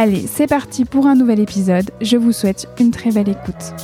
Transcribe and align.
Allez, 0.00 0.28
c'est 0.28 0.46
parti 0.46 0.84
pour 0.84 1.08
un 1.08 1.16
nouvel 1.16 1.40
épisode. 1.40 1.90
Je 2.00 2.16
vous 2.16 2.30
souhaite 2.30 2.68
une 2.78 2.92
très 2.92 3.10
belle 3.10 3.28
écoute. 3.28 3.74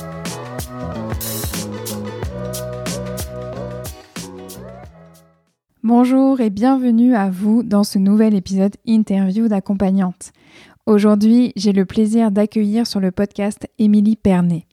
Bonjour 5.83 6.39
et 6.39 6.49
bienvenue 6.49 7.15
à 7.15 7.29
vous 7.29 7.63
dans 7.63 7.83
ce 7.83 7.99
nouvel 7.99 8.33
épisode 8.33 8.77
interview 8.85 9.49
d'accompagnante. 9.49 10.31
Aujourd'hui, 10.85 11.51
j'ai 11.57 11.73
le 11.73 11.83
plaisir 11.83 12.31
d'accueillir 12.31 12.87
sur 12.87 13.01
le 13.01 13.11
podcast 13.11 13.67
Émilie 13.77 14.15
Pernet. 14.15 14.67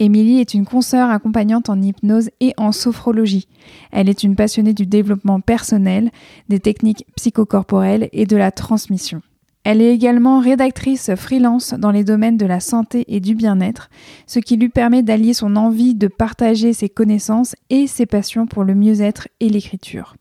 Émilie 0.00 0.40
est 0.40 0.52
une 0.52 0.64
consoeur 0.64 1.10
accompagnante 1.10 1.70
en 1.70 1.80
hypnose 1.80 2.30
et 2.40 2.54
en 2.56 2.72
sophrologie. 2.72 3.46
Elle 3.92 4.08
est 4.08 4.24
une 4.24 4.34
passionnée 4.34 4.74
du 4.74 4.86
développement 4.86 5.40
personnel, 5.40 6.10
des 6.48 6.58
techniques 6.58 7.06
psychocorporelles 7.14 8.08
et 8.10 8.26
de 8.26 8.36
la 8.36 8.50
transmission. 8.50 9.22
Elle 9.64 9.80
est 9.80 9.94
également 9.94 10.40
rédactrice 10.40 11.14
freelance 11.14 11.74
dans 11.74 11.92
les 11.92 12.02
domaines 12.02 12.36
de 12.36 12.46
la 12.46 12.58
santé 12.58 13.04
et 13.08 13.20
du 13.20 13.34
bien-être, 13.34 13.90
ce 14.26 14.40
qui 14.40 14.56
lui 14.56 14.68
permet 14.68 15.02
d'allier 15.02 15.34
son 15.34 15.54
envie 15.54 15.94
de 15.94 16.08
partager 16.08 16.72
ses 16.72 16.88
connaissances 16.88 17.54
et 17.70 17.86
ses 17.86 18.06
passions 18.06 18.46
pour 18.46 18.64
le 18.64 18.74
mieux-être 18.74 19.28
et 19.38 19.48
l'écriture. 19.48 20.16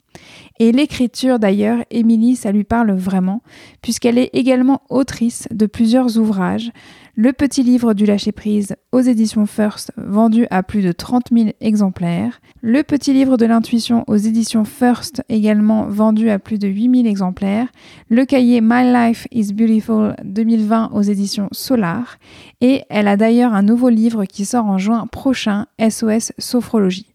Et 0.60 0.72
l'écriture 0.72 1.40
d'ailleurs, 1.40 1.84
Émilie, 1.90 2.36
ça 2.36 2.52
lui 2.52 2.64
parle 2.64 2.92
vraiment, 2.92 3.42
puisqu'elle 3.82 4.20
est 4.20 4.30
également 4.34 4.82
autrice 4.90 5.48
de 5.50 5.66
plusieurs 5.66 6.18
ouvrages, 6.20 6.72
le 7.16 7.34
petit 7.34 7.64
livre 7.64 7.94
du 7.94 8.06
lâcher-prise 8.06 8.76
aux 8.92 9.02
éditions 9.02 9.46
First, 9.46 9.92
vendu 9.98 10.48
à 10.50 10.64
plus 10.64 10.82
de 10.82 10.92
30 10.92 11.26
000 11.32 11.50
exemplaires. 11.60 12.40
Le 12.62 12.84
petit 12.84 13.14
livre 13.14 13.38
de 13.38 13.46
l'intuition 13.46 14.06
aux 14.08 14.16
éditions 14.16 14.64
First, 14.64 15.22
également 15.28 15.88
vendu 15.88 16.30
à 16.30 16.40
plus 16.40 16.58
de 16.58 16.68
8 16.68 17.04
000 17.04 17.08
exemplaires. 17.08 17.68
Le 18.10 18.26
cahier 18.26 18.62
My 18.62 18.84
Life 18.84 19.28
is 19.32 19.54
Beautiful 19.54 20.16
2020 20.24 20.92
aux 20.94 21.02
éditions 21.02 21.50
Solar. 21.52 22.18
Et 22.62 22.84
elle 22.90 23.08
a 23.08 23.18
d'ailleurs 23.18 23.54
un 23.54 23.64
nouveau 23.64 23.90
livre 23.90 24.26
qui 24.26 24.46
sort 24.46 24.66
en 24.66 24.78
juin 24.78 25.08
prochain, 25.08 25.68
SOS 25.80 26.32
Sophrologie. 26.38 27.08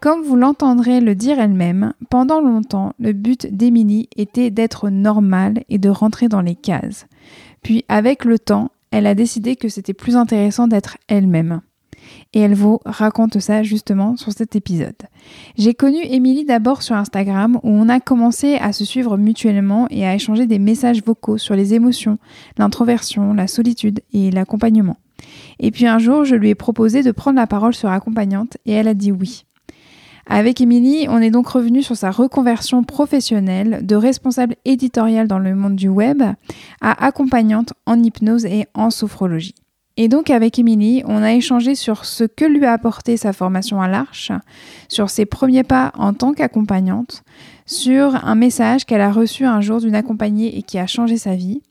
Comme 0.00 0.22
vous 0.22 0.36
l'entendrez 0.36 1.00
le 1.00 1.14
dire 1.14 1.40
elle-même, 1.40 1.94
pendant 2.10 2.40
longtemps, 2.40 2.92
le 2.98 3.12
but 3.12 3.46
d'Émilie 3.50 4.10
était 4.14 4.50
d'être 4.50 4.90
normale 4.90 5.64
et 5.70 5.78
de 5.78 5.88
rentrer 5.88 6.28
dans 6.28 6.42
les 6.42 6.54
cases. 6.54 7.06
Puis 7.62 7.84
avec 7.88 8.26
le 8.26 8.38
temps, 8.38 8.70
elle 8.90 9.06
a 9.06 9.14
décidé 9.14 9.56
que 9.56 9.68
c'était 9.68 9.94
plus 9.94 10.16
intéressant 10.16 10.68
d'être 10.68 10.96
elle-même. 11.08 11.60
Et 12.32 12.40
elle 12.40 12.54
vous 12.54 12.78
raconte 12.84 13.40
ça 13.40 13.62
justement 13.62 14.16
sur 14.16 14.32
cet 14.32 14.56
épisode. 14.56 14.96
J'ai 15.56 15.74
connu 15.74 15.98
Émilie 16.04 16.44
d'abord 16.44 16.82
sur 16.82 16.94
Instagram 16.94 17.58
où 17.62 17.70
on 17.70 17.88
a 17.88 18.00
commencé 18.00 18.56
à 18.56 18.72
se 18.72 18.84
suivre 18.84 19.16
mutuellement 19.16 19.86
et 19.90 20.06
à 20.06 20.14
échanger 20.14 20.46
des 20.46 20.58
messages 20.58 21.02
vocaux 21.02 21.38
sur 21.38 21.56
les 21.56 21.74
émotions, 21.74 22.18
l'introversion, 22.58 23.32
la 23.32 23.46
solitude 23.46 24.00
et 24.12 24.30
l'accompagnement. 24.30 24.98
Et 25.58 25.70
puis 25.70 25.86
un 25.86 25.98
jour, 25.98 26.24
je 26.24 26.36
lui 26.36 26.50
ai 26.50 26.54
proposé 26.54 27.02
de 27.02 27.10
prendre 27.10 27.36
la 27.36 27.46
parole 27.46 27.74
sur 27.74 27.88
accompagnante 27.88 28.56
et 28.66 28.72
elle 28.72 28.88
a 28.88 28.94
dit 28.94 29.12
oui. 29.12 29.46
Avec 30.28 30.60
Émilie, 30.60 31.06
on 31.08 31.18
est 31.18 31.30
donc 31.30 31.46
revenu 31.46 31.82
sur 31.82 31.96
sa 31.96 32.10
reconversion 32.10 32.82
professionnelle 32.82 33.86
de 33.86 33.94
responsable 33.94 34.56
éditoriale 34.64 35.28
dans 35.28 35.38
le 35.38 35.54
monde 35.54 35.76
du 35.76 35.88
web 35.88 36.22
à 36.80 37.06
accompagnante 37.06 37.74
en 37.86 38.02
hypnose 38.02 38.44
et 38.44 38.66
en 38.74 38.90
sophrologie. 38.90 39.54
Et 39.98 40.08
donc 40.08 40.28
avec 40.28 40.58
Émilie, 40.58 41.02
on 41.06 41.22
a 41.22 41.32
échangé 41.32 41.74
sur 41.74 42.04
ce 42.04 42.24
que 42.24 42.44
lui 42.44 42.66
a 42.66 42.72
apporté 42.72 43.16
sa 43.16 43.32
formation 43.32 43.80
à 43.80 43.88
l'Arche, 43.88 44.30
sur 44.88 45.08
ses 45.08 45.24
premiers 45.24 45.62
pas 45.62 45.90
en 45.96 46.12
tant 46.12 46.34
qu'accompagnante, 46.34 47.22
sur 47.64 48.14
un 48.24 48.34
message 48.34 48.84
qu'elle 48.84 49.00
a 49.00 49.10
reçu 49.10 49.46
un 49.46 49.62
jour 49.62 49.80
d'une 49.80 49.94
accompagnée 49.94 50.58
et 50.58 50.62
qui 50.62 50.78
a 50.78 50.86
changé 50.86 51.16
sa 51.16 51.34
vie, 51.34 51.62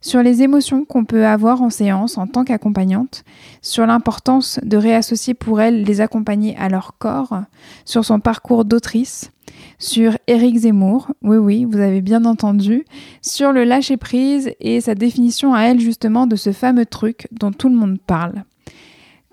sur 0.00 0.22
les 0.22 0.42
émotions 0.42 0.84
qu'on 0.84 1.04
peut 1.04 1.26
avoir 1.26 1.60
en 1.60 1.70
séance 1.70 2.18
en 2.18 2.28
tant 2.28 2.44
qu'accompagnante, 2.44 3.24
sur 3.62 3.84
l'importance 3.84 4.60
de 4.62 4.76
réassocier 4.76 5.34
pour 5.34 5.60
elle 5.60 5.82
les 5.82 6.00
accompagnés 6.00 6.56
à 6.58 6.68
leur 6.68 6.94
corps, 6.98 7.42
sur 7.84 8.04
son 8.04 8.20
parcours 8.20 8.64
d'autrice, 8.64 9.32
sur 9.78 10.16
Éric 10.26 10.58
Zemmour, 10.58 11.12
oui 11.22 11.36
oui, 11.36 11.64
vous 11.64 11.78
avez 11.78 12.00
bien 12.00 12.24
entendu, 12.24 12.84
sur 13.20 13.52
le 13.52 13.64
lâcher-prise 13.64 14.52
et 14.60 14.80
sa 14.80 14.94
définition 14.94 15.54
à 15.54 15.62
elle 15.62 15.80
justement 15.80 16.26
de 16.26 16.36
ce 16.36 16.52
fameux 16.52 16.86
truc 16.86 17.28
dont 17.32 17.52
tout 17.52 17.68
le 17.68 17.76
monde 17.76 17.98
parle. 18.06 18.44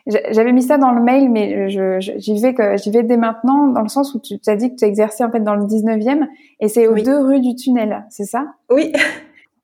J'avais 0.05 0.51
mis 0.51 0.63
ça 0.63 0.77
dans 0.77 0.91
le 0.91 1.01
mail, 1.01 1.29
mais 1.31 1.69
j'y 1.69 2.41
vais 2.41 2.53
que 2.53 2.75
j'y 2.75 2.91
vais 2.91 3.03
dès 3.03 3.15
maintenant, 3.15 3.67
dans 3.67 3.81
le 3.81 3.87
sens 3.87 4.13
où 4.13 4.19
tu 4.19 4.37
as 4.47 4.55
dit 4.57 4.69
que 4.69 4.75
tu 4.75 4.85
exerçais 4.85 5.23
en 5.23 5.31
fait 5.31 5.39
dans 5.39 5.55
le 5.55 5.63
19e, 5.63 6.27
et 6.59 6.67
c'est 6.67 6.87
aux 6.87 6.95
deux 6.95 7.19
rues 7.19 7.39
du 7.39 7.55
tunnel, 7.55 8.05
c'est 8.09 8.25
ça? 8.25 8.47
Oui. 8.69 8.91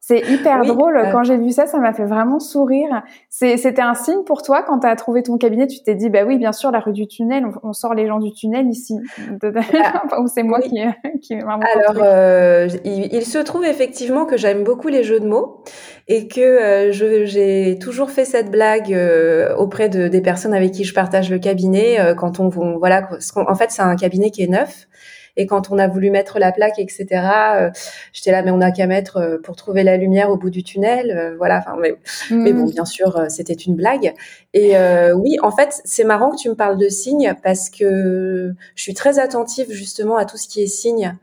C'est 0.05 0.19
hyper 0.29 0.65
drôle. 0.65 0.97
Euh. 0.97 1.11
Quand 1.13 1.23
j'ai 1.23 1.37
vu 1.37 1.51
ça, 1.51 1.65
ça 1.65 1.79
m'a 1.79 1.93
fait 1.93 2.03
vraiment 2.03 2.37
sourire. 2.37 3.03
C'était 3.29 3.81
un 3.81 3.93
signe 3.93 4.25
pour 4.25 4.41
toi 4.41 4.61
quand 4.61 4.79
tu 4.79 4.87
as 4.87 4.97
trouvé 4.97 5.23
ton 5.23 5.37
cabinet. 5.37 5.65
Tu 5.65 5.81
t'es 5.81 5.95
dit, 5.95 6.09
bah 6.09 6.25
oui, 6.27 6.37
bien 6.37 6.51
sûr, 6.51 6.71
la 6.71 6.81
rue 6.81 6.91
du 6.91 7.07
tunnel, 7.07 7.45
on, 7.63 7.71
sort 7.71 7.93
les 7.93 8.05
gens 8.05 8.19
du 8.19 8.33
tunnel 8.33 8.67
ici. 8.67 8.95
Ah, 9.41 10.03
Ou 10.19 10.27
c'est 10.27 10.43
moi 10.43 10.59
qui, 10.59 10.75
qui 11.21 11.35
Alors, 11.35 12.03
euh, 12.03 12.67
il, 12.83 13.13
il, 13.13 13.25
se 13.25 13.37
trouve 13.37 13.63
effectivement 13.63 14.25
que 14.25 14.35
j'aime 14.35 14.65
beaucoup 14.65 14.89
les 14.89 15.03
jeux 15.03 15.21
de 15.21 15.25
mots 15.25 15.63
et 16.09 16.27
que 16.27 16.41
euh, 16.41 16.91
j'ai 17.25 17.79
toujours 17.79 18.11
fait 18.11 18.25
cette 18.25 18.51
blague 18.51 18.93
euh, 18.93 19.55
auprès 19.55 19.87
de, 19.87 20.09
des 20.09 20.21
personnes 20.21 20.53
avec 20.53 20.73
qui 20.73 20.83
je 20.83 20.93
partage 20.93 21.29
le 21.29 21.39
cabinet. 21.39 21.99
Euh, 21.99 22.13
quand 22.13 22.41
on, 22.41 22.49
voilà, 22.77 23.09
en 23.35 23.55
fait, 23.55 23.71
c'est 23.71 23.81
un 23.81 23.95
cabinet 23.95 24.29
qui 24.29 24.43
est 24.43 24.47
neuf. 24.47 24.87
Et 25.35 25.47
quand 25.47 25.71
on 25.71 25.79
a 25.79 25.87
voulu 25.87 26.11
mettre 26.11 26.37
la 26.37 26.51
plaque, 26.51 26.77
etc., 26.77 27.07
euh, 27.55 27.69
j'étais 28.11 28.31
là, 28.31 28.43
mais 28.43 28.51
on 28.51 28.57
n'a 28.57 28.71
qu'à 28.71 28.85
mettre 28.85 29.17
euh, 29.17 29.37
pour 29.39 29.55
trouver 29.55 29.83
la 29.83 29.97
lumière 29.97 30.29
au 30.29 30.37
bout 30.37 30.51
du 30.51 30.63
tunnel. 30.63 31.11
Euh, 31.11 31.35
voilà. 31.37 31.59
Enfin, 31.59 31.75
mais, 31.79 31.95
mais, 32.29 32.53
bon, 32.53 32.65
mm. 32.65 32.71
bien 32.71 32.85
sûr, 32.85 33.25
c'était 33.29 33.53
une 33.53 33.75
blague. 33.75 34.13
Et 34.53 34.75
oui, 35.15 35.37
en 35.41 35.51
fait, 35.51 35.81
c'est 35.85 36.03
marrant 36.03 36.31
que 36.31 36.37
tu 36.37 36.49
me 36.49 36.55
parles 36.55 36.77
de 36.77 36.89
signes 36.89 37.35
parce 37.43 37.69
que 37.69 38.53
je 38.75 38.81
suis 38.81 38.93
très 38.93 39.19
attentive 39.19 39.71
justement 39.71 40.17
à 40.17 40.25
tout 40.25 40.37
ce 40.37 40.47
qui 40.47 40.61
est 40.61 40.67
signe. 40.67 41.17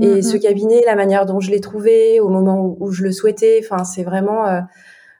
Et 0.00 0.16
mm, 0.16 0.22
ce 0.22 0.36
mm. 0.36 0.40
cabinet, 0.40 0.82
la 0.84 0.96
manière 0.96 1.24
dont 1.24 1.40
je 1.40 1.50
l'ai 1.50 1.60
trouvé, 1.60 2.20
au 2.20 2.28
moment 2.28 2.60
où, 2.60 2.76
où, 2.80 2.90
je 2.90 3.02
le 3.02 3.12
souhaitais, 3.12 3.60
enfin, 3.62 3.84
c'est 3.84 4.02
vraiment 4.02 4.44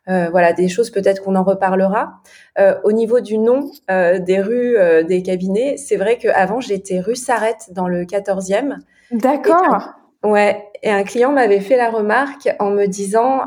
euh, 0.08 0.28
voilà, 0.30 0.52
des 0.52 0.68
choses 0.68 0.90
peut-être 0.90 1.22
qu'on 1.22 1.34
en 1.34 1.44
reparlera. 1.44 2.20
Euh, 2.58 2.74
au 2.84 2.92
niveau 2.92 3.20
du 3.20 3.38
nom 3.38 3.70
euh, 3.90 4.18
des 4.18 4.40
rues 4.40 4.76
des 5.06 5.22
cabinets, 5.22 5.76
c'est 5.76 5.96
vrai 5.96 6.18
qu'avant 6.18 6.60
j'étais 6.60 7.00
rue 7.00 7.16
Sarrette 7.16 7.70
dans 7.70 7.88
le 7.88 8.04
14e. 8.04 8.76
D'accord. 9.10 9.94
Ouais, 10.22 10.64
et 10.82 10.90
un 10.90 11.04
client 11.04 11.32
m'avait 11.32 11.60
fait 11.60 11.76
la 11.76 11.90
remarque 11.90 12.48
en 12.58 12.70
me 12.70 12.86
disant 12.86 13.42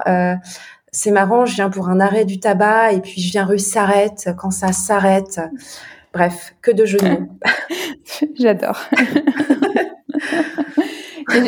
c'est 0.92 1.12
marrant, 1.12 1.46
je 1.46 1.56
viens 1.56 1.70
pour 1.70 1.90
un 1.90 2.00
arrêt 2.00 2.26
du 2.26 2.40
tabac 2.40 2.94
et 2.94 3.02
puis 3.02 3.22
je 3.22 3.32
viens 3.32 3.46
rue 3.46 3.60
Sarrette 3.60 4.30
quand 4.38 4.52
ça 4.52 4.72
s'arrête. 4.72 5.40
Bref, 6.14 6.56
que 6.62 6.72
de 6.72 6.84
mots. 7.04 7.28
J'adore. 8.40 8.80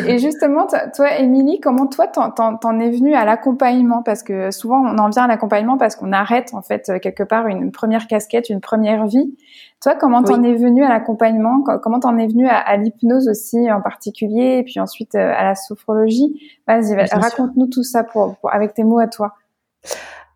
Et, 0.08 0.18
justement, 0.18 0.68
toi, 0.96 1.18
Émilie, 1.18 1.60
comment 1.60 1.88
toi 1.88 2.08
t'en, 2.08 2.80
es 2.80 2.90
venue 2.90 3.16
à 3.16 3.26
l'accompagnement? 3.26 4.04
Parce 4.04 4.24
que 4.24 4.52
souvent, 4.52 4.80
on 4.80 4.98
en 4.98 5.10
vient 5.10 5.24
à 5.24 5.28
l'accompagnement 5.28 5.78
parce 5.78 5.96
qu'on 5.96 6.12
arrête 6.12 6.54
en 6.54 6.62
fait 6.62 6.92
quelque 7.02 7.24
part 7.24 7.48
une 7.48 7.72
première 7.72 8.08
casquette, 8.08 8.50
une 8.50 8.62
première 8.62 9.08
vie. 9.08 9.36
Toi, 9.82 9.96
comment 9.96 10.24
t'en 10.24 10.44
es 10.44 10.56
venue 10.56 10.84
à 10.84 10.90
l'accompagnement? 10.90 11.64
Comment 11.82 12.00
t'en 12.00 12.18
es 12.18 12.28
venue 12.28 12.48
à, 12.50 12.76
l'hypnose 12.76 13.30
aussi 13.30 13.72
en 13.72 13.82
particulier, 13.82 14.58
et 14.60 14.64
puis 14.64 14.80
ensuite 14.80 15.16
euh, 15.16 15.34
à 15.36 15.44
la 15.44 15.56
sophrologie? 15.56 16.60
Vas-y, 16.68 16.96
raconte-nous 16.96 17.68
tout 17.68 17.84
ça 17.84 18.04
pour, 18.04 18.38
avec 18.52 18.74
tes 18.74 18.84
mots 18.84 19.00
à 19.00 19.08
toi. 19.08 19.36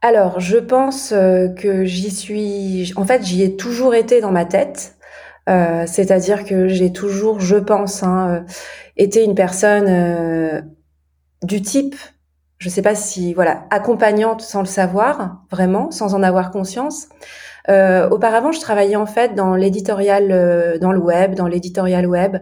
Alors, 0.01 0.39
je 0.39 0.57
pense 0.57 1.11
euh, 1.11 1.47
que 1.47 1.85
j'y 1.85 2.11
suis. 2.11 2.93
En 2.95 3.05
fait, 3.05 3.23
j'y 3.23 3.43
ai 3.43 3.55
toujours 3.55 3.95
été 3.95 4.21
dans 4.21 4.31
ma 4.31 4.45
tête. 4.45 4.95
Euh, 5.49 5.83
c'est-à-dire 5.87 6.45
que 6.45 6.67
j'ai 6.67 6.91
toujours, 6.93 7.39
je 7.39 7.57
pense, 7.57 8.03
hein, 8.03 8.29
euh, 8.29 8.53
été 8.95 9.23
une 9.23 9.35
personne 9.35 9.87
euh, 9.89 10.61
du 11.43 11.61
type, 11.61 11.95
je 12.59 12.69
sais 12.69 12.81
pas 12.81 12.95
si, 12.95 13.33
voilà, 13.33 13.65
accompagnante 13.69 14.41
sans 14.41 14.61
le 14.61 14.67
savoir, 14.67 15.43
vraiment, 15.51 15.91
sans 15.91 16.15
en 16.15 16.23
avoir 16.23 16.51
conscience. 16.51 17.07
auparavant, 17.67 18.51
je 18.51 18.59
travaillais 18.61 18.95
en 18.95 19.05
fait 19.05 19.35
dans 19.35 19.55
l'éditorial, 19.55 20.79
dans 20.79 20.91
le 20.91 20.99
web, 20.99 21.35
dans 21.35 21.47
l'éditorial 21.47 22.07
web. 22.07 22.37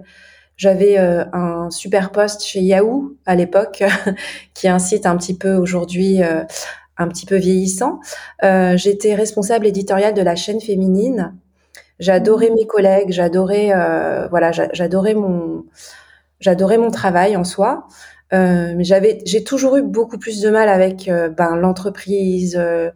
J'avais 0.58 0.98
un 0.98 1.72
super 1.72 2.12
poste 2.12 2.44
chez 2.44 2.60
Yahoo 2.62 3.18
à 3.26 3.36
l'époque, 3.36 3.84
qui 4.54 4.68
est 4.68 4.70
un 4.70 4.78
un 5.06 5.18
petit 5.18 5.36
peu 5.36 5.56
aujourd'hui 5.56 6.22
un 6.22 7.08
petit 7.08 7.26
peu 7.26 7.38
vieillissant. 7.38 8.00
J'étais 8.76 9.16
responsable 9.16 9.66
éditoriale 9.66 10.14
de 10.14 10.22
la 10.22 10.36
chaîne 10.36 10.62
féminine 10.62 11.34
J'adorais 12.02 12.50
mes 12.50 12.66
collègues, 12.66 13.12
j'adorais 13.12 13.72
euh, 13.74 14.28
voilà, 14.28 14.52
j'adorais 14.52 15.14
mon 15.14 15.66
j'adorais 16.40 16.78
mon 16.78 16.92
travail 16.92 17.38
en 17.38 17.44
soi. 17.44 17.88
Euh, 18.34 18.74
mais 18.76 18.84
j'avais 18.84 19.20
j'ai 19.26 19.44
toujours 19.44 19.76
eu 19.78 19.84
beaucoup 19.84 20.18
plus 20.18 20.42
de 20.42 20.50
mal 20.50 20.70
avec 20.70 21.08
euh, 21.08 21.30
ben 21.30 21.56
l'entreprise, 21.56 22.56
euh, 22.58 22.90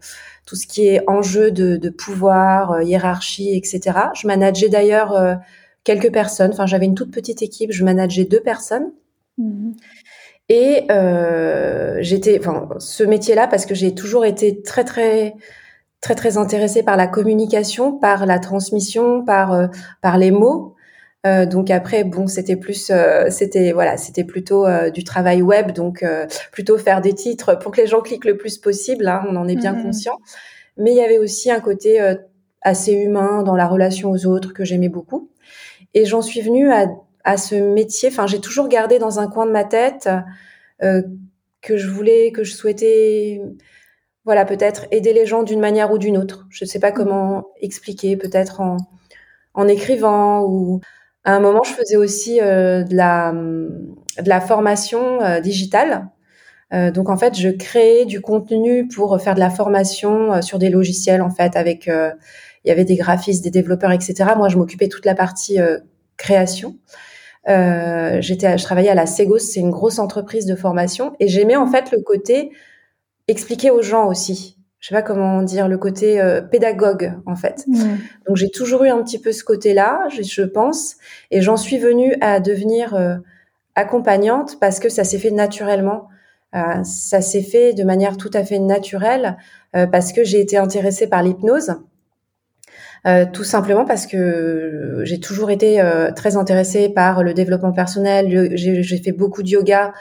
tout 0.46 0.56
ce 0.56 0.66
qui 0.66 0.88
est 0.88 1.02
enjeu 1.08 1.52
de, 1.52 1.78
de 1.78 1.90
pouvoir, 1.90 2.72
euh, 2.72 2.84
hiérarchie, 2.84 3.56
etc. 3.56 4.00
Je 4.16 4.28
manageais 4.28 4.70
d'ailleurs 4.70 5.40
quelques 5.84 6.12
personnes. 6.12 6.52
Enfin, 6.52 6.66
j'avais 6.66 6.86
une 6.86 6.96
toute 6.96 7.12
petite 7.12 7.42
équipe. 7.42 7.72
Je 7.72 7.84
manageais 7.84 8.26
deux 8.26 8.42
personnes. 8.42 8.92
Mmh. 9.38 9.74
Et 10.50 10.88
j'étais, 12.02 12.40
enfin, 12.40 12.70
ce 12.80 13.04
métier-là, 13.04 13.48
parce 13.48 13.66
que 13.66 13.76
j'ai 13.76 13.94
toujours 13.94 14.26
été 14.26 14.62
très 14.62 14.84
très 14.84 15.36
très 16.02 16.16
très 16.16 16.38
intéressée 16.38 16.84
par 16.84 16.98
la 16.98 17.08
communication, 17.08 17.98
par 17.98 18.26
la 18.26 18.40
transmission, 18.40 19.24
par 19.24 19.54
euh, 19.54 19.68
par 20.02 20.18
les 20.18 20.32
mots. 20.32 20.76
Euh, 21.26 21.48
donc 21.48 21.72
après, 21.72 22.04
bon, 22.04 22.28
c'était 22.28 22.56
plus, 22.56 22.92
euh, 22.92 23.32
c'était 23.32 23.72
voilà, 23.72 23.98
c'était 23.98 24.24
plutôt 24.24 24.68
du 24.94 25.04
travail 25.04 25.42
web, 25.42 25.72
donc 25.72 26.06
plutôt 26.52 26.78
faire 26.78 27.02
des 27.02 27.14
titres 27.14 27.58
pour 27.58 27.72
que 27.72 27.82
les 27.82 27.88
gens 27.88 28.02
cliquent 28.02 28.26
le 28.26 28.38
plus 28.38 28.58
possible. 28.60 29.08
Hein, 29.08 29.26
on 29.28 29.36
en 29.36 29.48
est 29.48 29.56
bien 29.56 29.74
mmh, 29.74 29.80
mmh. 29.80 29.84
conscient. 29.84 30.18
Mais 30.78 30.92
il 30.92 30.98
y 30.98 31.02
avait 31.02 31.18
aussi 31.18 31.50
un 31.50 31.60
côté 31.60 32.00
assez 32.62 32.94
humain 32.94 33.44
dans 33.44 33.56
la 33.56 33.68
relation 33.68 34.12
aux 34.12 34.26
autres 34.28 34.54
que 34.54 34.64
j'aimais 34.64 34.90
beaucoup. 34.90 35.32
Et 35.94 36.06
j'en 36.06 36.22
suis 36.22 36.42
venue 36.42 36.72
à, 36.72 36.88
à 37.24 37.38
ce 37.38 37.56
métier. 37.56 38.10
Enfin, 38.10 38.28
j'ai 38.28 38.40
toujours 38.40 38.68
gardé 38.68 39.00
dans 39.00 39.20
un 39.20 39.28
coin 39.28 39.48
de 39.48 39.52
ma 39.52 39.64
tête 39.64 40.10
que 40.80 41.78
je 41.78 41.88
voulais, 41.90 42.32
que 42.32 42.44
je 42.44 42.54
souhaitais 42.54 43.42
voilà, 44.26 44.44
peut-être 44.44 44.88
aider 44.92 45.14
les 45.14 45.26
gens 45.26 45.44
d'une 45.44 45.60
manière 45.60 45.92
ou 45.92 45.98
d'une 45.98 46.18
autre. 46.18 46.48
Je 46.50 46.66
ne 46.66 46.70
sais 46.70 46.80
pas 46.80 46.92
mmh. 46.92 46.96
comment 46.96 47.48
expliquer, 47.62 48.18
peut-être 48.18 48.60
en, 48.60 48.78
en 49.54 49.68
écrivant 49.68 50.44
ou 50.44 50.82
à 51.26 51.34
un 51.34 51.40
moment, 51.40 51.64
je 51.64 51.74
faisais 51.74 51.96
aussi 51.96 52.40
euh, 52.40 52.84
de, 52.84 52.96
la, 52.96 53.32
de 53.34 54.30
la 54.30 54.40
formation 54.40 55.22
euh, 55.24 55.40
digitale. 55.40 56.08
Euh, 56.72 56.92
donc 56.92 57.10
en 57.10 57.18
fait, 57.18 57.36
je 57.36 57.50
créais 57.50 58.06
du 58.06 58.22
contenu 58.22 58.88
pour 58.88 59.20
faire 59.20 59.34
de 59.34 59.40
la 59.40 59.50
formation 59.50 60.42
sur 60.44 60.60
des 60.60 60.70
logiciels 60.70 61.22
en 61.22 61.32
fait 61.32 61.56
avec 61.56 61.88
il 61.88 62.70
y 62.70 62.72
avait 62.72 62.86
des 62.86 62.96
graphistes, 62.96 63.44
des 63.44 63.52
développeurs, 63.52 63.92
etc. 63.92 64.32
Moi, 64.38 64.50
je 64.50 64.58
m'occupais 64.58 64.88
toute 64.88 65.06
la 65.06 65.16
partie 65.16 65.60
création. 66.18 66.78
j'étais, 67.48 68.58
je 68.58 68.64
travaillais 68.64 68.90
à 68.90 68.96
la 68.96 69.06
Segos, 69.06 69.40
c'est 69.40 69.60
une 69.60 69.70
grosse 69.70 70.00
entreprise 70.00 70.46
de 70.48 70.56
formation, 70.56 71.16
et 71.20 71.28
j'aimais 71.28 71.56
en 71.56 71.68
fait 71.68 71.92
le 71.92 72.02
côté 72.02 72.52
expliquer 73.28 73.72
aux 73.72 73.82
gens 73.82 74.08
aussi. 74.08 74.58
Je 74.86 74.90
sais 74.90 74.96
pas 74.96 75.02
comment 75.02 75.42
dire 75.42 75.68
le 75.68 75.80
côté 75.80 76.22
euh, 76.22 76.42
pédagogue 76.42 77.14
en 77.26 77.36
fait. 77.36 77.66
Donc 78.28 78.36
j'ai 78.36 78.52
toujours 78.52 78.84
eu 78.84 78.90
un 78.90 79.02
petit 79.02 79.20
peu 79.20 79.32
ce 79.32 79.44
côté-là, 79.44 80.08
je, 80.16 80.22
je 80.22 80.44
pense, 80.44 80.98
et 81.32 81.42
j'en 81.42 81.58
suis 81.58 81.80
venue 81.80 82.16
à 82.22 82.40
devenir 82.40 82.94
euh, 82.94 83.16
accompagnante 83.74 84.60
parce 84.60 84.80
que 84.80 84.90
ça 84.90 85.04
s'est 85.04 85.18
fait 85.18 85.32
naturellement. 85.32 86.08
Euh, 86.56 86.84
ça 86.84 87.22
s'est 87.22 87.42
fait 87.42 87.74
de 87.74 87.84
manière 87.84 88.16
tout 88.16 88.30
à 88.36 88.44
fait 88.44 88.60
naturelle 88.60 89.38
parce 89.92 90.14
que 90.14 90.24
j'ai 90.24 90.40
été 90.40 90.56
intéressée 90.56 91.08
par 91.08 91.22
l'hypnose. 91.22 91.76
tout 93.34 93.44
simplement 93.44 93.86
parce 93.86 94.06
que 94.08 95.02
j'ai 95.04 95.20
toujours 95.20 95.50
été 95.50 95.84
très 96.16 96.38
intéressée 96.38 96.88
par 96.88 97.24
le 97.24 97.34
développement 97.34 97.74
personnel. 97.74 98.56
J'ai 98.56 98.98
fait 99.00 99.12
beaucoup 99.12 99.44
de 99.44 99.50
yoga, 99.50 99.94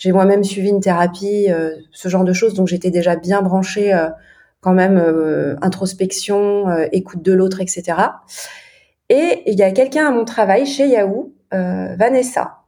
j'ai 0.00 0.12
moi-même 0.12 0.42
suivi 0.42 0.70
une 0.70 0.80
thérapie, 0.80 1.48
euh, 1.50 1.76
ce 1.92 2.08
genre 2.08 2.24
de 2.24 2.32
choses, 2.32 2.54
donc 2.54 2.68
j'étais 2.68 2.90
déjà 2.90 3.16
bien 3.16 3.42
branchée 3.42 3.92
euh, 3.92 4.08
quand 4.62 4.72
même 4.72 4.96
euh, 4.96 5.56
introspection, 5.60 6.64
écoute 6.90 7.22
de 7.22 7.32
l'autre, 7.32 7.60
etc. 7.60 7.98
Et 9.10 9.42
il 9.46 9.58
y 9.58 9.62
a 9.62 9.70
quelqu'un 9.72 10.06
à 10.06 10.10
mon 10.10 10.24
travail 10.24 10.66
chez 10.66 10.88
Yahoo, 10.88 11.34
Vanessa, 11.52 12.58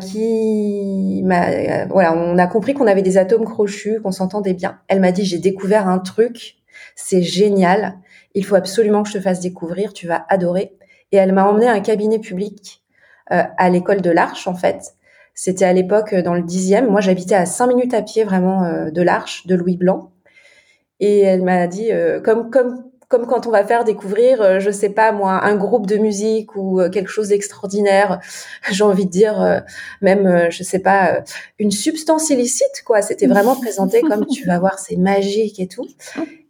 qui 0.00 1.22
m'a, 1.24 1.86
voilà, 1.86 2.14
on 2.14 2.38
a 2.38 2.46
compris 2.46 2.72
qu'on 2.72 2.86
avait 2.86 3.02
des 3.02 3.18
atomes 3.18 3.44
crochus, 3.44 4.00
qu'on 4.00 4.12
s'entendait 4.12 4.54
bien. 4.54 4.78
Elle 4.88 5.00
m'a 5.00 5.12
dit 5.12 5.24
j'ai 5.24 5.38
découvert 5.38 5.88
un 5.88 5.98
truc, 5.98 6.56
c'est 6.94 7.22
génial, 7.22 7.98
il 8.34 8.44
faut 8.44 8.54
absolument 8.54 9.02
que 9.02 9.10
je 9.10 9.14
te 9.14 9.20
fasse 9.20 9.40
découvrir, 9.40 9.92
tu 9.92 10.06
vas 10.06 10.24
adorer. 10.28 10.72
et 11.12 11.16
elle 11.16 11.32
m'a 11.32 11.46
emmené 11.46 11.68
à 11.68 11.72
un 11.72 11.80
cabinet 11.80 12.18
public 12.18 12.82
euh, 13.32 13.42
à 13.56 13.70
l'école 13.70 14.02
de 14.02 14.10
l'Arche 14.10 14.46
en 14.46 14.54
fait. 14.54 14.94
C'était 15.36 15.64
à 15.64 15.72
l'époque 15.72 16.16
dans 16.16 16.34
le 16.34 16.42
dixième. 16.42 16.88
Moi, 16.90 17.00
j'habitais 17.00 17.36
à 17.36 17.46
cinq 17.46 17.68
minutes 17.68 17.94
à 17.94 18.02
pied 18.02 18.24
vraiment 18.24 18.64
euh, 18.64 18.90
de 18.90 19.02
l'Arche 19.02 19.46
de 19.46 19.54
Louis 19.54 19.76
Blanc. 19.76 20.10
Et 20.98 21.20
elle 21.20 21.42
m'a 21.42 21.68
dit, 21.68 21.92
euh, 21.92 22.20
comme 22.20 22.50
comme 22.50 22.90
comme 23.08 23.26
quand 23.26 23.46
on 23.46 23.50
va 23.50 23.64
faire 23.64 23.84
découvrir, 23.84 24.42
euh, 24.42 24.58
je 24.58 24.70
sais 24.70 24.88
pas 24.88 25.12
moi, 25.12 25.44
un 25.44 25.54
groupe 25.56 25.86
de 25.86 25.96
musique 25.96 26.56
ou 26.56 26.80
euh, 26.80 26.90
quelque 26.90 27.10
chose 27.10 27.28
d'extraordinaire. 27.28 28.20
J'ai 28.70 28.84
envie 28.84 29.06
de 29.06 29.10
dire 29.10 29.40
euh, 29.40 29.60
même, 30.02 30.50
je 30.50 30.62
sais 30.62 30.80
pas, 30.80 31.22
une 31.58 31.70
substance 31.70 32.30
illicite 32.30 32.82
quoi. 32.84 33.02
C'était 33.02 33.26
vraiment 33.26 33.54
présenté 33.56 34.00
comme 34.00 34.26
tu 34.26 34.44
vas 34.46 34.58
voir, 34.58 34.78
c'est 34.78 34.96
magique 34.96 35.60
et 35.60 35.68
tout. 35.68 35.86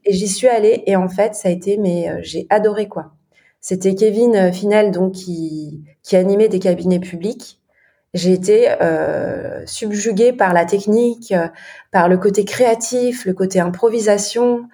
Et 0.04 0.12
j'y 0.12 0.28
suis 0.28 0.48
allée 0.48 0.82
et 0.86 0.96
en 0.96 1.08
fait, 1.08 1.34
ça 1.34 1.48
a 1.48 1.50
été, 1.50 1.76
mais 1.76 2.22
j'ai 2.22 2.46
adoré 2.48 2.88
quoi. 2.88 3.12
C'était 3.60 3.94
Kevin 3.94 4.52
Finel 4.52 4.92
donc 4.92 5.12
qui 5.12 5.82
qui 6.02 6.16
animait 6.16 6.48
des 6.48 6.60
cabinets 6.60 7.00
publics. 7.00 7.60
J'ai 8.16 8.32
été 8.32 8.68
euh, 8.82 9.64
subjuguée 9.66 10.32
par 10.32 10.52
la 10.52 10.64
technique, 10.64 11.32
par 11.92 12.08
le 12.08 12.18
côté 12.18 12.44
créatif, 12.44 13.24
le 13.24 13.34
côté 13.34 13.60
improvisation 13.60 14.66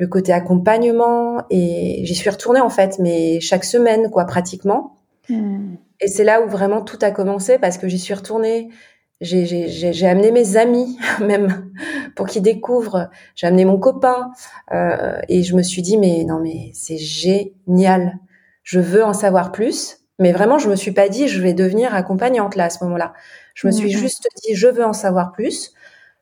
le 0.00 0.06
côté 0.06 0.32
accompagnement 0.32 1.44
et 1.50 2.00
j'y 2.04 2.14
suis 2.14 2.30
retournée 2.30 2.60
en 2.60 2.70
fait, 2.70 2.98
mais 2.98 3.38
chaque 3.40 3.64
semaine 3.64 4.10
quoi 4.10 4.24
pratiquement. 4.24 4.96
Hmm. 5.28 5.74
Et 6.00 6.08
c'est 6.08 6.24
là 6.24 6.40
où 6.40 6.48
vraiment 6.48 6.80
tout 6.80 6.98
a 7.02 7.10
commencé 7.10 7.58
parce 7.58 7.76
que 7.76 7.86
j'y 7.86 7.98
suis 7.98 8.14
retournée. 8.14 8.70
J'ai 9.20 10.06
amené 10.06 10.32
mes 10.32 10.56
amis 10.56 10.98
même 11.20 11.70
pour 12.16 12.26
qu'ils 12.26 12.40
découvrent. 12.40 13.10
J'ai 13.34 13.46
amené 13.46 13.66
mon 13.66 13.78
copain 13.78 14.30
euh, 14.72 15.20
et 15.28 15.42
je 15.42 15.54
me 15.54 15.62
suis 15.62 15.82
dit 15.82 15.98
mais 15.98 16.24
non 16.24 16.40
mais 16.40 16.70
c'est 16.72 16.96
génial. 16.96 18.18
Je 18.62 18.80
veux 18.80 19.04
en 19.04 19.12
savoir 19.12 19.52
plus. 19.52 19.98
Mais 20.20 20.32
vraiment, 20.32 20.58
je 20.58 20.68
me 20.68 20.76
suis 20.76 20.92
pas 20.92 21.08
dit 21.08 21.26
je 21.26 21.42
vais 21.42 21.54
devenir 21.54 21.94
accompagnante 21.94 22.54
là 22.54 22.66
à 22.66 22.70
ce 22.70 22.84
moment-là. 22.84 23.14
Je 23.54 23.66
me 23.66 23.72
suis 23.72 23.88
hmm. 23.94 23.98
juste 23.98 24.28
dit 24.44 24.54
je 24.54 24.68
veux 24.68 24.84
en 24.84 24.92
savoir 24.92 25.32
plus. 25.32 25.72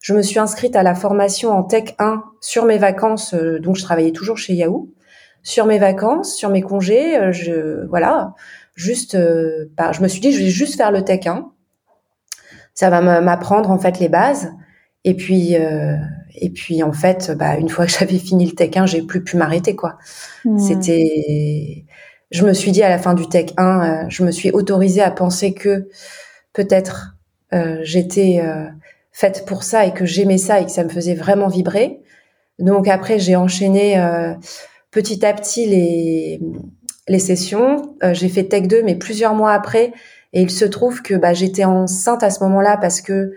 Je 0.00 0.14
me 0.14 0.22
suis 0.22 0.38
inscrite 0.38 0.76
à 0.76 0.82
la 0.82 0.94
formation 0.94 1.50
en 1.50 1.64
Tech 1.64 1.94
1 1.98 2.22
sur 2.40 2.64
mes 2.64 2.78
vacances, 2.78 3.34
euh, 3.34 3.58
donc 3.58 3.76
je 3.76 3.82
travaillais 3.82 4.12
toujours 4.12 4.38
chez 4.38 4.54
Yahoo. 4.54 4.92
Sur 5.42 5.66
mes 5.66 5.78
vacances, 5.78 6.34
sur 6.36 6.50
mes 6.50 6.62
congés, 6.62 7.16
euh, 7.16 7.32
je 7.32 7.86
voilà, 7.88 8.34
juste, 8.74 9.14
euh, 9.14 9.70
bah, 9.76 9.92
je 9.92 10.00
me 10.02 10.08
suis 10.08 10.20
dit, 10.20 10.32
je 10.32 10.38
vais 10.38 10.50
juste 10.50 10.76
faire 10.76 10.92
le 10.92 11.02
Tech 11.02 11.26
1. 11.26 11.50
Ça 12.74 12.90
va 12.90 13.00
m'apprendre 13.20 13.70
en 13.70 13.78
fait 13.78 13.98
les 13.98 14.08
bases. 14.08 14.52
Et 15.04 15.14
puis, 15.14 15.54
et 15.54 16.50
puis 16.50 16.82
en 16.82 16.92
fait, 16.92 17.32
bah, 17.32 17.56
une 17.56 17.68
fois 17.68 17.86
que 17.86 17.92
j'avais 17.98 18.18
fini 18.18 18.46
le 18.46 18.52
Tech 18.52 18.76
1, 18.76 18.86
j'ai 18.86 19.02
plus 19.02 19.24
pu 19.24 19.36
m'arrêter 19.36 19.74
quoi. 19.74 19.98
Mmh. 20.44 20.58
C'était, 20.58 21.84
je 22.30 22.44
me 22.44 22.52
suis 22.52 22.72
dit 22.72 22.82
à 22.82 22.88
la 22.88 22.98
fin 22.98 23.14
du 23.14 23.28
Tech 23.28 23.50
1, 23.56 24.08
je 24.08 24.22
me 24.22 24.30
suis 24.30 24.50
autorisée 24.50 25.02
à 25.02 25.10
penser 25.10 25.54
que 25.54 25.88
peut-être 26.52 27.16
j'étais 27.82 28.42
faite 29.18 29.44
pour 29.46 29.64
ça 29.64 29.84
et 29.84 29.92
que 29.92 30.04
j'aimais 30.04 30.38
ça 30.38 30.60
et 30.60 30.64
que 30.64 30.70
ça 30.70 30.84
me 30.84 30.88
faisait 30.88 31.14
vraiment 31.14 31.48
vibrer. 31.48 32.00
Donc 32.60 32.86
après, 32.86 33.18
j'ai 33.18 33.34
enchaîné 33.34 33.98
euh, 33.98 34.34
petit 34.92 35.26
à 35.26 35.32
petit 35.32 35.66
les, 35.66 36.40
les 37.08 37.18
sessions. 37.18 37.96
Euh, 38.04 38.14
j'ai 38.14 38.28
fait 38.28 38.44
Tech 38.44 38.68
2, 38.68 38.82
mais 38.84 38.94
plusieurs 38.94 39.34
mois 39.34 39.52
après. 39.52 39.92
Et 40.32 40.42
il 40.42 40.50
se 40.50 40.64
trouve 40.64 41.02
que 41.02 41.14
bah, 41.14 41.34
j'étais 41.34 41.64
enceinte 41.64 42.22
à 42.22 42.30
ce 42.30 42.44
moment-là 42.44 42.76
parce 42.76 43.00
que 43.00 43.32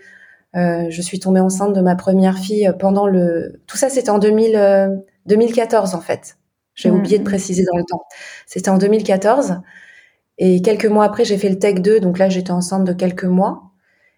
euh, 0.56 0.86
je 0.90 1.02
suis 1.02 1.20
tombée 1.20 1.40
enceinte 1.40 1.74
de 1.74 1.82
ma 1.82 1.96
première 1.96 2.38
fille 2.38 2.72
pendant 2.78 3.08
le... 3.08 3.62
Tout 3.66 3.78
ça, 3.78 3.90
c'était 3.90 4.10
en 4.10 4.20
2000, 4.20 5.02
2014 5.26 5.96
en 5.96 6.02
fait. 6.02 6.38
J'ai 6.82 6.90
mmh. 6.90 6.96
oublié 6.96 7.20
de 7.20 7.24
préciser 7.24 7.64
dans 7.64 7.78
le 7.78 7.84
temps. 7.84 8.04
C'était 8.48 8.70
en 8.70 8.78
2014. 8.78 9.62
Et 10.40 10.62
quelques 10.64 10.88
mois 10.88 11.06
après, 11.06 11.26
j'ai 11.26 11.38
fait 11.38 11.50
le 11.50 11.60
Tech 11.60 11.76
2. 11.76 12.00
Donc 12.00 12.18
là, 12.18 12.28
j'étais 12.28 12.52
enceinte 12.52 12.86
de 12.86 12.94
quelques 12.94 13.26
mois. 13.26 13.72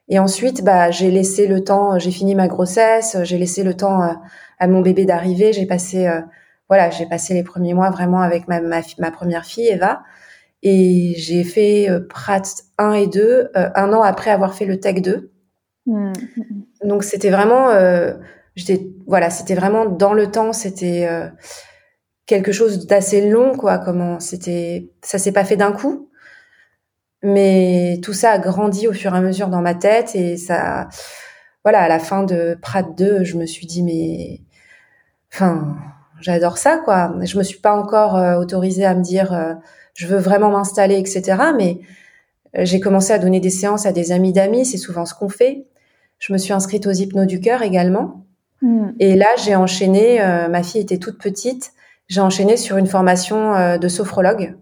Et 0.07 0.19
ensuite, 0.19 0.63
bah, 0.63 0.89
j'ai 0.89 1.11
laissé 1.11 1.47
le 1.47 1.63
temps, 1.63 1.99
j'ai 1.99 2.11
fini 2.11 2.35
ma 2.35 2.47
grossesse, 2.47 3.17
j'ai 3.23 3.37
laissé 3.37 3.63
le 3.63 3.73
temps 3.73 4.01
euh, 4.03 4.13
à, 4.59 4.67
mon 4.67 4.81
bébé 4.81 5.05
d'arriver. 5.05 5.51
J'ai 5.51 5.65
passé, 5.65 6.07
euh, 6.07 6.21
voilà, 6.69 6.89
j'ai 6.89 7.05
passé 7.05 7.33
les 7.33 7.43
premiers 7.43 7.73
mois 7.73 7.89
vraiment 7.89 8.21
avec 8.21 8.47
ma, 8.47 8.61
ma, 8.61 8.81
ma 8.99 9.11
première 9.11 9.45
fille, 9.45 9.67
Eva. 9.67 10.03
Et 10.61 11.13
j'ai 11.17 11.43
fait 11.43 11.89
euh, 11.89 11.99
Prat 12.07 12.43
1 12.77 12.93
et 12.93 13.07
2 13.07 13.51
un 13.53 13.93
an 13.93 14.01
après 14.01 14.31
avoir 14.31 14.55
fait 14.55 14.65
le 14.65 14.79
Tech 14.79 15.01
2. 15.01 15.31
Mmh. 15.87 16.13
Donc 16.85 17.03
c'était 17.03 17.29
vraiment, 17.29 17.69
j'étais, 18.55 18.87
voilà, 19.05 19.29
c'était 19.29 19.55
vraiment 19.55 19.85
dans 19.85 20.13
le 20.13 20.31
temps, 20.31 20.53
c'était 20.53 21.07
quelque 22.25 22.51
chose 22.51 22.87
d'assez 22.87 23.29
long, 23.29 23.55
quoi. 23.55 23.77
Comment 23.77 24.19
c'était, 24.19 24.89
ça 25.01 25.17
s'est 25.17 25.31
pas 25.31 25.45
fait 25.45 25.57
d'un 25.57 25.71
coup. 25.71 26.09
Mais 27.23 27.99
tout 28.03 28.13
ça 28.13 28.31
a 28.31 28.37
grandi 28.37 28.87
au 28.87 28.93
fur 28.93 29.13
et 29.13 29.17
à 29.17 29.21
mesure 29.21 29.47
dans 29.47 29.61
ma 29.61 29.75
tête 29.75 30.13
et 30.13 30.35
ça, 30.35 30.89
voilà, 31.63 31.81
à 31.81 31.87
la 31.87 31.99
fin 31.99 32.23
de 32.23 32.57
Prat 32.61 32.83
2, 32.83 33.23
je 33.23 33.37
me 33.37 33.45
suis 33.45 33.65
dit, 33.65 33.83
mais, 33.83 34.41
enfin, 35.33 35.77
j'adore 36.19 36.57
ça, 36.57 36.77
quoi. 36.77 37.15
Je 37.21 37.37
me 37.37 37.43
suis 37.43 37.59
pas 37.59 37.73
encore 37.73 38.17
euh, 38.17 38.35
autorisée 38.35 38.85
à 38.85 38.93
me 38.93 39.01
dire, 39.01 39.33
euh, 39.33 39.53
je 39.93 40.07
veux 40.07 40.17
vraiment 40.17 40.49
m'installer, 40.49 40.97
etc. 40.97 41.37
Mais 41.57 41.79
euh, 42.57 42.65
j'ai 42.65 42.81
commencé 42.81 43.13
à 43.13 43.19
donner 43.19 43.39
des 43.39 43.49
séances 43.49 43.85
à 43.85 43.93
des 43.93 44.11
amis 44.11 44.33
d'amis, 44.33 44.65
c'est 44.65 44.77
souvent 44.77 45.05
ce 45.05 45.13
qu'on 45.13 45.29
fait. 45.29 45.65
Je 46.19 46.33
me 46.33 46.37
suis 46.37 46.53
inscrite 46.53 46.85
aux 46.87 46.91
hypnos 46.91 47.25
du 47.25 47.39
cœur 47.39 47.61
également. 47.61 48.25
Hmm. 48.61 48.91
Et 48.99 49.15
là, 49.15 49.27
j'ai 49.43 49.55
enchaîné, 49.55 50.19
ma 50.49 50.63
fille 50.63 50.81
était 50.81 50.97
toute 50.97 51.17
petite, 51.17 51.73
j'ai 52.07 52.21
enchaîné 52.21 52.57
sur 52.57 52.77
une 52.77 52.87
formation 52.87 53.77
de 53.77 53.87
sophrologue 53.87 54.55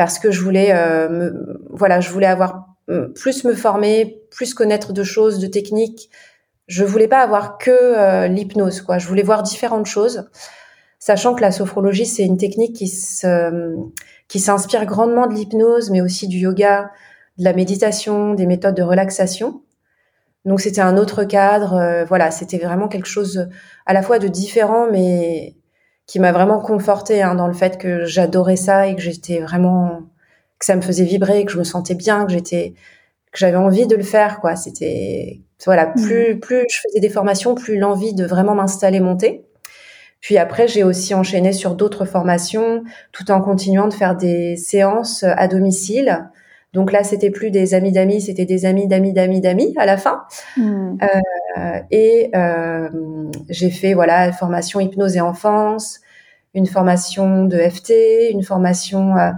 parce 0.00 0.18
que 0.18 0.30
je 0.30 0.40
voulais, 0.40 0.72
euh, 0.72 1.10
me, 1.10 1.62
voilà, 1.70 2.00
je 2.00 2.10
voulais 2.10 2.26
avoir 2.26 2.68
euh, 2.88 3.08
plus 3.08 3.44
me 3.44 3.54
former, 3.54 4.22
plus 4.30 4.54
connaître 4.54 4.94
de 4.94 5.02
choses, 5.02 5.38
de 5.38 5.46
techniques. 5.46 6.08
Je 6.68 6.84
voulais 6.84 7.06
pas 7.06 7.20
avoir 7.20 7.58
que 7.58 7.70
euh, 7.70 8.26
l'hypnose, 8.26 8.80
quoi. 8.80 8.96
Je 8.96 9.06
voulais 9.06 9.22
voir 9.22 9.42
différentes 9.42 9.84
choses, 9.84 10.30
sachant 10.98 11.34
que 11.34 11.42
la 11.42 11.52
sophrologie 11.52 12.06
c'est 12.06 12.24
une 12.24 12.38
technique 12.38 12.76
qui 12.76 12.88
se, 12.88 13.74
qui 14.28 14.40
s'inspire 14.40 14.86
grandement 14.86 15.26
de 15.26 15.34
l'hypnose, 15.34 15.90
mais 15.90 16.00
aussi 16.00 16.28
du 16.28 16.38
yoga, 16.38 16.90
de 17.36 17.44
la 17.44 17.52
méditation, 17.52 18.32
des 18.32 18.46
méthodes 18.46 18.76
de 18.76 18.82
relaxation. 18.82 19.62
Donc 20.46 20.62
c'était 20.62 20.80
un 20.80 20.96
autre 20.96 21.24
cadre, 21.24 22.06
voilà, 22.08 22.30
c'était 22.30 22.56
vraiment 22.56 22.88
quelque 22.88 23.06
chose 23.08 23.50
à 23.84 23.92
la 23.92 24.00
fois 24.00 24.18
de 24.18 24.28
différent, 24.28 24.88
mais 24.90 25.56
qui 26.10 26.18
m'a 26.18 26.32
vraiment 26.32 26.58
confortée 26.58 27.22
hein, 27.22 27.36
dans 27.36 27.46
le 27.46 27.52
fait 27.52 27.78
que 27.78 28.04
j'adorais 28.04 28.56
ça 28.56 28.88
et 28.88 28.96
que 28.96 29.00
j'étais 29.00 29.38
vraiment 29.38 30.00
que 30.58 30.66
ça 30.66 30.74
me 30.74 30.80
faisait 30.80 31.04
vibrer, 31.04 31.44
que 31.44 31.52
je 31.52 31.58
me 31.58 31.62
sentais 31.62 31.94
bien, 31.94 32.26
que 32.26 32.32
j'étais 32.32 32.74
que 33.30 33.38
j'avais 33.38 33.56
envie 33.56 33.86
de 33.86 33.94
le 33.94 34.02
faire 34.02 34.40
quoi. 34.40 34.56
C'était 34.56 35.40
voilà, 35.64 35.86
mmh. 35.86 36.02
plus 36.02 36.40
plus 36.40 36.64
je 36.68 36.80
faisais 36.80 36.98
des 36.98 37.10
formations, 37.10 37.54
plus 37.54 37.78
l'envie 37.78 38.12
de 38.12 38.24
vraiment 38.24 38.56
m'installer 38.56 38.98
montait. 38.98 39.44
Puis 40.20 40.36
après, 40.36 40.66
j'ai 40.66 40.82
aussi 40.82 41.14
enchaîné 41.14 41.52
sur 41.52 41.76
d'autres 41.76 42.06
formations 42.06 42.82
tout 43.12 43.30
en 43.30 43.40
continuant 43.40 43.86
de 43.86 43.94
faire 43.94 44.16
des 44.16 44.56
séances 44.56 45.22
à 45.22 45.46
domicile. 45.46 46.28
Donc 46.72 46.90
là, 46.90 47.04
c'était 47.04 47.30
plus 47.30 47.52
des 47.52 47.72
amis 47.72 47.92
d'amis, 47.92 48.20
c'était 48.20 48.46
des 48.46 48.66
amis 48.66 48.88
d'amis 48.88 49.12
d'amis 49.12 49.40
d'amis 49.40 49.74
à 49.76 49.86
la 49.86 49.96
fin. 49.96 50.24
Mmh. 50.56 50.96
Euh, 51.02 51.20
et 51.90 52.30
euh, 52.34 52.88
j'ai 53.48 53.70
fait 53.70 53.94
voilà 53.94 54.32
formation 54.32 54.80
hypnose 54.80 55.16
et 55.16 55.20
enfance, 55.20 56.00
une 56.54 56.66
formation 56.66 57.44
de 57.44 57.58
FT, 57.58 58.30
une 58.30 58.42
formation 58.42 59.16
euh, 59.16 59.30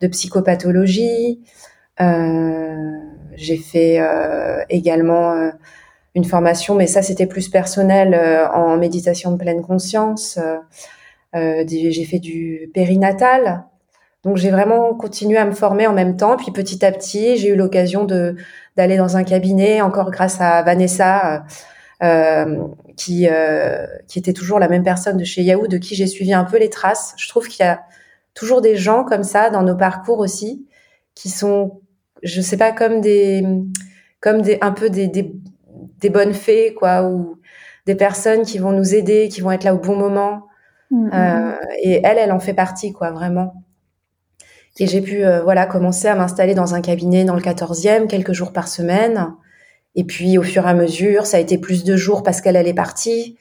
de 0.00 0.08
psychopathologie. 0.08 1.40
Euh, 2.00 2.92
j'ai 3.34 3.56
fait 3.56 4.00
euh, 4.00 4.62
également 4.68 5.50
une 6.14 6.24
formation, 6.24 6.74
mais 6.74 6.86
ça 6.86 7.02
c'était 7.02 7.26
plus 7.26 7.48
personnel 7.48 8.14
en 8.52 8.76
méditation 8.76 9.32
de 9.32 9.36
pleine 9.36 9.62
conscience. 9.62 10.38
j'ai 11.34 12.04
fait 12.04 12.18
du 12.18 12.70
périnatal. 12.74 13.64
Donc 14.24 14.36
j'ai 14.36 14.50
vraiment 14.50 14.94
continué 14.94 15.38
à 15.38 15.44
me 15.44 15.52
former 15.52 15.86
en 15.86 15.92
même 15.92 16.16
temps. 16.16 16.36
Puis 16.36 16.50
petit 16.50 16.84
à 16.84 16.90
petit, 16.90 17.36
j'ai 17.36 17.50
eu 17.50 17.56
l'occasion 17.56 18.04
de 18.04 18.36
d'aller 18.78 18.96
dans 18.96 19.16
un 19.16 19.24
cabinet, 19.24 19.82
encore 19.82 20.12
grâce 20.12 20.40
à 20.40 20.62
Vanessa, 20.62 21.44
euh, 22.00 22.62
qui 22.96 23.26
euh, 23.28 23.86
qui 24.06 24.20
était 24.20 24.32
toujours 24.32 24.60
la 24.60 24.68
même 24.68 24.84
personne 24.84 25.16
de 25.16 25.24
chez 25.24 25.42
Yahoo, 25.42 25.66
de 25.66 25.78
qui 25.78 25.96
j'ai 25.96 26.06
suivi 26.06 26.32
un 26.32 26.44
peu 26.44 26.58
les 26.58 26.70
traces. 26.70 27.12
Je 27.18 27.28
trouve 27.28 27.48
qu'il 27.48 27.66
y 27.66 27.68
a 27.68 27.80
toujours 28.34 28.60
des 28.60 28.76
gens 28.76 29.02
comme 29.04 29.24
ça 29.24 29.50
dans 29.50 29.64
nos 29.64 29.76
parcours 29.76 30.20
aussi, 30.20 30.64
qui 31.16 31.28
sont, 31.28 31.80
je 32.22 32.40
sais 32.40 32.56
pas, 32.56 32.70
comme 32.70 33.00
des 33.00 33.44
comme 34.20 34.42
des 34.42 34.58
un 34.60 34.70
peu 34.70 34.90
des, 34.90 35.08
des, 35.08 35.32
des 36.00 36.10
bonnes 36.10 36.34
fées 36.34 36.72
quoi, 36.74 37.02
ou 37.02 37.40
des 37.86 37.96
personnes 37.96 38.42
qui 38.42 38.58
vont 38.58 38.72
nous 38.72 38.94
aider, 38.94 39.28
qui 39.28 39.40
vont 39.40 39.50
être 39.50 39.64
là 39.64 39.74
au 39.74 39.78
bon 39.78 39.96
moment. 39.96 40.46
Mm, 40.92 41.06
mm, 41.06 41.10
euh, 41.12 41.50
mm. 41.50 41.58
et 41.82 42.00
elle, 42.04 42.18
elle 42.18 42.32
en 42.32 42.38
fait 42.38 42.54
partie, 42.54 42.92
quoi, 42.92 43.10
vraiment. 43.10 43.64
Et 44.78 44.86
j'ai 44.86 45.00
pu 45.00 45.24
euh, 45.24 45.42
voilà 45.42 45.66
commencer 45.66 46.08
à 46.08 46.14
m'installer 46.14 46.54
dans 46.54 46.74
un 46.74 46.80
cabinet 46.80 47.24
dans 47.24 47.34
le 47.34 47.40
14e 47.40 48.06
quelques 48.06 48.32
jours 48.32 48.52
par 48.52 48.68
semaine. 48.68 49.34
Et 49.94 50.04
puis 50.04 50.38
au 50.38 50.42
fur 50.42 50.66
et 50.66 50.70
à 50.70 50.74
mesure, 50.74 51.26
ça 51.26 51.38
a 51.38 51.40
été 51.40 51.58
plus 51.58 51.84
de 51.84 51.96
jours 51.96 52.22
parce 52.22 52.40
qu'elle 52.40 52.56
elle 52.56 52.68
est 52.68 52.74
partie. 52.74 53.36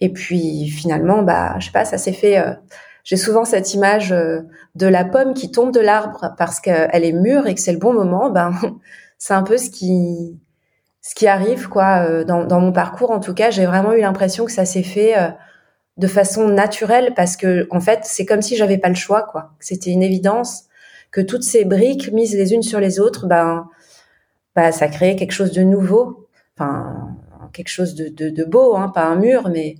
Et 0.00 0.12
puis 0.12 0.68
finalement, 0.68 1.22
bah 1.22 1.56
je 1.58 1.66
sais 1.66 1.72
pas, 1.72 1.84
ça 1.84 1.98
s'est 1.98 2.12
fait, 2.12 2.38
euh, 2.38 2.52
j'ai 3.04 3.16
souvent 3.16 3.44
cette 3.44 3.72
image 3.74 4.10
de 4.10 4.86
la 4.86 5.04
pomme 5.04 5.34
qui 5.34 5.50
tombe 5.50 5.72
de 5.72 5.80
l'arbre 5.80 6.34
parce 6.36 6.60
qu'elle 6.60 7.04
est 7.04 7.12
mûre 7.12 7.46
et 7.46 7.54
que 7.54 7.60
c'est 7.60 7.72
le 7.72 7.78
bon 7.78 7.94
moment. 7.94 8.30
Ben, 8.30 8.52
c'est 9.18 9.34
un 9.34 9.42
peu 9.42 9.56
ce 9.56 9.70
qui 9.70 10.38
ce 11.02 11.14
qui 11.14 11.26
arrive 11.26 11.68
quoi 11.70 12.24
dans, 12.24 12.44
dans 12.44 12.60
mon 12.60 12.72
parcours. 12.72 13.10
En 13.10 13.20
tout 13.20 13.32
cas, 13.32 13.50
j'ai 13.50 13.64
vraiment 13.64 13.94
eu 13.94 14.00
l'impression 14.00 14.44
que 14.44 14.52
ça 14.52 14.66
s'est 14.66 14.82
fait 14.82 15.14
de 16.00 16.06
façon 16.06 16.48
naturelle 16.48 17.12
parce 17.14 17.36
que 17.36 17.68
en 17.70 17.80
fait, 17.80 18.00
c'est 18.04 18.26
comme 18.26 18.42
si 18.42 18.56
j'avais 18.56 18.78
pas 18.78 18.88
le 18.88 18.94
choix 18.94 19.22
quoi. 19.22 19.52
C'était 19.60 19.90
une 19.90 20.02
évidence 20.02 20.64
que 21.10 21.20
toutes 21.20 21.42
ces 21.42 21.64
briques 21.64 22.12
mises 22.12 22.34
les 22.34 22.52
unes 22.54 22.62
sur 22.62 22.80
les 22.80 23.00
autres, 23.00 23.26
ben, 23.26 23.68
bah, 24.56 24.72
ça 24.72 24.88
créait 24.88 25.16
quelque 25.16 25.32
chose 25.32 25.52
de 25.52 25.62
nouveau, 25.62 26.28
enfin 26.56 27.16
quelque 27.52 27.68
chose 27.68 27.94
de, 27.96 28.30
de, 28.30 28.44
beau, 28.44 28.76
hein, 28.76 28.88
pas 28.88 29.04
un 29.04 29.16
mur, 29.16 29.48
mais 29.48 29.74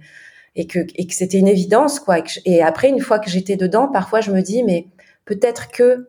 et 0.56 0.66
que, 0.66 0.80
et 0.96 1.06
que 1.06 1.14
c'était 1.14 1.38
une 1.38 1.48
évidence 1.48 2.00
quoi. 2.00 2.18
Et, 2.44 2.62
après, 2.62 2.88
une 2.88 3.00
fois 3.00 3.20
que 3.20 3.30
j'étais 3.30 3.56
dedans, 3.56 3.88
parfois 3.88 4.20
je 4.20 4.32
me 4.32 4.42
dis 4.42 4.62
mais 4.64 4.86
peut-être 5.24 5.70
que 5.70 6.08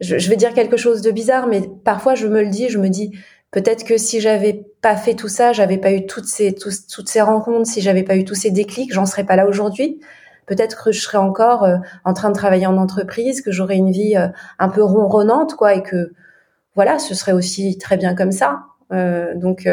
je 0.00 0.28
vais 0.28 0.36
dire 0.36 0.54
quelque 0.54 0.76
chose 0.76 1.02
de 1.02 1.10
bizarre, 1.10 1.46
mais 1.46 1.62
parfois 1.84 2.14
je 2.14 2.26
me 2.28 2.42
le 2.42 2.48
dis, 2.48 2.68
je 2.68 2.78
me 2.78 2.88
dis 2.88 3.12
peut-être 3.54 3.84
que 3.84 3.96
si 3.96 4.20
j'avais 4.20 4.64
pas 4.82 4.96
fait 4.96 5.14
tout 5.14 5.28
ça, 5.28 5.52
j'avais 5.52 5.78
pas 5.78 5.92
eu 5.92 6.06
toutes 6.06 6.26
ces 6.26 6.52
toutes 6.56 7.08
ces 7.08 7.20
rencontres, 7.20 7.68
si 7.68 7.80
j'avais 7.80 8.02
pas 8.02 8.16
eu 8.16 8.24
tous 8.24 8.34
ces 8.34 8.50
déclics, 8.50 8.92
j'en 8.92 9.06
serais 9.06 9.22
pas 9.22 9.36
là 9.36 9.46
aujourd'hui. 9.46 10.00
Peut-être 10.46 10.82
que 10.82 10.90
je 10.90 11.00
serais 11.00 11.18
encore 11.18 11.62
euh, 11.62 11.76
en 12.04 12.14
train 12.14 12.30
de 12.30 12.34
travailler 12.34 12.66
en 12.66 12.76
entreprise, 12.76 13.42
que 13.42 13.52
j'aurais 13.52 13.76
une 13.76 13.92
vie 13.92 14.16
euh, 14.16 14.26
un 14.58 14.68
peu 14.68 14.82
ronronnante, 14.82 15.54
quoi, 15.54 15.74
et 15.74 15.84
que 15.84 16.12
voilà, 16.74 16.98
ce 16.98 17.14
serait 17.14 17.30
aussi 17.30 17.78
très 17.78 17.96
bien 17.96 18.16
comme 18.16 18.32
ça. 18.32 18.64
Euh, 18.92 19.36
donc, 19.36 19.68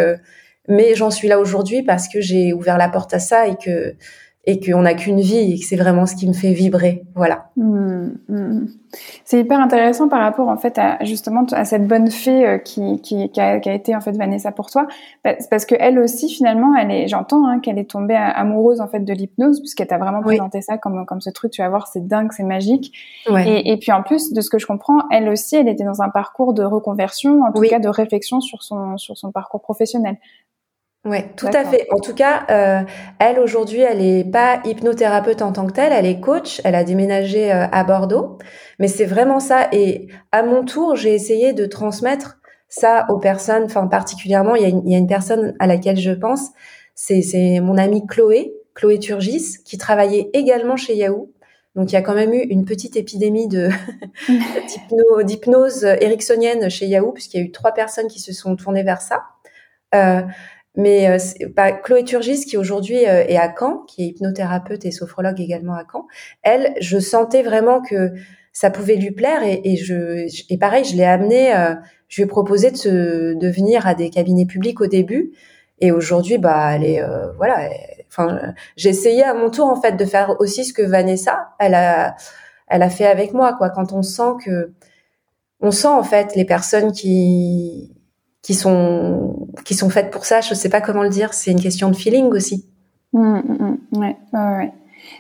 mais 0.68 0.94
j'en 0.94 1.10
suis 1.10 1.28
là 1.28 1.40
aujourd'hui 1.40 1.82
parce 1.82 2.08
que 2.08 2.22
j'ai 2.22 2.54
ouvert 2.54 2.78
la 2.78 2.88
porte 2.88 3.16
à 3.16 3.20
ça 3.20 3.48
et 3.48 3.56
que 3.56 3.96
et 4.46 4.60
qu'on 4.60 4.82
n'a 4.82 4.96
qu'une 4.96 5.20
vie 5.20 5.54
et 5.54 5.60
que 5.60 5.66
c'est 5.66 5.76
vraiment 5.76 6.08
ce 6.08 6.16
qui 6.16 6.28
me 6.28 6.34
fait 6.34 6.54
vibrer. 6.54 7.04
Voilà. 7.14 7.52
Mmh, 7.58 8.08
mmh. 8.28 8.68
C'est 9.24 9.40
hyper 9.40 9.60
intéressant 9.60 10.10
par 10.10 10.20
rapport 10.20 10.50
en 10.50 10.58
fait 10.58 10.80
à 10.80 10.98
justement 11.04 11.46
à 11.52 11.64
cette 11.64 11.88
bonne 11.88 12.10
fée 12.10 12.46
euh, 12.46 12.58
qui, 12.58 13.00
qui, 13.02 13.30
qui, 13.30 13.40
a, 13.40 13.60
qui 13.60 13.70
a 13.70 13.74
été 13.74 13.96
en 13.96 14.02
fait 14.02 14.14
Vanessa 14.14 14.52
pour 14.52 14.72
toi, 14.72 14.88
parce 15.24 15.66
que 15.66 15.76
elle 15.80 16.00
aussi 16.00 16.28
finalement, 16.28 16.76
elle 16.76 16.90
est, 16.90 17.08
j'entends 17.08 17.48
hein, 17.48 17.60
qu'elle 17.60 17.78
est 17.78 17.90
tombée 17.90 18.16
amoureuse 18.16 18.82
en 18.82 18.88
fait 18.88 19.02
de 19.02 19.14
l'hypnose 19.14 19.60
puisqu'elle 19.60 19.88
t'a 19.88 20.00
vraiment 20.00 20.22
présenté 20.22 20.62
ça 20.62 20.78
comme 20.78 21.06
comme 21.06 21.22
ce 21.22 21.30
truc. 21.30 21.52
Tu 21.52 21.62
vas 21.62 21.70
voir, 21.70 21.88
c'est 21.88 22.06
dingue, 22.08 22.32
c'est 22.32 22.44
magique. 22.44 22.94
Et, 23.46 23.72
et, 23.72 23.78
puis 23.78 23.92
en 23.92 24.02
plus 24.02 24.34
de 24.34 24.42
ce 24.42 24.50
que 24.50 24.58
je 24.58 24.66
comprends, 24.66 25.04
elle 25.12 25.30
aussi, 25.30 25.56
elle 25.56 25.68
était 25.68 25.84
dans 25.84 26.02
un 26.02 26.10
parcours 26.10 26.54
de 26.54 26.64
reconversion, 26.64 27.44
en 27.44 27.52
tout 27.52 27.62
cas 27.62 27.80
de 27.80 27.90
réflexion 27.90 28.42
sur 28.42 28.64
son 28.64 28.98
sur 28.98 29.18
son 29.18 29.32
parcours 29.32 29.62
professionnel. 29.62 30.18
Ouais, 31.04 31.34
tout 31.36 31.48
à 31.48 31.66
fait. 31.66 31.88
En 31.92 32.00
tout 32.00 32.14
cas, 32.14 32.46
euh, 32.52 32.82
elle 33.18 33.40
aujourd'hui, 33.40 33.80
elle 33.80 34.06
est 34.06 34.24
pas 34.24 34.62
hypnothérapeute 34.66 35.42
en 35.42 35.52
tant 35.52 35.66
que 35.66 35.72
telle, 35.72 35.92
elle 35.92 36.06
est 36.06 36.20
coach. 36.20 36.62
Elle 36.64 36.76
a 36.76 36.84
déménagé 36.84 37.52
euh, 37.52 37.66
à 37.72 37.84
Bordeaux, 37.84 38.38
mais 38.78 38.88
c'est 38.88 39.06
vraiment 39.06 39.40
ça. 39.40 39.68
Et 39.72 40.10
à 40.32 40.44
mon 40.44 40.64
tour, 40.64 40.96
j'ai 40.96 41.16
essayé 41.16 41.54
de 41.54 41.66
transmettre 41.66 42.38
ça 42.70 43.08
aux 43.10 43.18
personnes. 43.18 43.64
Enfin, 43.64 43.88
particulièrement, 43.88 44.56
il 44.56 44.62
y 44.62 44.66
a 44.66 44.68
une, 44.68 44.84
il 44.86 44.92
y 44.92 44.96
a 44.96 45.00
une 45.00 45.08
personne 45.08 45.56
à 45.58 45.66
laquelle 45.66 45.98
je 45.98 46.12
pense. 46.12 46.50
C'est, 46.94 47.24
c'est 47.24 47.60
mon 47.62 47.80
amie 47.80 48.06
Chloé, 48.06 48.54
Chloé 48.76 49.00
Turgis, 49.00 49.58
qui 49.66 49.80
travaillait 49.80 50.30
également 50.34 50.78
chez 50.78 50.96
Yahoo. 50.96 51.32
Donc, 51.76 51.92
il 51.92 51.96
y 51.96 51.98
a 51.98 52.04
quand 52.04 52.14
même 52.14 52.34
eu 52.34 52.42
une 52.42 52.64
petite 52.64 52.96
épidémie 52.96 53.48
de 53.48 53.70
d'hypnose 55.24 55.84
ericksonienne 55.84 56.70
chez 56.70 56.86
Yahoo, 56.86 57.12
puisqu'il 57.12 57.40
y 57.40 57.44
a 57.44 57.46
eu 57.48 57.52
trois 57.52 57.72
personnes 57.72 58.08
qui 58.08 58.20
se 58.20 58.34
sont 58.34 58.56
tournées 58.56 58.84
vers 58.84 59.02
ça. 59.02 59.24
Euh, 59.96 60.22
mais 60.76 61.10
euh, 61.10 61.18
bah, 61.56 61.72
Chloé 61.72 62.04
Turgis, 62.04 62.46
qui 62.46 62.58
aujourd'hui 62.58 63.06
euh, 63.06 63.26
est 63.28 63.38
à 63.38 63.54
Caen, 63.58 63.84
qui 63.88 64.04
est 64.04 64.08
hypnothérapeute 64.08 64.86
et 64.86 64.92
sophrologue 64.92 65.40
également 65.40 65.74
à 65.74 65.84
Caen, 65.90 66.08
elle, 66.44 66.74
je 66.80 66.98
sentais 67.00 67.44
vraiment 67.44 67.82
que 67.82 68.14
ça 68.54 68.70
pouvait 68.70 68.96
lui 68.96 69.12
plaire 69.12 69.44
et, 69.44 69.62
et 69.64 69.76
je 69.78 70.28
et 70.50 70.58
pareil, 70.58 70.84
je 70.84 70.96
l'ai 70.96 71.04
amenée, 71.04 71.54
euh, 71.56 71.76
je 72.08 72.18
lui 72.18 72.24
ai 72.24 72.28
proposé 72.28 72.72
de, 72.72 72.78
se, 72.78 73.38
de 73.38 73.48
venir 73.48 73.88
à 73.88 73.96
des 73.96 74.10
cabinets 74.10 74.46
publics 74.46 74.82
au 74.82 74.88
début 74.88 75.32
et 75.80 75.92
aujourd'hui, 75.92 76.38
bah, 76.38 76.76
elle 76.76 76.86
est 76.86 77.02
euh, 77.02 77.32
voilà. 77.34 77.70
Enfin, 78.08 78.54
j'ai 78.76 78.90
essayé 78.90 79.24
à 79.24 79.34
mon 79.34 79.50
tour 79.50 79.68
en 79.68 79.82
fait 79.82 79.94
de 79.94 80.06
faire 80.06 80.36
aussi 80.40 80.66
ce 80.66 80.74
que 80.74 80.82
Vanessa, 80.82 81.50
elle 81.60 81.74
a, 81.74 82.16
elle 82.68 82.84
a 82.84 82.90
fait 82.90 83.08
avec 83.08 83.34
moi 83.34 83.54
quoi. 83.58 83.70
Quand 83.70 83.94
on 83.94 84.04
sent 84.04 84.34
que, 84.46 84.74
on 85.62 85.72
sent 85.72 85.88
en 85.88 86.04
fait 86.04 86.36
les 86.36 86.46
personnes 86.46 86.92
qui 86.92 87.96
qui 88.42 88.54
sont 88.54 89.48
qui 89.66 89.76
sont 89.76 89.90
faites 89.90 90.12
pour 90.12 90.26
ça. 90.26 90.42
Je 90.42 90.54
sais 90.54 90.70
pas 90.70 90.82
comment 90.82 91.04
le 91.04 91.10
dire. 91.10 91.34
C'est 91.34 91.52
une 91.52 91.62
question 91.62 91.90
de 91.90 91.96
feeling 91.96 92.26
aussi. 92.26 92.66
Mmh, 93.14 93.20
mmh, 93.20 93.78
ouais, 94.00 94.18
ouais, 94.34 94.58
ouais. 94.58 94.72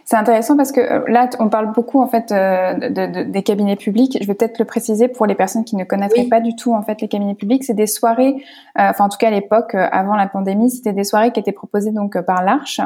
C'est 0.05 0.15
intéressant 0.15 0.57
parce 0.57 0.71
que 0.71 0.81
euh, 0.81 1.03
là, 1.07 1.29
on 1.39 1.49
parle 1.49 1.71
beaucoup 1.73 2.01
en 2.01 2.07
fait 2.07 2.31
euh, 2.31 2.73
de, 2.73 3.23
de, 3.23 3.23
des 3.23 3.43
cabinets 3.43 3.75
publics. 3.75 4.17
Je 4.21 4.27
vais 4.27 4.33
peut-être 4.33 4.59
le 4.59 4.65
préciser 4.65 5.07
pour 5.07 5.25
les 5.25 5.35
personnes 5.35 5.63
qui 5.63 5.75
ne 5.75 5.83
connaîtraient 5.83 6.25
pas 6.25 6.39
du 6.39 6.55
tout 6.55 6.73
en 6.73 6.81
fait 6.81 7.01
les 7.01 7.07
cabinets 7.07 7.35
publics. 7.35 7.63
C'est 7.63 7.73
des 7.73 7.87
soirées, 7.87 8.35
euh, 8.79 8.89
enfin 8.89 9.05
en 9.05 9.09
tout 9.09 9.17
cas 9.17 9.27
à 9.27 9.31
l'époque 9.31 9.75
avant 9.75 10.15
la 10.15 10.27
pandémie, 10.27 10.69
c'était 10.69 10.93
des 10.93 11.03
soirées 11.03 11.31
qui 11.31 11.39
étaient 11.39 11.51
proposées 11.51 11.91
donc 11.91 12.19
par 12.21 12.43
l'Arche 12.43 12.81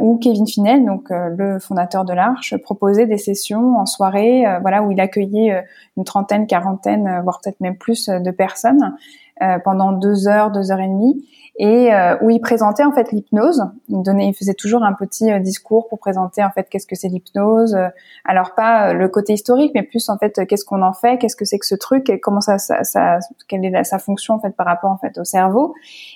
où 0.00 0.18
Kevin 0.18 0.46
Finel, 0.46 0.84
donc 0.84 1.08
le 1.10 1.58
fondateur 1.58 2.04
de 2.04 2.12
l'Arche, 2.12 2.56
proposait 2.62 3.06
des 3.06 3.18
sessions 3.18 3.76
en 3.76 3.86
soirée, 3.86 4.44
voilà 4.60 4.82
où 4.82 4.90
il 4.90 5.00
accueillait 5.00 5.64
une 5.96 6.04
trentaine, 6.04 6.46
quarantaine, 6.46 7.20
voire 7.22 7.40
peut-être 7.42 7.60
même 7.60 7.76
plus 7.76 8.08
de 8.08 8.30
personnes 8.30 8.94
euh, 9.42 9.58
pendant 9.58 9.92
deux 9.92 10.28
heures, 10.28 10.50
deux 10.50 10.70
heures 10.70 10.80
et 10.80 10.86
demie, 10.86 11.26
et 11.56 11.92
euh, 11.92 12.16
où 12.22 12.30
il 12.30 12.40
présentait 12.40 12.84
en 12.84 12.92
fait 12.92 13.10
l'hypnose. 13.10 13.64
Il 13.88 14.02
donnait, 14.02 14.28
il 14.28 14.34
faisait 14.34 14.54
toujours 14.54 14.84
un 14.84 14.92
petit 14.92 15.32
euh, 15.32 15.40
discours 15.40 15.88
pour 15.88 15.98
présenter 15.98 16.44
en 16.44 16.50
fait 16.50 16.68
qu'est-ce 16.70 16.86
que 16.86 16.94
c'est 16.94 17.08
l'hypnose. 17.08 17.76
alors 18.24 18.54
pas 18.54 18.92
le 18.92 19.08
côté 19.08 19.32
historique, 19.32 19.72
mais 19.74 19.82
plus 19.82 20.08
en 20.08 20.16
fait 20.16 20.46
qu'est-ce 20.46 20.64
qu'on 20.64 20.82
en 20.82 20.92
fait, 20.92 21.18
qu'est-ce 21.18 21.34
que 21.34 21.44
c'est 21.44 21.58
que 21.58 21.66
ce 21.66 21.74
truc, 21.74 22.08
et 22.08 22.20
comment 22.20 22.40
ça, 22.40 22.58
ça, 22.58 22.84
ça, 22.84 23.18
quelle 23.48 23.64
est 23.64 23.84
sa 23.84 23.98
fonction 23.98 24.34
en 24.34 24.38
fait 24.38 24.54
par 24.56 24.66
rapport 24.66 24.90
en 24.90 24.98
fait 24.98 25.18
au 25.18 25.24
cerveau. 25.24 25.74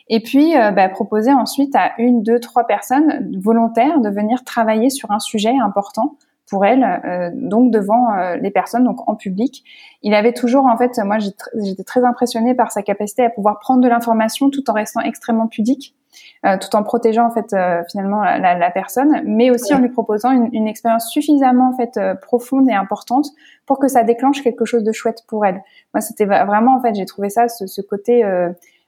Et 0.09 0.21
puis 0.21 0.55
bah, 0.55 0.89
proposer 0.89 1.33
ensuite 1.33 1.75
à 1.75 1.93
une, 1.99 2.23
deux, 2.23 2.39
trois 2.39 2.67
personnes 2.67 3.31
volontaires 3.41 4.01
de 4.01 4.09
venir 4.09 4.45
travailler 4.45 4.91
sur 4.91 5.11
un 5.11 5.19
sujet 5.19 5.55
important 5.63 6.17
pour 6.49 6.65
elle, 6.65 6.85
euh, 7.05 7.31
donc 7.35 7.73
devant 7.73 8.15
euh, 8.15 8.37
les 8.37 8.51
personnes, 8.51 8.85
donc 8.85 9.09
en 9.09 9.17
public. 9.17 9.65
Il 10.03 10.15
avait 10.15 10.33
toujours, 10.33 10.67
en 10.67 10.77
fait, 10.77 10.99
moi 11.05 11.19
j'étais 11.19 11.85
très 11.85 12.05
impressionnée 12.05 12.55
par 12.55 12.71
sa 12.71 12.83
capacité 12.83 13.25
à 13.25 13.31
pouvoir 13.31 13.59
prendre 13.59 13.81
de 13.81 13.89
l'information 13.89 14.51
tout 14.51 14.69
en 14.71 14.73
restant 14.73 15.01
extrêmement 15.01 15.49
pudique, 15.49 15.97
euh, 16.45 16.57
tout 16.59 16.75
en 16.77 16.85
protégeant 16.85 17.27
en 17.27 17.31
fait 17.31 17.55
finalement 17.91 18.23
la, 18.23 18.57
la, 18.57 18.71
personne, 18.71 19.23
mais 19.25 19.51
aussi 19.51 19.75
en 19.75 19.81
lui 19.81 19.89
proposant 19.89 20.31
une, 20.31 20.49
une 20.53 20.69
expérience 20.69 21.11
suffisamment 21.11 21.71
en 21.71 21.77
fait 21.77 21.99
profonde 22.23 22.69
et 22.71 22.75
importante 22.75 23.27
pour 23.67 23.79
que 23.81 23.89
ça 23.89 24.05
déclenche 24.05 24.43
quelque 24.43 24.65
chose 24.65 24.85
de 24.85 24.93
chouette 24.93 25.25
pour 25.27 25.45
elle. 25.45 25.63
Moi, 25.95 26.01
c'était 26.01 26.27
vraiment 26.27 26.77
en 26.77 26.81
fait, 26.81 26.95
j'ai 26.95 27.07
trouvé 27.07 27.29
ça 27.29 27.49
ce, 27.49 27.67
ce 27.67 27.81
côté 27.81 28.25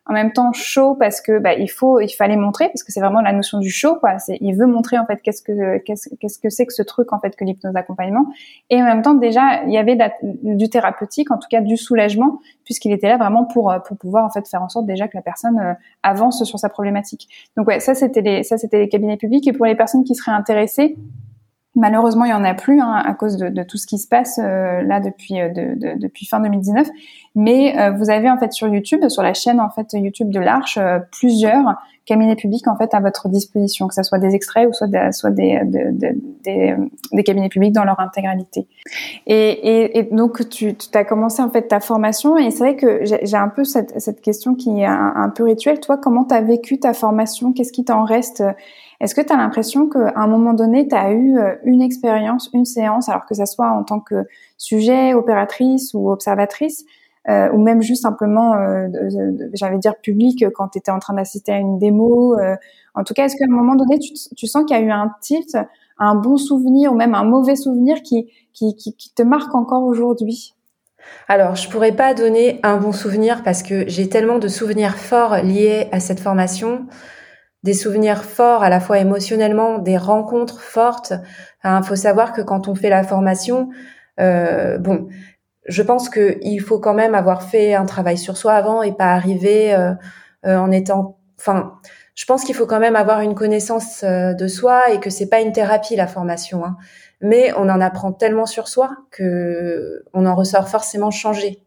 en 0.08 0.14
même 0.14 0.32
temps 0.32 0.52
chaud 0.52 0.94
parce 0.94 1.20
que 1.20 1.38
bah, 1.38 1.54
il 1.54 1.68
faut 1.68 2.00
il 2.00 2.08
fallait 2.08 2.36
montrer 2.36 2.68
parce 2.68 2.82
que 2.82 2.92
c'est 2.92 3.00
vraiment 3.00 3.20
la 3.20 3.32
notion 3.32 3.58
du 3.58 3.70
show 3.70 3.96
quoi. 3.96 4.18
C'est 4.18 4.38
il 4.40 4.54
veut 4.56 4.66
montrer 4.66 4.98
en 4.98 5.04
fait 5.04 5.20
qu'est-ce 5.22 5.42
que 5.42 5.78
qu'est-ce 5.78 6.08
qu'est-ce 6.18 6.38
que 6.38 6.48
c'est 6.48 6.64
que 6.64 6.72
ce 6.72 6.82
truc 6.82 7.12
en 7.12 7.20
fait 7.20 7.36
que 7.36 7.44
l'hypnose 7.44 7.74
d'accompagnement. 7.74 8.26
Et 8.70 8.80
en 8.82 8.86
même 8.86 9.02
temps 9.02 9.14
déjà 9.14 9.62
il 9.64 9.72
y 9.72 9.76
avait 9.76 9.98
du 10.42 10.70
thérapeutique 10.70 11.30
en 11.30 11.36
tout 11.36 11.48
cas 11.50 11.60
du 11.60 11.76
soulagement 11.76 12.40
puisqu'il 12.64 12.92
était 12.92 13.08
là 13.08 13.18
vraiment 13.18 13.44
pour 13.44 13.72
pour 13.86 13.98
pouvoir 13.98 14.24
en 14.24 14.30
fait 14.30 14.48
faire 14.48 14.62
en 14.62 14.70
sorte 14.70 14.86
déjà 14.86 15.08
que 15.08 15.16
la 15.16 15.22
personne 15.22 15.58
euh, 15.58 15.74
avance 16.02 16.42
sur 16.42 16.58
sa 16.58 16.70
problématique. 16.70 17.28
Donc 17.56 17.68
ouais 17.68 17.80
ça 17.80 17.94
c'était 17.94 18.22
les 18.22 18.42
ça 18.42 18.56
c'était 18.56 18.78
les 18.78 18.88
cabinets 18.88 19.18
publics. 19.18 19.46
Et 19.46 19.52
pour 19.52 19.66
les 19.66 19.76
personnes 19.76 20.04
qui 20.04 20.14
seraient 20.14 20.32
intéressées 20.32 20.96
Malheureusement, 21.74 22.24
il 22.24 22.30
y 22.30 22.34
en 22.34 22.44
a 22.44 22.54
plus 22.54 22.80
hein, 22.80 22.92
à 22.92 23.12
cause 23.12 23.36
de, 23.36 23.50
de, 23.50 23.62
tout 23.62 23.76
ce 23.76 23.86
qui 23.86 23.98
se 23.98 24.08
passe 24.08 24.40
euh, 24.42 24.82
là 24.82 25.00
depuis 25.00 25.40
euh, 25.40 25.48
de, 25.48 25.78
de, 25.78 25.98
depuis 26.00 26.26
fin 26.26 26.40
2019. 26.40 26.88
Mais 27.34 27.78
euh, 27.78 27.90
vous 27.90 28.10
avez 28.10 28.30
en 28.30 28.38
fait 28.38 28.52
sur 28.52 28.68
YouTube, 28.68 29.06
sur 29.08 29.22
la 29.22 29.34
chaîne 29.34 29.60
en 29.60 29.68
fait 29.68 29.86
YouTube 29.92 30.30
de 30.30 30.40
l'Arche, 30.40 30.78
plusieurs 31.12 31.76
cabinets 32.06 32.36
publics 32.36 32.66
en 32.66 32.76
fait 32.76 32.94
à 32.94 33.00
votre 33.00 33.28
disposition, 33.28 33.86
que 33.86 33.94
ce 33.94 34.02
soit 34.02 34.18
des 34.18 34.34
extraits 34.34 34.66
ou 34.66 34.72
soit, 34.72 34.88
soit 35.12 35.30
des, 35.30 35.60
des, 35.64 36.14
des, 37.12 37.22
cabinets 37.22 37.50
publics 37.50 37.74
dans 37.74 37.84
leur 37.84 38.00
intégralité. 38.00 38.66
Et, 39.26 39.36
et, 39.36 39.98
et 39.98 40.02
donc 40.04 40.48
tu, 40.48 40.74
tu 40.74 40.88
as 40.96 41.04
commencé 41.04 41.42
en 41.42 41.50
fait 41.50 41.68
ta 41.68 41.80
formation 41.80 42.38
et 42.38 42.50
c'est 42.50 42.64
vrai 42.64 42.76
que 42.76 43.04
j'ai 43.04 43.36
un 43.36 43.48
peu 43.48 43.64
cette, 43.64 44.00
cette 44.00 44.22
question 44.22 44.54
qui 44.54 44.80
est 44.80 44.86
un, 44.86 45.12
un 45.14 45.28
peu 45.28 45.44
rituelle. 45.44 45.80
Toi, 45.80 45.98
comment 45.98 46.24
tu 46.24 46.34
as 46.34 46.40
vécu 46.40 46.80
ta 46.80 46.94
formation? 46.94 47.52
Qu'est-ce 47.52 47.72
qui 47.72 47.84
t'en 47.84 48.04
reste? 48.04 48.42
Est-ce 49.00 49.14
que 49.14 49.20
tu 49.20 49.32
as 49.32 49.36
l'impression 49.36 49.88
qu'à 49.88 50.12
un 50.16 50.26
moment 50.26 50.54
donné, 50.54 50.88
tu 50.88 50.94
as 50.94 51.12
eu 51.12 51.38
euh, 51.38 51.54
une 51.64 51.82
expérience, 51.82 52.50
une 52.52 52.64
séance, 52.64 53.08
alors 53.08 53.26
que 53.26 53.34
ça 53.34 53.46
soit 53.46 53.70
en 53.70 53.84
tant 53.84 54.00
que 54.00 54.26
sujet, 54.56 55.14
opératrice 55.14 55.94
ou 55.94 56.10
observatrice, 56.10 56.84
euh, 57.28 57.50
ou 57.52 57.62
même 57.62 57.82
juste 57.82 58.02
simplement, 58.02 58.54
euh, 58.54 58.88
j'allais 59.52 59.78
dire 59.78 59.96
public, 59.96 60.44
quand 60.54 60.68
tu 60.68 60.78
étais 60.78 60.90
en 60.90 60.98
train 60.98 61.14
d'assister 61.14 61.52
à 61.52 61.58
une 61.58 61.78
démo. 61.78 62.38
Euh, 62.38 62.56
en 62.94 63.04
tout 63.04 63.12
cas, 63.12 63.26
est-ce 63.26 63.36
qu'à 63.36 63.44
un 63.44 63.54
moment 63.54 63.74
donné, 63.74 63.98
tu, 63.98 64.14
tu 64.34 64.46
sens 64.46 64.64
qu'il 64.64 64.76
y 64.76 64.80
a 64.80 64.82
eu 64.82 64.90
un 64.90 65.12
tilt, 65.20 65.56
un 65.98 66.14
bon 66.14 66.38
souvenir 66.38 66.92
ou 66.92 66.96
même 66.96 67.14
un 67.14 67.24
mauvais 67.24 67.56
souvenir 67.56 68.02
qui, 68.02 68.30
qui, 68.54 68.74
qui, 68.76 68.94
qui 68.96 69.12
te 69.12 69.22
marque 69.22 69.54
encore 69.54 69.84
aujourd'hui? 69.84 70.54
Alors, 71.28 71.54
je 71.54 71.68
pourrais 71.68 71.92
pas 71.92 72.14
donner 72.14 72.60
un 72.62 72.78
bon 72.78 72.92
souvenir 72.92 73.42
parce 73.42 73.62
que 73.62 73.86
j'ai 73.88 74.08
tellement 74.08 74.38
de 74.38 74.48
souvenirs 74.48 74.96
forts 74.96 75.36
liés 75.42 75.88
à 75.92 76.00
cette 76.00 76.20
formation 76.20 76.86
des 77.62 77.74
souvenirs 77.74 78.24
forts 78.24 78.62
à 78.62 78.68
la 78.68 78.80
fois 78.80 78.98
émotionnellement, 78.98 79.78
des 79.78 79.96
rencontres 79.96 80.60
fortes. 80.60 81.12
Il 81.64 81.80
faut 81.84 81.96
savoir 81.96 82.32
que 82.32 82.40
quand 82.40 82.68
on 82.68 82.74
fait 82.74 82.88
la 82.88 83.02
formation, 83.02 83.70
euh, 84.20 84.78
bon, 84.78 85.08
je 85.68 85.82
pense 85.82 86.08
qu'il 86.08 86.60
faut 86.60 86.78
quand 86.78 86.94
même 86.94 87.14
avoir 87.14 87.42
fait 87.42 87.74
un 87.74 87.84
travail 87.84 88.18
sur 88.18 88.36
soi 88.36 88.54
avant 88.54 88.82
et 88.82 88.92
pas 88.92 89.12
arriver 89.12 89.74
euh, 89.74 89.92
euh, 90.46 90.56
en 90.56 90.70
étant, 90.70 91.18
enfin, 91.38 91.74
je 92.14 92.24
pense 92.24 92.44
qu'il 92.44 92.54
faut 92.54 92.66
quand 92.66 92.80
même 92.80 92.96
avoir 92.96 93.20
une 93.20 93.34
connaissance 93.34 94.02
euh, 94.02 94.32
de 94.32 94.48
soi 94.48 94.90
et 94.90 94.98
que 94.98 95.10
c'est 95.10 95.28
pas 95.28 95.40
une 95.40 95.52
thérapie 95.52 95.94
la 95.94 96.06
formation, 96.06 96.64
hein. 96.64 96.76
mais 97.20 97.52
on 97.56 97.68
en 97.68 97.80
apprend 97.80 98.12
tellement 98.12 98.46
sur 98.46 98.66
soi 98.66 98.90
que 99.10 100.02
on 100.14 100.26
en 100.26 100.34
ressort 100.34 100.68
forcément 100.68 101.10
changé. 101.10 101.62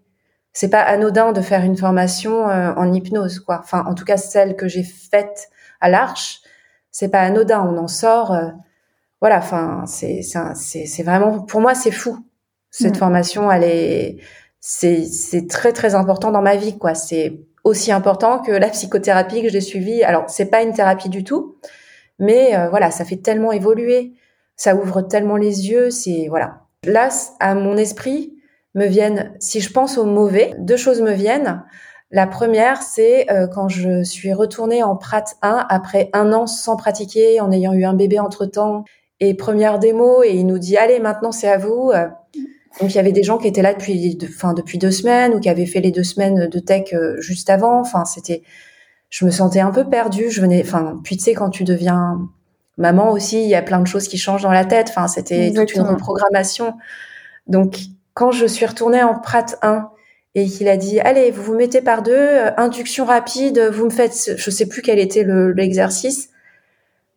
C'est 0.51 0.69
pas 0.69 0.81
anodin 0.81 1.31
de 1.31 1.39
faire 1.39 1.63
une 1.63 1.77
formation 1.77 2.43
en 2.43 2.91
hypnose, 2.91 3.39
quoi. 3.39 3.61
Enfin, 3.63 3.85
en 3.87 3.95
tout 3.95 4.03
cas 4.03 4.17
celle 4.17 4.57
que 4.57 4.67
j'ai 4.67 4.83
faite 4.83 5.47
à 5.81 5.89
l'Arche, 5.89 6.41
c'est 6.91 7.09
pas 7.09 7.21
anodin. 7.21 7.61
On 7.61 7.77
en 7.77 7.87
sort, 7.87 8.31
euh, 8.33 8.49
voilà. 9.19 9.37
Enfin, 9.37 9.83
c'est 9.87 10.21
c'est 10.21 11.03
vraiment 11.03 11.41
pour 11.41 11.61
moi 11.61 11.75
c'est 11.75 11.91
fou. 11.91 12.17
Cette 12.69 12.95
mm. 12.95 12.99
formation, 12.99 13.51
elle 13.51 13.63
est 13.63 14.17
c'est 14.59 15.05
c'est 15.05 15.47
très 15.47 15.73
très 15.73 15.95
important 15.95 16.31
dans 16.31 16.41
ma 16.41 16.55
vie, 16.55 16.77
quoi. 16.77 16.93
C'est 16.93 17.39
aussi 17.63 17.91
important 17.91 18.39
que 18.39 18.51
la 18.51 18.69
psychothérapie 18.69 19.43
que 19.43 19.49
j'ai 19.49 19.61
suivie. 19.61 20.03
Alors 20.03 20.29
c'est 20.29 20.45
pas 20.45 20.63
une 20.63 20.73
thérapie 20.73 21.09
du 21.09 21.23
tout, 21.23 21.57
mais 22.19 22.55
euh, 22.55 22.69
voilà, 22.69 22.91
ça 22.91 23.05
fait 23.05 23.17
tellement 23.17 23.51
évoluer, 23.51 24.13
ça 24.55 24.75
ouvre 24.75 25.01
tellement 25.01 25.37
les 25.37 25.69
yeux. 25.69 25.89
C'est 25.89 26.27
voilà. 26.29 26.61
Là, 26.85 27.09
à 27.39 27.53
mon 27.53 27.77
esprit, 27.77 28.33
me 28.75 28.85
viennent, 28.85 29.35
si 29.39 29.59
je 29.59 29.71
pense 29.71 29.97
au 29.97 30.05
mauvais, 30.05 30.55
deux 30.59 30.77
choses 30.77 31.01
me 31.01 31.11
viennent. 31.11 31.63
La 32.11 32.27
première, 32.27 32.81
c'est 32.81 33.31
euh, 33.31 33.47
quand 33.47 33.69
je 33.69 34.03
suis 34.03 34.33
retournée 34.33 34.83
en 34.83 34.95
Prat 34.95 35.23
1 35.41 35.65
après 35.69 36.09
un 36.13 36.33
an 36.33 36.45
sans 36.45 36.75
pratiquer, 36.75 37.39
en 37.39 37.51
ayant 37.51 37.73
eu 37.73 37.85
un 37.85 37.93
bébé 37.93 38.19
entre 38.19 38.45
temps, 38.45 38.83
et 39.19 39.33
première 39.33 39.79
démo, 39.79 40.23
et 40.23 40.35
il 40.35 40.45
nous 40.45 40.59
dit 40.59 40.77
allez 40.77 40.99
maintenant 40.99 41.31
c'est 41.31 41.47
à 41.47 41.57
vous. 41.57 41.91
Donc 42.79 42.91
il 42.91 42.95
y 42.95 42.99
avait 42.99 43.11
des 43.11 43.23
gens 43.23 43.37
qui 43.37 43.47
étaient 43.47 43.61
là 43.61 43.73
depuis, 43.73 44.17
enfin 44.23 44.53
depuis 44.53 44.77
deux 44.77 44.91
semaines 44.91 45.33
ou 45.33 45.39
qui 45.39 45.49
avaient 45.49 45.65
fait 45.65 45.81
les 45.81 45.91
deux 45.91 46.03
semaines 46.03 46.47
de 46.47 46.59
tech 46.59 46.93
euh, 46.93 47.19
juste 47.19 47.49
avant. 47.49 47.79
Enfin 47.79 48.05
c'était, 48.05 48.43
je 49.09 49.25
me 49.25 49.31
sentais 49.31 49.59
un 49.59 49.71
peu 49.71 49.87
perdue. 49.87 50.29
Je 50.29 50.41
venais, 50.41 50.61
enfin 50.65 50.99
puis 51.03 51.17
tu 51.17 51.23
sais 51.23 51.33
quand 51.33 51.49
tu 51.49 51.63
deviens 51.63 52.19
maman 52.77 53.11
aussi, 53.11 53.43
il 53.43 53.49
y 53.49 53.55
a 53.55 53.61
plein 53.61 53.79
de 53.79 53.87
choses 53.87 54.07
qui 54.07 54.17
changent 54.17 54.43
dans 54.43 54.51
la 54.51 54.65
tête. 54.65 54.87
Enfin 54.89 55.07
c'était 55.07 55.51
toute 55.53 55.73
une 55.75 55.81
reprogrammation. 55.81 56.73
Donc 57.47 57.79
quand 58.13 58.31
je 58.31 58.45
suis 58.45 58.65
retournée 58.65 59.03
en 59.03 59.19
Prat 59.19 59.45
1 59.61 59.89
et 60.35 60.45
qu'il 60.47 60.69
a 60.69 60.77
dit 60.77 60.99
allez 60.99 61.31
vous 61.31 61.43
vous 61.43 61.55
mettez 61.55 61.81
par 61.81 62.03
deux 62.03 62.11
euh, 62.13 62.51
induction 62.57 63.05
rapide 63.05 63.59
vous 63.73 63.85
me 63.85 63.89
faites 63.89 64.33
je 64.37 64.49
sais 64.49 64.67
plus 64.67 64.81
quel 64.81 64.99
était 64.99 65.25
l'exercice. 65.55 66.29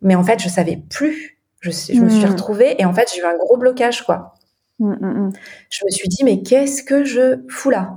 Mais 0.02 0.14
en 0.14 0.24
fait 0.24 0.40
je 0.40 0.48
savais 0.48 0.78
plus. 0.90 1.38
Je, 1.60 1.70
je 1.70 2.00
me 2.00 2.10
suis 2.10 2.26
hmm. 2.26 2.30
retrouvée 2.30 2.76
et 2.78 2.84
en 2.84 2.92
fait 2.92 3.10
j'ai 3.14 3.20
eu 3.20 3.24
un 3.24 3.36
gros 3.36 3.56
blocage 3.56 4.02
quoi. 4.02 4.34
Hmm, 4.80 4.92
hmm, 5.00 5.32
je 5.70 5.84
me 5.84 5.90
suis 5.90 6.08
dit 6.08 6.24
mais 6.24 6.42
qu'est-ce 6.42 6.82
que 6.82 7.04
je 7.04 7.38
fous 7.48 7.70
là? 7.70 7.92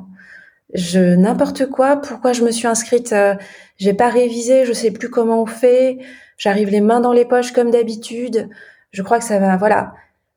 Je 0.73 1.15
n'importe 1.15 1.65
quoi 1.65 1.97
pourquoi 1.97 2.33
je 2.33 2.43
me 2.43 2.51
suis 2.51 2.67
inscrite 2.67 3.13
euh, 3.13 3.35
j'ai 3.77 3.93
pas 3.93 4.09
révisé 4.09 4.65
je 4.65 4.73
sais 4.73 4.91
plus 4.91 5.09
comment 5.09 5.41
on 5.41 5.47
fait. 5.47 5.97
J'arrive 6.37 6.69
les 6.69 6.81
mains 6.81 6.99
dans 6.99 7.13
les 7.13 7.25
poches 7.25 7.51
comme 7.51 7.71
d'habitude. 7.71 8.49
Je 8.91 9.01
crois 9.01 9.17
que 9.17 9.25
ça 9.25 9.39
va 9.39 9.57
voilà. 9.57 9.93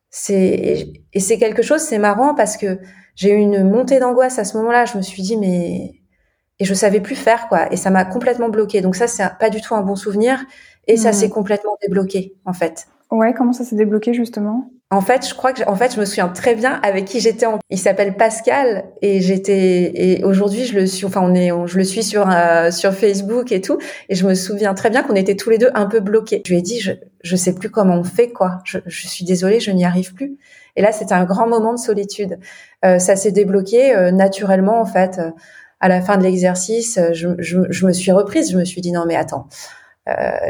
C'est 0.09 0.91
et 1.13 1.19
c'est 1.19 1.37
quelque 1.37 1.61
chose 1.61 1.81
c'est 1.81 1.99
marrant 1.99 2.33
parce 2.33 2.57
que 2.57 2.79
j'ai 3.21 3.33
eu 3.33 3.37
une 3.37 3.69
montée 3.69 3.99
d'angoisse 3.99 4.39
à 4.39 4.45
ce 4.45 4.57
moment-là. 4.57 4.85
Je 4.85 4.97
me 4.97 5.03
suis 5.03 5.21
dit, 5.21 5.37
mais 5.37 5.93
et 6.57 6.65
je 6.65 6.73
savais 6.73 7.01
plus 7.01 7.15
faire 7.15 7.47
quoi. 7.49 7.71
Et 7.71 7.77
ça 7.77 7.91
m'a 7.91 8.03
complètement 8.03 8.49
bloqué. 8.49 8.81
Donc 8.81 8.95
ça, 8.95 9.07
c'est 9.07 9.23
pas 9.39 9.51
du 9.51 9.61
tout 9.61 9.75
un 9.75 9.83
bon 9.83 9.95
souvenir. 9.95 10.43
Et 10.87 10.97
ça 10.97 11.13
s'est 11.13 11.29
complètement 11.29 11.77
débloqué 11.83 12.33
en 12.45 12.53
fait. 12.53 12.87
Ouais, 13.11 13.33
comment 13.33 13.53
ça 13.53 13.63
s'est 13.63 13.75
débloqué 13.75 14.13
justement? 14.13 14.71
En 14.89 15.01
fait, 15.01 15.27
je 15.27 15.33
crois 15.33 15.53
que 15.53 15.63
en 15.67 15.75
fait, 15.75 15.93
je 15.93 15.99
me 15.99 16.05
souviens 16.05 16.27
très 16.27 16.55
bien 16.55 16.79
avec 16.83 17.05
qui 17.05 17.19
j'étais. 17.19 17.45
En... 17.45 17.59
Il 17.69 17.77
s'appelle 17.77 18.15
Pascal 18.15 18.85
et 19.01 19.21
j'étais 19.21 19.91
et 19.93 20.23
aujourd'hui 20.23 20.65
je 20.65 20.75
le 20.75 20.85
suis. 20.85 21.05
Enfin, 21.05 21.21
on 21.23 21.33
est, 21.35 21.49
je 21.65 21.77
le 21.77 21.83
suis 21.83 22.03
sur 22.03 22.29
euh, 22.29 22.71
sur 22.71 22.93
Facebook 22.93 23.51
et 23.51 23.61
tout. 23.61 23.77
Et 24.09 24.15
je 24.15 24.25
me 24.25 24.33
souviens 24.33 24.73
très 24.73 24.89
bien 24.89 25.03
qu'on 25.03 25.15
était 25.15 25.35
tous 25.35 25.49
les 25.49 25.57
deux 25.57 25.69
un 25.75 25.85
peu 25.85 25.99
bloqués. 25.99 26.41
Je 26.45 26.51
lui 26.51 26.59
ai 26.59 26.61
dit, 26.61 26.79
je 26.79 26.91
je 27.23 27.35
sais 27.35 27.53
plus 27.53 27.69
comment 27.69 27.95
on 27.95 28.03
fait 28.03 28.29
quoi. 28.29 28.59
Je, 28.63 28.79
je 28.85 29.07
suis 29.07 29.25
désolée, 29.25 29.59
je 29.59 29.71
n'y 29.71 29.85
arrive 29.85 30.13
plus. 30.13 30.37
Et 30.75 30.81
là, 30.81 30.91
c'était 30.91 31.13
un 31.13 31.25
grand 31.25 31.47
moment 31.47 31.73
de 31.73 31.79
solitude. 31.79 32.39
Euh, 32.85 32.99
ça 32.99 33.15
s'est 33.15 33.31
débloqué 33.31 33.95
euh, 33.95 34.11
naturellement, 34.11 34.79
en 34.79 34.85
fait. 34.85 35.19
Euh, 35.19 35.31
à 35.83 35.87
la 35.87 35.99
fin 35.99 36.15
de 36.17 36.21
l'exercice, 36.21 36.99
je, 37.11 37.29
je, 37.39 37.61
je, 37.69 37.87
me 37.87 37.91
suis 37.91 38.11
reprise. 38.11 38.51
Je 38.51 38.57
me 38.57 38.65
suis 38.65 38.81
dit 38.81 38.91
non, 38.91 39.05
mais 39.07 39.15
attends. 39.15 39.47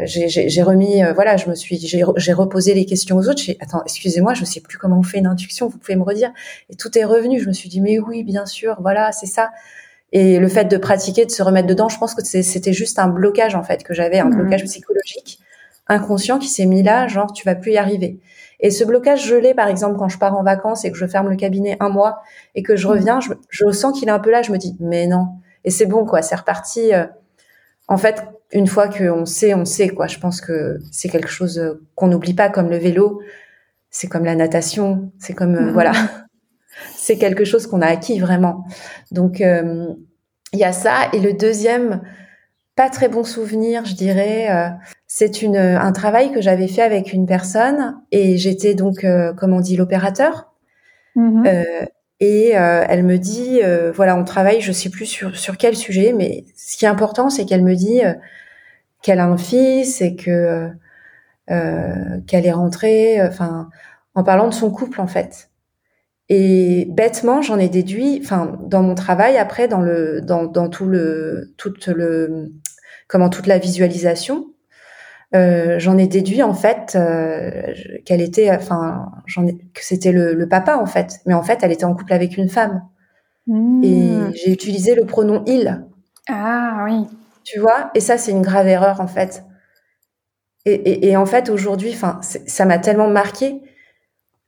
J'ai 0.04 0.62
remis, 0.62 1.02
voilà, 1.14 1.36
je 1.36 1.48
me 1.48 1.54
suis, 1.54 1.78
j'ai 1.78 2.32
reposé 2.32 2.74
les 2.74 2.84
questions 2.86 3.16
aux 3.16 3.28
autres. 3.28 3.42
J'ai 3.42 3.56
attends, 3.60 3.82
excusez-moi, 3.84 4.34
je 4.34 4.44
sais 4.44 4.60
plus 4.60 4.78
comment 4.78 4.98
on 4.98 5.02
fait 5.02 5.18
une 5.18 5.26
induction. 5.26 5.68
Vous 5.68 5.78
pouvez 5.78 5.96
me 5.96 6.02
redire 6.02 6.32
Et 6.70 6.76
tout 6.76 6.96
est 6.98 7.04
revenu. 7.04 7.40
Je 7.40 7.48
me 7.48 7.52
suis 7.52 7.68
dit 7.68 7.80
mais 7.80 7.98
oui, 7.98 8.24
bien 8.24 8.46
sûr, 8.46 8.76
voilà, 8.80 9.12
c'est 9.12 9.26
ça. 9.26 9.50
Et 10.12 10.38
le 10.38 10.48
fait 10.48 10.66
de 10.66 10.76
pratiquer, 10.76 11.24
de 11.24 11.30
se 11.30 11.42
remettre 11.42 11.66
dedans, 11.66 11.88
je 11.88 11.98
pense 11.98 12.14
que 12.14 12.22
c'était 12.22 12.72
juste 12.74 12.98
un 12.98 13.08
blocage 13.08 13.54
en 13.54 13.62
fait 13.62 13.82
que 13.82 13.94
j'avais, 13.94 14.18
un 14.18 14.26
mmh. 14.26 14.36
blocage 14.36 14.64
psychologique 14.64 15.40
inconscient 15.88 16.38
qui 16.38 16.48
s'est 16.48 16.66
mis 16.66 16.82
là, 16.82 17.08
genre 17.08 17.32
tu 17.32 17.44
vas 17.44 17.54
plus 17.54 17.72
y 17.72 17.78
arriver. 17.78 18.18
Et 18.60 18.70
ce 18.70 18.84
blocage, 18.84 19.26
je 19.26 19.34
l'ai 19.34 19.54
par 19.54 19.68
exemple 19.68 19.98
quand 19.98 20.08
je 20.08 20.18
pars 20.18 20.36
en 20.36 20.42
vacances 20.42 20.84
et 20.84 20.92
que 20.92 20.96
je 20.96 21.06
ferme 21.06 21.28
le 21.28 21.36
cabinet 21.36 21.76
un 21.80 21.88
mois 21.88 22.22
et 22.54 22.62
que 22.62 22.76
je 22.76 22.86
mhm. 22.86 22.92
reviens, 22.92 23.20
je, 23.20 23.32
je 23.48 23.70
sens 23.70 23.98
qu'il 23.98 24.08
est 24.08 24.12
un 24.12 24.20
peu 24.20 24.30
là, 24.30 24.42
je 24.42 24.52
me 24.52 24.58
dis 24.58 24.76
mais 24.80 25.06
non. 25.06 25.28
Et 25.64 25.70
c'est 25.70 25.86
bon 25.86 26.04
quoi, 26.04 26.22
c'est 26.22 26.36
reparti. 26.36 26.94
Euh, 26.94 27.06
en 27.88 27.96
fait, 27.96 28.24
une 28.52 28.66
fois 28.66 28.88
qu'on 28.88 29.24
sait, 29.24 29.54
on 29.54 29.64
sait 29.64 29.88
quoi. 29.88 30.06
Je 30.06 30.18
pense 30.18 30.40
que 30.40 30.78
c'est 30.90 31.08
quelque 31.08 31.30
chose 31.30 31.58
euh, 31.58 31.82
qu'on 31.94 32.08
n'oublie 32.08 32.34
pas 32.34 32.50
comme 32.50 32.70
le 32.70 32.78
vélo, 32.78 33.22
c'est 33.90 34.08
comme 34.08 34.24
la 34.24 34.34
natation, 34.34 35.12
c'est 35.18 35.34
comme 35.34 35.54
euh, 35.54 35.66
mhm. 35.66 35.72
voilà, 35.72 35.92
c'est 36.96 37.16
quelque 37.16 37.44
chose 37.44 37.66
qu'on 37.66 37.80
a 37.80 37.86
acquis 37.86 38.18
vraiment. 38.18 38.64
Donc 39.10 39.40
il 39.40 40.58
y 40.58 40.64
a 40.64 40.72
ça 40.72 41.08
et 41.12 41.20
le 41.20 41.32
deuxième 41.32 42.02
pas 42.74 42.88
très 42.88 43.08
bon 43.08 43.24
souvenir, 43.24 43.84
je 43.84 43.94
dirais. 43.94 44.50
Euh, 44.50 44.68
c'est 45.06 45.42
une 45.42 45.56
un 45.56 45.92
travail 45.92 46.32
que 46.32 46.40
j'avais 46.40 46.68
fait 46.68 46.82
avec 46.82 47.12
une 47.12 47.26
personne 47.26 47.96
et 48.10 48.38
j'étais 48.38 48.74
donc, 48.74 49.04
euh, 49.04 49.32
comme 49.34 49.52
on 49.52 49.60
dit, 49.60 49.76
l'opérateur. 49.76 50.50
Euh, 51.18 51.64
et 52.20 52.50
elle 52.50 53.02
me 53.02 53.18
dit, 53.18 53.60
voilà, 53.94 54.16
on 54.16 54.24
travaille, 54.24 54.60
je 54.60 54.72
sais 54.72 54.90
plus 54.90 55.06
sur 55.06 55.36
sur 55.36 55.56
quel 55.56 55.76
sujet, 55.76 56.14
mais 56.16 56.44
ce 56.56 56.76
qui 56.78 56.84
est 56.84 56.88
important, 56.88 57.28
c'est 57.30 57.44
qu'elle 57.44 57.64
me 57.64 57.74
dit 57.74 58.00
qu'elle 59.02 59.20
a 59.20 59.26
un 59.26 59.36
fils 59.36 60.00
et 60.00 60.16
que 60.16 60.70
qu'elle 61.48 62.46
est 62.46 62.52
rentrée, 62.52 63.20
enfin, 63.20 63.68
en 64.14 64.24
parlant 64.24 64.48
de 64.48 64.54
son 64.54 64.70
couple 64.70 65.02
en 65.02 65.06
fait. 65.06 65.50
Et 66.34 66.86
bêtement, 66.88 67.42
j'en 67.42 67.58
ai 67.58 67.68
déduit, 67.68 68.18
enfin, 68.24 68.58
dans 68.62 68.82
mon 68.82 68.94
travail 68.94 69.36
après, 69.36 69.68
dans 69.68 69.82
le, 69.82 70.22
dans, 70.22 70.44
dans 70.44 70.70
tout 70.70 70.86
le, 70.86 71.52
tout 71.58 71.74
le, 71.88 72.52
comment 73.06 73.28
toute 73.28 73.46
la 73.46 73.58
visualisation, 73.58 74.46
euh, 75.34 75.78
j'en 75.78 75.98
ai 75.98 76.06
déduit 76.06 76.42
en 76.42 76.54
fait 76.54 76.94
euh, 76.94 77.74
qu'elle 78.06 78.22
était, 78.22 78.50
enfin, 78.50 79.10
j'en 79.26 79.46
ai, 79.46 79.58
que 79.74 79.84
c'était 79.84 80.12
le, 80.12 80.32
le, 80.34 80.48
papa 80.48 80.76
en 80.76 80.86
fait, 80.86 81.20
mais 81.26 81.34
en 81.34 81.42
fait, 81.42 81.58
elle 81.62 81.72
était 81.72 81.84
en 81.84 81.94
couple 81.94 82.14
avec 82.14 82.38
une 82.38 82.48
femme. 82.48 82.82
Mmh. 83.46 83.84
Et 83.84 84.10
j'ai 84.34 84.52
utilisé 84.52 84.94
le 84.94 85.04
pronom 85.04 85.42
il. 85.46 85.84
Ah 86.30 86.86
oui. 86.86 87.06
Tu 87.44 87.58
vois, 87.60 87.90
et 87.94 88.00
ça, 88.00 88.18
c'est 88.18 88.30
une 88.32 88.42
grave 88.42 88.68
erreur 88.68 89.00
en 89.00 89.06
fait. 89.08 89.44
Et, 90.64 91.16
en 91.16 91.26
fait, 91.26 91.48
aujourd'hui, 91.48 91.96
ça 92.46 92.64
m'a 92.64 92.78
tellement 92.78 93.08
marqué 93.08 93.60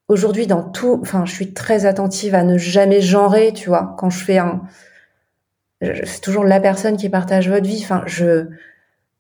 aujourd'hui 0.09 0.47
dans 0.47 0.63
tout, 0.63 0.99
enfin, 1.03 1.25
je 1.27 1.33
suis 1.35 1.55
très 1.55 1.87
attentive 1.87 2.35
à 2.35 2.45
ne 2.45 2.59
jamais 2.59 3.01
genrer, 3.01 3.53
tu 3.53 3.69
vois, 3.69 3.97
quand 3.99 4.11
je 4.11 4.23
fais 4.25 4.39
un, 4.39 4.63
c'est 5.83 6.21
toujours 6.23 6.45
la 6.45 6.61
personne 6.61 6.97
qui 6.97 7.09
partage 7.09 7.49
votre 7.49 7.67
vie. 7.67 7.81
Enfin, 7.83 8.03
je 8.07 8.47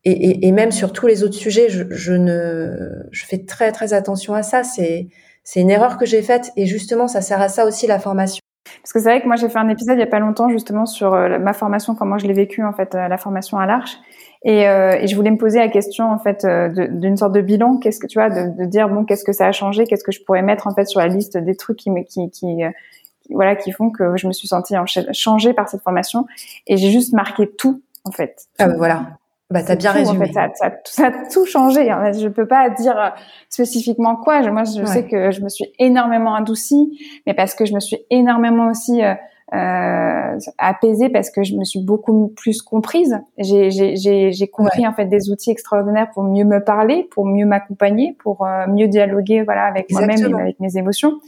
et 0.06 0.52
même 0.52 0.70
sur 0.72 0.92
tous 0.92 1.06
les 1.06 1.22
autres 1.24 1.34
sujets, 1.37 1.70
je, 1.70 1.84
je, 1.90 2.12
ne, 2.12 3.06
je 3.10 3.24
fais 3.26 3.44
très 3.46 3.72
très 3.72 3.94
attention 3.94 4.34
à 4.34 4.42
ça. 4.42 4.62
C'est 4.64 5.08
c'est 5.44 5.60
une 5.60 5.70
erreur 5.70 5.98
que 5.98 6.06
j'ai 6.06 6.22
faite 6.22 6.52
et 6.56 6.66
justement, 6.66 7.08
ça 7.08 7.22
sert 7.22 7.40
à 7.40 7.48
ça 7.48 7.66
aussi 7.66 7.87
la 7.87 7.98
formation. 8.00 8.43
Parce 8.83 8.92
que 8.92 8.98
c'est 8.98 9.09
vrai 9.09 9.20
que 9.20 9.27
moi 9.27 9.37
j'ai 9.37 9.48
fait 9.48 9.59
un 9.59 9.68
épisode 9.68 9.96
il 9.96 10.00
y 10.00 10.05
a 10.05 10.07
pas 10.07 10.18
longtemps 10.18 10.48
justement 10.48 10.87
sur 10.87 11.14
euh, 11.14 11.38
ma 11.38 11.53
formation, 11.53 11.94
comment 11.94 12.18
je 12.18 12.27
l'ai 12.27 12.33
vécu 12.33 12.64
en 12.64 12.72
fait, 12.72 12.94
euh, 12.94 13.09
la 13.09 13.18
formation 13.18 13.59
à 13.59 13.66
l'Arche. 13.66 13.98
Et, 14.44 14.68
euh, 14.68 14.98
et, 15.00 15.07
je 15.07 15.16
voulais 15.16 15.31
me 15.31 15.38
poser 15.38 15.59
la 15.59 15.68
question 15.68 16.11
en 16.11 16.18
fait 16.18 16.44
euh, 16.44 16.68
d'une 16.90 17.16
sorte 17.16 17.33
de 17.33 17.40
bilan. 17.40 17.79
Qu'est-ce 17.79 17.98
que 17.98 18.07
tu 18.07 18.18
vois, 18.18 18.29
de, 18.29 18.64
dire 18.66 18.90
bon, 18.90 19.05
qu'est-ce 19.05 19.24
que 19.24 19.33
ça 19.33 19.46
a 19.46 19.53
changé, 19.53 19.85
qu'est-ce 19.85 20.05
que 20.05 20.12
je 20.12 20.22
pourrais 20.22 20.42
mettre 20.42 20.66
en 20.66 20.74
fait 20.74 20.85
sur 20.85 21.00
la 21.00 21.09
liste 21.09 21.38
des 21.38 21.57
trucs 21.57 21.79
qui 21.79 21.90
me, 21.90 22.03
qui, 22.03 22.31
qui, 22.31 22.62
voilà, 23.31 23.57
qui 23.57 23.72
font 23.72 23.90
que 23.90 24.18
je 24.18 24.27
me 24.27 24.33
suis 24.33 24.48
sentie 24.48 24.74
changée 25.12 25.55
par 25.55 25.68
cette 25.70 25.83
formation. 25.83 26.27
Et 26.66 26.77
j'ai 26.77 26.90
juste 26.90 27.14
marqué 27.14 27.48
tout 27.48 27.83
en 28.05 28.11
fait. 28.11 28.46
Ah 28.59 28.68
bah 28.68 28.74
voilà. 28.77 29.07
Bah 29.55 29.62
t'as 29.67 29.77
bien 29.77 29.93
résumé. 29.93 30.19
En 30.19 30.27
fait, 30.27 30.33
ça, 30.33 30.49
ça, 30.55 30.71
ça, 30.85 31.07
a 31.07 31.11
tout 31.33 31.47
changé. 31.47 31.85
Fait. 31.85 32.21
Je 32.21 32.29
peux 32.29 32.47
pas 32.47 32.69
dire 32.69 33.14
spécifiquement 33.49 34.17
quoi. 34.17 34.43
Moi, 34.51 34.64
je 34.64 34.85
sais 34.85 35.07
que 35.07 35.31
je 35.31 35.40
me 35.40 35.49
suis 35.49 35.73
énormément 35.79 36.35
adoucie, 36.35 36.99
mais 37.27 37.33
parce 37.33 37.55
que 37.55 37.64
je 37.64 37.73
me 37.73 37.81
suis 37.81 37.99
énormément 38.11 38.69
aussi 38.69 39.01
euh, 39.53 40.38
apaisée 40.59 41.11
parce 41.11 41.31
que 41.31 41.45
je 41.45 41.55
me 41.55 41.64
suis 41.64 41.81
beaucoup 41.81 42.29
plus 42.29 42.62
comprise. 42.62 43.21
J'ai 43.38 44.49
compris 44.51 44.87
en 44.87 44.95
fait 44.95 45.05
des 45.05 45.31
outils 45.31 45.51
extraordinaires 45.51 46.09
pour 46.12 46.25
mieux 46.25 46.45
me 46.45 46.64
parler, 46.64 47.07
pour 47.11 47.27
mieux 47.27 47.47
m'accompagner, 47.47 48.17
pour 48.19 48.45
euh, 48.47 48.67
mieux 48.67 48.88
dialoguer 48.88 49.43
voilà 49.43 49.64
avec 49.64 49.93
moi-même 49.93 50.19
et 50.19 50.40
avec 50.40 50.61
mes 50.61 50.77
émotions. 50.77 51.21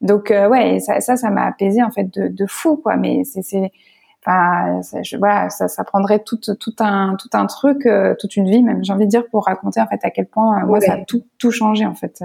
Donc 0.00 0.30
euh, 0.30 0.48
ouais, 0.48 0.80
ça 0.80 1.00
ça 1.00 1.30
m'a 1.30 1.46
apaisé 1.46 1.82
en 1.82 1.90
fait 1.90 2.04
de, 2.04 2.28
de 2.28 2.46
fou 2.46 2.76
quoi. 2.76 2.96
Mais 2.96 3.22
c'est 3.24 3.72
enfin 4.24 4.80
je, 5.02 5.16
voilà 5.16 5.50
ça, 5.50 5.68
ça 5.68 5.84
prendrait 5.84 6.20
tout 6.20 6.38
tout 6.38 6.74
un 6.78 7.16
tout 7.16 7.30
un 7.32 7.46
truc 7.46 7.86
euh, 7.86 8.14
toute 8.18 8.36
une 8.36 8.48
vie 8.48 8.62
même 8.62 8.84
j'ai 8.84 8.92
envie 8.92 9.06
de 9.06 9.10
dire 9.10 9.26
pour 9.30 9.46
raconter 9.46 9.80
en 9.80 9.86
fait 9.86 10.00
à 10.02 10.10
quel 10.10 10.26
point 10.26 10.64
moi 10.64 10.80
ça 10.80 10.94
a 10.94 11.04
tout 11.04 11.24
tout 11.38 11.50
changé 11.50 11.86
en 11.86 11.94
fait 11.94 12.22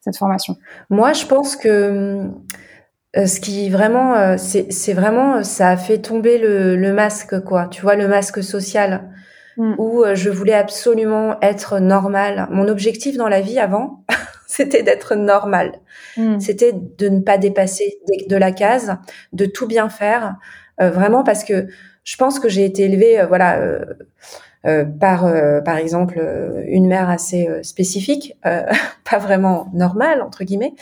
cette 0.00 0.16
formation. 0.16 0.56
Moi 0.88 1.12
je 1.12 1.26
pense 1.26 1.56
que 1.56 2.30
euh, 3.16 3.26
ce 3.26 3.40
qui 3.40 3.70
vraiment, 3.70 4.14
euh, 4.14 4.36
c'est 4.36 4.92
vraiment, 4.92 5.42
ça 5.42 5.70
a 5.70 5.76
fait 5.76 5.98
tomber 5.98 6.38
le, 6.38 6.76
le, 6.76 6.92
masque, 6.92 7.40
quoi. 7.44 7.66
Tu 7.68 7.80
vois, 7.80 7.96
le 7.96 8.08
masque 8.08 8.42
social, 8.42 9.10
mm. 9.56 9.74
où 9.78 10.04
euh, 10.04 10.14
je 10.14 10.28
voulais 10.28 10.54
absolument 10.54 11.40
être 11.40 11.78
normale. 11.78 12.46
Mon 12.50 12.68
objectif 12.68 13.16
dans 13.16 13.28
la 13.28 13.40
vie 13.40 13.58
avant, 13.58 14.04
c'était 14.46 14.82
d'être 14.82 15.14
normale. 15.14 15.72
Mm. 16.18 16.40
C'était 16.40 16.72
de 16.74 17.08
ne 17.08 17.20
pas 17.20 17.38
dépasser 17.38 17.98
de, 18.28 18.36
la 18.36 18.52
case, 18.52 18.96
de 19.32 19.46
tout 19.46 19.66
bien 19.66 19.88
faire, 19.88 20.36
vraiment 20.78 21.24
parce 21.24 21.44
que 21.44 21.68
je 22.04 22.16
pense 22.16 22.38
que 22.38 22.48
j'ai 22.48 22.64
été 22.64 22.84
élevée, 22.84 23.24
voilà. 23.26 23.58
Euh, 23.58 24.84
par 24.98 25.32
par 25.64 25.76
exemple 25.76 26.20
une 26.66 26.88
mère 26.88 27.08
assez 27.08 27.48
spécifique, 27.62 28.36
pas 28.42 29.18
vraiment 29.18 29.68
normale 29.72 30.22
entre 30.22 30.42
guillemets, 30.42 30.74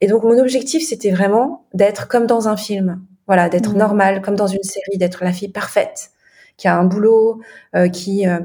et 0.00 0.06
donc 0.06 0.24
mon 0.24 0.38
objectif, 0.38 0.86
c'était 0.86 1.10
vraiment 1.10 1.66
d'être 1.74 2.08
comme 2.08 2.26
dans 2.26 2.48
un 2.48 2.56
film, 2.56 3.02
voilà, 3.26 3.48
d'être 3.48 3.74
mmh. 3.74 3.78
normal, 3.78 4.22
comme 4.22 4.34
dans 4.34 4.46
une 4.46 4.62
série, 4.62 4.98
d'être 4.98 5.24
la 5.24 5.32
fille 5.32 5.50
parfaite, 5.50 6.10
qui 6.56 6.68
a 6.68 6.76
un 6.76 6.84
boulot, 6.84 7.40
euh, 7.76 7.88
qui 7.88 8.26
euh, 8.26 8.40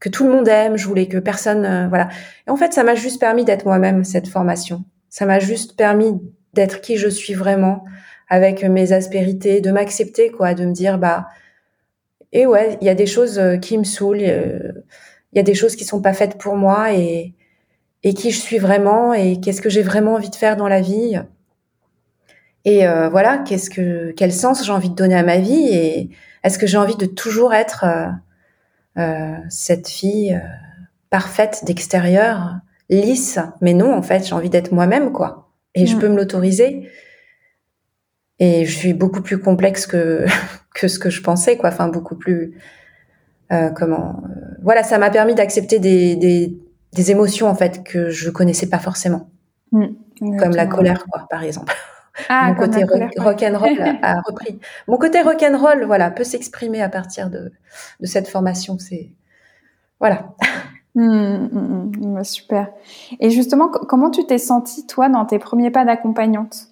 que 0.00 0.08
tout 0.08 0.24
le 0.24 0.32
monde 0.32 0.48
aime. 0.48 0.76
Je 0.76 0.86
voulais 0.86 1.08
que 1.08 1.18
personne, 1.18 1.64
euh, 1.64 1.88
voilà. 1.88 2.08
Et 2.46 2.50
en 2.50 2.56
fait, 2.56 2.72
ça 2.72 2.84
m'a 2.84 2.94
juste 2.94 3.20
permis 3.20 3.44
d'être 3.44 3.66
moi-même 3.66 4.04
cette 4.04 4.28
formation. 4.28 4.84
Ça 5.08 5.26
m'a 5.26 5.40
juste 5.40 5.76
permis 5.76 6.20
d'être 6.54 6.80
qui 6.80 6.96
je 6.96 7.08
suis 7.08 7.34
vraiment, 7.34 7.84
avec 8.32 8.64
mes 8.64 8.92
aspérités, 8.92 9.60
de 9.60 9.70
m'accepter, 9.70 10.30
quoi, 10.30 10.54
de 10.54 10.64
me 10.64 10.72
dire 10.72 10.98
bah 10.98 11.28
et 12.32 12.46
ouais, 12.46 12.78
il 12.80 12.86
y 12.86 12.90
a 12.90 12.94
des 12.94 13.06
choses 13.06 13.38
qui 13.60 13.76
me 13.76 13.84
saoulent, 13.84 14.22
il 14.22 15.36
y 15.36 15.38
a 15.38 15.42
des 15.42 15.54
choses 15.54 15.76
qui 15.76 15.84
sont 15.84 16.00
pas 16.00 16.14
faites 16.14 16.38
pour 16.38 16.56
moi 16.56 16.94
et 16.94 17.34
et 18.02 18.14
qui 18.14 18.30
je 18.30 18.40
suis 18.40 18.58
vraiment 18.58 19.12
et 19.14 19.40
qu'est-ce 19.40 19.60
que 19.60 19.70
j'ai 19.70 19.82
vraiment 19.82 20.14
envie 20.14 20.30
de 20.30 20.36
faire 20.36 20.56
dans 20.56 20.68
la 20.68 20.80
vie. 20.80 21.20
Et 22.64 22.86
euh, 22.86 23.08
voilà, 23.08 23.38
qu'est-ce 23.38 23.70
que 23.70 24.12
quel 24.16 24.32
sens 24.32 24.64
j'ai 24.64 24.72
envie 24.72 24.90
de 24.90 24.94
donner 24.94 25.16
à 25.16 25.22
ma 25.22 25.38
vie 25.38 25.68
et 25.68 26.10
est-ce 26.44 26.58
que 26.58 26.66
j'ai 26.66 26.78
envie 26.78 26.96
de 26.96 27.06
toujours 27.06 27.54
être 27.54 27.84
euh, 27.84 28.06
euh 28.98 29.36
cette 29.48 29.88
fille 29.88 30.34
euh, 30.34 30.46
parfaite 31.10 31.64
d'extérieur, 31.64 32.56
lisse, 32.88 33.38
mais 33.60 33.74
non, 33.74 33.94
en 33.94 34.02
fait, 34.02 34.26
j'ai 34.26 34.34
envie 34.34 34.50
d'être 34.50 34.72
moi-même 34.72 35.12
quoi. 35.12 35.50
Et 35.74 35.86
je 35.86 35.96
mm. 35.96 35.98
peux 35.98 36.08
me 36.08 36.16
l'autoriser. 36.16 36.88
Et 38.44 38.64
je 38.64 38.76
suis 38.76 38.92
beaucoup 38.92 39.22
plus 39.22 39.38
complexe 39.38 39.86
que 39.86 40.26
que 40.74 40.88
ce 40.88 40.98
que 40.98 41.10
je 41.10 41.22
pensais 41.22 41.56
quoi, 41.56 41.68
enfin 41.68 41.86
beaucoup 41.86 42.16
plus 42.16 42.54
euh, 43.52 43.70
comment 43.70 44.20
voilà, 44.62 44.82
ça 44.82 44.98
m'a 44.98 45.10
permis 45.10 45.34
d'accepter 45.34 45.78
des, 45.78 46.16
des 46.16 46.58
des 46.92 47.10
émotions 47.10 47.46
en 47.46 47.54
fait 47.54 47.84
que 47.84 48.10
je 48.10 48.30
connaissais 48.30 48.68
pas 48.68 48.80
forcément, 48.80 49.30
mm, 49.70 49.86
comme 50.38 50.54
la 50.54 50.66
colère, 50.66 51.06
quoi, 51.10 51.26
par 51.30 51.42
exemple. 51.44 51.72
Ah, 52.28 52.48
Mon 52.48 52.54
côté 52.56 52.84
rock 52.84 53.42
and 53.42 53.58
roll 53.58 53.98
a 54.02 54.20
repris. 54.20 54.58
Mon 54.86 54.98
côté 54.98 55.22
rock 55.22 55.42
and 55.42 55.56
roll, 55.56 55.84
voilà, 55.84 56.10
peut 56.10 56.24
s'exprimer 56.24 56.82
à 56.82 56.90
partir 56.90 57.30
de, 57.30 57.52
de 58.00 58.06
cette 58.06 58.28
formation. 58.28 58.78
C'est 58.78 59.12
voilà. 59.98 60.34
Mm, 60.94 61.48
mm, 62.02 62.24
super. 62.24 62.68
Et 63.18 63.30
justement, 63.30 63.68
comment 63.68 64.10
tu 64.10 64.26
t'es 64.26 64.36
sentie 64.36 64.86
toi 64.86 65.08
dans 65.08 65.24
tes 65.24 65.38
premiers 65.38 65.70
pas 65.70 65.86
d'accompagnante? 65.86 66.71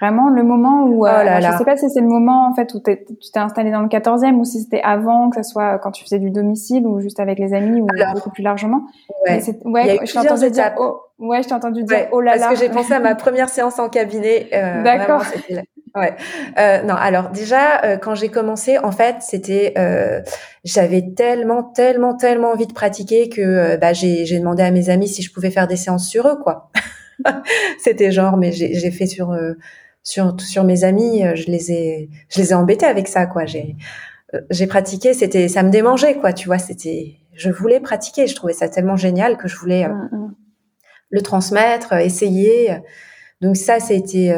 Vraiment 0.00 0.28
le 0.28 0.42
moment 0.42 0.84
où, 0.84 1.06
euh, 1.06 1.10
oh 1.20 1.24
là 1.24 1.40
je 1.40 1.58
sais 1.58 1.64
pas 1.64 1.76
si 1.76 1.90
c'est 1.90 2.00
le 2.00 2.08
moment 2.08 2.48
en 2.48 2.54
fait 2.54 2.72
où 2.74 2.80
tu 2.80 3.30
t'es 3.32 3.38
installé 3.38 3.70
dans 3.70 3.82
le 3.82 3.88
14e 3.88 4.34
ou 4.36 4.44
si 4.44 4.60
c'était 4.62 4.80
avant, 4.82 5.28
que 5.30 5.42
ce 5.42 5.48
soit 5.48 5.78
quand 5.78 5.90
tu 5.90 6.04
faisais 6.04 6.18
du 6.18 6.30
domicile 6.30 6.86
ou 6.86 7.00
juste 7.00 7.20
avec 7.20 7.38
les 7.38 7.52
amis 7.52 7.82
ou 7.82 7.86
beaucoup 8.14 8.30
plus 8.30 8.42
largement. 8.42 8.82
Ouais, 9.26 9.42
ouais 9.64 9.98
je 10.04 10.12
t'ai 10.12 10.18
entendu 10.18 10.50
dire, 10.50 10.72
oh, 10.78 11.00
ouais, 11.18 11.42
je 11.42 11.48
t'ai 11.48 11.54
entendu 11.54 11.84
dire, 11.84 12.08
oh 12.12 12.20
là 12.20 12.36
là. 12.36 12.48
Parce 12.48 12.60
que 12.60 12.66
j'ai 12.66 12.72
pensé 12.72 12.94
à 12.94 13.00
ma 13.00 13.14
première 13.16 13.48
séance 13.48 13.78
en 13.78 13.88
cabinet. 13.88 14.48
Euh, 14.54 14.82
D'accord. 14.82 15.22
Ouais. 15.94 16.14
Euh, 16.58 16.82
non, 16.82 16.94
alors 16.94 17.30
déjà 17.30 17.82
euh, 17.84 17.96
quand 17.96 18.14
j'ai 18.14 18.28
commencé, 18.28 18.78
en 18.78 18.92
fait, 18.92 19.16
c'était, 19.20 19.74
euh, 19.76 20.20
j'avais 20.64 21.12
tellement, 21.16 21.64
tellement, 21.64 22.16
tellement 22.16 22.52
envie 22.52 22.66
de 22.66 22.72
pratiquer 22.72 23.28
que 23.28 23.40
euh, 23.40 23.76
bah, 23.76 23.92
j'ai, 23.92 24.24
demandé 24.38 24.62
à 24.62 24.70
mes 24.70 24.88
amis 24.88 25.08
si 25.08 25.22
je 25.22 25.32
pouvais 25.32 25.50
faire 25.50 25.66
des 25.66 25.76
séances 25.76 26.08
sur 26.08 26.28
eux, 26.28 26.38
quoi. 26.42 26.70
c'était 27.78 28.12
genre, 28.12 28.36
mais 28.36 28.52
j'ai, 28.52 28.74
j'ai 28.74 28.90
fait 28.90 29.06
sur 29.06 29.36
sur 30.02 30.40
sur 30.40 30.64
mes 30.64 30.84
amis, 30.84 31.24
euh, 31.24 31.34
je 31.34 31.46
les 31.46 31.72
ai 31.72 32.10
je 32.28 32.40
les 32.40 32.50
ai 32.50 32.54
embêtés 32.54 32.86
avec 32.86 33.08
ça 33.08 33.26
quoi. 33.26 33.46
J'ai 33.46 33.76
euh, 34.34 34.40
j'ai 34.50 34.66
pratiqué, 34.66 35.14
c'était 35.14 35.48
ça 35.48 35.62
me 35.62 35.70
démangeait 35.70 36.16
quoi, 36.16 36.32
tu 36.32 36.46
vois, 36.46 36.58
c'était 36.58 37.16
je 37.34 37.50
voulais 37.50 37.80
pratiquer, 37.80 38.26
je 38.26 38.34
trouvais 38.34 38.52
ça 38.52 38.68
tellement 38.68 38.96
génial 38.96 39.36
que 39.36 39.48
je 39.48 39.56
voulais 39.56 39.84
euh, 39.84 39.88
mm, 39.88 40.08
mm. 40.12 40.34
le 41.10 41.22
transmettre, 41.22 41.92
essayer. 41.94 42.78
Donc 43.40 43.56
ça 43.56 43.80
c'était 43.80 44.34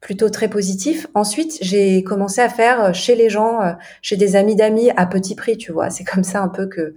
plutôt 0.00 0.28
très 0.28 0.48
positif. 0.48 1.06
Ensuite, 1.14 1.58
j'ai 1.62 2.02
commencé 2.04 2.40
à 2.40 2.48
faire 2.50 2.94
chez 2.94 3.14
les 3.14 3.30
gens, 3.30 3.60
chez 4.02 4.16
des 4.16 4.36
amis 4.36 4.56
d'amis 4.56 4.90
à 4.96 5.06
petit 5.06 5.34
prix, 5.34 5.56
tu 5.56 5.72
vois. 5.72 5.88
C'est 5.90 6.04
comme 6.04 6.24
ça 6.24 6.42
un 6.42 6.48
peu 6.48 6.66
que 6.66 6.94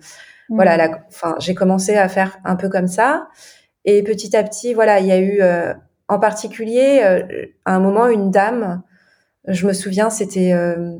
mm. 0.50 0.56
voilà, 0.56 1.02
enfin, 1.08 1.36
j'ai 1.40 1.56
commencé 1.56 1.96
à 1.96 2.10
faire 2.10 2.40
un 2.46 2.56
peu 2.56 2.70
comme 2.70 2.88
ça 2.88 3.30
et 3.86 4.04
petit 4.04 4.36
à 4.36 4.44
petit, 4.44 4.74
voilà, 4.74 5.00
il 5.00 5.08
y 5.08 5.12
a 5.12 5.20
eu 5.20 5.42
en 6.08 6.20
particulier, 6.20 7.02
euh, 7.04 7.46
à 7.66 7.76
un 7.76 7.80
moment, 7.80 8.08
une 8.08 8.32
dame, 8.32 8.82
je 9.48 9.66
me 9.68 9.74
souviens, 9.74 10.10
c'était 10.10 10.54
euh, 10.54 10.98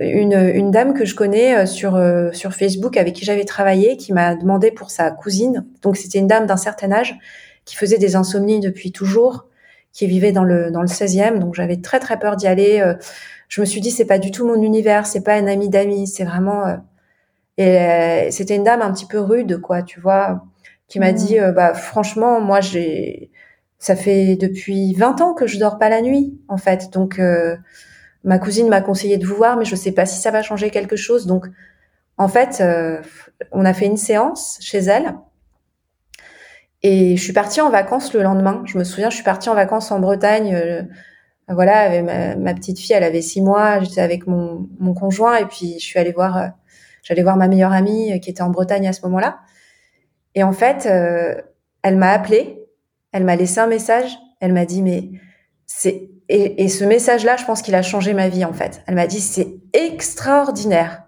une, 0.00 0.32
une, 0.32 0.70
dame 0.70 0.94
que 0.94 1.04
je 1.04 1.14
connais 1.14 1.56
euh, 1.56 1.66
sur 1.66 2.00
sur 2.32 2.54
Facebook 2.54 2.96
avec 2.96 3.14
qui 3.14 3.24
j'avais 3.24 3.44
travaillé, 3.44 3.96
qui 3.96 4.12
m'a 4.12 4.34
demandé 4.34 4.70
pour 4.70 4.90
sa 4.90 5.10
cousine. 5.10 5.66
Donc 5.82 5.96
c'était 5.96 6.18
une 6.18 6.26
dame 6.26 6.46
d'un 6.46 6.56
certain 6.56 6.92
âge 6.92 7.18
qui 7.64 7.76
faisait 7.76 7.98
des 7.98 8.16
insomnies 8.16 8.60
depuis 8.60 8.92
toujours, 8.92 9.46
qui 9.92 10.06
vivait 10.06 10.32
dans 10.32 10.44
le 10.44 10.70
dans 10.70 10.82
le 10.82 10.88
16e. 10.88 11.38
Donc 11.38 11.54
j'avais 11.54 11.78
très 11.78 12.00
très 12.00 12.18
peur 12.18 12.36
d'y 12.36 12.46
aller. 12.46 12.82
Je 13.48 13.60
me 13.60 13.66
suis 13.66 13.80
dit 13.80 13.90
c'est 13.90 14.06
pas 14.06 14.18
du 14.18 14.30
tout 14.30 14.46
mon 14.46 14.62
univers, 14.62 15.06
c'est 15.06 15.22
pas 15.22 15.34
un 15.34 15.46
ami 15.46 15.68
d'amis, 15.68 16.06
c'est 16.06 16.24
vraiment 16.24 16.80
et 17.58 18.30
c'était 18.30 18.56
une 18.56 18.64
dame 18.64 18.82
un 18.82 18.92
petit 18.92 19.06
peu 19.06 19.20
rude 19.20 19.60
quoi, 19.60 19.82
tu 19.82 20.00
vois, 20.00 20.44
qui 20.88 20.98
m'a 21.00 21.12
mmh. 21.12 21.14
dit 21.16 21.38
bah 21.54 21.74
franchement 21.74 22.40
moi 22.40 22.60
j'ai 22.60 23.30
ça 23.80 23.96
fait 23.96 24.36
depuis 24.36 24.92
20 24.92 25.22
ans 25.22 25.34
que 25.34 25.46
je 25.46 25.58
dors 25.58 25.78
pas 25.78 25.88
la 25.88 26.02
nuit, 26.02 26.38
en 26.48 26.58
fait. 26.58 26.92
Donc, 26.92 27.18
euh, 27.18 27.56
ma 28.24 28.38
cousine 28.38 28.68
m'a 28.68 28.82
conseillé 28.82 29.16
de 29.16 29.26
vous 29.26 29.34
voir, 29.34 29.56
mais 29.56 29.64
je 29.64 29.74
sais 29.74 29.92
pas 29.92 30.04
si 30.04 30.20
ça 30.20 30.30
va 30.30 30.42
changer 30.42 30.70
quelque 30.70 30.96
chose. 30.96 31.26
Donc, 31.26 31.46
en 32.18 32.28
fait, 32.28 32.60
euh, 32.60 33.00
on 33.52 33.64
a 33.64 33.72
fait 33.72 33.86
une 33.86 33.96
séance 33.96 34.58
chez 34.60 34.78
elle. 34.78 35.14
Et 36.82 37.16
je 37.16 37.22
suis 37.22 37.32
partie 37.32 37.62
en 37.62 37.70
vacances 37.70 38.12
le 38.12 38.22
lendemain. 38.22 38.62
Je 38.66 38.76
me 38.76 38.84
souviens, 38.84 39.08
je 39.08 39.14
suis 39.14 39.24
partie 39.24 39.48
en 39.48 39.54
vacances 39.54 39.90
en 39.90 39.98
Bretagne. 39.98 40.54
Euh, 40.54 40.82
voilà, 41.48 41.80
avec 41.80 42.04
ma, 42.38 42.54
petite 42.54 42.78
fille, 42.78 42.94
elle 42.94 43.02
avait 43.02 43.22
six 43.22 43.40
mois. 43.40 43.80
J'étais 43.80 44.02
avec 44.02 44.26
mon, 44.26 44.68
mon, 44.78 44.92
conjoint 44.92 45.36
et 45.36 45.46
puis 45.46 45.78
je 45.80 45.84
suis 45.84 45.98
allée 45.98 46.12
voir, 46.12 46.52
j'allais 47.02 47.22
voir 47.22 47.36
ma 47.36 47.48
meilleure 47.48 47.72
amie 47.72 48.20
qui 48.20 48.30
était 48.30 48.42
en 48.42 48.50
Bretagne 48.50 48.86
à 48.86 48.92
ce 48.92 49.02
moment-là. 49.02 49.40
Et 50.34 50.44
en 50.44 50.52
fait, 50.52 50.86
elle 50.86 51.96
m'a 51.96 52.10
appelée 52.10 52.59
elle 53.12 53.24
m'a 53.24 53.36
laissé 53.36 53.60
un 53.60 53.66
message. 53.66 54.18
Elle 54.40 54.52
m'a 54.52 54.64
dit, 54.64 54.82
mais 54.82 55.10
c'est, 55.66 56.08
et, 56.28 56.68
ce 56.68 56.84
message-là, 56.84 57.36
je 57.36 57.44
pense 57.44 57.62
qu'il 57.62 57.74
a 57.74 57.82
changé 57.82 58.14
ma 58.14 58.28
vie, 58.28 58.44
en 58.44 58.52
fait. 58.52 58.82
Elle 58.86 58.94
m'a 58.94 59.06
dit, 59.06 59.20
c'est 59.20 59.56
extraordinaire. 59.72 61.02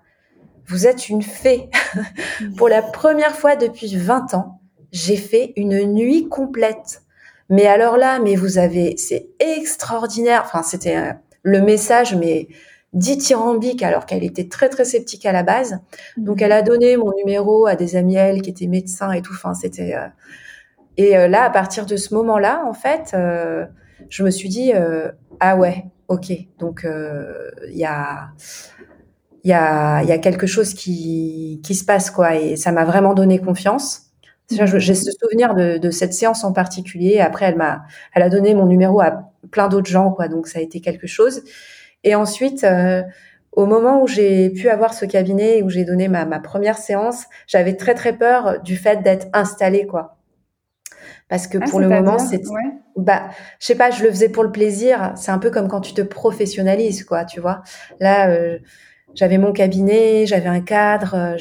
Vous 0.67 0.87
êtes 0.87 1.09
une 1.09 1.23
fée. 1.23 1.71
Pour 2.57 2.69
la 2.69 2.83
première 2.83 3.37
fois 3.37 3.57
depuis 3.57 3.97
20 3.97 4.35
ans, 4.35 4.61
j'ai 4.91 5.17
fait 5.17 5.53
une 5.57 5.85
nuit 5.93 6.29
complète. 6.29 7.03
Mais 7.49 7.67
alors 7.67 7.97
là, 7.97 8.19
mais 8.19 8.35
vous 8.35 8.59
avez, 8.59 8.97
c'est 8.97 9.29
extraordinaire. 9.39 10.43
Enfin, 10.45 10.63
c'était 10.63 10.97
euh, 10.97 11.13
le 11.43 11.61
message, 11.61 12.15
mais 12.15 12.49
dithyrambique 12.93 13.83
alors 13.83 14.05
qu'elle 14.07 14.23
était 14.23 14.49
très 14.49 14.69
très 14.69 14.85
sceptique 14.85 15.25
à 15.25 15.33
la 15.33 15.43
base. 15.43 15.79
Donc 16.17 16.41
mmh. 16.41 16.45
elle 16.45 16.53
a 16.53 16.63
donné 16.63 16.97
mon 16.97 17.11
numéro 17.17 17.67
à 17.67 17.75
des 17.75 17.97
amis 17.97 18.17
elle 18.17 18.43
qui 18.43 18.51
étaient 18.51 18.67
médecins 18.67 19.13
et 19.13 19.23
tout. 19.23 19.33
Enfin, 19.33 19.55
c'était 19.55 19.95
euh, 19.95 20.07
et 20.97 21.17
euh, 21.17 21.29
là, 21.29 21.45
à 21.45 21.51
partir 21.51 21.87
de 21.87 21.97
ce 21.97 22.15
moment-là, 22.15 22.65
en 22.67 22.75
fait, 22.75 23.13
euh, 23.15 23.67
je 24.09 24.23
me 24.23 24.31
suis 24.31 24.49
dit 24.49 24.73
euh, 24.75 25.11
ah 25.41 25.57
ouais, 25.57 25.87
ok. 26.09 26.33
Donc 26.59 26.87
il 26.87 27.77
y 27.79 27.85
a 27.85 28.31
il 29.45 29.51
y 29.51 29.53
a 29.53 30.03
y 30.05 30.13
a 30.13 30.19
quelque 30.19 30.47
chose 30.47 30.75
qui 30.75 31.61
qui 31.65 31.75
se 31.75 31.85
passe 31.85 32.11
quoi 32.11 32.37
et 32.37 32.57
ça 32.57 32.73
m'a 32.73 32.85
vraiment 32.85 33.15
donné 33.15 33.39
confiance. 33.39 34.09
J'ai 34.51 34.95
ce 34.95 35.11
souvenir 35.13 35.55
de, 35.55 35.79
de, 35.79 35.91
cette 35.91 36.13
séance 36.13 36.45
en 36.45 36.53
particulier. 36.53 37.21
Après, 37.21 37.47
elle 37.47 37.57
m'a, 37.57 37.85
elle 38.15 38.23
a 38.23 38.29
donné 38.29 38.55
mon 38.55 38.67
numéro 38.67 39.01
à 39.01 39.31
plein 39.51 39.69
d'autres 39.69 39.89
gens, 39.89 40.11
quoi. 40.11 40.29
Donc, 40.29 40.47
ça 40.47 40.59
a 40.59 40.63
été 40.63 40.83
quelque 40.83 41.07
chose. 41.07 41.43
Et 42.05 42.15
ensuite, 42.15 42.67
au 43.53 43.65
moment 43.65 44.03
où 44.03 44.07
j'ai 44.07 44.51
pu 44.51 44.69
avoir 44.69 44.93
ce 44.93 45.07
cabinet, 45.07 45.63
où 45.63 45.71
j'ai 45.71 45.87
donné 45.87 46.09
ma, 46.09 46.27
ma 46.27 46.39
première 46.39 46.77
séance, 46.77 47.25
j'avais 47.47 47.77
très 47.77 47.95
très 47.95 48.13
peur 48.13 48.61
du 48.61 48.77
fait 48.77 49.03
d'être 49.03 49.29
installée, 49.33 49.87
quoi. 49.87 50.19
Parce 51.33 51.47
que 51.47 51.57
Ah, 51.63 51.65
pour 51.71 51.81
le 51.81 51.89
moment, 51.89 52.19
c'est, 52.19 52.47
Ouais. 52.47 52.61
bah, 52.95 53.31
je 53.59 53.65
sais 53.67 53.75
pas, 53.75 53.91
je 53.91 54.03
le 54.05 54.11
faisais 54.11 54.29
pour 54.29 54.43
le 54.45 54.53
plaisir. 54.53 55.13
C'est 55.17 55.31
un 55.31 55.39
peu 55.39 55.51
comme 55.51 55.67
quand 55.67 55.81
tu 55.81 55.95
te 55.95 56.03
professionnalises, 56.03 57.05
quoi, 57.05 57.25
tu 57.25 57.41
vois. 57.41 57.63
Là, 58.01 58.29
euh, 58.29 58.59
j'avais 59.15 59.39
mon 59.39 59.53
cabinet, 59.53 60.27
j'avais 60.27 60.49
un 60.51 60.61
cadre, 60.61 61.15
euh, 61.15 61.35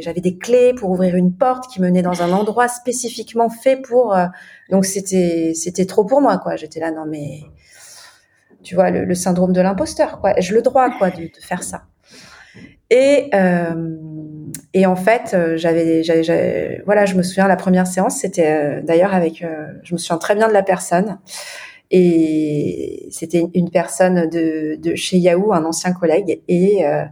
j'avais 0.00 0.20
des 0.20 0.38
clés 0.38 0.74
pour 0.74 0.90
ouvrir 0.90 1.14
une 1.14 1.32
porte 1.32 1.70
qui 1.72 1.80
menait 1.80 2.02
dans 2.02 2.20
un 2.22 2.32
endroit 2.32 2.66
spécifiquement 2.66 3.48
fait 3.48 3.76
pour. 3.76 4.12
euh, 4.16 4.26
donc 4.70 4.84
c'était 4.84 5.52
c'était 5.54 5.86
trop 5.86 6.04
pour 6.04 6.20
moi, 6.20 6.38
quoi. 6.38 6.56
J'étais 6.56 6.80
là, 6.80 6.90
non 6.90 7.04
mais, 7.06 7.42
tu 8.64 8.74
vois, 8.74 8.90
le, 8.90 9.04
le 9.04 9.14
syndrome 9.14 9.52
de 9.52 9.60
l'imposteur, 9.60 10.20
quoi. 10.20 10.34
J'ai 10.38 10.52
le 10.52 10.62
droit, 10.62 10.90
quoi, 10.98 11.10
de, 11.10 11.22
de 11.22 11.40
faire 11.40 11.62
ça. 11.62 11.82
Et 12.90 13.30
euh, 13.34 13.96
et 14.74 14.86
en 14.86 14.96
fait, 14.96 15.32
euh, 15.34 15.56
j'avais, 15.56 16.02
j'avais, 16.02 16.22
j'avais- 16.22 16.82
voilà, 16.86 17.04
je 17.06 17.14
me 17.16 17.22
souviens 17.22 17.48
la 17.48 17.56
première 17.56 17.86
séance, 17.86 18.16
c'était 18.20 18.50
euh, 18.50 18.82
d'ailleurs 18.82 19.14
avec, 19.14 19.42
euh, 19.42 19.66
je 19.82 19.94
me 19.94 19.98
souviens 19.98 20.18
très 20.18 20.34
bien 20.34 20.48
de 20.48 20.52
la 20.52 20.62
personne, 20.62 21.18
et 21.90 23.08
c'était 23.10 23.44
une 23.54 23.70
personne 23.70 24.28
de, 24.28 24.76
de 24.76 24.94
chez 24.94 25.18
Yahoo, 25.18 25.52
un 25.52 25.64
ancien 25.64 25.92
collègue, 25.92 26.40
et 26.48 26.86
euh, 26.86 27.04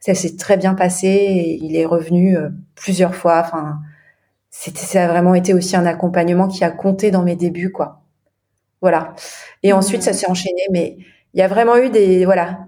ça 0.00 0.14
s'est 0.14 0.36
très 0.36 0.56
bien 0.56 0.74
passé. 0.74 1.58
il 1.62 1.76
est 1.76 1.84
revenu 1.86 2.36
euh, 2.36 2.48
plusieurs 2.74 3.14
fois. 3.14 3.40
Enfin, 3.44 3.78
c'était, 4.50 4.80
ça 4.80 5.04
a 5.06 5.08
vraiment 5.08 5.34
été 5.34 5.54
aussi 5.54 5.76
un 5.76 5.86
accompagnement 5.86 6.48
qui 6.48 6.64
a 6.64 6.70
compté 6.70 7.10
dans 7.10 7.22
mes 7.24 7.36
débuts, 7.36 7.72
quoi. 7.72 8.02
Voilà. 8.82 9.14
Et 9.62 9.72
Mhm. 9.72 9.78
ensuite, 9.78 10.02
ça 10.02 10.12
s'est 10.14 10.28
enchaîné, 10.30 10.62
mais 10.72 10.98
il 11.34 11.40
y 11.40 11.42
a 11.42 11.48
vraiment 11.48 11.76
eu 11.78 11.90
des, 11.90 12.24
voilà, 12.24 12.66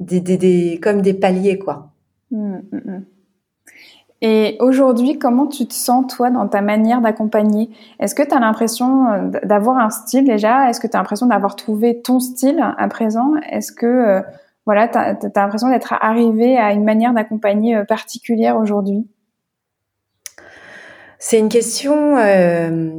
des, 0.00 0.20
des, 0.20 0.36
des 0.38 0.80
comme 0.82 1.02
des 1.02 1.14
paliers, 1.14 1.58
quoi. 1.58 1.92
Mm, 2.30 2.56
mm, 2.72 2.76
mm. 2.86 3.04
Et 4.26 4.56
aujourd'hui, 4.58 5.18
comment 5.18 5.46
tu 5.46 5.66
te 5.66 5.74
sens, 5.74 6.06
toi, 6.06 6.30
dans 6.30 6.48
ta 6.48 6.62
manière 6.62 7.02
d'accompagner? 7.02 7.68
Est-ce 8.00 8.14
que 8.14 8.22
tu 8.22 8.34
as 8.34 8.40
l'impression 8.40 9.06
euh, 9.12 9.28
d'avoir 9.44 9.76
un 9.76 9.90
style 9.90 10.24
déjà? 10.24 10.70
Est-ce 10.70 10.80
que 10.80 10.86
tu 10.86 10.96
as 10.96 10.98
l'impression 10.98 11.26
d'avoir 11.26 11.56
trouvé 11.56 12.00
ton 12.00 12.20
style 12.20 12.58
à 12.78 12.88
présent? 12.88 13.32
Est-ce 13.50 13.70
que 13.70 13.84
euh, 13.84 14.22
voilà, 14.64 14.88
tu 14.88 14.96
as, 14.96 15.18
l'impression 15.36 15.68
d'être 15.68 15.92
arrivé 16.00 16.56
à 16.56 16.72
une 16.72 16.84
manière 16.84 17.12
d'accompagner 17.12 17.76
euh, 17.76 17.84
particulière 17.84 18.56
aujourd'hui? 18.56 19.06
C'est 21.18 21.38
une 21.38 21.50
question 21.50 22.16
euh, 22.16 22.90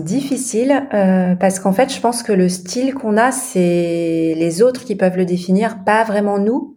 difficile 0.00 0.82
euh, 0.92 1.36
parce 1.36 1.60
qu'en 1.60 1.72
fait, 1.72 1.94
je 1.94 2.00
pense 2.00 2.24
que 2.24 2.32
le 2.32 2.48
style 2.48 2.92
qu'on 2.92 3.16
a, 3.16 3.30
c'est 3.30 4.34
les 4.36 4.62
autres 4.62 4.84
qui 4.84 4.96
peuvent 4.96 5.16
le 5.16 5.26
définir, 5.26 5.84
pas 5.84 6.02
vraiment 6.02 6.40
nous. 6.40 6.75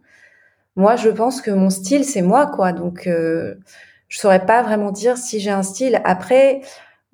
Moi, 0.76 0.96
je 0.96 1.08
pense 1.10 1.40
que 1.42 1.50
mon 1.50 1.70
style, 1.70 2.04
c'est 2.04 2.22
moi, 2.22 2.46
quoi. 2.46 2.72
Donc, 2.72 3.06
euh, 3.06 3.56
je 4.08 4.18
saurais 4.18 4.44
pas 4.46 4.62
vraiment 4.62 4.92
dire 4.92 5.16
si 5.18 5.40
j'ai 5.40 5.50
un 5.50 5.62
style. 5.62 6.00
Après, 6.04 6.60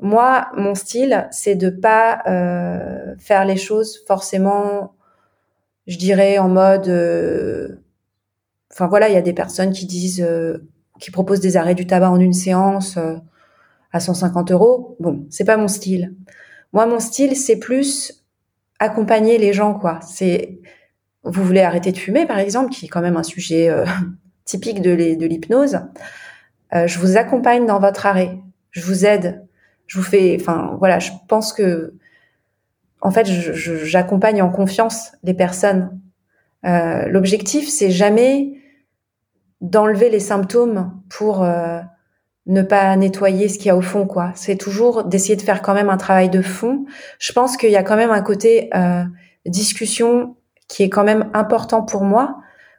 moi, 0.00 0.48
mon 0.56 0.74
style, 0.74 1.28
c'est 1.32 1.54
de 1.56 1.70
pas 1.70 2.22
euh, 2.26 3.14
faire 3.18 3.44
les 3.44 3.56
choses 3.56 4.04
forcément, 4.06 4.94
je 5.86 5.98
dirais, 5.98 6.38
en 6.38 6.48
mode. 6.48 6.88
euh, 6.88 7.82
Enfin 8.72 8.88
voilà, 8.88 9.08
il 9.08 9.14
y 9.14 9.18
a 9.18 9.22
des 9.22 9.32
personnes 9.32 9.72
qui 9.72 9.86
disent, 9.86 10.22
euh, 10.22 10.58
qui 11.00 11.10
proposent 11.10 11.40
des 11.40 11.56
arrêts 11.56 11.74
du 11.74 11.86
tabac 11.86 12.10
en 12.10 12.20
une 12.20 12.32
séance 12.32 12.96
euh, 12.96 13.16
à 13.92 14.00
150 14.00 14.52
euros. 14.52 14.96
Bon, 15.00 15.26
c'est 15.30 15.44
pas 15.44 15.56
mon 15.56 15.68
style. 15.68 16.14
Moi, 16.72 16.86
mon 16.86 17.00
style, 17.00 17.36
c'est 17.36 17.58
plus 17.58 18.24
accompagner 18.80 19.38
les 19.38 19.52
gens, 19.52 19.74
quoi. 19.74 20.00
C'est 20.02 20.60
vous 21.26 21.44
voulez 21.44 21.60
arrêter 21.62 21.92
de 21.92 21.98
fumer, 21.98 22.26
par 22.26 22.38
exemple, 22.38 22.70
qui 22.70 22.86
est 22.86 22.88
quand 22.88 23.00
même 23.02 23.16
un 23.16 23.22
sujet 23.22 23.68
euh, 23.68 23.84
typique 24.44 24.80
de 24.82 24.90
l'hy- 24.92 25.16
de 25.16 25.26
l'hypnose, 25.26 25.80
euh, 26.74 26.86
je 26.86 26.98
vous 26.98 27.16
accompagne 27.16 27.66
dans 27.66 27.78
votre 27.80 28.06
arrêt. 28.06 28.38
Je 28.70 28.82
vous 28.82 29.04
aide. 29.06 29.46
Je 29.86 29.98
vous 29.98 30.04
fais, 30.04 30.36
enfin, 30.40 30.74
voilà, 30.78 30.98
je 30.98 31.10
pense 31.28 31.52
que, 31.52 31.94
en 33.00 33.10
fait, 33.10 33.24
j'accompagne 33.26 34.42
en 34.42 34.50
confiance 34.50 35.12
les 35.22 35.34
personnes. 35.34 36.00
Euh, 36.64 37.06
L'objectif, 37.06 37.68
c'est 37.68 37.90
jamais 37.90 38.54
d'enlever 39.60 40.10
les 40.10 40.20
symptômes 40.20 40.92
pour 41.08 41.42
euh, 41.44 41.80
ne 42.46 42.62
pas 42.62 42.94
nettoyer 42.96 43.48
ce 43.48 43.58
qu'il 43.58 43.66
y 43.66 43.70
a 43.70 43.76
au 43.76 43.80
fond, 43.82 44.06
quoi. 44.06 44.32
C'est 44.34 44.56
toujours 44.56 45.04
d'essayer 45.04 45.36
de 45.36 45.42
faire 45.42 45.62
quand 45.62 45.74
même 45.74 45.88
un 45.90 45.96
travail 45.96 46.30
de 46.30 46.42
fond. 46.42 46.84
Je 47.18 47.32
pense 47.32 47.56
qu'il 47.56 47.70
y 47.70 47.76
a 47.76 47.82
quand 47.82 47.96
même 47.96 48.10
un 48.10 48.22
côté 48.22 48.68
euh, 48.74 49.04
discussion 49.46 50.35
qui 50.68 50.82
est 50.82 50.88
quand 50.88 51.04
même 51.04 51.30
important 51.34 51.82
pour 51.82 52.02
moi 52.02 52.38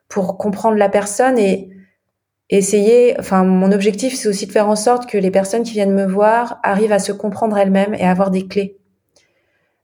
pour 0.09 0.37
comprendre 0.37 0.77
la 0.77 0.89
personne 0.89 1.37
et 1.37 1.69
essayer 2.49 3.19
enfin 3.19 3.43
mon 3.43 3.71
objectif 3.71 4.15
c'est 4.15 4.29
aussi 4.29 4.47
de 4.47 4.51
faire 4.51 4.69
en 4.69 4.75
sorte 4.75 5.09
que 5.09 5.17
les 5.17 5.31
personnes 5.31 5.63
qui 5.63 5.73
viennent 5.73 5.93
me 5.93 6.05
voir 6.05 6.59
arrivent 6.63 6.93
à 6.93 6.99
se 6.99 7.11
comprendre 7.11 7.57
elles-mêmes 7.57 7.93
et 7.93 8.05
avoir 8.05 8.31
des 8.31 8.47
clés. 8.47 8.77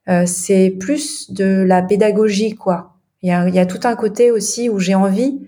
Euh, 0.10 0.26
c'est 0.26 0.70
plus 0.70 1.32
de 1.32 1.64
la 1.66 1.82
pédagogie 1.82 2.56
quoi. 2.56 2.90
Il 3.22 3.30
y 3.30 3.60
a, 3.60 3.66
tout 3.66 3.80
un 3.86 3.96
côté 3.96 4.32
aussi 4.32 4.70
où 4.70 4.80
j'ai 4.80 4.96
envie 4.96 5.48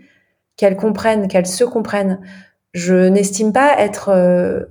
qu'elles 0.55 0.77
comprennent 0.77 1.27
qu'elles 1.27 1.45
se 1.45 1.65
comprennent. 1.65 2.21
Je 2.71 3.09
n'estime 3.09 3.51
pas 3.51 3.77
être 3.79 4.09
euh, 4.09 4.63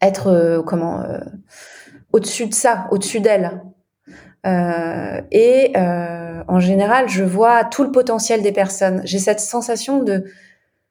être 0.00 0.28
euh, 0.28 0.62
comment 0.62 1.04
au-dessus 2.12 2.46
de 2.46 2.54
ça 2.54 2.86
au-dessus 2.90 3.20
d'elles 3.20 3.62
euh, 4.46 5.20
et 5.30 5.72
euh, 5.76 6.42
en 6.48 6.60
général, 6.60 7.08
je 7.08 7.24
vois 7.24 7.64
tout 7.64 7.84
le 7.84 7.90
potentiel 7.90 8.42
des 8.42 8.52
personnes. 8.52 9.02
J'ai 9.04 9.18
cette 9.18 9.40
sensation 9.40 10.02
de 10.02 10.24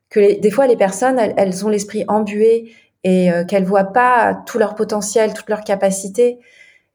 que 0.10 0.40
des 0.40 0.52
fois 0.52 0.68
les 0.68 0.78
personnes, 0.78 1.20
elles, 1.20 1.66
ont 1.66 1.70
l'esprit 1.70 2.06
embué 2.08 2.72
et 3.04 3.32
euh, 3.32 3.44
qu'elles 3.46 3.66
voient 3.66 3.94
pas 3.94 4.42
tout 4.46 4.60
leur 4.60 4.76
potentiel, 4.76 5.34
toute 5.34 5.50
leur 5.50 5.62
capacité. 5.62 6.40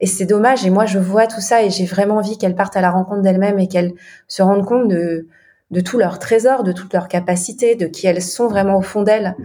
Et 0.01 0.07
c'est 0.07 0.27
dommage. 0.27 0.65
Et 0.65 0.71
moi, 0.71 0.87
je 0.87 0.99
vois 0.99 1.27
tout 1.27 1.41
ça 1.41 1.63
et 1.63 1.71
j'ai 1.71 1.85
vraiment 1.85 2.17
envie 2.17 2.39
qu'elles 2.39 2.55
partent 2.55 2.77
à 2.77 2.81
la 2.81 2.91
rencontre 2.91 3.23
d'elles-mêmes 3.23 3.59
et 3.59 3.69
qu'elles 3.69 3.93
se 4.29 4.43
rendent 4.43 4.65
compte 4.65 4.89
de 4.89 5.27
de 5.71 5.81
tout 5.81 5.99
leur 5.99 6.19
trésor, 6.19 6.65
de 6.65 6.73
toute 6.73 6.93
leur 6.93 7.09
capacité, 7.09 7.75
de 7.75 7.87
qui 7.87 8.07
elles 8.07 8.23
sont 8.23 8.49
vraiment 8.49 8.79
au 8.79 8.83
fond 8.83 9.03
d'elles, 9.03 9.37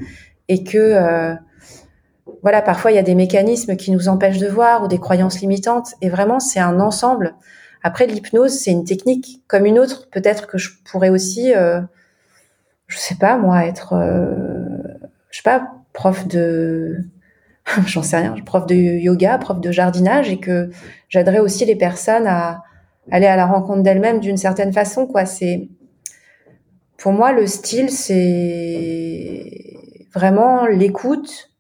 et 0.48 0.64
que 0.64 0.78
euh, 0.78 1.34
voilà, 2.44 2.62
parfois 2.62 2.92
il 2.92 2.96
y 2.96 3.00
a 3.00 3.04
des 3.04 3.16
mécanismes 3.16 3.78
qui 3.78 3.90
nous 3.92 4.10
empêchent 4.10 4.38
de 4.38 4.48
voir 4.48 4.84
ou 4.84 4.88
des 4.88 5.00
croyances 5.00 5.40
limitantes. 5.40 5.94
Et 6.02 6.10
vraiment, 6.10 6.42
c'est 6.42 6.60
un 6.60 6.82
ensemble. 6.82 7.36
Après, 7.84 8.06
l'hypnose, 8.06 8.52
c'est 8.52 8.72
une 8.72 8.84
technique 8.84 9.42
comme 9.48 9.66
une 9.66 9.80
autre. 9.80 10.10
Peut-être 10.12 10.46
que 10.46 10.58
je 10.58 10.72
pourrais 10.84 11.10
aussi, 11.10 11.56
euh, 11.56 11.82
je 12.88 12.98
sais 12.98 13.16
pas 13.16 13.38
moi, 13.38 13.66
être, 13.66 13.94
euh, 13.94 14.76
je 15.32 15.38
sais 15.38 15.44
pas, 15.44 15.72
prof 15.94 16.28
de, 16.28 17.06
j'en 17.88 18.04
sais 18.04 18.18
rien, 18.18 18.36
prof 18.46 18.66
de 18.66 18.76
yoga, 18.76 19.38
prof 19.38 19.62
de 19.62 19.72
jardinage, 19.72 20.30
et 20.30 20.40
que 20.40 20.70
j'aiderais 21.08 21.40
aussi 21.40 21.64
les 21.64 21.76
personnes 21.76 22.28
à 22.28 22.64
aller 23.10 23.26
à 23.26 23.38
la 23.38 23.46
rencontre 23.46 23.84
d'elles-mêmes 23.84 24.20
d'une 24.20 24.38
certaine 24.38 24.74
façon. 24.74 25.08
Quoi, 25.08 25.26
c'est 25.26 25.70
pour 26.98 27.14
moi 27.14 27.32
le 27.32 27.48
style, 27.48 27.90
c'est 27.90 29.46
vraiment 30.14 30.66
l'écoute 30.68 31.53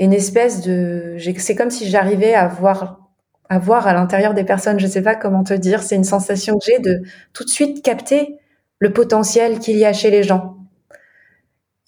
une 0.00 0.14
espèce 0.14 0.62
de 0.62 1.16
c'est 1.36 1.54
comme 1.54 1.70
si 1.70 1.88
j'arrivais 1.88 2.34
à 2.34 2.48
voir 2.48 3.10
à 3.50 3.58
voir 3.58 3.86
à 3.86 3.92
l'intérieur 3.92 4.32
des 4.32 4.44
personnes. 4.44 4.80
Je 4.80 4.86
sais 4.86 5.02
pas 5.02 5.14
comment 5.14 5.44
te 5.44 5.52
dire. 5.54 5.82
C'est 5.82 5.96
une 5.96 6.04
sensation 6.04 6.56
que 6.58 6.64
j'ai 6.64 6.78
de 6.78 7.02
tout 7.32 7.44
de 7.44 7.50
suite 7.50 7.82
capter 7.82 8.38
le 8.78 8.92
potentiel 8.92 9.58
qu'il 9.58 9.76
y 9.76 9.84
a 9.84 9.92
chez 9.92 10.10
les 10.10 10.22
gens. 10.22 10.56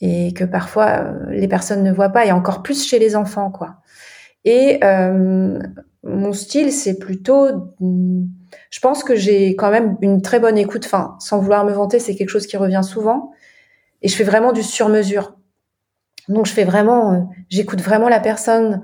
Et 0.01 0.35
que 0.35 0.44
parfois 0.44 1.05
euh, 1.05 1.31
les 1.31 1.48
personnes 1.48 1.85
ne 1.85 1.92
voient 1.92 2.11
pas 2.11 2.27
et 2.27 2.33
encore 2.33 2.62
plus 2.62 2.87
chez 2.87 2.98
les 2.98 3.16
enfants 3.16 3.51
quoi. 3.51 3.77
Et 4.44 4.81
euh, 4.83 5.61
mon 6.03 6.33
style 6.33 6.72
c'est 6.72 6.98
plutôt 6.98 7.75
je 7.81 8.81
pense 8.81 9.05
que 9.05 9.14
j'ai 9.14 9.55
quand 9.55 9.70
même 9.70 9.96
une 10.03 10.20
très 10.20 10.40
bonne 10.40 10.59
écoute. 10.59 10.85
Enfin 10.85 11.16
sans 11.20 11.38
vouloir 11.38 11.64
me 11.64 11.72
vanter 11.72 12.01
c'est 12.01 12.16
quelque 12.16 12.31
chose 12.31 12.46
qui 12.46 12.57
revient 12.57 12.83
souvent. 12.83 13.31
Et 14.03 14.09
je 14.09 14.16
fais 14.16 14.24
vraiment 14.24 14.53
du 14.53 14.64
sur 14.64 14.89
mesure 14.89 15.36
donc 16.29 16.47
je 16.47 16.53
fais 16.53 16.64
vraiment, 16.64 17.12
euh, 17.12 17.18
j'écoute 17.49 17.81
vraiment 17.81 18.09
la 18.09 18.20
personne. 18.20 18.83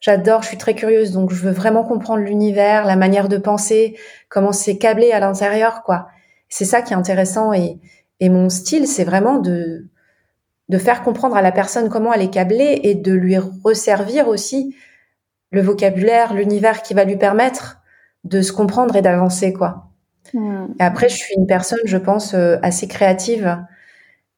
J'adore, 0.00 0.42
je 0.42 0.48
suis 0.48 0.58
très 0.58 0.74
curieuse, 0.74 1.12
donc 1.12 1.30
je 1.30 1.42
veux 1.42 1.50
vraiment 1.52 1.84
comprendre 1.84 2.22
l'univers, 2.22 2.86
la 2.86 2.96
manière 2.96 3.28
de 3.28 3.36
penser, 3.36 3.98
comment 4.28 4.52
c'est 4.52 4.78
câblé 4.78 5.12
à 5.12 5.20
l'intérieur, 5.20 5.82
quoi. 5.82 6.08
C'est 6.48 6.64
ça 6.64 6.82
qui 6.82 6.92
est 6.94 6.96
intéressant 6.96 7.52
et, 7.52 7.78
et 8.20 8.28
mon 8.28 8.48
style, 8.48 8.86
c'est 8.86 9.04
vraiment 9.04 9.38
de 9.38 9.86
de 10.70 10.78
faire 10.78 11.02
comprendre 11.02 11.36
à 11.36 11.42
la 11.42 11.50
personne 11.50 11.88
comment 11.88 12.12
elle 12.12 12.22
est 12.22 12.30
câblée 12.30 12.80
et 12.84 12.94
de 12.94 13.12
lui 13.12 13.36
resservir 13.64 14.28
aussi 14.28 14.76
le 15.50 15.62
vocabulaire, 15.62 16.32
l'univers 16.32 16.82
qui 16.82 16.94
va 16.94 17.04
lui 17.04 17.16
permettre 17.16 17.80
de 18.22 18.40
se 18.40 18.52
comprendre 18.52 18.94
et 18.94 19.02
d'avancer, 19.02 19.52
quoi. 19.52 19.90
Et 20.78 20.82
après, 20.82 21.08
je 21.08 21.16
suis 21.16 21.34
une 21.36 21.46
personne, 21.46 21.80
je 21.84 21.96
pense, 21.96 22.34
euh, 22.34 22.56
assez 22.62 22.88
créative. 22.88 23.58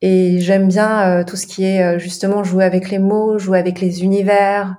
Et 0.02 0.40
j'aime 0.40 0.66
bien 0.66 1.20
euh, 1.20 1.24
tout 1.24 1.36
ce 1.36 1.46
qui 1.46 1.64
est 1.64 1.82
euh, 1.82 1.98
justement 1.98 2.42
jouer 2.42 2.64
avec 2.64 2.90
les 2.90 2.98
mots, 2.98 3.38
jouer 3.38 3.58
avec 3.58 3.80
les 3.80 4.02
univers. 4.02 4.76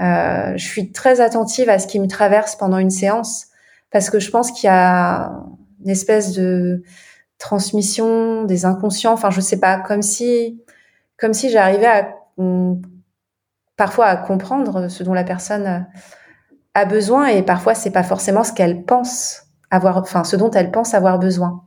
Euh, 0.00 0.52
je 0.56 0.64
suis 0.64 0.92
très 0.92 1.20
attentive 1.20 1.68
à 1.68 1.80
ce 1.80 1.88
qui 1.88 1.98
me 1.98 2.06
traverse 2.06 2.54
pendant 2.54 2.78
une 2.78 2.90
séance 2.90 3.48
parce 3.90 4.08
que 4.08 4.20
je 4.20 4.30
pense 4.30 4.52
qu'il 4.52 4.68
y 4.68 4.70
a 4.70 5.32
une 5.84 5.90
espèce 5.90 6.32
de 6.32 6.84
transmission 7.38 8.44
des 8.44 8.64
inconscients. 8.64 9.12
Enfin, 9.12 9.30
je 9.30 9.40
sais 9.40 9.58
pas, 9.58 9.80
comme 9.80 10.02
si, 10.02 10.62
comme 11.18 11.34
si 11.34 11.50
j'arrivais 11.50 11.86
à 11.86 12.08
parfois 13.76 14.06
à 14.06 14.16
comprendre 14.16 14.88
ce 14.88 15.02
dont 15.02 15.14
la 15.14 15.24
personne 15.24 15.86
a 16.74 16.84
besoin 16.84 17.26
et 17.28 17.42
parfois 17.42 17.74
c'est 17.74 17.90
pas 17.90 18.02
forcément 18.02 18.44
ce 18.44 18.52
qu'elle 18.52 18.84
pense 18.84 19.42
avoir, 19.70 19.96
enfin 19.96 20.22
ce 20.22 20.36
dont 20.36 20.50
elle 20.50 20.70
pense 20.70 20.92
avoir 20.92 21.18
besoin. 21.18 21.65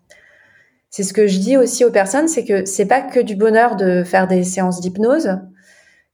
C'est 0.89 1.03
ce 1.03 1.13
que 1.13 1.27
je 1.27 1.39
dis 1.39 1.55
aussi 1.55 1.85
aux 1.85 1.91
personnes, 1.91 2.27
c'est 2.27 2.43
que 2.43 2.65
c'est 2.65 2.87
pas 2.87 3.01
que 3.01 3.19
du 3.19 3.35
bonheur 3.35 3.75
de 3.75 4.03
faire 4.03 4.27
des 4.27 4.43
séances 4.43 4.81
d'hypnose. 4.81 5.37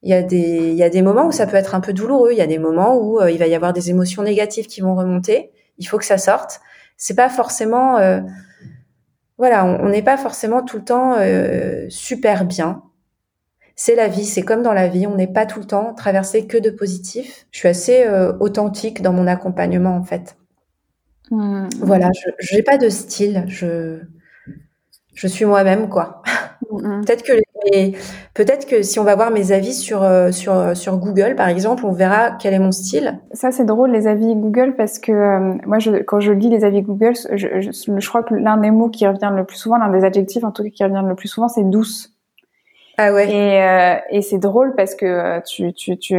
Il 0.03 0.09
y 0.09 0.13
a 0.13 0.21
des, 0.21 0.69
il 0.71 0.75
y 0.75 0.83
a 0.83 0.89
des 0.89 1.01
moments 1.01 1.27
où 1.27 1.31
ça 1.31 1.47
peut 1.47 1.55
être 1.55 1.75
un 1.75 1.79
peu 1.79 1.93
douloureux. 1.93 2.31
Il 2.31 2.37
y 2.37 2.41
a 2.41 2.47
des 2.47 2.59
moments 2.59 2.95
où 2.95 3.19
euh, 3.19 3.31
il 3.31 3.39
va 3.39 3.47
y 3.47 3.55
avoir 3.55 3.73
des 3.73 3.89
émotions 3.89 4.21
négatives 4.21 4.67
qui 4.67 4.81
vont 4.81 4.95
remonter. 4.95 5.51
Il 5.77 5.87
faut 5.87 5.97
que 5.97 6.05
ça 6.05 6.17
sorte. 6.17 6.59
C'est 6.97 7.15
pas 7.15 7.29
forcément, 7.29 7.97
euh, 7.97 8.19
voilà, 9.37 9.65
on 9.65 9.89
n'est 9.89 10.03
pas 10.03 10.17
forcément 10.17 10.61
tout 10.63 10.77
le 10.77 10.83
temps 10.83 11.15
euh, 11.17 11.85
super 11.89 12.45
bien. 12.45 12.83
C'est 13.75 13.95
la 13.95 14.07
vie, 14.07 14.25
c'est 14.25 14.43
comme 14.43 14.61
dans 14.61 14.73
la 14.73 14.87
vie, 14.87 15.07
on 15.07 15.15
n'est 15.15 15.31
pas 15.31 15.45
tout 15.45 15.59
le 15.59 15.65
temps 15.65 15.93
traversé 15.93 16.47
que 16.47 16.57
de 16.57 16.69
positif. 16.69 17.45
Je 17.51 17.59
suis 17.59 17.67
assez 17.67 18.05
authentique 18.39 19.01
dans 19.01 19.11
mon 19.11 19.27
accompagnement 19.27 19.97
en 19.97 20.03
fait. 20.03 20.37
Mmh. 21.31 21.67
Voilà, 21.81 22.09
je 22.39 22.55
n'ai 22.55 22.63
pas 22.63 22.77
de 22.77 22.87
style. 22.87 23.43
Je 23.47 23.99
je 25.15 25.27
suis 25.27 25.45
moi-même, 25.45 25.89
quoi. 25.89 26.21
Peut-être 26.69 27.23
que 27.23 27.33
peut-être 28.33 28.67
que 28.67 28.81
si 28.81 28.99
on 28.99 29.03
va 29.03 29.15
voir 29.15 29.31
mes 29.31 29.51
avis 29.51 29.73
sur 29.73 30.03
euh, 30.03 30.31
sur 30.31 30.75
sur 30.75 30.97
Google, 30.97 31.35
par 31.35 31.47
exemple, 31.47 31.85
on 31.85 31.91
verra 31.91 32.31
quel 32.31 32.53
est 32.53 32.59
mon 32.59 32.71
style. 32.71 33.19
Ça, 33.31 33.51
c'est 33.51 33.65
drôle 33.65 33.91
les 33.91 34.07
avis 34.07 34.35
Google 34.35 34.75
parce 34.75 34.99
que 34.99 35.11
euh, 35.11 35.53
moi, 35.65 35.79
je, 35.79 35.91
quand 35.91 36.19
je 36.19 36.31
lis 36.31 36.49
les 36.49 36.63
avis 36.65 36.81
Google, 36.81 37.13
je, 37.31 37.61
je, 37.61 37.71
je 37.71 38.07
crois 38.07 38.23
que 38.23 38.33
l'un 38.35 38.57
des 38.57 38.71
mots 38.71 38.89
qui 38.89 39.07
revient 39.07 39.31
le 39.35 39.45
plus 39.45 39.57
souvent, 39.57 39.77
l'un 39.77 39.89
des 39.89 40.03
adjectifs 40.03 40.43
en 40.43 40.51
tout 40.51 40.63
cas 40.63 40.69
qui 40.69 40.83
revient 40.83 41.03
le 41.07 41.15
plus 41.15 41.27
souvent, 41.27 41.47
c'est 41.47 41.63
douce. 41.63 42.11
Ah 42.97 43.13
ouais. 43.13 43.29
Et, 43.29 43.61
euh, 43.61 43.95
et 44.09 44.21
c'est 44.21 44.37
drôle 44.37 44.73
parce 44.75 44.95
que 44.95 45.41
tu, 45.45 45.73
tu, 45.73 45.97
tu, 45.97 46.15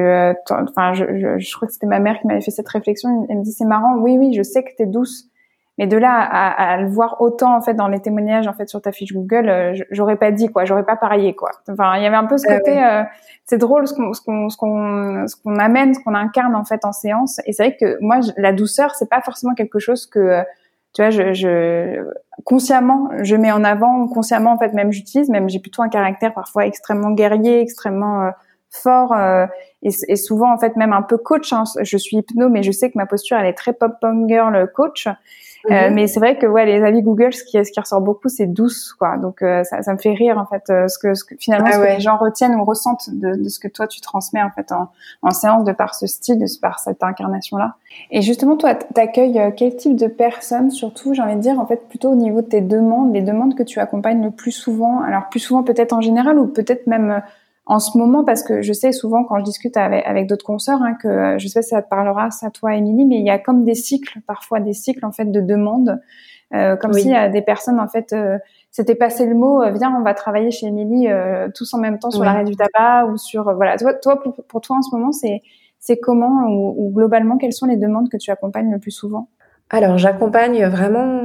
enfin, 0.50 0.92
je, 0.94 1.04
je, 1.18 1.38
je, 1.38 1.56
crois 1.56 1.66
que 1.66 1.72
c'était 1.72 1.86
ma 1.86 2.00
mère 2.00 2.20
qui 2.20 2.26
m'avait 2.26 2.42
fait 2.42 2.50
cette 2.50 2.68
réflexion. 2.68 3.26
Elle 3.30 3.38
me 3.38 3.44
dit 3.44 3.52
c'est 3.52 3.64
marrant, 3.64 3.96
oui, 3.98 4.16
oui, 4.18 4.34
je 4.34 4.42
sais 4.42 4.62
que 4.62 4.70
t'es 4.76 4.86
douce, 4.86 5.28
mais 5.78 5.86
de 5.86 5.96
là 5.96 6.12
à, 6.12 6.72
à, 6.72 6.76
le 6.78 6.88
voir 6.88 7.20
autant 7.20 7.54
en 7.54 7.60
fait 7.60 7.74
dans 7.74 7.88
les 7.88 8.00
témoignages 8.00 8.46
en 8.46 8.54
fait 8.54 8.68
sur 8.68 8.80
ta 8.80 8.92
fiche 8.92 9.12
Google, 9.12 9.48
euh, 9.48 9.74
j'aurais 9.90 10.16
pas 10.16 10.30
dit 10.30 10.48
quoi, 10.48 10.64
j'aurais 10.64 10.84
pas 10.84 10.96
parié 10.96 11.34
quoi. 11.34 11.50
Enfin, 11.70 11.96
il 11.96 12.02
y 12.02 12.06
avait 12.06 12.16
un 12.16 12.24
peu 12.24 12.38
ce 12.38 12.46
côté, 12.46 12.82
euh, 12.82 13.02
c'est 13.44 13.58
drôle 13.58 13.86
ce 13.86 13.94
qu'on 13.94 14.12
ce 14.12 14.22
qu'on 14.22 14.48
ce 14.48 14.56
qu'on 14.56 15.26
ce 15.26 15.36
qu'on 15.36 15.56
amène, 15.56 15.94
ce 15.94 16.00
qu'on 16.00 16.14
incarne 16.14 16.54
en 16.54 16.64
fait 16.64 16.84
en 16.84 16.92
séance. 16.92 17.40
Et 17.44 17.52
c'est 17.52 17.64
vrai 17.64 17.76
que 17.78 17.98
moi, 18.00 18.20
la 18.36 18.52
douceur, 18.52 18.94
c'est 18.94 19.08
pas 19.08 19.20
forcément 19.20 19.54
quelque 19.54 19.78
chose 19.78 20.06
que 20.06 20.42
tu 20.94 21.02
vois, 21.02 21.10
je, 21.10 21.34
je 21.34 22.06
consciemment 22.44 23.10
je 23.22 23.36
mets 23.36 23.52
en 23.52 23.62
avant, 23.62 24.08
consciemment 24.08 24.52
en 24.52 24.58
fait 24.58 24.72
même 24.72 24.92
j'utilise, 24.92 25.28
même 25.28 25.46
j'ai 25.46 25.58
plutôt 25.58 25.82
un 25.82 25.90
caractère 25.90 26.32
parfois 26.32 26.64
extrêmement 26.64 27.10
guerrier, 27.10 27.60
extrêmement 27.60 28.22
euh, 28.22 28.30
fort 28.70 29.12
euh, 29.12 29.44
et, 29.82 29.90
et, 30.08 30.16
souvent 30.16 30.50
en 30.52 30.58
fait 30.58 30.74
même 30.76 30.94
un 30.94 31.02
peu 31.02 31.18
coach. 31.18 31.52
Hein. 31.52 31.64
Je 31.82 31.98
suis 31.98 32.16
hypno, 32.16 32.48
mais 32.48 32.62
je 32.62 32.72
sais 32.72 32.90
que 32.90 32.96
ma 32.96 33.04
posture 33.04 33.36
elle 33.36 33.44
est 33.44 33.52
très 33.52 33.74
pop 33.74 33.92
punk 34.00 34.26
girl 34.26 34.70
coach. 34.74 35.06
Euh, 35.70 35.88
mhm. 35.88 35.94
mais 35.94 36.06
c'est 36.06 36.20
vrai 36.20 36.38
que 36.38 36.46
ouais, 36.46 36.64
les 36.64 36.82
avis 36.82 37.02
Google, 37.02 37.32
ce 37.32 37.42
qui, 37.42 37.62
ce 37.64 37.70
qui 37.70 37.80
ressort 37.80 38.00
beaucoup, 38.00 38.28
c'est 38.28 38.46
douce, 38.46 38.92
quoi. 38.92 39.16
Donc 39.16 39.42
euh, 39.42 39.64
ça, 39.64 39.82
ça, 39.82 39.92
me 39.92 39.98
fait 39.98 40.12
rire 40.12 40.38
en 40.38 40.46
fait, 40.46 40.62
euh, 40.70 40.88
ce 40.88 40.98
que, 40.98 41.14
ce 41.14 41.24
que 41.24 41.34
finalement 41.38 41.68
ah 41.70 41.74
ce 41.74 41.78
que 41.78 41.84
les 41.84 42.00
gens 42.00 42.16
retiennent 42.16 42.54
ou 42.54 42.64
ressentent 42.64 43.10
de, 43.10 43.34
de, 43.34 43.48
ce 43.48 43.58
que 43.58 43.68
toi 43.68 43.86
tu 43.86 44.00
transmets 44.00 44.42
en 44.42 44.50
fait 44.50 44.70
en, 44.72 44.88
en 45.22 45.30
séance, 45.30 45.64
de 45.64 45.72
par 45.72 45.94
ce 45.94 46.06
style, 46.06 46.38
de 46.38 46.46
par 46.60 46.78
cette 46.78 47.02
incarnation-là. 47.02 47.74
Et 48.10 48.22
justement, 48.22 48.56
toi, 48.56 48.74
t'accueilles 48.74 49.52
quel 49.56 49.74
type 49.76 49.96
de 49.96 50.06
personnes, 50.06 50.70
surtout, 50.70 51.14
j'ai 51.14 51.22
envie 51.22 51.36
de 51.36 51.40
dire 51.40 51.58
en 51.58 51.66
fait 51.66 51.88
plutôt 51.88 52.10
au 52.10 52.16
niveau 52.16 52.42
de 52.42 52.46
tes 52.46 52.60
demandes, 52.60 53.12
les 53.12 53.22
demandes 53.22 53.54
que 53.54 53.62
tu 53.62 53.80
accompagnes 53.80 54.22
le 54.22 54.30
plus 54.30 54.52
souvent? 54.52 55.00
Alors 55.00 55.28
plus 55.28 55.40
souvent 55.40 55.62
peut-être 55.62 55.92
en 55.92 56.00
général 56.00 56.38
ou 56.38 56.46
peut-être 56.46 56.86
même 56.86 57.22
en 57.66 57.80
ce 57.80 57.98
moment, 57.98 58.24
parce 58.24 58.42
que 58.42 58.62
je 58.62 58.72
sais 58.72 58.92
souvent 58.92 59.24
quand 59.24 59.38
je 59.38 59.44
discute 59.44 59.76
avec, 59.76 60.06
avec 60.06 60.28
d'autres 60.28 60.44
consoeurs, 60.44 60.82
hein, 60.82 60.94
que 60.94 61.08
euh, 61.08 61.38
je 61.38 61.48
sais 61.48 61.62
si 61.62 61.70
ça 61.70 61.82
te 61.82 61.88
parlera, 61.88 62.30
ça 62.30 62.50
toi, 62.50 62.74
Émilie, 62.74 63.04
mais 63.04 63.16
il 63.16 63.26
y 63.26 63.30
a 63.30 63.38
comme 63.38 63.64
des 63.64 63.74
cycles, 63.74 64.20
parfois 64.26 64.60
des 64.60 64.72
cycles 64.72 65.04
en 65.04 65.12
fait 65.12 65.30
de 65.30 65.40
demandes, 65.40 66.00
euh, 66.54 66.76
comme 66.76 66.92
s'il 66.92 67.10
y 67.10 67.14
a 67.14 67.28
des 67.28 67.42
personnes 67.42 67.80
en 67.80 67.88
fait, 67.88 68.12
euh, 68.12 68.38
c'était 68.70 68.94
passé 68.94 69.26
le 69.26 69.34
mot, 69.34 69.62
euh, 69.62 69.72
viens, 69.72 69.92
on 69.96 70.02
va 70.02 70.14
travailler 70.14 70.52
chez 70.52 70.66
Émilie 70.66 71.08
tous 71.54 71.72
en 71.74 71.78
même 71.78 71.98
temps 71.98 72.10
sur 72.10 72.24
l'arrêt 72.24 72.44
du 72.44 72.54
tabac 72.54 73.06
ou 73.06 73.16
sur 73.16 73.52
voilà. 73.54 73.76
Toi, 73.76 73.94
toi 73.94 74.22
pour, 74.22 74.60
toi 74.60 74.76
en 74.76 74.82
ce 74.82 74.94
moment, 74.94 75.12
c'est 75.12 75.42
c'est 75.80 75.98
comment 75.98 76.48
ou, 76.48 76.74
ou, 76.78 76.90
globalement 76.92 77.36
quelles 77.36 77.52
sont 77.52 77.66
les 77.66 77.76
demandes 77.76 78.08
que 78.08 78.16
tu 78.16 78.30
accompagnes 78.30 78.70
le 78.70 78.78
plus 78.78 78.90
souvent? 78.90 79.28
Alors 79.70 79.98
j'accompagne 79.98 80.64
vraiment 80.66 81.20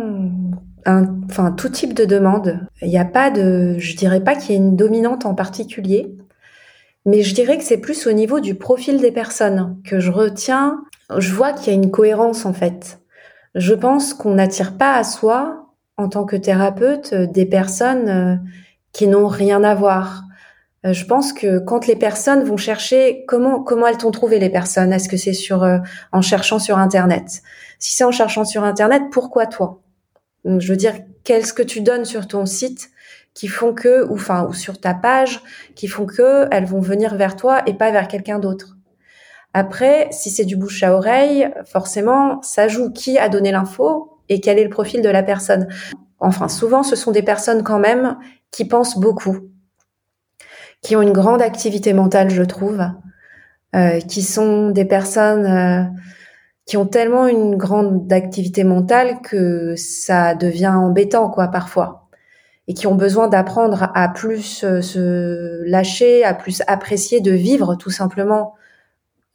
un, 0.85 1.05
enfin 1.25 1.51
tout 1.51 1.69
type 1.69 1.93
de 1.93 2.05
demande. 2.05 2.59
Il 2.81 2.89
n'y 2.89 2.97
a 2.97 3.05
pas 3.05 3.29
de, 3.29 3.75
je 3.77 3.95
dirais 3.95 4.23
pas 4.23 4.35
qu'il 4.35 4.55
y 4.55 4.57
ait 4.57 4.61
une 4.61 4.75
dominante 4.75 5.25
en 5.25 5.35
particulier. 5.35 6.17
Mais 7.05 7.23
je 7.23 7.33
dirais 7.33 7.57
que 7.57 7.63
c'est 7.63 7.77
plus 7.77 8.07
au 8.07 8.11
niveau 8.11 8.39
du 8.39 8.55
profil 8.55 8.99
des 8.99 9.11
personnes 9.11 9.77
que 9.83 9.99
je 9.99 10.11
retiens. 10.11 10.81
Je 11.17 11.33
vois 11.33 11.53
qu'il 11.53 11.67
y 11.67 11.75
a 11.75 11.79
une 11.79 11.91
cohérence 11.91 12.45
en 12.45 12.53
fait. 12.53 12.99
Je 13.55 13.73
pense 13.73 14.13
qu'on 14.13 14.35
n'attire 14.35 14.77
pas 14.77 14.95
à 14.95 15.03
soi, 15.03 15.67
en 15.97 16.09
tant 16.09 16.25
que 16.25 16.35
thérapeute, 16.35 17.13
des 17.13 17.45
personnes 17.45 18.09
euh, 18.09 18.35
qui 18.93 19.07
n'ont 19.07 19.27
rien 19.27 19.63
à 19.63 19.75
voir. 19.75 20.23
Euh, 20.85 20.93
je 20.93 21.05
pense 21.05 21.33
que 21.33 21.59
quand 21.59 21.85
les 21.87 21.95
personnes 21.95 22.43
vont 22.43 22.57
chercher 22.57 23.25
comment 23.27 23.61
comment 23.61 23.87
elles 23.87 23.97
t'ont 23.97 24.11
trouvé 24.11 24.39
les 24.39 24.49
personnes, 24.49 24.93
est-ce 24.93 25.09
que 25.09 25.17
c'est 25.17 25.33
sur 25.33 25.63
euh, 25.63 25.79
en 26.11 26.21
cherchant 26.21 26.59
sur 26.59 26.77
internet? 26.77 27.41
Si 27.79 27.93
c'est 27.93 28.03
en 28.03 28.11
cherchant 28.11 28.45
sur 28.45 28.63
internet, 28.63 29.03
pourquoi 29.11 29.47
toi? 29.47 29.81
Je 30.45 30.67
veux 30.67 30.77
dire, 30.77 30.95
qu'est-ce 31.23 31.53
que 31.53 31.63
tu 31.63 31.81
donnes 31.81 32.05
sur 32.05 32.27
ton 32.27 32.45
site 32.45 32.89
qui 33.33 33.47
font 33.47 33.73
que, 33.73 34.05
ou 34.07 34.15
enfin, 34.15 34.45
ou 34.47 34.53
sur 34.53 34.79
ta 34.79 34.93
page, 34.93 35.41
qui 35.75 35.87
font 35.87 36.05
que 36.05 36.47
elles 36.51 36.65
vont 36.65 36.81
venir 36.81 37.15
vers 37.15 37.35
toi 37.35 37.61
et 37.65 37.73
pas 37.73 37.91
vers 37.91 38.07
quelqu'un 38.07 38.39
d'autre. 38.39 38.77
Après, 39.53 40.07
si 40.11 40.29
c'est 40.29 40.45
du 40.45 40.55
bouche 40.55 40.83
à 40.83 40.93
oreille, 40.93 41.49
forcément, 41.65 42.41
ça 42.41 42.67
joue 42.67 42.91
qui 42.91 43.17
a 43.17 43.29
donné 43.29 43.51
l'info 43.51 44.19
et 44.29 44.39
quel 44.39 44.57
est 44.59 44.63
le 44.63 44.69
profil 44.69 45.01
de 45.01 45.09
la 45.09 45.23
personne. 45.23 45.67
Enfin, 46.19 46.47
souvent, 46.47 46.83
ce 46.83 46.95
sont 46.95 47.11
des 47.11 47.23
personnes 47.23 47.63
quand 47.63 47.79
même 47.79 48.17
qui 48.51 48.65
pensent 48.65 48.97
beaucoup, 48.97 49.49
qui 50.81 50.95
ont 50.95 51.01
une 51.01 51.11
grande 51.11 51.41
activité 51.41 51.93
mentale, 51.93 52.29
je 52.29 52.43
trouve, 52.43 52.81
euh, 53.75 53.99
qui 53.99 54.21
sont 54.21 54.69
des 54.69 54.85
personnes 54.85 55.45
euh, 55.45 55.83
qui 56.65 56.77
ont 56.77 56.85
tellement 56.85 57.27
une 57.27 57.57
grande 57.57 58.11
activité 58.13 58.63
mentale 58.63 59.19
que 59.21 59.75
ça 59.75 60.35
devient 60.35 60.67
embêtant, 60.67 61.29
quoi, 61.29 61.47
parfois 61.47 62.01
et 62.71 62.73
qui 62.73 62.87
ont 62.87 62.95
besoin 62.95 63.27
d'apprendre 63.27 63.91
à 63.95 64.07
plus 64.07 64.63
euh, 64.63 64.79
se 64.79 65.61
lâcher, 65.65 66.23
à 66.23 66.33
plus 66.33 66.63
apprécier, 66.67 67.19
de 67.19 67.31
vivre 67.31 67.75
tout 67.75 67.89
simplement, 67.89 68.55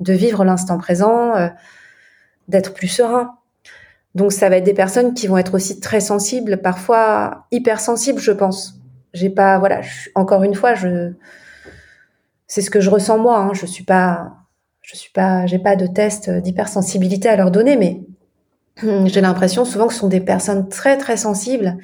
de 0.00 0.14
vivre 0.14 0.42
l'instant 0.42 0.78
présent, 0.78 1.36
euh, 1.36 1.48
d'être 2.48 2.72
plus 2.72 2.88
serein. 2.88 3.34
Donc 4.14 4.32
ça 4.32 4.48
va 4.48 4.56
être 4.56 4.64
des 4.64 4.72
personnes 4.72 5.12
qui 5.12 5.26
vont 5.26 5.36
être 5.36 5.52
aussi 5.52 5.80
très 5.80 6.00
sensibles, 6.00 6.62
parfois 6.62 7.46
hypersensibles, 7.50 8.20
je 8.20 8.32
pense. 8.32 8.80
J'ai 9.12 9.28
pas, 9.28 9.58
voilà, 9.58 9.82
encore 10.14 10.42
une 10.42 10.54
fois, 10.54 10.72
c'est 12.46 12.62
ce 12.62 12.70
que 12.70 12.80
je 12.80 12.88
ressens 12.88 13.18
moi. 13.18 13.36
Hein. 13.36 13.50
Je 13.52 13.66
suis 13.66 13.84
pas, 13.84 14.32
je 14.80 14.96
suis 14.96 15.12
pas, 15.12 15.44
j'ai 15.44 15.58
pas 15.58 15.76
de 15.76 15.86
test 15.86 16.30
d'hypersensibilité 16.30 17.28
à 17.28 17.36
leur 17.36 17.50
donner, 17.50 17.76
mais 17.76 18.00
j'ai 19.08 19.20
l'impression 19.20 19.66
souvent 19.66 19.88
que 19.88 19.92
ce 19.92 20.00
sont 20.00 20.08
des 20.08 20.20
personnes 20.20 20.70
très 20.70 20.96
très 20.96 21.18
sensibles 21.18 21.76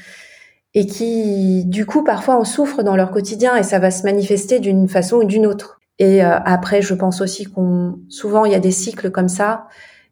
et 0.74 0.86
qui, 0.86 1.64
du 1.66 1.84
coup, 1.84 2.02
parfois 2.02 2.36
en 2.36 2.44
souffrent 2.44 2.82
dans 2.82 2.96
leur 2.96 3.10
quotidien 3.10 3.56
et 3.56 3.62
ça 3.62 3.78
va 3.78 3.90
se 3.90 4.04
manifester 4.04 4.58
d'une 4.58 4.88
façon 4.88 5.16
ou 5.16 5.24
d'une 5.24 5.46
autre. 5.46 5.80
Et 5.98 6.24
euh, 6.24 6.38
après, 6.44 6.80
je 6.80 6.94
pense 6.94 7.20
aussi 7.20 7.44
qu'on, 7.44 7.98
souvent, 8.08 8.44
il 8.44 8.52
y 8.52 8.54
a 8.54 8.60
des 8.60 8.70
cycles 8.70 9.10
comme 9.10 9.28
ça 9.28 9.66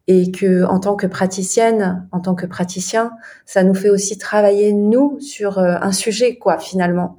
et 0.07 0.31
que, 0.31 0.63
en 0.65 0.79
tant 0.79 0.95
que 0.95 1.07
praticienne, 1.07 2.07
en 2.11 2.19
tant 2.19 2.35
que 2.35 2.45
praticien, 2.45 3.11
ça 3.45 3.63
nous 3.63 3.73
fait 3.73 3.89
aussi 3.89 4.17
travailler 4.17 4.71
nous 4.73 5.19
sur 5.19 5.57
euh, 5.57 5.75
un 5.81 5.91
sujet, 5.91 6.37
quoi, 6.37 6.59
finalement. 6.59 7.17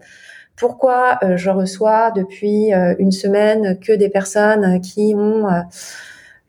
Pourquoi 0.57 1.18
euh, 1.24 1.36
je 1.36 1.51
reçois 1.51 2.12
depuis 2.12 2.70
une 2.99 3.11
semaine 3.11 3.78
que 3.80 3.93
des 3.93 4.09
personnes 4.09 4.80
qui 4.80 5.14
ont 5.16 5.47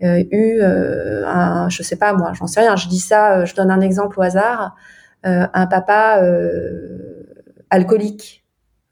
eu 0.02 0.62
un, 0.62 1.70
je 1.70 1.82
sais 1.82 1.96
pas 1.96 2.14
moi, 2.14 2.34
j'en 2.34 2.46
sais 2.46 2.60
rien, 2.60 2.76
je 2.76 2.88
dis 2.90 3.00
ça, 3.00 3.46
je 3.46 3.56
donne 3.56 3.72
un 3.72 3.82
exemple 3.82 4.20
au 4.20 4.22
hasard 4.22 4.76
euh, 4.76 4.80
un 5.24 5.68
papa 5.68 6.22
euh, 6.22 7.24
alcoolique. 7.70 8.46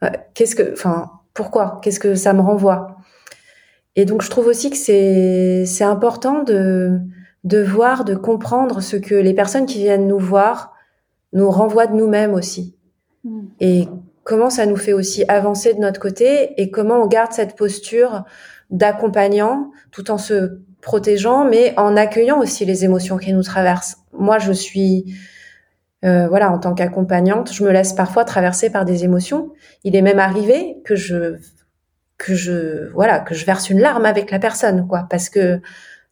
Euh, 0.04 0.10
qu'est-ce 0.34 0.56
que, 0.56 0.74
enfin, 0.74 1.12
pourquoi? 1.34 1.80
Qu'est-ce 1.84 2.00
que 2.00 2.16
ça 2.16 2.34
me 2.34 2.42
renvoie? 2.42 2.98
Et 3.96 4.06
donc, 4.06 4.22
je 4.22 4.30
trouve 4.30 4.48
aussi 4.48 4.70
que 4.70 4.78
c'est 4.78 5.66
c'est 5.66 5.84
important 5.84 6.44
de 6.44 7.00
de 7.44 7.62
voir, 7.62 8.06
de 8.06 8.16
comprendre 8.16 8.82
ce 8.82 8.96
que 8.96 9.16
les 9.16 9.34
personnes 9.34 9.66
qui 9.66 9.80
viennent 9.80 10.08
nous 10.08 10.20
voir 10.20 10.74
nous 11.34 11.50
renvoient 11.50 11.88
de 11.88 11.96
nous-mêmes 11.96 12.34
aussi. 12.34 12.76
Hmm. 13.24 13.46
Et 13.60 13.88
comment 14.24 14.50
ça 14.50 14.66
nous 14.66 14.76
fait 14.76 14.94
aussi 14.94 15.24
avancer 15.28 15.74
de 15.74 15.80
notre 15.80 16.00
côté 16.00 16.62
et 16.62 16.70
comment 16.70 17.02
on 17.02 17.08
garde 17.08 17.32
cette 17.32 17.56
posture 17.56 18.24
d'accompagnant 18.70 19.72
tout 19.92 20.12
en 20.12 20.18
se 20.18 20.62
protégeant, 20.82 21.46
mais 21.46 21.74
en 21.78 21.96
accueillant 21.96 22.40
aussi 22.40 22.66
les 22.66 22.86
émotions 22.86 23.18
qui 23.18 23.34
nous 23.34 23.44
traversent. 23.44 23.98
Moi, 24.14 24.40
je 24.40 24.52
suis 24.52 25.16
euh, 26.04 26.28
voilà, 26.28 26.52
en 26.52 26.58
tant 26.60 26.74
qu'accompagnante, 26.74 27.54
je 27.54 27.64
me 27.64 27.72
laisse 27.72 27.94
parfois 27.94 28.26
traverser 28.26 28.70
par 28.70 28.86
des 28.86 29.04
émotions. 29.04 29.52
Il 29.84 29.96
est 29.96 30.02
même 30.02 30.20
arrivé 30.20 30.78
que 30.84 30.96
je 30.96 31.38
que 32.18 32.36
je 32.36 32.92
voilà 32.94 33.20
que 33.20 33.34
je 33.34 33.46
verse 33.46 33.70
une 33.70 33.80
larme 33.80 34.06
avec 34.06 34.32
la 34.32 34.40
personne, 34.40 34.88
quoi, 34.88 35.08
parce 35.10 35.30
que 35.30 35.62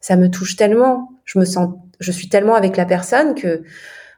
ça 0.00 0.16
me 0.16 0.30
touche 0.30 0.56
tellement. 0.56 1.10
Je 1.24 1.38
me 1.38 1.44
sens, 1.44 1.74
je 1.98 2.12
suis 2.12 2.28
tellement 2.28 2.54
avec 2.54 2.76
la 2.76 2.84
personne 2.84 3.34
que 3.34 3.62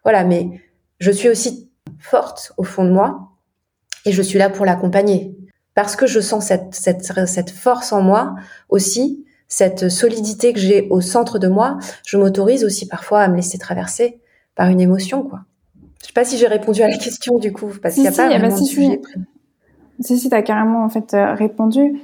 voilà. 0.05 0.25
Mais 0.25 0.62
je 1.01 1.11
suis 1.11 1.29
aussi 1.29 1.70
forte 1.99 2.53
au 2.57 2.64
fond 2.64 2.85
de 2.85 2.91
moi 2.91 3.31
et 4.05 4.12
je 4.12 4.23
suis 4.23 4.39
là 4.39 4.51
pour 4.51 4.66
l'accompagner 4.66 5.37
parce 5.75 5.97
que 5.97 6.07
je 6.07 6.20
sens 6.20 6.47
cette 6.47 6.75
cette 6.75 7.03
cette 7.27 7.51
force 7.51 7.93
en 7.93 8.03
moi 8.03 8.35
aussi 8.68 9.25
cette 9.53 9.91
solidité 9.91 10.55
que 10.55 10.59
j'ai 10.59 10.89
au 10.89 11.03
centre 11.03 11.39
de 11.39 11.47
moi, 11.47 11.77
je 12.07 12.16
m'autorise 12.16 12.64
aussi 12.64 12.89
parfois 12.89 13.20
à 13.20 13.29
me 13.29 13.37
laisser 13.37 13.59
traverser 13.59 14.18
par 14.55 14.68
une 14.68 14.81
émotion, 14.81 15.25
quoi. 15.25 15.41
Je 16.03 16.09
sais 16.09 16.13
pas 16.13 16.25
si 16.25 16.37
j'ai 16.37 16.49
répondu 16.49 16.83
à 16.83 16.89
la 16.89 16.99
question 16.99 17.39
du 17.39 17.53
coup, 17.53 17.71
parce 17.81 17.95
qu'il 17.95 18.03
n'y 18.03 18.09
a 18.09 18.13
pas 18.13 18.29
vraiment 18.29 18.59
de 18.59 18.65
sujet. 18.65 19.01
Si, 20.01 20.19
si, 20.19 20.29
tu 20.29 20.35
as 20.35 20.43
carrément 20.43 20.85
en 20.85 20.89
fait 20.89 21.15
euh, 21.15 21.35
répondu. 21.35 22.01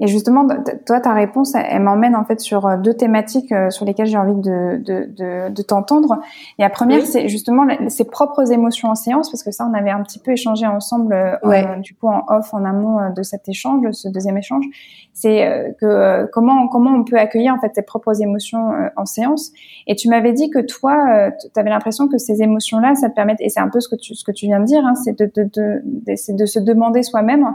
Et 0.00 0.06
justement, 0.06 0.46
toi, 0.86 1.00
ta 1.00 1.12
réponse, 1.12 1.54
elle, 1.54 1.82
m'emmène 1.82 2.14
en 2.14 2.24
fait 2.24 2.40
sur 2.40 2.66
euh, 2.66 2.76
deux 2.76 2.94
thématiques 2.94 3.50
euh, 3.50 3.70
sur 3.70 3.84
lesquelles 3.84 4.06
j'ai 4.06 4.16
envie 4.16 4.40
de, 4.40 4.80
de, 4.84 5.08
de, 5.16 5.48
de 5.50 5.62
t'entendre. 5.62 6.20
Et 6.58 6.62
la 6.62 6.70
première, 6.70 7.04
c'est 7.04 7.28
justement 7.28 7.66
ses 7.88 8.04
propres 8.04 8.52
émotions 8.52 8.90
en 8.90 8.94
séance, 8.94 9.28
parce 9.30 9.42
que 9.42 9.50
ça, 9.50 9.68
on 9.68 9.74
avait 9.74 9.90
un 9.90 10.02
petit 10.02 10.20
peu 10.20 10.32
échangé 10.32 10.66
ensemble, 10.66 11.14
euh, 11.14 11.76
du 11.80 11.94
coup, 11.94 12.08
en 12.08 12.22
off, 12.28 12.54
en 12.54 12.64
amont 12.64 13.12
de 13.14 13.22
cet 13.22 13.48
échange, 13.48 13.82
de 13.82 13.90
ce 13.90 14.08
deuxième 14.08 14.38
échange. 14.38 14.64
C'est 15.12 15.74
que 15.80 16.26
comment 16.32 16.68
comment 16.68 16.92
on 16.92 17.02
peut 17.02 17.18
accueillir 17.18 17.52
en 17.52 17.58
fait 17.58 17.74
ses 17.74 17.82
propres 17.82 18.22
émotions 18.22 18.70
en 18.96 19.04
séance. 19.04 19.50
Et 19.88 19.96
tu 19.96 20.08
m'avais 20.08 20.32
dit 20.32 20.48
que 20.48 20.60
toi, 20.60 21.30
tu 21.40 21.58
avais 21.58 21.70
l'impression 21.70 22.06
que 22.06 22.18
ces 22.18 22.40
émotions-là, 22.40 22.94
ça 22.94 23.08
te 23.10 23.16
permet, 23.16 23.34
et 23.40 23.48
c'est 23.48 23.58
un 23.58 23.68
peu 23.68 23.80
ce 23.80 23.88
que 23.88 23.96
tu 23.96 24.14
ce 24.14 24.22
que 24.24 24.30
tu 24.30 24.46
viens 24.46 24.60
de 24.60 24.64
dire, 24.64 24.86
hein, 24.86 24.94
c'est 24.94 25.18
de, 25.18 25.28
de, 25.34 25.50
de, 25.52 25.82
de 26.06 26.46
se 26.46 26.60
demander 26.60 27.02
soi-même 27.02 27.52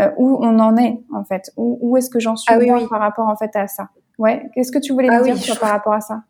euh, 0.00 0.10
où 0.16 0.38
on 0.40 0.58
en 0.58 0.76
est 0.76 1.00
en 1.14 1.24
fait, 1.24 1.52
où, 1.56 1.78
où 1.80 1.96
est-ce 1.96 2.10
que 2.10 2.18
j'en 2.18 2.36
suis 2.36 2.52
ah 2.52 2.58
par 2.90 3.00
rapport 3.00 3.28
en 3.28 3.36
fait 3.36 3.54
à 3.54 3.66
ça? 3.66 3.88
Ouais, 4.18 4.44
qu'est-ce 4.54 4.72
que 4.72 4.78
tu 4.78 4.92
voulais 4.92 5.08
ah 5.10 5.22
dire 5.22 5.36
par 5.60 5.70
rapport 5.70 5.92
à 5.92 6.00
ça? 6.00 6.22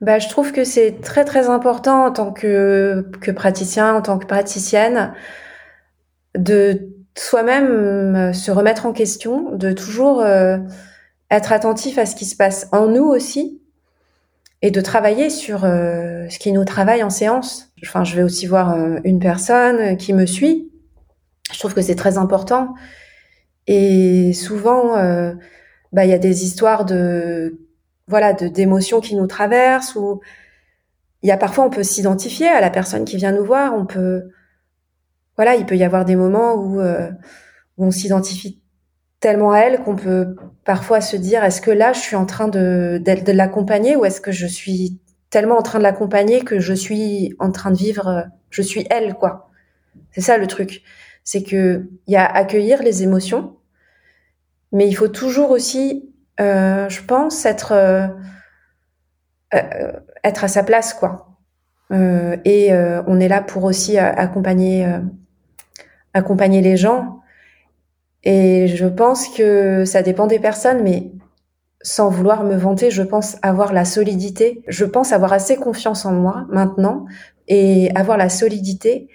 Bah, 0.00 0.18
je 0.18 0.28
trouve 0.28 0.52
que 0.52 0.64
c'est 0.64 1.00
très 1.00 1.24
très 1.24 1.48
important 1.48 2.06
en 2.06 2.10
tant 2.10 2.32
que, 2.32 3.06
que 3.20 3.30
praticien, 3.30 3.94
en 3.94 4.02
tant 4.02 4.18
que 4.18 4.26
praticienne, 4.26 5.12
de 6.36 6.88
soi-même 7.16 8.32
se 8.32 8.50
remettre 8.50 8.86
en 8.86 8.92
question, 8.92 9.54
de 9.54 9.72
toujours 9.72 10.20
euh, 10.20 10.56
être 11.30 11.52
attentif 11.52 11.98
à 11.98 12.06
ce 12.06 12.16
qui 12.16 12.24
se 12.24 12.36
passe 12.36 12.68
en 12.72 12.86
nous 12.86 13.04
aussi, 13.04 13.60
et 14.62 14.70
de 14.70 14.80
travailler 14.80 15.30
sur 15.30 15.64
euh, 15.64 16.28
ce 16.28 16.38
qui 16.38 16.52
nous 16.52 16.64
travaille 16.64 17.02
en 17.02 17.10
séance. 17.10 17.72
Enfin, 17.82 18.04
je 18.04 18.16
vais 18.16 18.22
aussi 18.22 18.46
voir 18.46 18.76
une 19.04 19.18
personne 19.18 19.96
qui 19.96 20.12
me 20.12 20.26
suit 20.26 20.69
je 21.52 21.58
trouve 21.58 21.74
que 21.74 21.82
c'est 21.82 21.94
très 21.94 22.18
important. 22.18 22.74
Et 23.66 24.32
souvent, 24.32 24.96
euh, 24.96 25.34
bah, 25.92 26.04
il 26.04 26.10
y 26.10 26.14
a 26.14 26.18
des 26.18 26.44
histoires 26.44 26.84
de 26.84 27.58
voilà 28.08 28.32
de 28.32 28.48
d'émotions 28.48 29.00
qui 29.00 29.14
nous 29.14 29.26
traversent 29.26 29.94
ou 29.94 30.20
il 31.22 31.28
y 31.28 31.32
a 31.32 31.36
parfois 31.36 31.64
on 31.64 31.70
peut 31.70 31.82
s'identifier 31.82 32.48
à 32.48 32.60
la 32.60 32.70
personne 32.70 33.04
qui 33.04 33.16
vient 33.16 33.32
nous 33.32 33.44
voir. 33.44 33.74
On 33.74 33.86
peut 33.86 34.30
voilà, 35.36 35.54
il 35.56 35.66
peut 35.66 35.76
y 35.76 35.84
avoir 35.84 36.04
des 36.04 36.16
moments 36.16 36.54
où, 36.54 36.80
euh, 36.80 37.10
on 37.78 37.90
s'identifie 37.90 38.60
tellement 39.20 39.52
à 39.52 39.60
elle 39.60 39.82
qu'on 39.82 39.96
peut 39.96 40.36
parfois 40.64 41.00
se 41.00 41.16
dire 41.16 41.44
est-ce 41.44 41.62
que 41.62 41.70
là 41.70 41.92
je 41.92 42.00
suis 42.00 42.16
en 42.16 42.26
train 42.26 42.48
de, 42.48 43.00
de, 43.04 43.24
de 43.24 43.32
l'accompagner 43.32 43.96
ou 43.96 44.04
est-ce 44.04 44.20
que 44.20 44.32
je 44.32 44.46
suis 44.46 45.00
tellement 45.30 45.56
en 45.58 45.62
train 45.62 45.78
de 45.78 45.84
l'accompagner 45.84 46.42
que 46.42 46.58
je 46.58 46.74
suis 46.74 47.34
en 47.38 47.52
train 47.52 47.70
de 47.70 47.76
vivre 47.76 48.26
je 48.50 48.62
suis 48.62 48.86
elle 48.90 49.14
quoi 49.14 49.50
c'est 50.12 50.20
ça 50.20 50.36
le 50.36 50.46
truc 50.46 50.82
c'est 51.24 51.42
que 51.42 51.88
il 52.06 52.12
y 52.12 52.16
a 52.16 52.26
accueillir 52.26 52.82
les 52.82 53.02
émotions, 53.02 53.56
mais 54.72 54.86
il 54.86 54.94
faut 54.94 55.08
toujours 55.08 55.50
aussi, 55.50 56.12
euh, 56.40 56.88
je 56.88 57.02
pense, 57.02 57.44
être 57.44 57.72
euh, 57.72 58.06
euh, 59.54 59.92
être 60.24 60.44
à 60.44 60.48
sa 60.48 60.62
place, 60.62 60.94
quoi. 60.94 61.26
et 61.92 62.70
on 63.06 63.18
est 63.18 63.28
là 63.28 63.42
pour 63.42 63.64
aussi 63.64 63.98
accompagner 63.98 64.86
accompagner 66.14 66.60
les 66.60 66.76
gens. 66.76 67.20
Et 68.22 68.68
je 68.68 68.86
pense 68.86 69.28
que 69.28 69.84
ça 69.84 70.02
dépend 70.02 70.26
des 70.26 70.38
personnes, 70.38 70.82
mais 70.82 71.10
sans 71.82 72.10
vouloir 72.10 72.44
me 72.44 72.54
vanter, 72.56 72.90
je 72.90 73.02
pense 73.02 73.38
avoir 73.42 73.72
la 73.72 73.84
solidité. 73.84 74.62
Je 74.68 74.84
pense 74.84 75.12
avoir 75.12 75.32
assez 75.32 75.56
confiance 75.56 76.04
en 76.04 76.12
moi 76.12 76.46
maintenant 76.50 77.06
et 77.48 77.90
avoir 77.94 78.18
la 78.18 78.28
solidité 78.28 79.08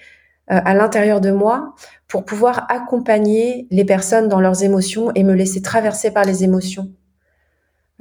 à 0.48 0.74
l'intérieur 0.76 1.22
de 1.22 1.32
moi 1.32 1.74
pour 2.08 2.24
pouvoir 2.24 2.68
accompagner 2.70 3.68
les 3.72 3.84
personnes 3.84 4.28
dans 4.28 4.40
leurs 4.40 4.64
émotions 4.64 5.12
et 5.16 5.24
me 5.24 5.34
laisser 5.34 5.62
traverser 5.62 6.12
par 6.12 6.24
les 6.24 6.44
émotions. 6.44 6.92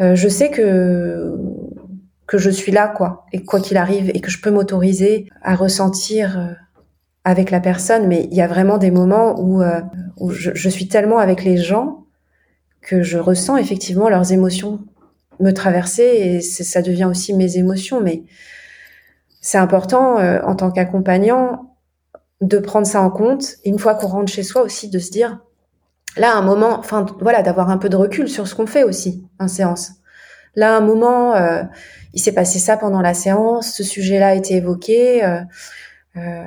Euh, 0.01 0.14
je 0.14 0.28
sais 0.28 0.51
que 0.51 1.38
que 2.26 2.38
je 2.38 2.51
suis 2.51 2.72
là 2.72 2.88
quoi 2.88 3.26
et 3.32 3.45
quoi 3.45 3.61
qu'il 3.61 3.76
arrive 3.76 4.11
et 4.14 4.20
que 4.20 4.30
je 4.30 4.40
peux 4.40 4.51
m'autoriser 4.51 5.28
à 5.42 5.55
ressentir 5.55 6.38
euh, 6.38 6.53
avec 7.22 7.51
la 7.51 7.61
personne 7.61 8.09
mais 8.09 8.26
il 8.30 8.36
y 8.36 8.40
a 8.40 8.47
vraiment 8.47 8.78
des 8.78 8.90
moments 8.90 9.38
où 9.40 9.62
euh, 9.62 9.82
où 10.16 10.30
je, 10.30 10.51
je, 10.55 10.68
suis 10.68 10.88
tellement 10.88 11.18
avec 11.18 11.45
les 11.45 11.59
gens 11.59 12.07
que 12.80 13.03
je 13.03 13.18
ressens 13.18 13.57
effectivement 13.59 14.09
leurs 14.09 14.32
émotions 14.32 14.80
me 15.38 15.53
traverser 15.53 16.03
et 16.03 16.40
ça 16.40 16.82
devient 16.82 17.05
aussi 17.05 17.34
mes 17.34 17.57
émotions 17.57 18.01
mais 18.01 18.24
c'est 19.40 19.59
important 19.59 20.18
euh, 20.18 20.40
en 20.45 20.57
tant 20.57 20.70
qu'accompagnant 20.70 21.73
de 22.41 22.59
prendre 22.59 22.87
ça 22.87 23.01
en 23.01 23.11
compte. 23.11 23.57
Une 23.64 23.78
fois 23.78 23.95
qu'on 23.95 24.09
rentre 24.09 24.32
chez 24.32 24.43
soi 24.43 24.62
aussi, 24.62 24.89
de 24.89 24.99
se 24.99 25.11
dire, 25.11 25.41
là, 26.16 26.37
un 26.37 26.43
moment, 26.43 26.78
enfin, 26.78 27.07
voilà, 27.20 27.43
d'avoir 27.43 27.70
un 27.70 27.78
peu 27.78 27.89
de 27.89 27.97
recul 27.97 28.28
sur 28.28 28.47
ce 28.47 28.55
qu'on 28.55 28.66
fait 28.66 28.82
aussi 28.82 29.24
en 29.39 29.49
séance. 29.49 29.93
Là, 30.57 30.76
un 30.76 30.80
moment, 30.80 31.35
euh, 31.35 31.62
il 32.12 32.20
s'est 32.20 32.32
passé 32.32 32.59
ça 32.59 32.76
pendant 32.76 33.01
la 33.01 33.14
séance, 33.14 33.72
ce 33.72 33.82
sujet-là 33.82 34.28
a 34.28 34.35
été 34.35 34.55
évoqué. 34.55 35.24
Euh, 35.24 35.41
euh, 36.16 36.45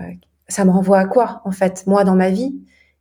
ça 0.47 0.63
me 0.63 0.71
renvoie 0.71 0.99
à 0.99 1.05
quoi, 1.05 1.41
en 1.43 1.51
fait, 1.51 1.85
moi, 1.87 2.03
dans 2.03 2.15
ma 2.15 2.29
vie? 2.29 2.55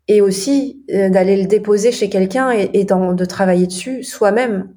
Et 0.08 0.20
aussi 0.20 0.84
d'aller 0.88 1.36
le 1.36 1.48
déposer 1.48 1.90
chez 1.90 2.08
quelqu'un 2.08 2.50
et 2.50 2.84
de 2.84 3.24
travailler 3.24 3.66
dessus 3.66 4.04
soi-même, 4.04 4.68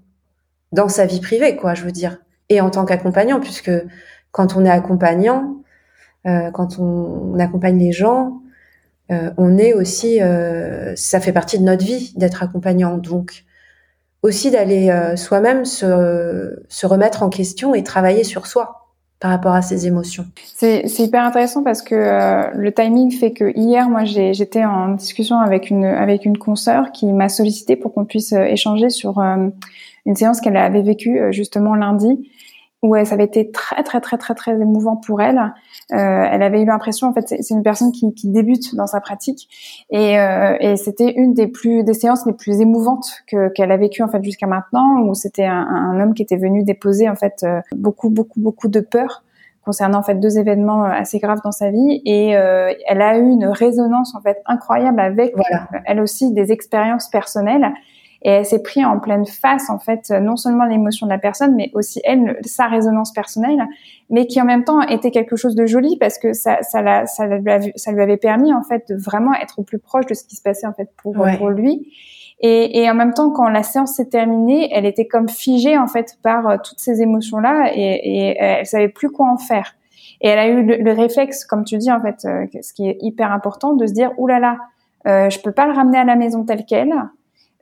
dans 0.72 0.90
sa 0.90 1.06
vie 1.06 1.20
privée, 1.20 1.56
quoi, 1.56 1.74
je 1.74 1.84
veux 1.84 1.92
dire. 1.92 2.18
Et 2.50 2.62
en 2.62 2.70
tant 2.70 2.86
qu'accompagnant, 2.86 3.40
puisque 3.40 3.72
quand 4.32 4.56
on 4.56 4.66
est 4.66 4.70
accompagnant, 4.70 5.62
euh, 6.28 6.52
quand 6.52 6.80
on, 6.80 7.40
accompagne 7.40 7.80
les 7.80 7.92
gens, 7.92 8.42
euh, 9.12 9.32
on 9.38 9.58
est 9.58 9.74
aussi, 9.74 10.22
euh, 10.22 10.94
ça 10.96 11.20
fait 11.20 11.32
partie 11.32 11.58
de 11.58 11.64
notre 11.64 11.86
vie 11.86 12.14
d'être 12.16 12.44
accompagnant. 12.44 12.98
Donc 12.98 13.46
aussi 14.22 14.52
d'aller 14.52 14.94
soi-même 15.16 15.64
se, 15.64 16.62
se 16.68 16.86
remettre 16.86 17.24
en 17.24 17.30
question 17.30 17.74
et 17.74 17.84
travailler 17.84 18.26
sur 18.26 18.48
soi 18.48 18.90
par 19.22 19.32
rapport 19.32 19.54
à 19.54 19.62
ses 19.62 19.88
émotions. 19.88 20.26
C'est 20.56 20.84
hyper 21.00 21.24
intéressant 21.24 21.64
parce 21.64 21.82
que 21.82 22.54
le 22.54 22.74
timing 22.74 23.12
fait 23.12 23.32
que 23.32 23.54
hier, 23.58 23.90
moi, 23.90 24.04
j'étais 24.04 24.66
en 24.66 24.90
discussion 24.90 25.40
avec 25.40 25.70
une 25.70 25.86
avec 25.86 26.26
une 26.26 26.38
consoeur 26.38 26.92
qui 26.92 27.06
m'a 27.14 27.30
sollicité 27.30 27.78
pour 27.78 27.94
qu'on 27.94 28.04
puisse 28.04 28.34
échanger 28.34 28.90
sur 28.90 29.20
une 29.20 30.16
séance 30.16 30.42
qu'elle 30.42 30.58
avait 30.58 30.82
vécue 30.82 31.22
justement 31.32 31.74
lundi 31.76 32.30
où 32.82 32.96
ça 33.04 33.16
avait 33.16 33.26
été 33.26 33.52
très 33.52 33.84
très 33.84 34.00
très 34.00 34.18
très 34.18 34.36
très 34.36 34.54
émouvant 34.54 34.96
pour 34.96 35.22
elle. 35.22 35.38
Euh, 35.92 35.96
elle 36.32 36.42
avait 36.44 36.62
eu 36.62 36.66
l'impression, 36.66 37.08
en 37.08 37.14
fait, 37.14 37.28
c'est 37.28 37.54
une 37.54 37.64
personne 37.64 37.92
qui, 37.92 38.14
qui, 38.14 38.30
débute 38.30 38.76
dans 38.76 38.88
sa 38.88 39.02
pratique, 39.02 39.50
et, 39.90 40.20
euh, 40.20 40.56
et 40.60 40.78
c'était 40.78 41.14
une 41.14 41.34
des 41.34 41.48
plus 41.48 41.84
des 41.84 41.94
séances 41.94 42.26
les 42.26 42.34
plus 42.34 42.62
émouvantes 42.62 43.24
que 43.28 43.50
qu'elle 43.50 43.72
a 43.72 43.78
vécues 43.78 44.04
en 44.04 44.08
fait 44.08 44.24
jusqu'à 44.24 44.48
maintenant, 44.48 45.02
où 45.02 45.14
c'était 45.14 45.46
un, 45.46 45.68
un, 45.68 46.00
homme 46.00 46.14
qui 46.14 46.24
était 46.24 46.38
venu 46.38 46.64
déposer 46.64 47.10
en 47.10 47.16
fait 47.16 47.44
euh, 47.44 47.62
beaucoup 47.76 48.10
beaucoup 48.10 48.40
beaucoup 48.40 48.68
de 48.68 48.80
peur 48.80 49.24
concernant 49.70 50.00
en 50.00 50.04
fait 50.04 50.16
deux 50.16 50.40
événements 50.40 50.86
euh, 50.86 50.90
assez 50.90 51.20
graves 51.20 51.42
dans 51.44 51.52
sa 51.52 51.70
vie, 51.70 52.02
et 52.06 52.36
euh, 52.36 52.74
elle 52.88 53.02
a 53.02 53.18
eu 53.18 53.30
une 53.30 53.46
résonance 53.46 54.16
en 54.16 54.22
fait 54.22 54.42
incroyable 54.46 55.00
avec 55.00 55.36
voilà. 55.36 55.68
elle 55.86 56.00
aussi 56.00 56.34
des 56.34 56.52
expériences 56.52 57.08
personnelles 57.10 57.72
et 58.22 58.30
elle 58.30 58.46
s'est 58.46 58.62
pris 58.62 58.84
en 58.84 59.00
pleine 59.00 59.26
face, 59.26 59.70
en 59.70 59.80
fait, 59.80 60.10
non 60.10 60.36
seulement 60.36 60.66
l'émotion 60.66 61.08
de 61.08 61.12
la 61.12 61.18
personne, 61.18 61.56
mais 61.56 61.72
aussi 61.74 62.02
elle, 62.04 62.38
sa 62.44 62.68
résonance 62.68 63.14
personnelle, 63.14 63.66
mais 64.10 64.28
qui 64.28 64.42
en 64.42 64.46
même 64.46 64.64
temps 64.64 64.82
était 64.82 65.12
quelque 65.12 65.36
chose 65.36 65.56
de 65.56 65.66
joli 65.66 65.98
parce 65.98 66.20
que 66.20 66.34
ça, 66.34 66.62
ça, 66.62 66.82
la, 66.82 67.06
ça, 67.06 67.28
lui, 67.28 67.72
ça 67.76 67.92
lui 67.92 68.02
avait 68.02 68.18
permis, 68.18 68.54
en 68.54 68.64
fait, 68.64 68.90
de 68.90 68.96
vraiment 68.96 69.34
être 69.36 69.60
au 69.60 69.64
plus 69.64 69.80
proche 69.80 70.06
de 70.06 70.14
ce 70.14 70.24
qui 70.24 70.36
se 70.36 70.42
passait, 70.42 70.68
en 70.68 70.74
fait, 70.74 70.90
pour, 70.98 71.16
pour 71.38 71.50
lui. 71.50 71.92
Et, 72.42 72.82
et, 72.82 72.90
en 72.90 72.94
même 72.94 73.14
temps, 73.14 73.32
quand 73.32 73.50
la 73.50 73.64
séance 73.64 73.96
s'est 73.96 74.10
terminée, 74.10 74.70
elle 74.74 74.86
était 74.86 75.08
comme 75.08 75.28
figée, 75.28 75.78
en 75.78 75.88
fait, 75.88 76.18
par 76.24 76.48
euh, 76.48 76.56
toutes 76.64 76.80
ces 76.80 77.02
émotions-là 77.02 77.72
et, 77.74 77.82
et 77.82 78.38
elle 78.40 78.66
savait 78.66 78.88
plus 78.88 79.10
quoi 79.10 79.30
en 79.30 79.38
faire. 79.38 79.76
Et 80.22 80.28
elle 80.28 80.40
a 80.40 80.48
eu 80.48 80.64
le, 80.64 80.92
réflexe, 80.92 81.46
comme 81.46 81.64
tu 81.64 81.78
dis, 81.78 81.92
en 81.92 82.02
fait, 82.02 82.26
euh, 82.26 82.46
ce 82.62 82.74
qui 82.74 82.88
est 82.88 82.98
hyper 83.02 83.32
important, 83.32 83.74
de 83.74 83.86
se 83.86 83.94
dire, 83.94 84.12
oulala, 84.18 84.40
là 84.40 84.58
là, 85.06 85.26
euh, 85.26 85.30
je 85.30 85.40
peux 85.40 85.52
pas 85.52 85.66
le 85.66 85.74
ramener 85.74 85.98
à 85.98 86.04
la 86.04 86.16
maison 86.16 86.44
tel 86.44 86.66
quel. 86.68 86.94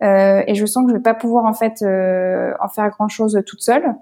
Euh, 0.04 0.44
et 0.46 0.56
je 0.56 0.66
sens 0.66 0.86
que 0.86 0.92
je 0.92 0.98
vais 0.98 1.02
pas 1.02 1.16
pouvoir 1.16 1.46
en 1.46 1.54
fait 1.54 1.82
euh, 1.82 2.54
en 2.60 2.68
faire 2.68 2.90
grand 2.90 3.08
chose 3.08 3.42
toute 3.46 3.62
seule. 3.62 3.96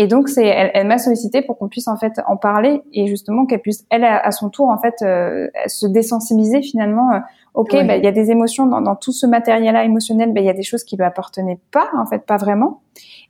Et 0.00 0.06
donc, 0.06 0.28
c'est, 0.28 0.46
elle, 0.46 0.70
elle 0.74 0.86
m'a 0.86 0.96
sollicité 0.96 1.42
pour 1.42 1.58
qu'on 1.58 1.66
puisse 1.66 1.88
en 1.88 1.96
fait 1.96 2.20
en 2.28 2.36
parler 2.36 2.82
et 2.92 3.08
justement 3.08 3.46
qu'elle 3.46 3.60
puisse, 3.60 3.84
elle, 3.90 4.04
à, 4.04 4.30
son 4.30 4.48
tour, 4.48 4.68
en 4.68 4.78
fait, 4.78 4.94
euh, 5.02 5.48
se 5.66 5.88
désensibiliser 5.88 6.62
finalement. 6.62 7.12
Euh, 7.12 7.18
ok, 7.54 7.72
bah, 7.84 7.96
il 7.96 8.04
y 8.04 8.06
a 8.06 8.12
des 8.12 8.30
émotions 8.30 8.66
dans, 8.66 8.80
dans 8.80 8.94
tout 8.94 9.10
ce 9.10 9.26
matériel-là 9.26 9.82
émotionnel, 9.82 10.32
bah, 10.32 10.40
il 10.40 10.46
y 10.46 10.50
a 10.50 10.54
des 10.54 10.62
choses 10.62 10.84
qui 10.84 10.96
lui 10.96 11.02
appartenaient 11.02 11.58
pas, 11.72 11.90
en 11.96 12.06
fait, 12.06 12.20
pas 12.20 12.36
vraiment. 12.36 12.80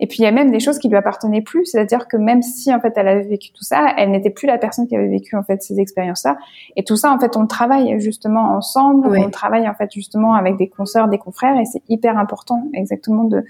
Et 0.00 0.06
puis 0.06 0.18
il 0.18 0.24
y 0.24 0.26
a 0.26 0.30
même 0.30 0.50
des 0.50 0.60
choses 0.60 0.78
qui 0.78 0.88
lui 0.88 0.96
appartenaient 0.96 1.40
plus, 1.40 1.64
c'est-à-dire 1.64 2.06
que 2.06 2.16
même 2.16 2.40
si 2.40 2.72
en 2.72 2.80
fait 2.80 2.92
elle 2.96 3.08
avait 3.08 3.24
vécu 3.24 3.50
tout 3.52 3.64
ça, 3.64 3.94
elle 3.96 4.12
n'était 4.12 4.30
plus 4.30 4.46
la 4.46 4.56
personne 4.56 4.86
qui 4.86 4.94
avait 4.94 5.08
vécu 5.08 5.34
en 5.36 5.42
fait 5.42 5.60
ces 5.62 5.80
expériences-là. 5.80 6.36
Et 6.76 6.84
tout 6.84 6.96
ça, 6.96 7.10
en 7.12 7.18
fait, 7.18 7.36
on 7.36 7.42
le 7.42 7.48
travaille 7.48 7.98
justement 7.98 8.54
ensemble, 8.54 9.08
on 9.08 9.30
travaille 9.30 9.68
en 9.68 9.74
fait 9.74 9.90
justement 9.92 10.34
avec 10.34 10.56
des 10.56 10.68
consoeurs, 10.68 11.08
des 11.08 11.18
confrères, 11.18 11.58
et 11.58 11.64
c'est 11.64 11.82
hyper 11.88 12.16
important, 12.16 12.62
exactement 12.74 13.24
de 13.24 13.42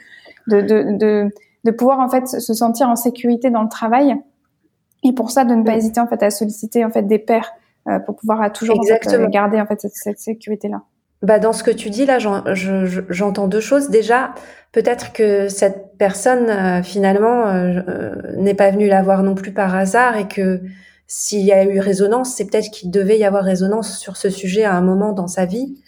de, 0.47 0.62
de, 0.62 0.97
de 0.97 1.31
de 1.64 1.70
pouvoir 1.70 2.00
en 2.00 2.09
fait 2.09 2.26
se 2.26 2.54
sentir 2.54 2.88
en 2.88 2.96
sécurité 2.96 3.50
dans 3.50 3.62
le 3.62 3.68
travail 3.68 4.16
et 5.04 5.12
pour 5.12 5.30
ça 5.30 5.44
de 5.44 5.54
ne 5.54 5.62
pas 5.62 5.76
hésiter 5.76 6.00
en 6.00 6.06
fait 6.06 6.22
à 6.22 6.30
solliciter 6.30 6.84
en 6.84 6.90
fait 6.90 7.02
des 7.02 7.18
pairs 7.18 7.52
euh, 7.88 7.98
pour 8.00 8.16
pouvoir 8.16 8.52
toujours 8.52 8.80
euh, 8.80 9.28
garder 9.28 9.61
en 9.61 9.66
fait 9.66 9.86
cette, 9.92 10.18
sécurité 10.18 10.68
là. 10.68 10.82
Bah 11.22 11.38
dans 11.40 11.52
ce 11.52 11.64
que 11.64 11.70
tu 11.70 11.90
dis 11.90 12.06
là, 12.06 12.18
j'entends 12.18 13.48
deux 13.48 13.61
choses. 13.61 13.90
Déjà, 13.90 14.34
peut-être 14.70 15.12
que 15.12 15.48
cette 15.48 15.96
personne 15.98 16.48
euh, 16.48 16.82
finalement 16.82 17.52
n'est 18.36 18.54
pas 18.54 18.70
venue 18.70 18.86
la 18.86 19.02
voir 19.02 19.24
non 19.24 19.34
plus 19.34 19.52
par 19.52 19.74
hasard 19.74 20.16
et 20.16 20.28
que 20.28 20.61
s'il 21.09 21.40
y 21.40 21.52
a 21.52 21.64
eu 21.64 21.80
résonance, 21.80 22.34
c'est 22.34 22.44
peut-être 22.44 22.70
qu'il 22.70 22.90
devait 22.90 23.18
y 23.18 23.24
avoir 23.24 23.42
résonance 23.42 23.98
sur 23.98 24.16
ce 24.16 24.30
sujet 24.30 24.64
à 24.64 24.74
un 24.74 24.82
moment 24.82 25.12
dans 25.12 25.26
sa 25.26 25.44
vie 25.44 25.82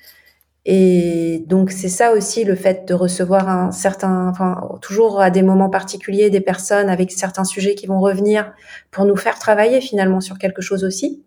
et 0.66 1.42
donc 1.46 1.70
c'est 1.70 1.88
ça 1.88 2.12
aussi 2.12 2.44
le 2.44 2.54
fait 2.54 2.86
de 2.86 2.92
recevoir 2.92 3.48
un 3.48 3.72
certain, 3.72 4.28
enfin 4.28 4.60
toujours 4.82 5.20
à 5.20 5.30
des 5.30 5.42
moments 5.42 5.70
particuliers 5.70 6.28
des 6.28 6.40
personnes 6.40 6.90
avec 6.90 7.10
certains 7.12 7.44
sujets 7.44 7.74
qui 7.74 7.86
vont 7.86 8.00
revenir 8.00 8.52
pour 8.90 9.06
nous 9.06 9.16
faire 9.16 9.38
travailler 9.38 9.80
finalement 9.80 10.20
sur 10.20 10.38
quelque 10.38 10.60
chose 10.60 10.84
aussi. 10.84 11.22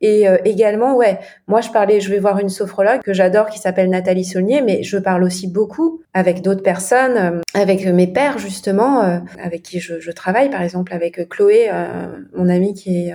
Et 0.00 0.28
euh, 0.28 0.36
également, 0.44 0.96
ouais, 0.96 1.20
moi 1.46 1.60
je 1.60 1.70
parlais, 1.70 2.00
je 2.00 2.10
vais 2.10 2.18
voir 2.18 2.38
une 2.40 2.48
sophrologue 2.48 3.00
que 3.00 3.14
j'adore 3.14 3.48
qui 3.48 3.58
s'appelle 3.58 3.88
Nathalie 3.88 4.24
Saulnier, 4.24 4.60
mais 4.60 4.82
je 4.82 4.98
parle 4.98 5.22
aussi 5.22 5.46
beaucoup 5.46 6.02
avec 6.12 6.42
d'autres 6.42 6.62
personnes, 6.62 7.16
euh, 7.16 7.40
avec 7.54 7.86
mes 7.86 8.08
pères 8.08 8.38
justement, 8.38 9.02
euh, 9.02 9.20
avec 9.42 9.62
qui 9.62 9.78
je, 9.78 10.00
je, 10.00 10.10
travaille, 10.10 10.50
par 10.50 10.62
exemple 10.62 10.92
avec 10.92 11.28
Chloé, 11.28 11.70
mon 12.34 12.48
amie 12.48 12.74
qui 12.74 13.08
est 13.08 13.14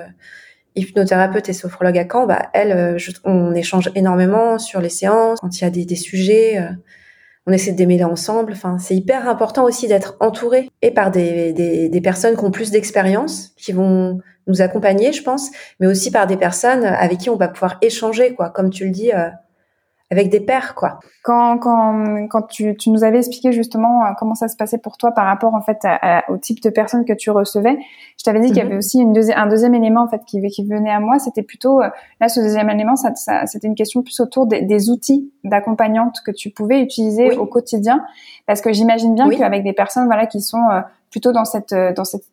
hypnothérapeute 0.80 1.50
et 1.50 1.54
sophrologue 1.54 1.98
à 1.98 2.06
Caen, 2.12 2.26
bah, 2.26 2.50
elle, 2.54 2.72
euh, 2.72 2.98
on 3.24 3.54
échange 3.54 3.92
énormément 3.96 4.58
sur 4.60 4.82
les 4.82 4.90
séances, 4.90 5.40
quand 5.40 5.60
il 5.60 5.64
y 5.64 5.68
a 5.68 5.70
des, 5.70 5.96
sujets, 5.96 6.60
euh, 6.60 6.70
on 7.48 7.52
essaie 7.52 7.72
de 7.72 7.78
démêler 7.78 8.04
ensemble. 8.04 8.54
Enfin, 8.54 8.78
c'est 8.80 8.96
hyper 8.96 9.28
important 9.28 9.64
aussi 9.64 9.88
d'être 9.88 10.16
entouré 10.20 10.70
et 10.82 10.92
par 10.92 11.12
des, 11.12 11.54
des, 11.54 11.90
des 11.90 12.02
personnes 12.02 12.36
qui 12.36 12.44
ont 12.44 12.52
plus 12.52 12.72
d'expérience, 12.72 13.52
qui 13.58 13.72
vont 13.72 14.20
nous 14.50 14.62
accompagner, 14.62 15.14
je 15.14 15.24
pense, 15.24 15.52
mais 15.80 15.88
aussi 15.88 16.12
par 16.12 16.28
des 16.28 16.36
personnes 16.36 16.84
avec 16.84 17.20
qui 17.20 17.30
on 17.30 17.38
va 17.38 17.48
pouvoir 17.48 17.78
échanger, 17.82 18.34
quoi. 18.34 18.50
Comme 18.50 18.70
tu 18.72 18.86
le 18.86 18.92
dis, 18.92 19.14
euh, 19.14 19.30
avec 20.12 20.30
des 20.30 20.40
pères, 20.40 20.74
quoi. 20.74 21.00
Quand, 21.24 21.60
quand, 21.60 22.28
quand 22.30 22.42
tu, 22.44 22.76
tu 22.76 22.90
nous 22.90 23.04
avais 23.04 23.20
expliqué 23.20 23.52
justement 23.52 24.06
euh, 24.06 24.10
comment 24.18 24.34
ça 24.34 24.48
se 24.48 24.56
passait 24.56 24.80
pour 24.80 24.98
toi 24.98 25.12
par 25.12 25.26
rapport 25.26 25.54
en 25.54 25.62
fait 25.62 25.78
au 26.30 26.38
type 26.38 26.62
de 26.64 26.70
personnes 26.70 27.06
que 27.06 27.14
tu 27.14 27.30
recevais, 27.30 27.78
je 28.18 28.24
t'avais 28.24 28.40
dit 28.40 28.48
qu'il 28.48 28.58
y 28.58 28.62
avait 28.62 28.72
mhm. 28.72 28.78
aussi 28.78 29.00
une 29.00 29.16
un 29.36 29.48
deuxième 29.48 29.76
élément 29.76 30.04
en 30.04 30.08
fait 30.08 30.22
qui, 30.26 30.42
qui 30.48 30.64
venait 30.64 30.90
à 30.90 31.00
moi. 31.00 31.20
C'était 31.20 31.44
plutôt 31.44 31.82
euh, 31.82 31.90
là 32.20 32.28
ce 32.28 32.40
deuxième 32.40 32.70
élément, 32.70 32.96
ça, 32.96 33.14
ça 33.16 33.46
c'était 33.46 33.68
une 33.68 33.76
question 33.76 34.02
plus 34.02 34.20
autour 34.20 34.48
des, 34.48 34.62
des 34.62 34.90
outils 34.90 35.32
d'accompagnante 35.44 36.18
que 36.26 36.32
tu 36.32 36.50
pouvais 36.50 36.82
utiliser 36.82 37.38
au 37.38 37.46
quotidien, 37.46 38.04
parce 38.48 38.62
que 38.62 38.74
j'imagine 38.74 39.14
bien 39.14 39.30
qu'avec 39.30 39.64
des 39.64 39.74
personnes 39.74 40.06
voilà 40.06 40.26
qui 40.26 40.42
sont 40.42 40.70
euh, 40.72 40.82
plutôt 41.12 41.32
dans 41.32 41.46
cette 41.46 41.76
dans 41.96 42.06
cette 42.06 42.26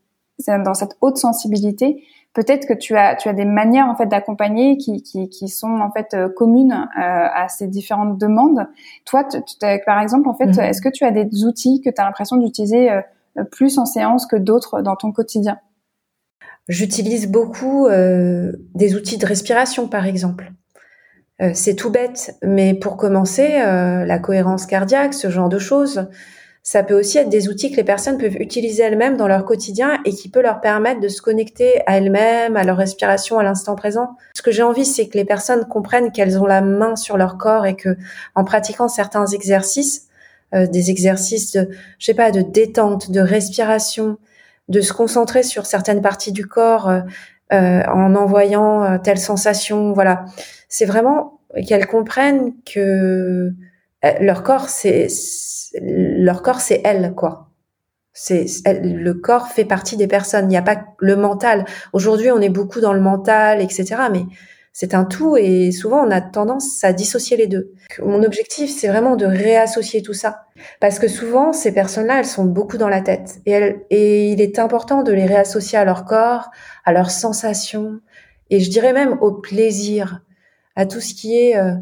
dans 0.49 0.75
cette 0.75 0.97
haute 1.01 1.17
sensibilité, 1.17 2.03
peut-être 2.37 2.67
que 2.67 2.75
tu 2.75 2.95
as 2.97 3.17
tu 3.17 3.31
as 3.31 3.33
des 3.33 3.47
manières 3.47 3.89
en 3.89 3.97
fait 3.97 4.05
d'accompagner 4.05 4.77
qui, 4.77 5.03
qui, 5.03 5.31
qui 5.31 5.49
sont 5.49 5.81
en 5.81 5.91
fait 5.91 6.13
euh, 6.13 6.29
communes 6.29 6.73
euh, 6.73 7.01
à 7.01 7.49
ces 7.49 7.67
différentes 7.67 8.19
demandes. 8.19 8.69
Toi, 9.07 9.27
par 9.87 10.01
exemple, 10.01 10.29
en 10.29 10.35
fait, 10.35 10.49
mhm. 10.49 10.61
est-ce 10.61 10.83
que 10.83 10.91
tu 10.91 11.05
as 11.05 11.11
des 11.11 11.45
outils 11.45 11.81
que 11.81 11.89
tu 11.89 11.99
as 11.99 12.05
l'impression 12.05 12.37
d'utiliser 12.37 12.93
euh, 12.93 13.01
plus 13.51 13.79
en 13.79 13.87
séance 13.87 14.27
que 14.27 14.37
d'autres 14.37 14.83
dans 14.83 14.97
ton 14.97 15.13
quotidien? 15.13 15.59
J'utilise 16.69 17.31
beaucoup 17.31 17.89
des 17.89 18.97
outils 18.97 19.19
de 19.19 19.27
respiration, 19.27 19.87
par 19.87 20.05
exemple. 20.05 20.51
c'est 21.53 21.77
tout 21.77 21.91
bête, 21.91 22.37
mais 22.43 22.75
pour 22.75 22.97
commencer, 22.97 23.51
la 23.61 24.19
cohérence 24.19 24.67
cardiaque, 24.67 25.15
ce 25.15 25.31
genre 25.31 25.49
de 25.49 25.61
choses, 25.61 26.09
ça 26.67 26.83
peut 26.83 26.99
aussi 26.99 27.19
être 27.19 27.29
des 27.29 27.49
outils 27.49 27.71
que 27.71 27.77
les 27.77 27.85
personnes 27.85 28.19
peuvent 28.19 28.41
utiliser 28.41 28.83
elles-mêmes 28.83 29.17
dans 29.17 29.29
leur 29.29 29.45
quotidien 29.45 30.01
et 30.05 30.11
qui 30.11 30.29
peut 30.29 30.43
leur 30.43 30.61
permettre 30.61 30.99
de 30.99 31.07
se 31.07 31.23
connecter 31.23 31.81
à 31.87 31.99
elles-mêmes, 31.99 32.57
à 32.57 32.65
leur 32.65 32.77
respiration, 32.77 33.39
à 33.39 33.45
l'instant 33.45 33.77
présent. 33.77 34.17
Ce 34.35 34.43
que 34.43 34.51
j'ai 34.51 34.65
envie, 34.65 34.85
c'est 34.85 35.07
que 35.07 35.17
les 35.17 35.25
personnes 35.25 35.67
comprennent 35.69 36.11
qu'elles 36.11 36.41
ont 36.41 36.45
la 36.45 36.63
main 36.63 36.97
sur 36.97 37.17
leur 37.19 37.39
corps 37.39 37.67
et 37.67 37.77
que, 37.77 37.97
en 38.35 38.43
pratiquant 38.43 38.89
certains 38.89 39.27
exercices, 39.27 40.09
euh, 40.55 40.67
des 40.67 40.91
exercices 40.91 41.53
de, 41.53 41.69
je 42.01 42.05
sais 42.05 42.15
pas, 42.15 42.33
de 42.33 42.41
détente, 42.41 43.13
de 43.13 43.21
respiration, 43.21 44.19
de 44.69 44.81
se 44.81 44.93
concentrer 44.93 45.45
sur 45.45 45.67
certaines 45.67 46.03
parties 46.03 46.33
du 46.33 46.49
corps 46.49 46.89
euh, 46.89 47.01
euh 47.53 47.83
en 47.85 48.17
envoyant 48.17 48.83
euh, 48.83 48.99
telle 48.99 49.19
sensation, 49.19 49.93
voilà. 49.93 50.25
C'est 50.69 50.85
vraiment 50.85 51.39
qu'elles 51.69 51.87
comprennent 51.87 52.55
que 52.65 53.55
leur 54.21 54.43
corps, 54.43 54.69
c'est 54.69 55.09
leur 55.81 56.43
corps, 56.43 56.61
c'est 56.61 56.81
elle, 56.85 57.15
quoi. 57.15 57.51
C'est 58.13 58.47
le 58.83 59.13
corps 59.13 59.49
fait 59.49 59.67
partie 59.67 59.97
des 59.97 60.07
personnes. 60.07 60.47
Il 60.47 60.49
n'y 60.49 60.57
a 60.57 60.63
pas 60.63 60.85
le 60.99 61.17
mental. 61.17 61.67
Aujourd'hui, 61.93 62.31
on 62.31 62.41
est 62.41 62.49
beaucoup 62.49 62.81
dans 62.81 62.95
le 62.95 63.01
mental, 63.01 63.61
etc. 63.61 63.97
Mais 64.11 64.23
c'est 64.73 64.95
un 64.95 65.05
tout 65.05 65.37
et 65.37 65.71
souvent 65.71 66.07
on 66.07 66.11
a 66.11 66.23
tendance 66.23 66.83
à 66.83 66.95
dissocier 66.95 67.37
les 67.37 67.47
deux. 67.47 67.73
Mon 68.03 68.23
objectif, 68.23 68.71
c'est 68.71 68.89
vraiment 68.89 69.17
de 69.17 69.27
réassocier 69.27 70.03
tout 70.03 70.15
ça. 70.15 70.47
Parce 70.81 70.99
que 70.99 71.09
souvent, 71.09 71.53
ces 71.53 71.73
personnes-là, 71.73 72.21
elles 72.21 72.27
sont 72.27 72.47
beaucoup 72.47 72.79
dans 72.79 72.89
la 72.89 73.03
tête. 73.03 73.41
Et, 73.45 73.77
et 73.91 74.31
il 74.31 74.41
est 74.41 74.59
important 74.59 75.03
de 75.03 75.13
les 75.13 75.27
réassocier 75.27 75.79
à 75.79 75.85
leur 75.85 76.07
corps, 76.07 76.51
à 76.87 76.93
leurs 76.93 77.11
sensations, 77.11 78.01
et 78.51 78.61
je 78.61 78.71
dirais 78.71 78.93
même 78.93 79.19
au 79.21 79.33
plaisir, 79.33 80.21
à 80.77 80.87
tout 80.87 81.01
ce 81.01 81.15
qui 81.15 81.37
est, 81.39 81.57
euh, 81.57 81.73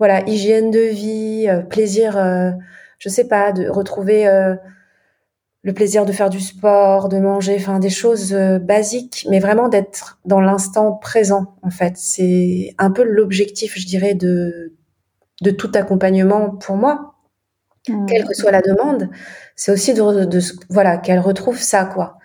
voilà, 0.00 0.28
hygiène 0.28 0.72
de 0.72 0.80
vie, 0.80 1.46
euh, 1.48 1.60
plaisir 1.60 2.18
euh, 2.18 2.50
je 2.98 3.08
sais 3.08 3.28
pas, 3.28 3.52
de 3.52 3.68
retrouver 3.68 4.26
euh, 4.26 4.56
le 5.62 5.72
plaisir 5.72 6.06
de 6.06 6.12
faire 6.12 6.30
du 6.30 6.40
sport, 6.40 7.08
de 7.08 7.18
manger, 7.18 7.56
enfin 7.56 7.78
des 7.78 7.90
choses 7.90 8.32
euh, 8.32 8.58
basiques, 8.58 9.26
mais 9.30 9.40
vraiment 9.40 9.68
d'être 9.68 10.18
dans 10.24 10.40
l'instant 10.40 10.92
présent. 10.92 11.54
En 11.62 11.70
fait, 11.70 11.94
c'est 11.96 12.74
un 12.78 12.90
peu 12.90 13.02
l'objectif, 13.04 13.78
je 13.78 13.86
dirais, 13.86 14.14
de 14.14 14.74
de 15.42 15.50
tout 15.50 15.72
accompagnement 15.74 16.50
pour 16.50 16.76
moi, 16.76 17.14
mmh. 17.88 18.06
quelle 18.06 18.24
que 18.26 18.34
soit 18.34 18.50
la 18.50 18.60
demande. 18.60 19.08
C'est 19.56 19.72
aussi 19.72 19.94
de, 19.94 20.24
de 20.26 20.40
voilà 20.68 20.98
qu'elle 20.98 21.20
retrouve 21.20 21.58
ça 21.58 21.84
quoi, 21.86 22.18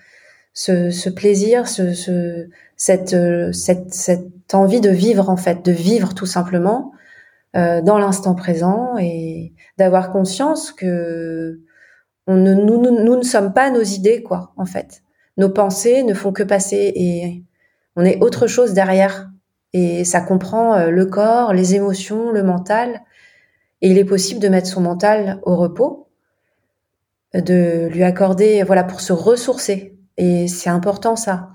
ce, 0.53 0.91
ce 0.91 1.09
plaisir, 1.09 1.67
ce, 1.67 1.93
ce 1.93 2.49
cette, 2.75 3.15
cette 3.53 3.93
cette 3.93 4.53
envie 4.53 4.81
de 4.81 4.89
vivre 4.89 5.29
en 5.29 5.37
fait, 5.37 5.63
de 5.63 5.71
vivre 5.71 6.13
tout 6.13 6.25
simplement 6.25 6.91
dans 7.55 7.97
l'instant 7.97 8.35
présent 8.35 8.97
et 8.99 9.53
d'avoir 9.77 10.11
conscience 10.11 10.73
que 10.73 11.61
nous, 12.27 12.79
nous, 12.79 13.15
ne 13.15 13.23
sommes 13.23 13.53
pas 13.53 13.71
nos 13.71 13.81
idées, 13.81 14.23
quoi, 14.23 14.53
en 14.57 14.65
fait. 14.65 15.03
Nos 15.37 15.49
pensées 15.49 16.03
ne 16.03 16.13
font 16.13 16.31
que 16.31 16.43
passer 16.43 16.91
et 16.95 17.43
on 17.95 18.03
est 18.03 18.21
autre 18.21 18.47
chose 18.47 18.73
derrière. 18.73 19.29
Et 19.73 20.05
ça 20.05 20.21
comprend 20.21 20.75
euh, 20.75 20.89
le 20.89 21.05
corps, 21.05 21.53
les 21.53 21.75
émotions, 21.75 22.31
le 22.31 22.43
mental. 22.43 23.01
Et 23.81 23.89
il 23.89 23.97
est 23.97 24.05
possible 24.05 24.39
de 24.39 24.47
mettre 24.47 24.67
son 24.67 24.81
mental 24.81 25.39
au 25.43 25.55
repos, 25.55 26.07
de 27.33 27.87
lui 27.91 28.03
accorder, 28.03 28.63
voilà, 28.63 28.83
pour 28.83 29.01
se 29.01 29.13
ressourcer. 29.13 29.97
Et 30.17 30.47
c'est 30.47 30.69
important 30.69 31.17
ça 31.17 31.49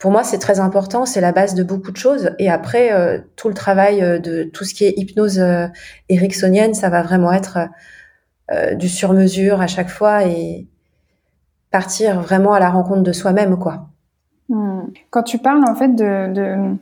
pour 0.00 0.10
moi, 0.10 0.24
c'est 0.24 0.38
très 0.38 0.60
important, 0.60 1.04
c'est 1.04 1.20
la 1.20 1.30
base 1.30 1.54
de 1.54 1.62
beaucoup 1.62 1.92
de 1.92 1.96
choses. 1.98 2.30
Et 2.38 2.50
après, 2.50 2.90
euh, 2.92 3.18
tout 3.36 3.48
le 3.48 3.54
travail 3.54 4.02
euh, 4.02 4.18
de 4.18 4.44
tout 4.44 4.64
ce 4.64 4.72
qui 4.72 4.86
est 4.86 4.94
hypnose 4.96 5.38
euh, 5.38 5.66
ericksonienne, 6.08 6.72
ça 6.74 6.88
va 6.88 7.02
vraiment 7.02 7.32
être 7.32 7.68
du 8.74 8.88
sur-mesure 8.88 9.60
à 9.60 9.68
chaque 9.68 9.90
fois 9.90 10.24
et 10.24 10.66
partir 11.70 12.20
vraiment 12.20 12.52
à 12.52 12.58
la 12.58 12.68
rencontre 12.68 13.02
de 13.02 13.12
soi-même, 13.12 13.56
quoi. 13.56 13.90
Hmm. 14.48 14.88
Quand 15.10 15.22
tu 15.22 15.38
parles 15.38 15.62
en 15.68 15.76
fait 15.76 15.94
de 15.94 16.32
de 16.32 16.76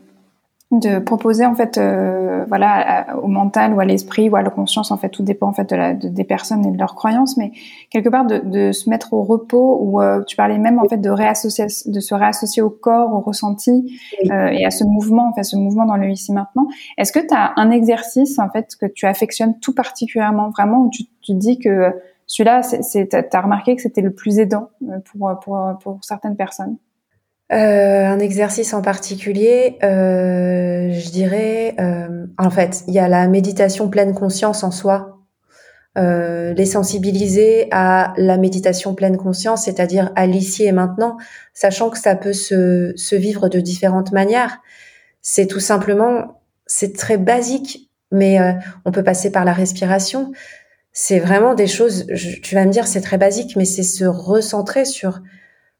proposer 1.06 1.46
en 1.46 1.54
fait 1.54 1.78
euh, 1.78 2.44
voilà 2.46 3.16
au 3.22 3.26
mental 3.26 3.72
ou 3.72 3.80
à 3.80 3.86
l'esprit 3.86 4.28
ou 4.28 4.36
à 4.36 4.42
la 4.42 4.50
conscience 4.50 4.90
en 4.90 4.98
fait 4.98 5.08
tout 5.08 5.22
dépend 5.22 5.48
en 5.48 5.54
fait 5.54 5.70
de 5.70 5.76
la, 5.76 5.94
des 5.94 6.24
personnes 6.24 6.66
et 6.66 6.70
de 6.70 6.76
leurs 6.76 6.94
croyances 6.94 7.38
mais 7.38 7.52
quelque 7.90 8.10
part 8.10 8.26
de, 8.26 8.38
de 8.38 8.72
se 8.72 8.90
mettre 8.90 9.14
au 9.14 9.22
repos 9.22 9.78
ou 9.80 10.02
euh, 10.02 10.22
tu 10.24 10.36
parlais 10.36 10.58
même 10.58 10.78
en 10.78 10.84
fait 10.84 10.98
de 10.98 11.08
réassocier 11.08 11.66
de 11.86 12.00
se 12.00 12.14
réassocier 12.14 12.60
au 12.60 12.68
corps 12.68 13.14
au 13.14 13.20
ressenti 13.20 13.98
euh, 14.30 14.48
et 14.48 14.66
à 14.66 14.70
ce 14.70 14.84
mouvement 14.84 15.30
en 15.30 15.32
fait 15.32 15.42
ce 15.42 15.56
mouvement 15.56 15.86
dans 15.86 15.96
le 15.96 16.10
ici 16.10 16.32
maintenant. 16.32 16.68
Est-ce 16.98 17.12
que 17.12 17.20
tu 17.20 17.34
as 17.34 17.54
un 17.56 17.70
exercice 17.70 18.38
en 18.38 18.50
fait 18.50 18.76
que 18.78 18.86
tu 18.86 19.06
affectionnes 19.06 19.58
tout 19.60 19.74
particulièrement 19.74 20.50
vraiment 20.50 20.82
où 20.82 20.90
tu 20.90 21.04
te 21.26 21.32
dis 21.32 21.58
que 21.58 21.94
celui-là, 22.26 22.60
tu 22.62 23.08
as 23.32 23.40
remarqué 23.40 23.74
que 23.74 23.80
c'était 23.80 24.02
le 24.02 24.12
plus 24.12 24.38
aidant 24.38 24.68
pour, 25.06 25.30
pour, 25.42 25.58
pour 25.82 25.98
certaines 26.02 26.36
personnes? 26.36 26.76
Euh, 27.50 28.06
un 28.06 28.18
exercice 28.18 28.74
en 28.74 28.82
particulier, 28.82 29.78
euh, 29.82 30.92
je 30.92 31.10
dirais, 31.10 31.74
euh, 31.80 32.26
en 32.36 32.50
fait, 32.50 32.82
il 32.86 32.94
y 32.94 32.98
a 32.98 33.08
la 33.08 33.26
méditation 33.26 33.88
pleine 33.88 34.14
conscience 34.14 34.62
en 34.64 34.70
soi. 34.70 35.18
Euh, 35.96 36.52
les 36.54 36.66
sensibiliser 36.66 37.66
à 37.72 38.12
la 38.18 38.36
méditation 38.36 38.94
pleine 38.94 39.16
conscience, 39.16 39.64
c'est-à-dire 39.64 40.12
à, 40.14 40.26
l'ici 40.26 40.64
et 40.64 40.70
maintenant, 40.70 41.16
sachant 41.54 41.90
que 41.90 41.98
ça 41.98 42.14
peut 42.14 42.34
se, 42.34 42.92
se 42.94 43.16
vivre 43.16 43.48
de 43.48 43.58
différentes 43.58 44.12
manières. 44.12 44.58
C'est 45.22 45.46
tout 45.46 45.58
simplement, 45.58 46.40
c'est 46.66 46.94
très 46.94 47.16
basique, 47.16 47.90
mais 48.12 48.40
euh, 48.40 48.52
on 48.84 48.92
peut 48.92 49.02
passer 49.02 49.32
par 49.32 49.44
la 49.44 49.52
respiration. 49.52 50.30
C'est 50.92 51.18
vraiment 51.18 51.54
des 51.54 51.66
choses, 51.66 52.06
tu 52.42 52.54
vas 52.54 52.64
me 52.64 52.70
dire, 52.70 52.86
c'est 52.86 53.00
très 53.00 53.18
basique, 53.18 53.56
mais 53.56 53.64
c'est 53.64 53.82
se 53.82 54.04
recentrer 54.04 54.84
sur 54.84 55.20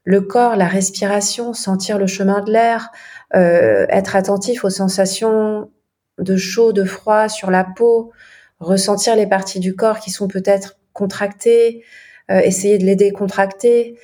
le 0.08 0.22
corps, 0.22 0.56
la 0.56 0.68
respiration, 0.68 1.52
sentir 1.52 1.98
le 1.98 2.06
chemin 2.06 2.40
de 2.40 2.50
l'air, 2.50 2.92
euh, 3.36 3.84
être 3.90 4.16
attentif 4.16 4.64
aux 4.64 4.70
sensations 4.70 5.70
de 6.16 6.34
chaud, 6.34 6.72
de 6.72 6.84
froid 6.84 7.28
sur 7.28 7.50
la 7.50 7.62
peau, 7.62 8.10
ressentir 8.58 9.16
les 9.16 9.26
parties 9.26 9.60
du 9.60 9.76
corps 9.76 9.98
qui 9.98 10.10
sont 10.10 10.26
peut-être 10.26 10.78
contractées, 10.94 11.84
euh, 12.30 12.38
essayer 12.38 12.78
de 12.78 12.86
les 12.86 12.96
décontracter, 12.96 13.98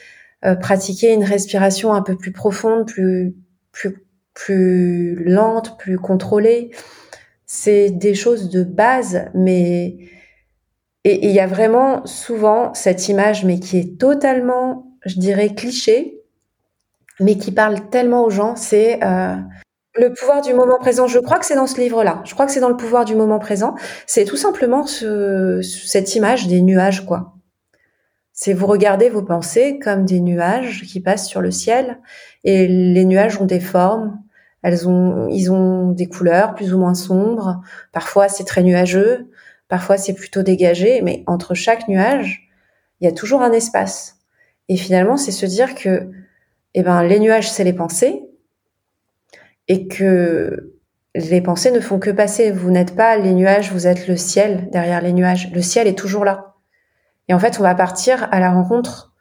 euh, 0.44 0.54
pratiquer 0.54 1.14
une 1.14 1.24
respiration 1.24 1.94
un 1.94 2.02
peu 2.02 2.18
plus 2.18 2.32
profonde, 2.32 2.86
plus 2.86 3.34
plus 3.72 4.04
plus 4.34 5.24
lente, 5.24 5.78
plus 5.78 5.96
contrôlée. 5.96 6.70
C'est 7.46 7.88
des 7.88 8.14
choses 8.14 8.50
de 8.50 8.62
base, 8.62 9.30
mais 9.32 9.96
et 11.04 11.26
il 11.26 11.30
y 11.30 11.40
a 11.40 11.46
vraiment 11.46 12.04
souvent 12.04 12.74
cette 12.74 13.08
image, 13.08 13.46
mais 13.46 13.58
qui 13.58 13.78
est 13.78 13.98
totalement 13.98 14.83
je 15.04 15.18
dirais, 15.18 15.54
cliché, 15.54 16.20
mais 17.20 17.36
qui 17.36 17.52
parle 17.52 17.88
tellement 17.90 18.24
aux 18.24 18.30
gens, 18.30 18.56
c'est 18.56 19.02
euh, 19.04 19.36
le 19.96 20.12
pouvoir 20.12 20.42
du 20.42 20.52
moment 20.54 20.78
présent. 20.78 21.06
Je 21.06 21.18
crois 21.18 21.38
que 21.38 21.46
c'est 21.46 21.54
dans 21.54 21.66
ce 21.66 21.80
livre-là. 21.80 22.22
Je 22.24 22.34
crois 22.34 22.46
que 22.46 22.52
c'est 22.52 22.60
dans 22.60 22.68
le 22.68 22.76
pouvoir 22.76 23.04
du 23.04 23.14
moment 23.14 23.38
présent. 23.38 23.74
C'est 24.06 24.24
tout 24.24 24.36
simplement 24.36 24.86
ce, 24.86 25.60
cette 25.62 26.14
image 26.14 26.48
des 26.48 26.60
nuages, 26.60 27.06
quoi. 27.06 27.34
C'est 28.32 28.52
vous 28.52 28.66
regardez 28.66 29.08
vos 29.10 29.22
pensées 29.22 29.78
comme 29.78 30.04
des 30.04 30.18
nuages 30.18 30.82
qui 30.82 30.98
passent 31.00 31.28
sur 31.28 31.40
le 31.40 31.52
ciel, 31.52 32.00
et 32.42 32.66
les 32.66 33.04
nuages 33.04 33.40
ont 33.40 33.44
des 33.44 33.60
formes. 33.60 34.18
Elles 34.62 34.88
ont, 34.88 35.28
ils 35.28 35.52
ont 35.52 35.92
des 35.92 36.08
couleurs 36.08 36.54
plus 36.54 36.74
ou 36.74 36.78
moins 36.78 36.94
sombres. 36.94 37.60
Parfois 37.92 38.28
c'est 38.28 38.42
très 38.42 38.64
nuageux, 38.64 39.30
parfois 39.68 39.98
c'est 39.98 40.14
plutôt 40.14 40.42
dégagé, 40.42 41.00
mais 41.00 41.22
entre 41.28 41.54
chaque 41.54 41.86
nuage, 41.86 42.48
il 43.00 43.04
y 43.04 43.08
a 43.08 43.12
toujours 43.12 43.42
un 43.42 43.52
espace. 43.52 44.16
Et 44.68 44.76
finalement, 44.76 45.16
c'est 45.16 45.32
se 45.32 45.46
dire 45.46 45.74
que 45.74 46.10
eh 46.74 46.82
ben, 46.82 47.02
les 47.02 47.20
nuages, 47.20 47.50
c'est 47.50 47.64
les 47.64 47.72
pensées, 47.72 48.22
et 49.68 49.88
que 49.88 50.74
les 51.14 51.40
pensées 51.40 51.70
ne 51.70 51.80
font 51.80 51.98
que 51.98 52.10
passer. 52.10 52.50
Vous 52.50 52.70
n'êtes 52.70 52.96
pas 52.96 53.16
les 53.16 53.34
nuages, 53.34 53.72
vous 53.72 53.86
êtes 53.86 54.08
le 54.08 54.16
ciel 54.16 54.68
derrière 54.70 55.00
les 55.00 55.12
nuages. 55.12 55.52
Le 55.52 55.62
ciel 55.62 55.86
est 55.86 55.98
toujours 55.98 56.24
là. 56.24 56.54
Et 57.28 57.34
en 57.34 57.38
fait, 57.38 57.58
on 57.60 57.62
va 57.62 57.74
partir 57.74 58.28
à 58.32 58.40
la 58.40 58.52
rencontre, 58.52 59.14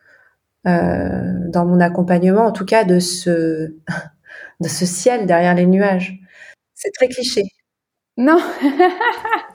euh, 0.68 1.22
dans 1.50 1.66
mon 1.66 1.80
accompagnement, 1.80 2.46
en 2.46 2.52
tout 2.52 2.66
cas, 2.66 2.84
de 2.84 3.00
ce, 3.00 3.76
de 4.62 4.68
ce 4.68 4.86
ciel 4.86 5.26
derrière 5.28 5.56
les 5.56 5.68
nuages. 5.68 6.20
C'est 6.76 6.92
très 6.92 7.08
cliché. 7.10 7.44
Non. 8.18 8.40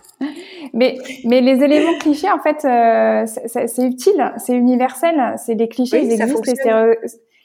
mais, 0.72 0.98
mais 1.24 1.40
les 1.40 1.62
éléments 1.62 1.96
clichés, 1.98 2.30
en 2.30 2.38
fait, 2.38 2.64
euh, 2.64 3.24
c'est 3.26 3.82
utile, 3.82 4.32
c'est 4.36 4.54
universel. 4.54 5.34
C'est 5.36 5.54
les 5.54 5.68
clichés, 5.68 6.02
ils 6.02 6.12
existent. 6.12 6.52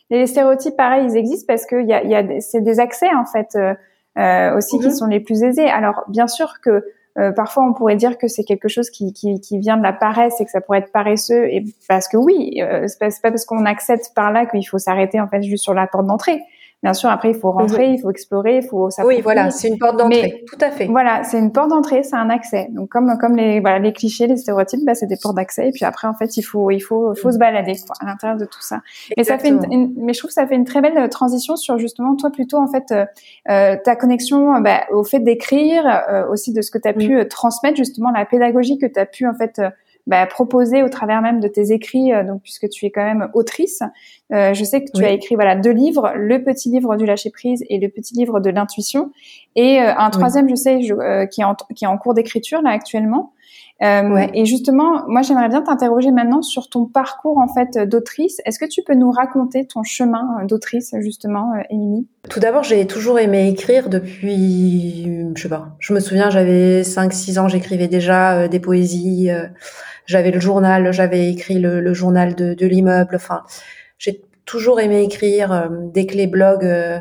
Les, 0.10 0.28
stéréotypes, 0.28 0.76
pareil, 0.76 1.08
ils 1.10 1.18
existent 1.18 1.46
parce 1.48 1.66
que 1.66 1.84
y 1.84 1.94
a, 1.94 2.04
y 2.04 2.14
a, 2.14 2.40
c'est 2.40 2.62
des 2.62 2.80
accès, 2.80 3.10
en 3.16 3.26
fait, 3.26 3.56
euh, 3.56 3.74
euh 4.20 4.56
aussi 4.56 4.78
qui 4.78 4.88
mhm. 4.88 4.94
sont 4.94 5.08
les 5.08 5.20
plus 5.20 5.44
aisés. 5.44 5.66
Alors, 5.66 6.04
bien 6.08 6.28
sûr 6.28 6.60
que 6.62 6.84
euh, 7.20 7.32
parfois, 7.32 7.64
on 7.64 7.74
pourrait 7.74 7.96
dire 7.96 8.18
que 8.18 8.28
c'est 8.28 8.44
quelque 8.44 8.68
chose 8.68 8.90
qui, 8.90 9.14
qui, 9.14 9.40
qui, 9.40 9.60
vient 9.60 9.78
de 9.78 9.84
la 9.84 9.94
paresse 9.94 10.42
et 10.42 10.46
que 10.46 10.52
ça 10.52 10.62
pourrait 10.62 10.80
être 10.80 10.92
paresseux. 10.92 11.46
Et 11.46 11.64
parce 11.88 12.08
que 12.08 12.18
oui, 12.18 12.60
euh, 12.62 12.88
c'est 12.88 13.00
pas, 13.00 13.10
pas 13.22 13.30
parce 13.30 13.46
qu'on 13.46 13.66
accepte 13.66 14.12
par 14.16 14.32
là 14.32 14.46
qu'il 14.46 14.68
faut 14.68 14.80
s'arrêter 14.80 15.22
en 15.22 15.28
fait 15.28 15.44
juste 15.44 15.64
sur 15.64 15.74
la 15.74 15.86
porte 15.86 16.08
d'entrée. 16.08 16.42
Bien 16.84 16.94
sûr, 16.94 17.10
après, 17.10 17.32
il 17.32 17.36
faut 17.36 17.50
rentrer, 17.50 17.92
il 17.92 18.02
faut 18.02 18.10
explorer, 18.10 18.58
il 18.58 18.68
faut 18.68 18.90
Oui, 19.06 19.22
voilà, 19.22 19.52
c'est 19.52 19.70
une 19.70 19.78
porte 19.78 19.98
d'entrée, 19.98 20.44
tout 20.46 20.58
à 20.60 20.70
fait. 20.70 20.88
Voilà, 20.88 21.24
c'est 21.24 21.40
une 21.40 21.54
porte 21.54 21.70
d'entrée, 21.70 22.04
c'est 22.04 22.18
un 22.18 22.30
accès. 22.30 22.68
Donc, 22.72 22.90
comme 22.90 23.18
comme 23.18 23.38
les 23.38 23.62
voilà 23.62 23.80
les 23.80 23.94
clichés, 23.94 24.28
les 24.28 24.36
stéréotypes, 24.36 24.82
bah, 24.86 24.94
c'est 24.94 25.08
des 25.08 25.16
portes 25.16 25.38
d'accès. 25.38 25.70
Et 25.70 25.72
puis 25.72 25.86
après, 25.86 26.10
en 26.10 26.14
fait, 26.14 26.36
il 26.36 26.42
faut 26.42 26.72
il 26.72 26.82
faut 26.82 27.16
faut 27.16 27.32
se 27.32 27.38
balader 27.38 27.76
quoi, 27.88 27.96
à 28.02 28.06
l'intérieur 28.06 28.38
de 28.38 28.44
tout 28.44 28.62
ça. 28.62 28.82
Mais 29.16 29.24
ça 29.24 29.38
fait 29.38 29.48
une, 29.48 29.94
mais 29.96 30.14
je 30.14 30.20
trouve 30.20 30.28
que 30.28 30.34
ça 30.34 30.46
fait 30.46 30.56
une 30.56 30.66
très 30.66 30.82
belle 30.82 30.98
euh, 30.98 31.08
transition 31.08 31.56
sur 31.56 31.78
justement 31.78 32.18
toi 32.18 32.32
plutôt 32.32 32.58
en 32.58 32.68
fait 32.68 32.92
euh, 32.92 33.06
euh 33.50 33.78
ta 33.82 33.96
connexion 33.96 34.60
bah, 34.60 34.82
au 34.92 35.06
fait 35.06 35.20
d'écrire, 35.20 35.86
euh, 36.10 36.28
aussi 36.28 36.52
de 36.52 36.62
ce 36.62 36.70
que 36.70 36.78
tu 36.78 36.90
as 36.90 36.94
pu 36.94 37.26
transmettre 37.30 37.78
justement 37.78 38.12
la 38.12 38.26
pédagogie 38.26 38.78
que 38.78 38.88
tu 38.88 39.00
as 39.00 39.06
pu 39.06 39.26
en 39.26 39.34
fait 39.34 39.62
bah, 40.06 40.26
proposer 40.26 40.84
au 40.84 40.90
travers 40.90 41.22
même 41.22 41.40
de 41.40 41.48
tes 41.48 41.72
écrits, 41.72 42.12
euh, 42.12 42.24
donc 42.24 42.42
puisque 42.42 42.68
tu 42.70 42.86
es 42.86 42.92
quand 42.92 43.04
même 43.04 43.30
autrice. 43.34 43.82
Euh, 44.34 44.54
je 44.54 44.64
sais 44.64 44.84
que 44.84 44.92
tu 44.94 45.04
as 45.06 45.12
écrit 45.12 45.36
voilà 45.36 45.56
deux 45.56 45.72
livres, 45.72 46.12
le 46.16 46.44
petit 46.44 46.70
livre 46.70 46.98
du 46.98 47.06
lâcher 47.06 47.30
prise 47.30 47.64
et 47.70 47.80
le 47.80 47.88
petit 47.88 48.14
livre 48.14 48.42
de 48.42 48.50
l'intuition, 48.50 49.12
et 49.56 49.80
euh, 49.80 49.94
un 49.96 50.10
troisième, 50.10 50.50
je 50.50 50.56
sais, 50.56 50.80
qui 51.32 51.42
est 51.42 51.46
en, 51.46 51.56
qui 51.76 51.86
est 51.86 51.88
en 51.88 51.98
cours 51.98 52.14
d'écriture 52.14 52.62
là 52.62 52.72
actuellement. 52.72 53.32
Euh, 53.82 54.28
Et 54.34 54.46
justement, 54.46 55.04
moi, 55.08 55.22
j'aimerais 55.22 55.50
bien 55.50 55.62
t'interroger 55.62 56.12
maintenant 56.12 56.42
sur 56.42 56.70
ton 56.70 56.86
parcours 56.86 57.38
en 57.38 57.48
fait 57.48 57.78
d'autrice. 57.78 58.42
Est-ce 58.46 58.60
que 58.60 58.66
tu 58.66 58.82
peux 58.84 58.96
nous 58.96 59.12
raconter 59.12 59.66
ton 59.68 59.84
chemin 59.84 60.46
d'autrice 60.46 60.96
justement, 61.02 61.54
Émilie? 61.70 62.08
Tout 62.30 62.40
d'abord, 62.40 62.64
j'ai 62.64 62.88
toujours 62.88 63.20
aimé 63.20 63.50
écrire 63.50 63.90
depuis, 63.90 65.08
je 65.36 65.42
sais 65.42 65.50
pas, 65.50 65.76
je 65.80 65.94
me 65.94 66.00
souviens, 66.00 66.30
j'avais 66.30 66.84
5-6 66.84 67.40
ans, 67.40 67.48
j'écrivais 67.48 67.88
déjà 67.88 68.48
des 68.48 68.60
poésies. 68.60 69.30
J'avais 70.06 70.32
le 70.32 70.40
journal, 70.40 70.92
j'avais 70.92 71.30
écrit 71.30 71.60
le, 71.60 71.94
journal 71.94 72.36
de, 72.36 72.54
de 72.54 72.66
l'immeuble. 72.66 73.16
Enfin, 73.16 73.44
j'ai 73.98 74.22
toujours 74.46 74.80
aimé 74.80 75.04
écrire. 75.04 75.52
Euh, 75.52 75.68
dès 75.94 76.06
que 76.06 76.16
les 76.16 76.28
blogs 76.28 76.66
euh, 76.66 77.00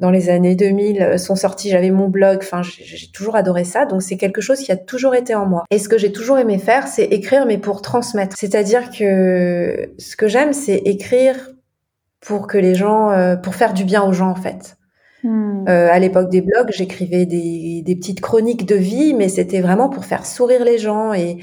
dans 0.00 0.10
les 0.10 0.30
années 0.30 0.54
2000 0.54 1.02
euh, 1.02 1.18
sont 1.18 1.36
sortis, 1.36 1.70
j'avais 1.70 1.90
mon 1.90 2.08
blog. 2.08 2.38
Enfin, 2.42 2.62
j'ai 2.62 3.10
toujours 3.12 3.36
adoré 3.36 3.64
ça. 3.64 3.84
Donc 3.84 4.02
c'est 4.02 4.16
quelque 4.16 4.40
chose 4.40 4.60
qui 4.60 4.72
a 4.72 4.76
toujours 4.76 5.14
été 5.14 5.34
en 5.34 5.46
moi. 5.46 5.64
Et 5.70 5.78
ce 5.78 5.88
que 5.88 5.98
j'ai 5.98 6.12
toujours 6.12 6.38
aimé 6.38 6.58
faire, 6.58 6.86
c'est 6.86 7.04
écrire, 7.04 7.46
mais 7.46 7.58
pour 7.58 7.82
transmettre. 7.82 8.36
C'est-à-dire 8.36 8.90
que 8.90 9.92
ce 9.98 10.16
que 10.16 10.28
j'aime, 10.28 10.52
c'est 10.52 10.76
écrire 10.76 11.36
pour 12.20 12.46
que 12.46 12.58
les 12.58 12.74
gens, 12.74 13.36
pour 13.42 13.54
faire 13.54 13.74
du 13.74 13.84
bien 13.84 14.02
aux 14.02 14.12
gens 14.12 14.30
en 14.30 14.34
fait. 14.34 14.76
Hmm. 15.24 15.64
Euh, 15.68 15.88
à 15.90 15.98
l'époque 15.98 16.30
des 16.30 16.40
blogs, 16.40 16.70
j'écrivais 16.70 17.26
des, 17.26 17.82
des, 17.84 17.96
petites 17.96 18.20
chroniques 18.20 18.66
de 18.66 18.76
vie, 18.76 19.14
mais 19.14 19.28
c'était 19.28 19.60
vraiment 19.60 19.88
pour 19.88 20.04
faire 20.04 20.24
sourire 20.24 20.64
les 20.64 20.78
gens 20.78 21.12
et 21.12 21.38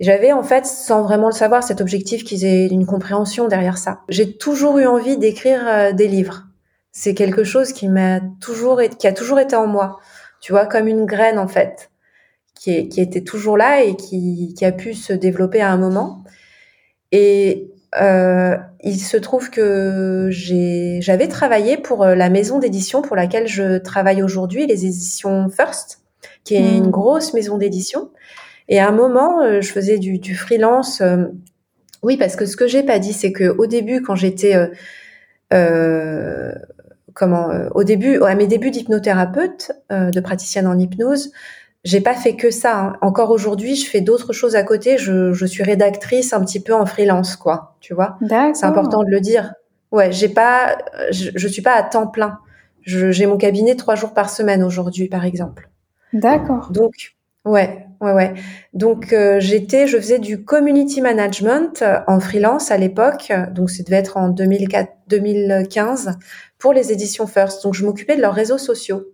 j'avais 0.00 0.32
en 0.32 0.42
fait, 0.42 0.64
sans 0.66 1.02
vraiment 1.02 1.26
le 1.26 1.34
savoir, 1.34 1.62
cet 1.62 1.80
objectif 1.80 2.24
qu'ils 2.24 2.44
aient 2.44 2.66
une 2.66 2.86
compréhension 2.86 3.48
derrière 3.48 3.78
ça. 3.78 4.00
J'ai 4.08 4.36
toujours 4.36 4.78
eu 4.78 4.86
envie 4.86 5.18
d'écrire 5.18 5.60
euh, 5.66 5.92
des 5.92 6.08
livres. 6.08 6.45
C'est 6.98 7.12
quelque 7.12 7.44
chose 7.44 7.74
qui 7.74 7.88
m'a 7.88 8.20
toujours, 8.40 8.80
qui 8.98 9.06
a 9.06 9.12
toujours 9.12 9.38
été 9.38 9.54
en 9.54 9.66
moi. 9.66 10.00
Tu 10.40 10.52
vois, 10.52 10.64
comme 10.64 10.88
une 10.88 11.04
graine 11.04 11.38
en 11.38 11.46
fait, 11.46 11.90
qui, 12.54 12.88
qui 12.88 13.02
était 13.02 13.20
toujours 13.20 13.58
là 13.58 13.82
et 13.82 13.96
qui, 13.96 14.54
qui 14.56 14.64
a 14.64 14.72
pu 14.72 14.94
se 14.94 15.12
développer 15.12 15.60
à 15.60 15.70
un 15.70 15.76
moment. 15.76 16.24
Et 17.12 17.70
euh, 18.00 18.56
il 18.82 18.98
se 18.98 19.18
trouve 19.18 19.50
que 19.50 20.30
j'avais 20.30 21.28
travaillé 21.28 21.76
pour 21.76 22.02
euh, 22.02 22.14
la 22.14 22.30
maison 22.30 22.58
d'édition 22.58 23.02
pour 23.02 23.14
laquelle 23.14 23.46
je 23.46 23.76
travaille 23.76 24.22
aujourd'hui, 24.22 24.66
les 24.66 24.86
éditions 24.86 25.50
First, 25.50 26.00
qui 26.44 26.54
est 26.54 26.78
une 26.78 26.86
mmh. 26.86 26.90
grosse 26.90 27.34
maison 27.34 27.58
d'édition. 27.58 28.08
Et 28.70 28.80
à 28.80 28.88
un 28.88 28.92
moment, 28.92 29.42
euh, 29.42 29.60
je 29.60 29.70
faisais 29.70 29.98
du, 29.98 30.18
du 30.18 30.34
freelance. 30.34 31.02
Euh, 31.02 31.26
oui, 32.02 32.16
parce 32.16 32.36
que 32.36 32.46
ce 32.46 32.56
que 32.56 32.66
j'ai 32.66 32.82
pas 32.82 32.98
dit, 32.98 33.12
c'est 33.12 33.32
que 33.32 33.54
au 33.58 33.66
début, 33.66 34.00
quand 34.00 34.16
j'étais 34.16 34.56
euh, 34.56 34.68
euh 35.52 36.54
comment, 37.16 37.48
au 37.74 37.82
début, 37.82 38.22
à 38.22 38.36
mes 38.36 38.46
débuts 38.46 38.70
d'hypnothérapeute, 38.70 39.72
de 39.90 40.20
praticienne 40.20 40.68
en 40.68 40.78
hypnose, 40.78 41.32
j'ai 41.82 42.00
pas 42.00 42.14
fait 42.14 42.36
que 42.36 42.50
ça. 42.50 42.78
Hein. 42.78 42.96
Encore 43.00 43.30
aujourd'hui, 43.30 43.74
je 43.74 43.88
fais 43.88 44.00
d'autres 44.00 44.32
choses 44.32 44.54
à 44.54 44.62
côté. 44.62 44.98
Je, 44.98 45.32
je, 45.32 45.46
suis 45.46 45.62
rédactrice 45.62 46.32
un 46.32 46.44
petit 46.44 46.60
peu 46.60 46.74
en 46.74 46.86
freelance, 46.86 47.36
quoi. 47.36 47.76
Tu 47.80 47.94
vois 47.94 48.18
C'est 48.54 48.66
important 48.66 49.02
de 49.02 49.10
le 49.10 49.20
dire. 49.20 49.54
Ouais, 49.92 50.12
j'ai 50.12 50.28
pas, 50.28 50.76
je, 51.10 51.30
je 51.34 51.48
suis 51.48 51.62
pas 51.62 51.74
à 51.74 51.82
temps 51.82 52.06
plein. 52.06 52.38
J'ai 52.82 53.26
mon 53.26 53.36
cabinet 53.36 53.74
trois 53.74 53.96
jours 53.96 54.14
par 54.14 54.30
semaine 54.30 54.62
aujourd'hui, 54.62 55.08
par 55.08 55.24
exemple. 55.24 55.70
D'accord. 56.12 56.70
Donc, 56.70 57.16
Ouais, 57.46 57.85
ouais, 58.00 58.12
ouais. 58.12 58.34
Donc 58.72 59.12
euh, 59.12 59.40
j'étais, 59.40 59.86
je 59.86 59.96
faisais 59.96 60.18
du 60.18 60.44
community 60.44 61.00
management 61.00 61.82
euh, 61.82 62.00
en 62.06 62.20
freelance 62.20 62.70
à 62.70 62.76
l'époque, 62.76 63.32
donc 63.52 63.70
ça 63.70 63.82
devait 63.82 63.96
être 63.96 64.16
en 64.16 64.28
2004, 64.28 64.92
2015 65.08 66.18
pour 66.58 66.72
les 66.72 66.92
éditions 66.92 67.26
First. 67.26 67.62
Donc 67.62 67.74
je 67.74 67.84
m'occupais 67.84 68.16
de 68.16 68.20
leurs 68.20 68.34
réseaux 68.34 68.58
sociaux. 68.58 69.04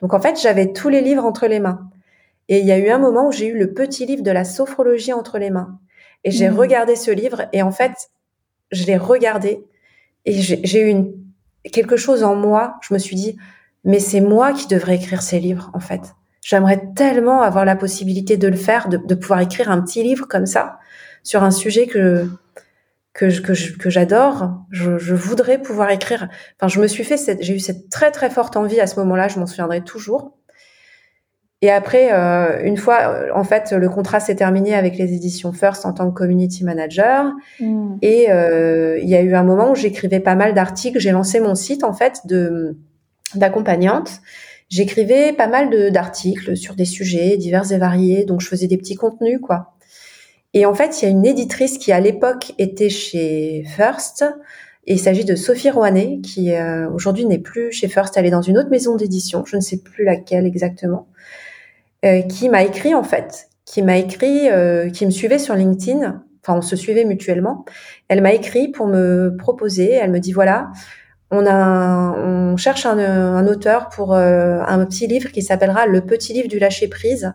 Donc 0.00 0.14
en 0.14 0.20
fait 0.20 0.40
j'avais 0.40 0.72
tous 0.72 0.88
les 0.88 1.00
livres 1.00 1.24
entre 1.24 1.46
les 1.46 1.60
mains. 1.60 1.90
Et 2.48 2.58
il 2.58 2.66
y 2.66 2.72
a 2.72 2.78
eu 2.78 2.88
un 2.88 2.98
moment 2.98 3.28
où 3.28 3.32
j'ai 3.32 3.46
eu 3.46 3.58
le 3.58 3.72
petit 3.72 4.06
livre 4.06 4.22
de 4.22 4.30
la 4.30 4.44
sophrologie 4.44 5.12
entre 5.12 5.38
les 5.38 5.50
mains. 5.50 5.78
Et 6.24 6.30
j'ai 6.30 6.50
mmh. 6.50 6.56
regardé 6.56 6.96
ce 6.96 7.10
livre 7.10 7.46
et 7.52 7.62
en 7.62 7.70
fait, 7.70 7.92
je 8.72 8.84
l'ai 8.84 8.96
regardé 8.96 9.64
et 10.24 10.32
j'ai 10.32 10.80
eu 10.80 10.88
une, 10.88 11.14
quelque 11.72 11.96
chose 11.96 12.22
en 12.22 12.34
moi. 12.34 12.76
Je 12.82 12.92
me 12.94 12.98
suis 12.98 13.16
dit, 13.16 13.36
mais 13.84 14.00
c'est 14.00 14.20
moi 14.20 14.52
qui 14.52 14.66
devrais 14.66 14.96
écrire 14.96 15.22
ces 15.22 15.40
livres, 15.40 15.70
en 15.74 15.80
fait. 15.80 16.14
J'aimerais 16.42 16.82
tellement 16.96 17.42
avoir 17.42 17.64
la 17.64 17.76
possibilité 17.76 18.36
de 18.36 18.48
le 18.48 18.56
faire, 18.56 18.88
de, 18.88 18.96
de, 18.96 19.14
pouvoir 19.14 19.40
écrire 19.40 19.70
un 19.70 19.82
petit 19.82 20.02
livre 20.02 20.26
comme 20.26 20.46
ça 20.46 20.78
sur 21.22 21.42
un 21.42 21.50
sujet 21.50 21.86
que 21.86 22.28
que 23.12 23.76
que 23.78 23.90
j'adore. 23.90 24.64
Je, 24.70 24.98
je, 24.98 25.14
voudrais 25.14 25.60
pouvoir 25.60 25.90
écrire. 25.90 26.28
Enfin, 26.56 26.68
je 26.68 26.80
me 26.80 26.86
suis 26.86 27.04
fait 27.04 27.16
cette, 27.16 27.42
j'ai 27.42 27.54
eu 27.54 27.60
cette 27.60 27.90
très 27.90 28.10
très 28.10 28.30
forte 28.30 28.56
envie 28.56 28.80
à 28.80 28.86
ce 28.86 28.98
moment-là. 29.00 29.28
Je 29.28 29.38
m'en 29.38 29.46
souviendrai 29.46 29.82
toujours. 29.82 30.40
Et 31.62 31.70
après, 31.70 32.10
euh, 32.12 32.62
une 32.64 32.78
fois, 32.78 33.00
euh, 33.08 33.28
en 33.34 33.44
fait, 33.44 33.72
le 33.72 33.88
contrat 33.90 34.18
s'est 34.18 34.34
terminé 34.34 34.74
avec 34.74 34.96
les 34.96 35.12
éditions 35.12 35.52
First 35.52 35.84
en 35.84 35.92
tant 35.92 36.10
que 36.10 36.16
community 36.16 36.64
manager. 36.64 37.32
Mm. 37.60 37.96
Et 38.00 38.30
euh, 38.30 38.98
il 38.98 39.08
y 39.08 39.14
a 39.14 39.20
eu 39.20 39.34
un 39.34 39.42
moment 39.42 39.70
où 39.70 39.74
j'écrivais 39.74 40.20
pas 40.20 40.34
mal 40.34 40.54
d'articles. 40.54 40.98
J'ai 40.98 41.10
lancé 41.10 41.38
mon 41.38 41.54
site 41.54 41.84
en 41.84 41.92
fait 41.92 42.20
de 42.26 42.76
d'accompagnante. 43.34 44.20
J'écrivais 44.70 45.32
pas 45.32 45.48
mal 45.48 45.90
d'articles 45.90 46.56
sur 46.56 46.74
des 46.74 46.84
sujets 46.84 47.36
divers 47.36 47.70
et 47.72 47.78
variés. 47.78 48.24
Donc 48.24 48.40
je 48.40 48.48
faisais 48.48 48.68
des 48.68 48.78
petits 48.78 48.94
contenus 48.94 49.40
quoi. 49.42 49.74
Et 50.54 50.66
en 50.66 50.74
fait, 50.74 51.00
il 51.00 51.04
y 51.04 51.08
a 51.08 51.10
une 51.10 51.26
éditrice 51.26 51.78
qui 51.78 51.92
à 51.92 52.00
l'époque 52.00 52.54
était 52.58 52.88
chez 52.88 53.64
First. 53.76 54.24
Et 54.86 54.94
il 54.94 54.98
s'agit 54.98 55.24
de 55.24 55.36
Sophie 55.36 55.70
Rouanet, 55.70 56.20
qui 56.22 56.52
euh, 56.52 56.88
aujourd'hui 56.90 57.26
n'est 57.26 57.38
plus 57.38 57.70
chez 57.70 57.86
First, 57.86 58.16
elle 58.16 58.26
est 58.26 58.30
dans 58.30 58.42
une 58.42 58.58
autre 58.58 58.70
maison 58.70 58.96
d'édition, 58.96 59.44
je 59.44 59.56
ne 59.56 59.60
sais 59.60 59.76
plus 59.82 60.04
laquelle 60.04 60.46
exactement. 60.46 61.06
Euh, 62.04 62.22
qui 62.22 62.48
m'a 62.48 62.64
écrit 62.64 62.94
en 62.94 63.04
fait, 63.04 63.50
qui 63.66 63.82
m'a 63.82 63.98
écrit, 63.98 64.48
euh, 64.50 64.88
qui 64.88 65.04
me 65.04 65.10
suivait 65.10 65.38
sur 65.38 65.54
LinkedIn. 65.54 66.22
Enfin, 66.42 66.58
on 66.58 66.62
se 66.62 66.74
suivait 66.76 67.04
mutuellement. 67.04 67.66
Elle 68.08 68.22
m'a 68.22 68.32
écrit 68.32 68.68
pour 68.68 68.86
me 68.86 69.36
proposer. 69.38 69.92
Elle 69.92 70.10
me 70.10 70.18
dit 70.18 70.32
voilà, 70.32 70.70
on 71.30 71.46
a, 71.46 72.12
on 72.18 72.56
cherche 72.56 72.86
un, 72.86 72.98
un 72.98 73.46
auteur 73.46 73.88
pour 73.88 74.14
euh, 74.14 74.60
un 74.66 74.84
petit 74.84 75.06
livre 75.06 75.30
qui 75.30 75.42
s'appellera 75.42 75.86
Le 75.86 76.00
petit 76.00 76.32
livre 76.32 76.48
du 76.48 76.58
lâcher 76.58 76.88
prise. 76.88 77.32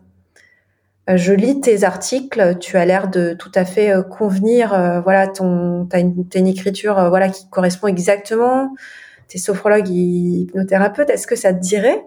Je 1.07 1.33
lis 1.33 1.61
tes 1.61 1.83
articles, 1.83 2.57
tu 2.59 2.77
as 2.77 2.85
l'air 2.85 3.09
de 3.09 3.33
tout 3.33 3.51
à 3.53 3.63
fait 3.63 3.93
convenir. 4.09 4.69
voilà, 5.03 5.27
ton, 5.27 5.85
t'as 5.85 5.99
une, 5.99 6.25
as 6.33 6.39
une 6.39 6.47
écriture, 6.47 7.09
voilà, 7.09 7.29
qui 7.29 7.47
correspond 7.49 7.85
exactement. 7.85 8.73
T'es 9.27 9.37
sophrologue, 9.37 9.87
hypnothérapeute. 9.87 11.11
Est-ce 11.11 11.27
que 11.27 11.35
ça 11.35 11.53
te 11.53 11.59
dirait? 11.59 12.03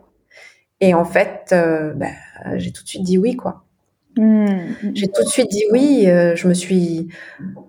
Et 0.80 0.94
en 0.94 1.04
fait, 1.04 1.54
bah, 1.94 2.06
j'ai 2.56 2.72
tout 2.72 2.82
de 2.82 2.88
suite 2.88 3.04
dit 3.04 3.18
oui, 3.18 3.36
quoi. 3.36 3.62
Mmh. 4.18 4.46
J'ai 4.94 5.06
tout 5.06 5.22
de 5.22 5.28
suite 5.28 5.48
dit 5.48 5.64
oui. 5.70 6.06
Euh, 6.08 6.34
je 6.34 6.48
me 6.48 6.54
suis, 6.54 7.08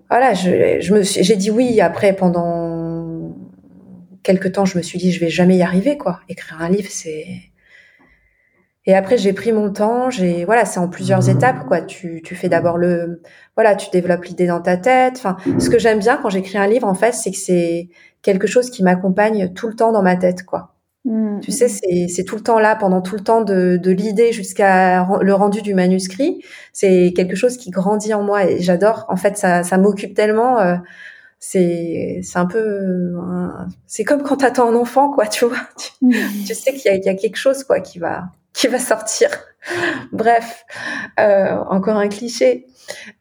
voilà, 0.08 0.34
je, 0.34 0.80
je 0.80 0.94
me, 0.94 1.02
j'ai 1.02 1.36
dit 1.36 1.50
oui. 1.50 1.80
Après, 1.80 2.12
pendant 2.12 2.79
quelques 4.22 4.52
temps, 4.52 4.64
je 4.64 4.76
me 4.78 4.82
suis 4.82 4.98
dit, 4.98 5.12
je 5.12 5.20
vais 5.20 5.30
jamais 5.30 5.56
y 5.56 5.62
arriver, 5.62 5.96
quoi. 5.96 6.20
Écrire 6.28 6.60
un 6.60 6.68
livre, 6.68 6.88
c'est. 6.90 7.26
Et 8.86 8.94
après, 8.94 9.18
j'ai 9.18 9.32
pris 9.32 9.52
mon 9.52 9.72
temps. 9.72 10.10
J'ai, 10.10 10.44
voilà, 10.44 10.64
c'est 10.64 10.80
en 10.80 10.88
plusieurs 10.88 11.24
mmh. 11.26 11.30
étapes, 11.30 11.66
quoi. 11.66 11.82
Tu, 11.82 12.22
tu 12.24 12.34
fais 12.34 12.48
d'abord 12.48 12.78
le, 12.78 13.22
voilà, 13.56 13.76
tu 13.76 13.90
développes 13.90 14.24
l'idée 14.24 14.46
dans 14.46 14.60
ta 14.60 14.76
tête. 14.76 15.14
Enfin, 15.16 15.36
ce 15.58 15.68
que 15.70 15.78
j'aime 15.78 15.98
bien 15.98 16.16
quand 16.16 16.30
j'écris 16.30 16.58
un 16.58 16.66
livre, 16.66 16.86
en 16.86 16.94
fait, 16.94 17.12
c'est 17.12 17.30
que 17.30 17.36
c'est 17.36 17.88
quelque 18.22 18.46
chose 18.46 18.70
qui 18.70 18.82
m'accompagne 18.82 19.52
tout 19.54 19.68
le 19.68 19.74
temps 19.74 19.92
dans 19.92 20.02
ma 20.02 20.16
tête, 20.16 20.44
quoi. 20.44 20.74
Mmh, 21.06 21.40
tu 21.40 21.50
sais, 21.50 21.68
c'est 21.68 22.24
tout 22.24 22.36
le 22.36 22.42
temps 22.42 22.58
là, 22.58 22.76
pendant 22.76 23.00
tout 23.00 23.14
le 23.14 23.22
temps 23.22 23.40
de, 23.40 23.78
de 23.78 23.90
l'idée 23.90 24.32
jusqu'à 24.32 25.06
le 25.22 25.32
rendu 25.32 25.62
du 25.62 25.72
manuscrit. 25.72 26.42
C'est 26.72 27.12
quelque 27.16 27.36
chose 27.36 27.56
qui 27.56 27.70
grandit 27.70 28.12
en 28.12 28.22
moi 28.22 28.44
et 28.44 28.60
j'adore. 28.60 29.06
En 29.08 29.16
fait, 29.16 29.38
ça, 29.38 29.62
ça 29.62 29.78
m'occupe 29.78 30.14
tellement. 30.14 30.58
Euh, 30.58 30.76
c'est 31.40 32.20
c'est 32.22 32.38
un 32.38 32.46
peu 32.46 33.14
c'est 33.86 34.04
comme 34.04 34.22
quand 34.22 34.36
t'attends 34.36 34.70
un 34.70 34.76
enfant 34.76 35.10
quoi 35.10 35.26
tu 35.26 35.46
vois 35.46 35.66
tu, 35.76 35.90
tu 36.46 36.54
sais 36.54 36.72
qu'il 36.74 36.92
y 36.92 36.94
a, 36.94 36.96
y 36.96 37.08
a 37.08 37.14
quelque 37.14 37.36
chose 37.36 37.64
quoi 37.64 37.80
qui 37.80 37.98
va 37.98 38.24
qui 38.52 38.68
va 38.68 38.78
sortir 38.78 39.30
bref 40.12 40.64
euh, 41.18 41.56
encore 41.70 41.96
un 41.96 42.08
cliché 42.08 42.66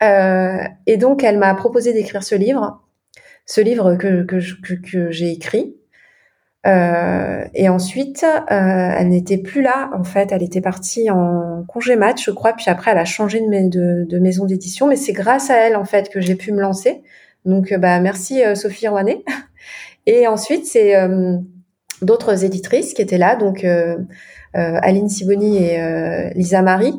euh, 0.04 0.58
et 0.86 0.98
donc 0.98 1.24
elle 1.24 1.40
m'a 1.40 1.56
proposé 1.56 1.94
d'écrire 1.94 2.24
ce 2.24 2.36
livre 2.36 2.84
ce 3.46 3.62
livre 3.62 3.96
que 3.96 4.24
que, 4.24 4.38
que, 4.62 4.74
que 4.74 5.12
j'ai 5.12 5.32
écrit 5.32 5.80
euh, 6.68 7.46
et 7.54 7.70
ensuite, 7.70 8.26
euh, 8.26 8.46
elle 8.52 9.10
n'était 9.10 9.38
plus 9.38 9.62
là. 9.62 9.90
En 9.98 10.04
fait, 10.04 10.32
elle 10.32 10.44
était 10.44 10.62
partie 10.62 11.10
en 11.10 11.64
congé 11.68 11.96
match, 11.96 12.26
je 12.26 12.32
crois. 12.32 12.54
Puis 12.54 12.66
après, 12.68 12.92
elle 12.92 12.98
a 12.98 13.06
changé 13.06 13.40
de, 13.40 14.06
de, 14.06 14.20
maison 14.20 14.46
d'édition. 14.46 14.88
Mais 14.88 14.98
c'est 14.98 15.14
grâce 15.14 15.50
à 15.50 15.56
elle, 15.56 15.76
en 15.76 15.86
fait, 15.86 16.10
que 16.10 16.20
j'ai 16.20 16.36
pu 16.36 16.52
me 16.52 16.62
lancer. 16.62 17.02
Donc, 17.46 17.72
euh, 17.72 17.78
bah, 17.78 18.00
merci 18.00 18.42
Sophie 18.56 18.88
Rouanet. 18.88 19.24
Et 20.06 20.28
ensuite, 20.28 20.66
c'est 20.66 20.96
d'autres 22.02 22.44
éditrices 22.44 22.94
qui 22.94 23.02
étaient 23.02 23.20
là. 23.20 23.36
Donc, 23.36 23.64
Aline 24.54 25.10
Siboni 25.10 25.58
et 25.58 26.34
Lisa 26.34 26.64
Marie. 26.64 26.96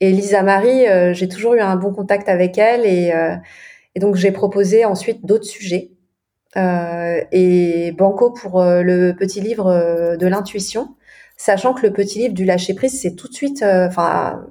Et 0.00 0.10
Lisa 0.10 0.42
Marie, 0.42 0.86
j'ai 1.14 1.28
toujours 1.28 1.54
eu 1.54 1.60
un 1.60 1.76
bon 1.76 1.92
contact 1.92 2.28
avec 2.28 2.58
elle. 2.58 2.84
Et, 2.84 3.12
et 3.94 4.00
donc, 4.00 4.16
j'ai 4.16 4.32
proposé 4.32 4.84
ensuite 4.84 5.24
d'autres 5.24 5.44
sujets. 5.44 5.92
Euh, 6.56 7.22
et 7.30 7.92
Banco 7.92 8.30
pour 8.30 8.60
euh, 8.60 8.82
le 8.82 9.14
petit 9.14 9.40
livre 9.40 9.66
euh, 9.66 10.16
de 10.16 10.26
l'intuition, 10.26 10.96
sachant 11.36 11.74
que 11.74 11.86
le 11.86 11.92
petit 11.92 12.20
livre 12.20 12.34
du 12.34 12.44
lâcher 12.44 12.74
prise, 12.74 13.00
c'est 13.00 13.14
tout 13.14 13.28
de 13.28 13.34
suite, 13.34 13.62
enfin, 13.62 14.46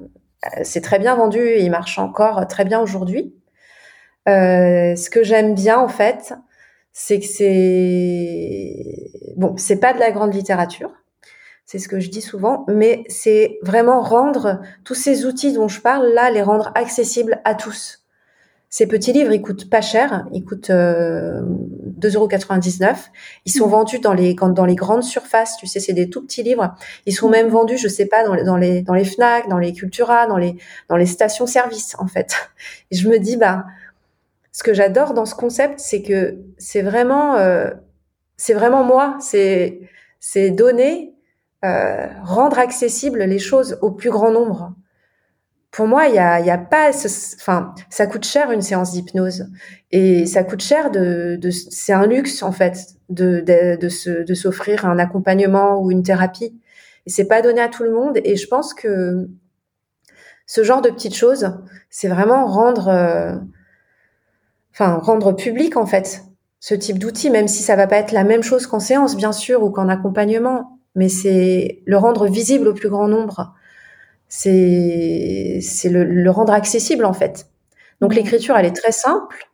c'est 0.63 0.81
très 0.81 0.99
bien 0.99 1.15
vendu 1.15 1.39
et 1.39 1.63
il 1.63 1.71
marche 1.71 1.97
encore 1.99 2.47
très 2.47 2.65
bien 2.65 2.79
aujourd'hui. 2.79 3.33
Ce 4.27 5.09
que 5.09 5.23
j'aime 5.23 5.55
bien 5.55 5.79
en 5.79 5.87
fait, 5.87 6.33
c'est 6.93 7.19
que 7.19 7.25
c'est 7.25 9.11
bon, 9.35 9.55
c'est 9.57 9.79
pas 9.79 9.93
de 9.93 9.99
la 9.99 10.11
grande 10.11 10.33
littérature, 10.33 10.91
c'est 11.65 11.79
ce 11.79 11.87
que 11.87 11.99
je 11.99 12.09
dis 12.09 12.21
souvent, 12.21 12.65
mais 12.69 13.03
c'est 13.09 13.59
vraiment 13.61 14.01
rendre 14.01 14.61
tous 14.85 14.95
ces 14.95 15.25
outils 15.25 15.53
dont 15.53 15.67
je 15.67 15.81
parle 15.81 16.07
là, 16.13 16.31
les 16.31 16.41
rendre 16.41 16.71
accessibles 16.75 17.41
à 17.43 17.55
tous. 17.55 18.03
Ces 18.69 18.85
petits 18.87 19.13
livres, 19.13 19.31
ils 19.31 19.41
coûtent 19.41 19.69
pas 19.69 19.81
cher, 19.81 20.25
ils 20.33 20.43
coûtent 20.43 20.69
euh, 20.69 21.41
2,99€. 21.99 22.95
Ils 23.45 23.51
sont 23.51 23.67
mmh. 23.67 23.69
vendus 23.69 23.99
dans 23.99 24.13
les 24.13 24.33
dans 24.33 24.65
les 24.65 24.75
grandes 24.75 25.03
surfaces, 25.03 25.55
tu 25.57 25.67
sais, 25.67 25.79
c'est 25.79 25.93
des 25.93 26.09
tout 26.09 26.21
petits 26.21 26.43
livres. 26.43 26.75
Ils 27.05 27.13
sont 27.13 27.29
même 27.29 27.47
mmh. 27.47 27.51
vendus, 27.51 27.77
je 27.77 27.87
sais 27.87 28.07
pas, 28.07 28.25
dans 28.25 28.33
les 28.33 28.43
dans 28.43 28.57
les 28.57 28.81
dans 28.81 28.93
les 28.93 29.05
Fnac, 29.05 29.47
dans 29.47 29.57
les 29.57 29.71
Cultura, 29.71 30.27
dans 30.27 30.37
les 30.37 30.57
dans 30.89 30.97
les 30.97 31.05
stations-service 31.05 31.95
en 31.99 32.07
fait. 32.07 32.33
Et 32.91 32.97
je 32.97 33.07
me 33.07 33.19
dis 33.19 33.37
bah 33.37 33.65
ce 34.57 34.63
que 34.63 34.73
j'adore 34.73 35.13
dans 35.13 35.27
ce 35.27 35.35
concept, 35.35 35.79
c'est 35.79 36.01
que 36.01 36.39
c'est 36.57 36.81
vraiment 36.81 37.35
euh, 37.35 37.69
c'est 38.37 38.55
vraiment 38.55 38.83
moi, 38.83 39.15
c'est 39.19 39.81
c'est 40.19 40.49
donner 40.49 41.13
euh, 41.63 42.07
rendre 42.23 42.57
accessible 42.57 43.19
les 43.19 43.37
choses 43.37 43.77
au 43.83 43.91
plus 43.91 44.09
grand 44.09 44.31
nombre. 44.31 44.73
Pour 45.69 45.85
moi, 45.85 46.07
il 46.07 46.15
y 46.15 46.17
a, 46.17 46.39
y 46.39 46.49
a 46.49 46.57
pas, 46.57 46.89
enfin, 47.35 47.75
ça 47.91 48.07
coûte 48.07 48.25
cher 48.25 48.51
une 48.51 48.63
séance 48.63 48.93
d'hypnose. 48.93 49.45
Et 49.91 50.25
ça 50.25 50.43
coûte 50.43 50.63
cher 50.63 50.89
de, 50.89 51.37
de 51.39 51.51
c'est 51.51 51.93
un 51.93 52.07
luxe 52.07 52.41
en 52.41 52.51
fait 52.51 52.79
de 53.09 53.41
de, 53.41 53.75
de, 53.79 53.89
se, 53.89 54.23
de 54.23 54.33
s'offrir 54.33 54.85
un 54.87 54.97
accompagnement 54.97 55.79
ou 55.79 55.91
une 55.91 56.01
thérapie. 56.01 56.59
Et 57.05 57.11
c'est 57.11 57.27
pas 57.27 57.43
donné 57.43 57.61
à 57.61 57.69
tout 57.69 57.83
le 57.83 57.91
monde. 57.91 58.19
Et 58.23 58.35
je 58.37 58.47
pense 58.47 58.73
que 58.73 59.29
ce 60.47 60.63
genre 60.63 60.81
de 60.81 60.89
petites 60.89 61.15
choses, 61.15 61.59
c'est 61.91 62.07
vraiment 62.07 62.47
rendre, 62.47 62.87
euh, 62.87 63.35
enfin, 64.79 64.97
rendre 64.97 65.33
public 65.33 65.77
en 65.77 65.85
fait 65.85 66.23
ce 66.59 66.73
type 66.73 66.99
d'outil, 66.99 67.29
même 67.29 67.47
si 67.47 67.63
ça 67.63 67.75
va 67.75 67.87
pas 67.87 67.97
être 67.97 68.11
la 68.11 68.23
même 68.23 68.43
chose 68.43 68.67
qu'en 68.67 68.79
séance 68.79 69.15
bien 69.15 69.31
sûr 69.31 69.63
ou 69.63 69.69
qu'en 69.69 69.89
accompagnement, 69.89 70.79
mais 70.95 71.09
c'est 71.09 71.81
le 71.85 71.97
rendre 71.97 72.27
visible 72.27 72.67
au 72.67 72.73
plus 72.73 72.89
grand 72.89 73.07
nombre 73.07 73.53
c'est 74.29 75.59
c'est 75.61 75.89
le, 75.89 76.03
le, 76.03 76.31
rendre 76.31 76.53
accessible 76.53 77.05
en 77.05 77.13
fait. 77.13 77.47
Donc 78.01 78.11
mmh. 78.11 78.15
l'écriture, 78.15 78.57
elle 78.57 78.65
est 78.65 78.75
très 78.75 78.91
simple. 78.91 79.49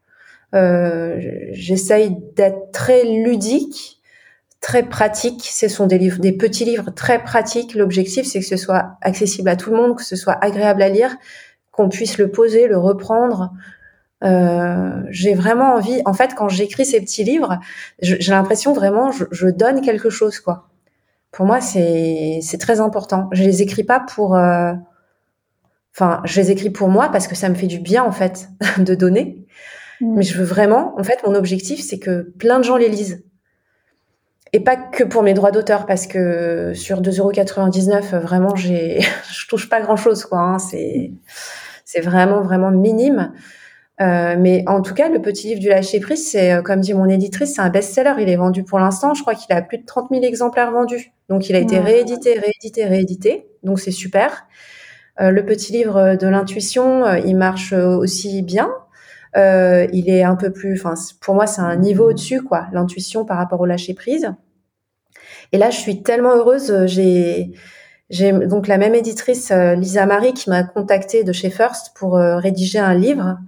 Euh, 0.56 1.20
J'essaye 1.52 2.16
d'être 2.36 2.72
très 2.72 3.04
ludique, 3.06 4.02
très 4.62 4.84
pratique. 4.84 5.48
Ce 5.52 5.68
sont 5.68 5.88
des 5.88 5.98
livres, 5.98 6.20
des 6.20 6.34
petits 6.34 6.66
livres 6.66 6.92
très 6.92 7.24
pratiques. 7.24 7.76
L'objectif, 7.76 8.26
c'est 8.26 8.40
que 8.40 8.46
ce 8.46 8.58
soit 8.58 8.98
accessible 9.02 9.50
à 9.50 9.56
tout 9.56 9.72
le 9.72 9.78
monde, 9.78 9.98
que 9.98 10.04
ce 10.04 10.16
soit 10.16 10.38
agréable 10.44 10.82
à 10.82 10.90
lire, 10.90 11.16
qu'on 11.72 11.90
puisse 11.90 12.18
le 12.18 12.30
poser, 12.30 12.68
le 12.68 12.78
reprendre. 12.78 13.52
Euh, 14.24 15.04
j'ai 15.10 15.34
vraiment 15.34 15.76
envie. 15.76 16.02
En 16.06 16.14
fait, 16.14 16.34
quand 16.36 16.50
j'écris 16.50 16.86
ces 16.86 17.02
petits 17.02 17.24
livres, 17.24 17.60
j'ai 18.02 18.32
l'impression 18.32 18.74
vraiment, 18.74 19.12
je, 19.12 19.26
je 19.32 19.48
donne 19.48 19.82
quelque 19.82 20.10
chose, 20.10 20.40
quoi 20.40 20.70
pour 21.34 21.46
moi, 21.48 21.60
c'est 21.60 22.40
c'est 22.42 22.60
très 22.60 22.80
important. 22.80 23.28
Je 23.34 23.44
les 23.44 23.62
écris 23.62 23.84
pas 23.84 24.00
pour, 24.00 24.38
euh, 24.38 24.72
enfin, 25.94 26.22
je 26.24 26.40
les 26.40 26.52
écris 26.52 26.70
pour 26.70 26.88
moi 26.88 27.10
parce 27.12 27.28
que 27.28 27.36
ça 27.36 27.50
me 27.50 27.56
fait 27.56 27.68
du 27.68 27.80
bien 27.80 28.04
en 28.04 28.14
fait 28.14 28.48
de 28.78 28.96
donner. 28.96 29.46
Mm. 30.00 30.16
Mais 30.16 30.24
je 30.24 30.38
veux 30.38 30.46
vraiment, 30.46 30.94
en 30.98 31.04
fait, 31.04 31.20
mon 31.26 31.36
objectif, 31.36 31.82
c'est 31.84 32.00
que 32.00 32.32
plein 32.38 32.60
de 32.60 32.64
gens 32.64 32.78
les 32.78 32.88
lisent. 32.88 33.26
Et 34.56 34.60
pas 34.60 34.76
que 34.76 35.04
pour 35.04 35.24
mes 35.24 35.34
droits 35.34 35.50
d'auteur, 35.50 35.88
parce 35.88 36.06
que 36.06 36.74
sur 36.76 37.02
2,99€, 37.02 38.20
vraiment, 38.20 38.56
j'ai, 38.56 39.00
je 39.34 39.48
touche 39.48 39.68
pas 39.68 39.82
grand 39.82 39.96
chose, 39.96 40.26
quoi. 40.26 40.38
Hein. 40.38 40.60
C'est, 40.60 41.12
c'est 41.84 42.02
vraiment, 42.02 42.44
vraiment 42.44 42.70
minime. 42.70 43.34
Euh, 44.02 44.36
mais 44.40 44.64
en 44.68 44.82
tout 44.82 44.94
cas, 44.94 45.10
le 45.10 45.22
petit 45.22 45.48
livre 45.48 45.60
du 45.60 45.70
lâcher 45.70 46.00
prise, 46.00 46.28
c'est 46.30 46.52
euh, 46.52 46.62
comme 46.62 46.82
dit 46.82 46.94
mon 46.94 47.08
éditrice, 47.08 47.56
c'est 47.56 47.62
un 47.62 47.70
best-seller. 47.70 48.16
Il 48.20 48.30
est 48.30 48.36
vendu 48.36 48.64
pour 48.64 48.80
l'instant, 48.80 49.14
je 49.14 49.22
crois 49.22 49.36
qu'il 49.36 49.56
a 49.56 49.62
plus 49.62 49.78
de 49.78 49.86
30 49.86 50.10
000 50.12 50.24
exemplaires 50.24 50.72
vendus. 50.72 51.14
Donc 51.30 51.50
il 51.50 51.56
a 51.56 51.60
été 51.60 51.80
réédité, 51.80 52.40
réédité, 52.40 52.86
réédité. 52.86 53.48
Donc 53.64 53.80
c'est 53.80 53.92
super. 53.92 54.48
Euh, 55.22 55.30
le 55.30 55.46
petit 55.46 55.72
livre 55.74 56.16
de 56.16 56.28
l'intuition, 56.28 57.06
euh, 57.06 57.20
il 57.20 57.38
marche 57.38 57.74
aussi 57.74 58.42
bien. 58.42 58.72
Euh, 59.36 59.88
il 59.94 60.10
est 60.10 60.24
un 60.24 60.36
peu 60.36 60.52
plus, 60.52 60.80
enfin 60.80 60.94
pour 61.20 61.34
moi 61.34 61.48
c'est 61.48 61.62
un 61.62 61.76
niveau 61.76 62.10
au-dessus 62.10 62.44
quoi, 62.44 62.68
l'intuition 62.72 63.26
par 63.26 63.38
rapport 63.38 63.60
au 63.62 63.66
lâcher 63.66 63.96
prise. 63.96 64.32
Et 65.52 65.58
là 65.58 65.72
je 65.72 65.78
suis 65.78 66.04
tellement 66.04 66.36
heureuse, 66.36 66.86
j'ai 66.86 67.52
j'ai 68.12 68.32
donc 68.32 68.68
la 68.68 68.78
même 68.78 68.94
éditrice 68.94 69.52
Lisa 69.52 70.06
Marie 70.06 70.34
qui 70.34 70.52
m'a 70.52 70.64
contactée 70.64 71.24
de 71.24 71.32
chez 71.32 71.50
First 71.50 71.94
pour 71.96 72.14
rédiger 72.14 72.78
un 72.78 72.94
livre 72.94 73.40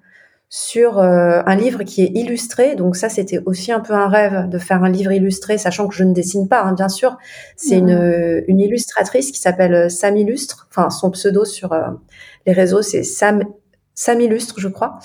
sur 0.49 0.99
euh, 0.99 1.41
un 1.45 1.55
livre 1.55 1.83
qui 1.83 2.03
est 2.03 2.11
illustré. 2.13 2.75
Donc 2.75 2.95
ça, 2.95 3.09
c'était 3.09 3.39
aussi 3.45 3.71
un 3.71 3.79
peu 3.79 3.93
un 3.93 4.07
rêve 4.07 4.47
de 4.49 4.57
faire 4.57 4.83
un 4.83 4.89
livre 4.89 5.11
illustré, 5.11 5.57
sachant 5.57 5.87
que 5.87 5.95
je 5.95 6.03
ne 6.03 6.13
dessine 6.13 6.47
pas, 6.47 6.61
hein, 6.61 6.73
bien 6.73 6.89
sûr. 6.89 7.17
C'est 7.55 7.77
une, 7.77 7.91
euh, 7.91 8.41
une, 8.47 8.59
illustratrice 8.59 9.31
qui 9.31 9.39
s'appelle 9.39 9.73
euh, 9.73 9.89
Sam 9.89 10.17
Illustre. 10.17 10.67
Enfin, 10.69 10.89
son 10.89 11.11
pseudo 11.11 11.45
sur 11.45 11.75
les 12.45 12.53
réseaux, 12.53 12.81
c'est 12.81 13.03
Sam, 13.03 13.43
Sam 13.95 14.21
Illustre, 14.21 14.59
je 14.59 14.67
crois, 14.67 14.99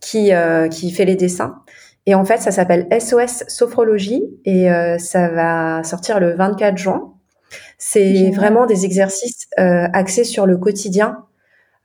qui, 0.00 0.30
qui 0.70 0.90
fait 0.90 1.04
les 1.04 1.16
dessins. 1.16 1.62
Et 2.06 2.14
en 2.14 2.24
fait, 2.24 2.38
ça 2.38 2.50
s'appelle 2.50 2.88
SOS 2.90 3.44
Sophrologie 3.48 4.24
et 4.44 4.68
ça 4.98 5.28
va 5.28 5.84
sortir 5.84 6.18
le 6.18 6.34
24 6.34 6.76
juin. 6.76 7.14
C'est 7.78 8.30
vraiment 8.30 8.66
des 8.66 8.84
exercices 8.84 9.46
axés 9.56 10.24
sur 10.24 10.46
le 10.46 10.56
quotidien 10.56 11.27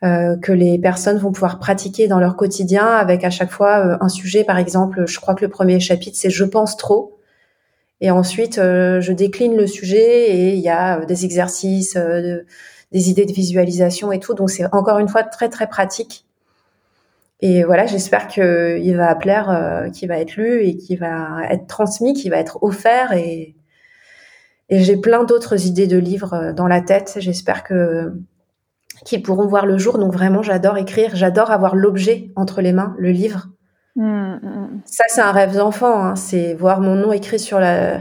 euh, 0.03 0.35
que 0.35 0.51
les 0.51 0.77
personnes 0.79 1.17
vont 1.17 1.31
pouvoir 1.31 1.59
pratiquer 1.59 2.09
dans 2.09 2.19
leur 2.19 2.35
quotidien 2.35 2.85
avec 2.85 3.23
à 3.23 3.29
chaque 3.29 3.51
fois 3.51 3.85
euh, 3.85 3.97
un 4.01 4.09
sujet. 4.09 4.43
Par 4.43 4.57
exemple, 4.57 5.05
je 5.07 5.17
crois 5.17 5.33
que 5.33 5.45
le 5.45 5.49
premier 5.49 5.79
chapitre, 5.79 6.17
c'est 6.19 6.29
Je 6.29 6.43
pense 6.43 6.75
trop. 6.75 7.17
Et 8.01 8.11
ensuite, 8.11 8.57
euh, 8.57 8.99
je 8.99 9.13
décline 9.13 9.55
le 9.55 9.65
sujet 9.65 10.29
et 10.29 10.55
il 10.55 10.59
y 10.59 10.67
a 10.67 11.05
des 11.05 11.23
exercices, 11.23 11.95
des 12.91 13.09
idées 13.09 13.25
de 13.25 13.31
visualisation 13.31 14.11
et 14.11 14.19
tout. 14.19 14.33
Donc, 14.33 14.49
c'est 14.49 14.65
encore 14.73 14.99
une 14.99 15.07
fois 15.07 15.23
très, 15.23 15.47
très 15.47 15.67
pratique. 15.67 16.25
Et 17.39 17.63
voilà, 17.63 17.85
j'espère 17.85 18.27
qu'il 18.27 18.97
va 18.97 19.15
plaire, 19.15 19.87
qu'il 19.93 20.09
va 20.09 20.19
être 20.19 20.35
lu 20.35 20.65
et 20.65 20.75
qu'il 20.75 20.99
va 20.99 21.45
être 21.49 21.67
transmis, 21.67 22.13
qu'il 22.13 22.31
va 22.31 22.37
être 22.37 22.61
offert. 22.61 23.13
Et, 23.13 23.55
et 24.69 24.79
j'ai 24.79 24.97
plein 24.97 25.23
d'autres 25.23 25.65
idées 25.65 25.87
de 25.87 25.97
livres 25.97 26.51
dans 26.53 26.67
la 26.67 26.81
tête. 26.81 27.15
J'espère 27.19 27.63
que 27.63 28.13
qui 29.05 29.19
pourront 29.19 29.47
voir 29.47 29.65
le 29.65 29.77
jour. 29.77 29.97
Donc 29.97 30.13
vraiment, 30.13 30.41
j'adore 30.41 30.77
écrire, 30.77 31.11
j'adore 31.15 31.51
avoir 31.51 31.75
l'objet 31.75 32.31
entre 32.35 32.61
les 32.61 32.73
mains, 32.73 32.95
le 32.97 33.11
livre. 33.11 33.47
Mmh, 33.95 34.03
mmh, 34.03 34.39
mmh. 34.43 34.81
Ça, 34.85 35.03
c'est 35.07 35.21
un 35.21 35.31
rêve 35.31 35.55
d'enfant. 35.55 36.03
Hein. 36.03 36.15
C'est 36.15 36.53
voir 36.53 36.81
mon 36.81 36.95
nom 36.95 37.11
écrit 37.11 37.39
sur 37.39 37.59
la. 37.59 37.99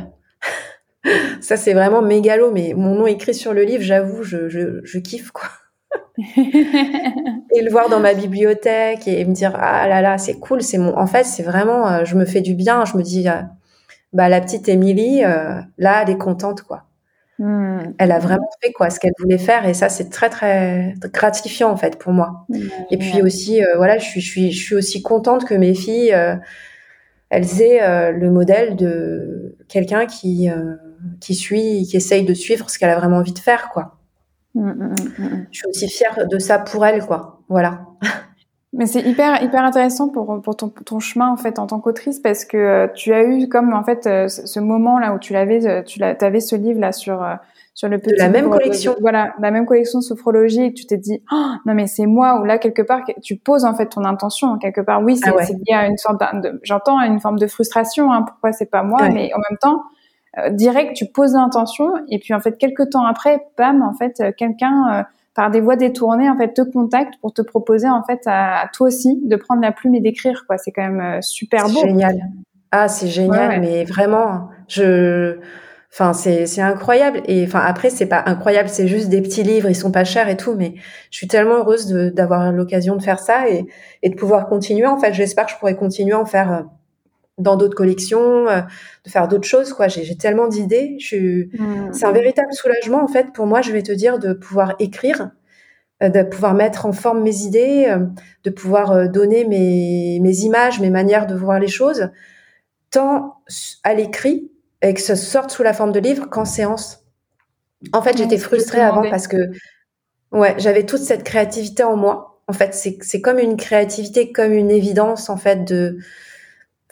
ça, 1.41 1.57
c'est 1.57 1.75
vraiment 1.75 2.03
mégalo, 2.03 2.51
mais 2.51 2.73
mon 2.77 2.95
nom 2.95 3.07
écrit 3.07 3.35
sur 3.35 3.53
le 3.53 3.63
livre, 3.63 3.83
j'avoue, 3.83 4.23
je, 4.23 4.49
je, 4.49 4.81
je, 4.85 4.99
kiffe 4.99 5.31
quoi. 5.31 5.49
et 6.17 7.63
le 7.63 7.71
voir 7.71 7.89
dans 7.89 8.01
ma 8.01 8.15
bibliothèque 8.15 9.09
et 9.09 9.25
me 9.25 9.35
dire 9.35 9.53
ah 9.55 9.87
là 9.89 10.01
là, 10.01 10.19
c'est 10.19 10.39
cool. 10.39 10.63
C'est 10.63 10.79
mon. 10.79 10.97
En 10.97 11.07
fait, 11.07 11.25
c'est 11.25 11.43
vraiment, 11.43 11.89
euh, 11.89 12.05
je 12.05 12.17
me 12.17 12.25
fais 12.25 12.41
du 12.41 12.55
bien. 12.55 12.85
Je 12.85 12.97
me 12.97 13.03
dis, 13.03 13.29
euh, 13.29 13.43
bah 14.13 14.29
la 14.29 14.41
petite 14.41 14.69
Émilie, 14.69 15.25
euh, 15.25 15.61
là, 15.79 16.03
elle 16.03 16.11
est 16.11 16.19
contente 16.19 16.63
quoi. 16.63 16.85
Mmh. 17.43 17.95
Elle 17.99 18.13
a 18.13 18.21
vraiment 18.21 18.49
fait 18.63 18.71
quoi 18.71 18.89
ce 18.89 19.01
qu'elle 19.01 19.15
voulait 19.19 19.37
faire 19.37 19.67
et 19.67 19.75
ça 19.75 19.89
c'est 19.89 20.11
très 20.11 20.31
très 20.31 20.95
gratifiant 21.13 21.71
en 21.71 21.77
fait 21.77 21.99
pour 21.99 22.13
moi. 22.13 22.47
Mmh, 22.49 22.59
et 22.93 22.99
puis 22.99 23.21
aussi 23.21 23.65
euh, 23.65 23.77
voilà 23.77 23.99
je 23.99 24.05
suis 24.05 24.21
je 24.21 24.31
suis 24.31 24.53
je 24.53 24.65
suis 24.65 24.75
aussi 24.77 25.03
contente 25.03 25.45
que 25.45 25.55
mes 25.55 25.75
filles 25.75 26.15
euh, 26.15 26.37
elles 27.31 27.61
aient 27.61 27.83
euh, 27.83 28.13
le 28.13 28.31
modèle 28.31 28.77
de 28.77 29.57
quelqu'un 29.69 30.07
qui 30.07 30.51
qui 31.21 31.35
suit 31.35 31.85
qui 31.91 31.97
essaye 31.97 32.25
de 32.25 32.33
suivre 32.33 32.71
ce 32.71 32.79
qu'elle 32.79 32.91
a 32.91 32.97
vraiment 32.97 33.17
envie 33.17 33.33
de 33.33 33.41
faire 33.41 33.71
quoi. 33.71 33.99
Mmh, 34.55 34.95
je 35.51 35.59
suis 35.59 35.67
aussi 35.67 35.89
fière 35.89 36.29
de 36.29 36.39
ça 36.39 36.61
pour 36.61 36.87
elle 36.87 37.05
quoi. 37.05 37.41
Voilà. 37.49 37.87
Mais 38.75 38.87
c'est 38.87 39.03
hyper 39.03 39.43
hyper 39.43 39.65
intéressant 39.65 40.09
pour 40.09 40.41
pour 40.41 40.57
ton, 40.57 40.71
ton 40.71 40.99
chemin 40.99 41.29
en 41.29 41.37
fait 41.37 41.59
en 41.59 41.67
tant 41.67 41.79
qu'autrice 41.79 42.19
parce 42.21 42.47
que 42.47 42.57
euh, 42.57 42.87
tu 42.95 43.13
as 43.13 43.23
eu 43.23 43.47
comme 43.47 43.75
en 43.75 43.85
fait 43.85 44.07
euh, 44.07 44.29
ce 44.29 44.61
moment 44.61 44.99
là 44.99 45.13
où 45.13 45.19
tu 45.19 45.35
l'avais 45.35 45.67
euh, 45.67 45.83
tu 45.83 46.03
avais 46.03 46.41
ce 46.41 46.57
livre 46.57 46.81
là 46.81 46.91
sur 46.93 47.23
sur 47.75 47.89
le 47.91 47.99
petit 47.99 48.15
de 48.15 48.19
la 48.19 48.31
même 48.31 48.49
collection. 48.49 48.97
Voilà 49.03 49.35
la 49.41 49.51
même 49.51 49.67
collection 49.67 50.01
sophrologie 50.01 50.65
et 50.65 50.73
tu 50.73 50.87
t'es 50.87 50.97
dit 50.97 51.23
oh, 51.31 51.53
non 51.67 51.75
mais 51.75 51.87
c'est 51.87 52.07
moi 52.07 52.41
ou 52.41 52.45
là 52.45 52.57
quelque 52.57 52.81
part 52.81 53.03
tu 53.23 53.37
poses 53.37 53.67
en 53.67 53.75
fait 53.75 53.91
ton 53.91 54.07
intention 54.07 54.57
quelque 54.57 54.81
part. 54.81 55.03
Oui 55.03 55.19
c'est 55.19 55.29
ah 55.29 55.43
lié 55.43 55.75
à 55.75 55.87
une 55.87 55.99
sorte 55.99 56.19
de, 56.43 56.59
j'entends 56.63 56.99
une 57.03 57.21
forme 57.21 57.39
de 57.39 57.47
frustration 57.47 58.11
hein, 58.11 58.23
pourquoi 58.23 58.53
c'est 58.53 58.71
pas 58.71 58.83
moi 58.83 59.11
mais 59.11 59.31
en 59.35 59.41
même 59.51 59.59
temps 59.61 59.83
direct 60.53 60.97
tu 60.97 61.05
poses 61.05 61.35
l'intention 61.35 61.93
et 62.09 62.19
puis 62.19 62.33
en 62.33 62.41
fait 62.41 62.57
quelques 62.57 62.89
temps 62.89 63.05
après 63.05 63.49
bam 63.59 63.83
en 63.83 63.93
fait 63.93 64.35
quelqu'un 64.39 65.05
par 65.35 65.51
des 65.51 65.61
voies 65.61 65.77
détournées 65.77 66.29
en 66.29 66.37
fait 66.37 66.53
te 66.53 66.63
contacte 66.63 67.15
pour 67.21 67.33
te 67.33 67.43
proposer 67.43 67.89
en 67.89 68.03
fait 68.05 68.21
à, 68.27 68.69
toi 68.73 68.89
aussi 68.89 69.19
de 69.23 69.37
prendre 69.37 69.63
la 69.63 69.73
plume 69.73 69.95
et 69.95 70.01
d'écrire 70.01 70.45
quoi. 70.47 70.59
C'est 70.59 70.73
quand 70.73 70.83
même 70.83 71.01
euh, 71.01 71.21
super 71.21 71.69
beau. 71.69 71.81
génial. 71.81 72.21
Ah 72.71 72.89
c'est 72.89 73.09
génial 73.09 73.61
mais 73.61 73.85
vraiment 73.85 74.49
je 74.69 75.37
enfin 75.93 76.13
c'est 76.13 76.47
c'est 76.47 76.63
incroyable. 76.63 77.23
Et 77.27 77.45
enfin 77.47 77.61
après 77.61 77.91
c'est 77.91 78.07
pas 78.07 78.23
incroyable 78.27 78.69
c'est 78.69 78.89
juste 78.89 79.09
des 79.09 79.23
petits 79.23 79.43
livres 79.43 79.69
ils 79.69 79.75
sont 79.75 79.93
pas 79.93 80.05
chers 80.05 80.29
et 80.29 80.37
tout 80.37 80.55
mais 80.55 80.75
je 81.11 81.17
suis 81.19 81.29
tellement 81.29 81.57
heureuse 81.57 81.87
d'avoir 81.87 82.53
l'occasion 82.53 82.97
de 82.97 83.03
faire 83.03 83.19
ça 83.19 83.49
et 83.49 83.67
et 84.03 84.11
de 84.11 84.15
pouvoir 84.15 84.49
continuer 84.49 84.87
en 84.87 84.99
fait. 84.99 85.13
J'espère 85.15 85.47
que 85.47 85.53
je 85.53 85.57
pourrai 85.59 85.77
continuer 85.77 86.13
à 86.13 86.21
en 86.21 86.27
faire 86.27 86.53
euh, 86.53 86.63
dans 87.39 87.57
d'autres 87.57 87.75
collections, 87.75 88.49
euh, 88.49 88.61
de 89.05 89.11
faire 89.11 89.29
d'autres 89.29 89.49
choses. 89.49 89.73
Quoi, 89.73 89.89
j'ai 89.89 90.17
tellement 90.17 90.49
d'idées. 90.49 90.97
Je 90.99 91.45
mmh. 91.57 91.93
c'est 91.93 92.05
un 92.05 92.13
véritable 92.13 92.53
soulagement 92.53 93.03
en 93.03 93.09
fait 93.09 93.33
pour 93.33 93.47
moi. 93.47 93.63
Je 93.63 93.73
vais 93.73 93.83
te 93.83 93.93
dire 93.93 94.19
de 94.19 94.33
pouvoir 94.33 94.75
écrire, 94.79 95.31
euh, 96.03 96.09
de 96.09 96.23
pouvoir 96.23 96.55
mettre 96.55 96.87
en 96.87 96.93
forme 96.93 97.23
mes 97.23 97.43
idées, 97.43 97.87
euh, 97.89 98.07
de 98.45 98.51
pouvoir 98.51 99.09
donner 99.09 99.45
mes 99.45 100.21
mes 100.21 100.39
images, 100.41 100.81
mes 100.81 100.91
manières 100.91 101.27
de 101.27 101.35
voir 101.35 101.59
les 101.59 101.69
choses, 101.69 102.11
tant 102.91 103.37
à 103.83 103.95
l'écrit 103.95 104.51
et 104.83 104.95
que 104.95 105.01
ça 105.01 105.17
sorte 105.17 105.51
sous 105.51 105.63
la 105.63 105.73
forme 105.73 105.93
de 105.93 106.01
livre 106.01 106.29
qu'en 106.29 106.45
séance. 106.45 107.05
En 107.93 108.03
fait, 108.03 108.17
j'étais 108.17 108.39
frustrée 108.39 108.81
avant 108.81 109.09
parce 109.09 109.27
que 109.27 109.51
ouais, 110.33 110.55
j'avais 110.59 110.85
toute 110.85 111.01
cette 111.01 111.25
créativité 111.25 111.83
en 111.83 111.97
moi. 111.97 112.43
En 112.47 112.53
fait, 112.53 112.75
c'est 112.75 112.99
c'est 113.01 113.21
comme 113.21 113.39
une 113.39 113.57
créativité, 113.57 114.33
comme 114.33 114.53
une 114.53 114.71
évidence 114.71 115.31
en 115.31 115.37
fait 115.37 115.65
de 115.65 115.99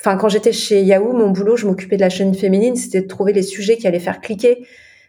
Enfin, 0.01 0.16
quand 0.16 0.30
j'étais 0.30 0.53
chez 0.53 0.82
Yahoo, 0.82 1.12
mon 1.12 1.28
boulot, 1.28 1.57
je 1.57 1.66
m'occupais 1.66 1.96
de 1.96 2.01
la 2.01 2.09
chaîne 2.09 2.34
féminine, 2.34 2.74
c'était 2.74 3.03
de 3.03 3.07
trouver 3.07 3.34
les 3.34 3.42
sujets 3.42 3.76
qui 3.76 3.86
allaient 3.86 4.01
faire 4.01 4.22
cliquer. 4.22 4.66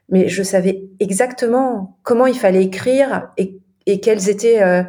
Mais 0.10 0.28
je 0.28 0.44
savais 0.44 0.84
exactement 1.00 1.98
comment 2.04 2.26
il 2.26 2.36
fallait 2.36 2.66
écrire 2.66 3.32
et, 3.38 3.62
et 3.86 4.02
quels 4.02 4.28
étaient 4.28 4.62
euh, 4.62 4.84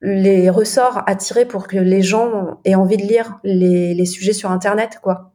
les 0.00 0.48
ressorts 0.50 1.02
à 1.08 1.16
tirer 1.16 1.46
pour 1.46 1.66
que 1.66 1.76
les 1.76 2.02
gens 2.02 2.60
aient 2.64 2.76
envie 2.76 2.96
de 2.96 3.02
lire 3.02 3.40
les, 3.42 3.94
les, 3.94 4.04
sujets 4.06 4.32
sur 4.32 4.52
Internet, 4.52 5.00
quoi. 5.02 5.32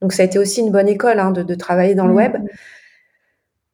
Donc 0.00 0.14
ça 0.14 0.22
a 0.22 0.24
été 0.24 0.38
aussi 0.38 0.62
une 0.62 0.72
bonne 0.72 0.88
école 0.88 1.20
hein, 1.20 1.30
de, 1.30 1.42
de, 1.42 1.54
travailler 1.54 1.94
dans 1.94 2.06
le 2.06 2.14
web. 2.14 2.38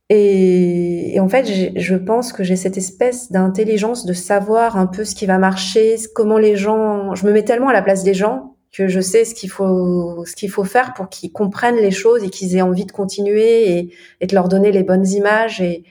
Et, 0.08 1.14
et, 1.14 1.20
en 1.20 1.28
fait, 1.28 1.46
je 1.76 1.94
pense 1.94 2.32
que 2.32 2.42
j'ai 2.42 2.56
cette 2.56 2.76
espèce 2.76 3.30
d'intelligence 3.30 4.04
de 4.04 4.12
savoir 4.12 4.76
un 4.76 4.86
peu 4.86 5.04
ce 5.04 5.14
qui 5.14 5.26
va 5.26 5.38
marcher, 5.38 5.94
comment 6.16 6.38
les 6.38 6.56
gens. 6.56 7.14
Je 7.14 7.24
me 7.26 7.32
mets 7.32 7.44
tellement 7.44 7.68
à 7.68 7.72
la 7.72 7.82
place 7.82 8.02
des 8.02 8.14
gens 8.14 8.55
que 8.76 8.88
je 8.88 9.00
sais 9.00 9.24
ce 9.24 9.34
qu'il 9.34 9.50
faut 9.50 10.24
ce 10.26 10.34
qu'il 10.34 10.50
faut 10.50 10.64
faire 10.64 10.92
pour 10.94 11.08
qu'ils 11.08 11.32
comprennent 11.32 11.76
les 11.76 11.90
choses 11.90 12.22
et 12.24 12.30
qu'ils 12.30 12.56
aient 12.56 12.62
envie 12.62 12.84
de 12.84 12.92
continuer 12.92 13.78
et, 13.78 13.94
et, 14.20 14.26
de 14.26 14.34
leur 14.34 14.48
donner 14.48 14.72
les 14.72 14.82
bonnes 14.82 15.06
images. 15.06 15.60
Et 15.60 15.84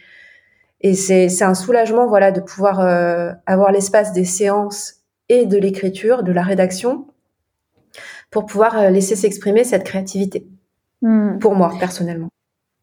et 0.82 0.94
c'est 0.94 1.30
c'est 1.30 1.46
un 1.46 1.56
soulagement 1.56 2.08
voilà 2.08 2.32
de 2.32 2.42
pouvoir 2.42 2.80
euh, 2.82 3.32
avoir 3.46 3.72
l'espace 3.72 4.14
des 4.14 4.26
séances 4.26 4.96
et 5.30 5.46
de 5.46 5.58
l'écriture 5.58 6.24
de 6.24 6.32
la 6.32 6.44
rédaction 6.44 7.08
pour 8.30 8.46
pouvoir 8.46 8.78
euh, 8.78 8.90
laisser 8.90 9.16
s'exprimer 9.16 9.64
cette 9.64 9.84
créativité. 9.84 10.48
Hmm. 11.02 11.38
pour 11.40 11.56
moi 11.56 11.72
personnellement. 11.80 12.30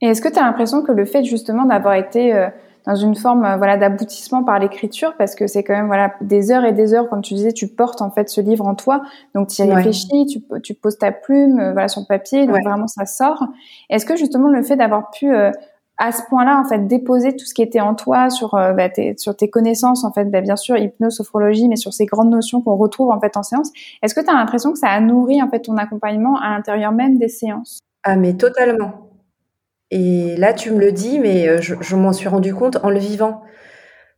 Et 0.00 0.06
est-ce 0.06 0.20
que 0.20 0.28
tu 0.28 0.38
as 0.38 0.42
l'impression 0.42 0.82
que 0.82 0.92
le 0.92 1.04
fait 1.04 1.24
justement 1.24 1.64
d'avoir 1.64 1.94
été 1.94 2.34
euh, 2.34 2.48
dans 2.86 2.94
une 2.94 3.14
forme 3.14 3.44
euh, 3.44 3.56
voilà 3.56 3.76
d'aboutissement 3.76 4.42
par 4.42 4.58
l'écriture 4.58 5.14
parce 5.16 5.34
que 5.34 5.46
c'est 5.46 5.62
quand 5.62 5.74
même 5.74 5.86
voilà 5.86 6.14
des 6.20 6.50
heures 6.50 6.64
et 6.64 6.72
des 6.72 6.94
heures 6.94 7.08
comme 7.08 7.22
tu 7.22 7.34
disais 7.34 7.52
tu 7.52 7.68
portes 7.68 8.02
en 8.02 8.10
fait 8.10 8.28
ce 8.28 8.40
livre 8.40 8.66
en 8.66 8.74
toi. 8.74 9.02
Donc 9.34 9.48
tu 9.48 9.62
y 9.62 9.72
réfléchis 9.72 10.26
tu, 10.26 10.42
tu 10.62 10.74
poses 10.74 10.98
ta 10.98 11.12
plume 11.12 11.60
euh, 11.60 11.72
voilà 11.72 11.88
sur 11.88 12.00
le 12.00 12.06
papier 12.06 12.46
donc 12.46 12.60
vraiment 12.62 12.88
ça 12.88 13.06
sort. 13.06 13.46
Est-ce 13.90 14.06
que 14.06 14.16
justement 14.16 14.48
le 14.48 14.62
fait 14.62 14.76
d'avoir 14.76 15.10
pu 15.10 15.32
euh, 15.32 15.50
à 15.98 16.10
ce 16.10 16.22
point-là 16.28 16.58
en 16.58 16.68
fait 16.68 16.86
déposer 16.86 17.36
tout 17.36 17.44
ce 17.44 17.54
qui 17.54 17.62
était 17.62 17.80
en 17.80 17.94
toi 17.94 18.30
sur 18.30 18.52
bah, 18.52 18.88
tes, 18.88 19.14
sur 19.18 19.36
tes 19.36 19.50
connaissances 19.50 20.04
en 20.04 20.12
fait 20.12 20.24
bah, 20.24 20.40
bien 20.40 20.56
sûr 20.56 20.76
hypnose 20.76 21.14
sophrologie 21.14 21.68
mais 21.68 21.76
sur 21.76 21.92
ces 21.92 22.06
grandes 22.06 22.30
notions 22.30 22.62
qu'on 22.62 22.76
retrouve 22.76 23.10
en 23.10 23.20
fait 23.20 23.36
en 23.36 23.42
séance 23.42 23.70
est-ce 24.02 24.14
que 24.14 24.20
tu 24.20 24.30
as 24.30 24.32
l'impression 24.32 24.72
que 24.72 24.78
ça 24.78 24.88
a 24.88 25.00
nourri 25.00 25.42
en 25.42 25.48
fait 25.48 25.60
ton 25.60 25.76
accompagnement 25.76 26.38
à 26.40 26.50
l'intérieur 26.50 26.92
même 26.92 27.18
des 27.18 27.28
séances? 27.28 27.80
Ah 28.04 28.16
mais 28.16 28.34
totalement 28.34 29.11
et 29.94 30.36
là, 30.36 30.52
tu 30.52 30.70
me 30.70 30.78
le 30.78 30.92
dis, 30.92 31.18
mais 31.18 31.48
euh, 31.48 31.60
je, 31.60 31.96
m'en 31.96 32.12
suis 32.12 32.28
rendu 32.28 32.54
compte 32.54 32.78
en 32.82 32.90
le 32.90 32.98
vivant. 32.98 33.42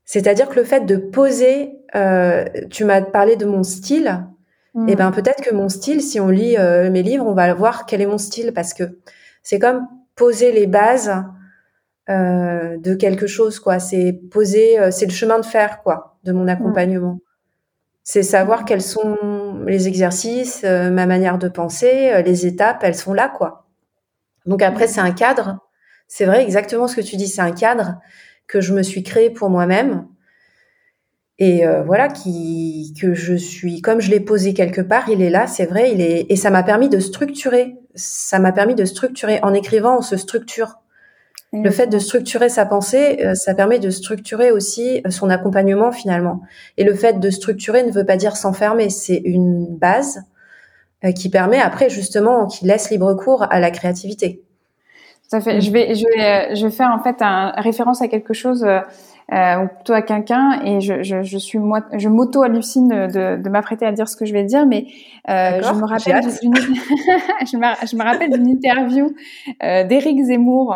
C'est-à-dire 0.05 0.49
que 0.49 0.57
le 0.57 0.65
fait 0.65 0.87
de 0.87 0.97
poser, 0.97 1.79
euh, 1.95 2.45
tu 2.71 2.85
m'as 2.85 3.03
parlé 3.03 3.37
de 3.37 3.47
mon 3.47 3.63
style. 3.63 4.27
Et 4.89 4.93
eh 4.93 4.97
ben 4.97 5.13
peut-être 5.13 5.41
que 5.41 5.55
mon 5.55 5.69
style, 5.69 6.03
si 6.03 6.19
on 6.19 6.29
lit 6.29 6.57
mes 6.91 7.03
livres, 7.05 7.25
on 7.25 7.33
va 7.33 7.55
voir 7.55 7.87
quel 7.87 8.01
est 8.01 8.07
mon 8.07 8.19
style 8.19 8.53
parce 8.53 8.75
que 8.75 8.99
c'est 9.45 9.61
comme 9.61 9.87
poser 10.17 10.51
les 10.51 10.67
bases 10.67 11.13
euh, 12.11 12.77
de 12.77 12.95
quelque 12.95 13.27
chose, 13.27 13.59
quoi. 13.59 13.79
C'est 13.79 14.13
poser, 14.31 14.79
euh, 14.79 14.91
c'est 14.91 15.07
le 15.07 15.13
chemin 15.13 15.39
de 15.39 15.47
fer, 15.47 15.81
quoi, 15.83 16.19
de 16.25 16.33
mon 16.33 16.49
accompagnement. 16.49 17.21
C'est 18.03 18.23
savoir 18.23 18.67
quels 18.67 18.83
sont 18.83 19.17
les 19.67 19.89
exercices, 19.89 20.63
euh, 20.65 20.91
ma 20.91 21.07
manière 21.07 21.39
de 21.39 21.49
penser, 21.49 22.23
les 22.23 22.47
étapes, 22.47 22.81
elles 22.83 22.95
sont 22.95 23.15
là, 23.15 23.33
quoi. 23.35 23.64
Donc 24.47 24.63
après, 24.63 24.87
c'est 24.87 25.01
un 25.01 25.13
cadre. 25.13 25.59
C'est 26.09 26.25
vrai, 26.25 26.43
exactement 26.43 26.87
ce 26.87 26.97
que 26.97 27.01
tu 27.01 27.17
dis, 27.17 27.29
c'est 27.29 27.41
un 27.41 27.53
cadre 27.53 28.01
que 28.47 28.61
je 28.61 28.75
me 28.75 28.83
suis 28.83 29.03
créé 29.03 29.31
pour 29.31 29.51
moi-même. 29.51 30.07
Et 31.39 31.65
voilà, 31.85 32.09
qui 32.09 32.95
que 33.01 33.13
je 33.13 33.35
suis, 33.35 33.81
comme 33.81 34.01
je 34.01 34.11
l'ai 34.11 34.21
posé 34.21 34.55
quelque 34.55 34.81
part, 34.81 35.09
il 35.09 35.21
est 35.21 35.31
là, 35.31 35.49
c'est 35.49 35.67
vrai, 35.67 35.91
il 35.93 36.01
est, 36.01 36.27
et 36.29 36.37
ça 36.37 36.51
m'a 36.51 36.63
permis 36.63 36.89
de 36.89 37.01
structurer. 37.01 37.75
Ça 37.97 38.39
m'a 38.39 38.53
permis 38.53 38.75
de 38.77 38.85
structurer. 38.85 39.41
En 39.43 39.53
écrivant, 39.53 39.99
on 39.99 40.03
se 40.03 40.17
structure. 40.17 40.79
Le 41.63 41.71
fait 41.71 41.87
de 41.87 41.99
structurer 41.99 42.49
sa 42.49 42.67
pensée, 42.67 43.21
euh, 43.25 43.35
ça 43.35 43.55
permet 43.55 43.79
de 43.79 43.91
structurer 43.91 44.51
aussi 44.51 45.01
euh, 45.07 45.11
son 45.11 45.31
accompagnement 45.31 45.93
finalement. 45.93 46.41
Et 46.79 46.85
le 46.85 46.95
fait 46.95 47.21
de 47.21 47.31
structurer 47.31 47.85
ne 47.85 47.93
veut 47.93 48.05
pas 48.05 48.17
dire 48.17 48.37
s'enfermer, 48.37 48.91
c'est 48.91 49.21
une 49.25 49.67
base 49.77 50.19
euh, 50.19 50.21
qui 51.13 51.29
permet 51.29 51.61
après 51.61 51.91
justement, 51.91 52.47
qui 52.47 52.65
laisse 52.65 52.91
libre 52.91 53.15
cours 53.15 53.45
à 53.51 53.61
la 53.61 53.71
créativité. 53.71 54.43
Ça 55.29 55.41
fait. 55.41 55.61
Je 55.61 55.71
vais, 55.71 55.95
je 55.95 56.05
vais, 56.07 56.55
je 56.55 56.67
vais 56.67 56.73
faire 56.73 56.91
en 56.91 57.03
fait 57.03 57.17
un 57.21 57.53
référence 57.57 58.03
à 58.03 58.09
quelque 58.09 58.35
chose 58.35 58.65
euh, 59.33 59.57
ou 59.57 59.69
plutôt 59.69 59.95
à 59.95 60.03
quelqu'un 60.03 60.61
et 60.65 60.81
je, 60.81 61.03
je, 61.03 61.23
je 61.23 61.39
suis 61.39 61.59
moi 61.59 61.81
je 61.95 62.09
m'auto 62.09 62.43
hallucine 62.43 62.89
de, 62.89 63.41
de 63.43 63.49
m'apprêter 63.49 63.87
à 63.87 63.93
dire 63.93 64.07
ce 64.09 64.17
que 64.17 64.27
je 64.27 64.35
vais 64.35 64.45
dire 64.45 64.67
mais 64.67 64.87
euh, 65.31 65.63
je 65.63 65.73
me 65.73 65.87
rappelle 65.87 66.21
d'une 66.43 66.55
je, 66.57 67.57
me, 67.57 67.87
je 67.87 67.97
me 67.97 68.05
rappelle 68.05 68.31
d'une 68.31 68.49
interview 68.49 69.15
euh, 69.63 69.85
d'Éric 69.85 70.23
Zemmour 70.25 70.75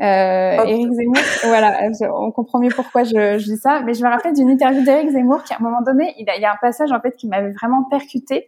euh, 0.00 0.64
Éric 0.64 0.92
Zemmour 0.92 1.22
voilà 1.44 1.80
on 2.14 2.30
comprend 2.30 2.60
mieux 2.60 2.70
pourquoi 2.70 3.02
je, 3.02 3.38
je 3.38 3.44
dis 3.44 3.56
ça 3.56 3.82
mais 3.84 3.94
je 3.94 4.04
me 4.04 4.08
rappelle 4.08 4.34
d'une 4.34 4.50
interview 4.50 4.84
d'Éric 4.84 5.10
Zemmour 5.10 5.42
qui 5.42 5.52
à 5.52 5.56
un 5.58 5.62
moment 5.62 5.82
donné 5.82 6.14
il, 6.18 6.30
a, 6.30 6.36
il 6.36 6.42
y 6.42 6.44
a 6.44 6.52
un 6.52 6.58
passage 6.60 6.92
en 6.92 7.00
fait 7.00 7.16
qui 7.16 7.26
m'avait 7.26 7.50
vraiment 7.50 7.82
percuté 7.90 8.46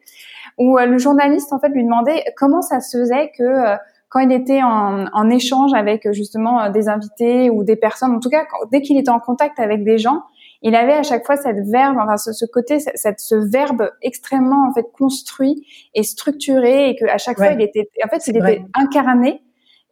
où 0.59 0.79
euh, 0.79 0.87
le 0.87 0.99
journaliste 0.99 1.53
en 1.53 1.59
fait 1.59 1.69
lui 1.69 1.85
demandait 1.85 2.25
comment 2.37 2.63
ça 2.63 2.81
se 2.81 2.99
faisait 2.99 3.31
que 3.37 3.43
euh, 3.43 3.77
quand 4.09 4.21
il 4.21 4.33
était 4.33 4.63
en, 4.63 5.07
en, 5.13 5.31
échange 5.31 5.73
avec 5.75 6.11
justement 6.13 6.61
euh, 6.61 6.71
des 6.71 6.89
invités 6.89 7.51
ou 7.51 7.65
des 7.65 7.77
personnes, 7.77 8.15
en 8.15 8.21
tout 8.21 8.29
cas 8.29 8.45
dès 8.71 8.83
qu'il 8.83 8.99
était 8.99 9.11
en 9.11 9.21
contact 9.21 9.59
avec 9.59 9.85
des 9.85 9.99
gens, 9.99 10.23
il 10.63 10.75
avait 10.77 10.93
à 10.93 11.03
chaque 11.03 11.27
fois 11.27 11.37
cette 11.37 11.67
verbe, 11.67 11.97
enfin 11.99 12.17
ce, 12.17 12.33
ce 12.33 12.45
côté, 12.45 12.79
cette, 12.79 13.21
ce 13.21 13.35
verbe 13.35 13.91
extrêmement 14.01 14.69
en 14.69 14.73
fait 14.73 14.87
construit 14.93 15.67
et 15.95 16.03
structuré 16.03 16.91
et 16.91 16.97
que 16.97 17.07
à 17.07 17.19
chaque 17.19 17.37
fois 17.37 17.53
il 17.53 17.61
était, 17.61 17.89
en 18.05 18.09
fait, 18.09 18.27
il 18.29 18.37
était 18.37 18.65
incarné 18.75 19.43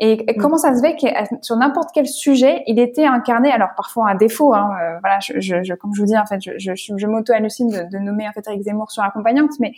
et, 0.03 0.17
mm. 0.17 0.41
comment 0.41 0.57
ça 0.57 0.75
se 0.75 0.81
fait 0.81 0.97
que 0.97 1.07
sur 1.43 1.57
n'importe 1.57 1.91
quel 1.93 2.09
sujet, 2.09 2.63
il 2.67 2.81
était 2.81 3.05
incarné, 3.05 3.53
alors 3.53 3.69
parfois 3.77 4.09
un 4.09 4.15
défaut, 4.15 4.55
hein, 4.55 4.71
euh, 4.83 4.99
voilà, 5.01 5.19
je, 5.21 5.39
je, 5.39 5.75
comme 5.75 5.95
je 5.95 6.01
vous 6.01 6.07
dis, 6.07 6.17
en 6.17 6.25
fait, 6.25 6.41
je, 6.41 6.53
je, 6.57 6.73
je 6.75 7.07
m'auto-hallucine 7.07 7.69
de, 7.69 7.83
de, 7.91 7.99
nommer 7.99 8.27
en 8.27 8.33
fait 8.33 8.47
Eric 8.47 8.63
Zemmour 8.63 8.91
sur 8.91 9.03
accompagnante, 9.03 9.51
mais 9.61 9.73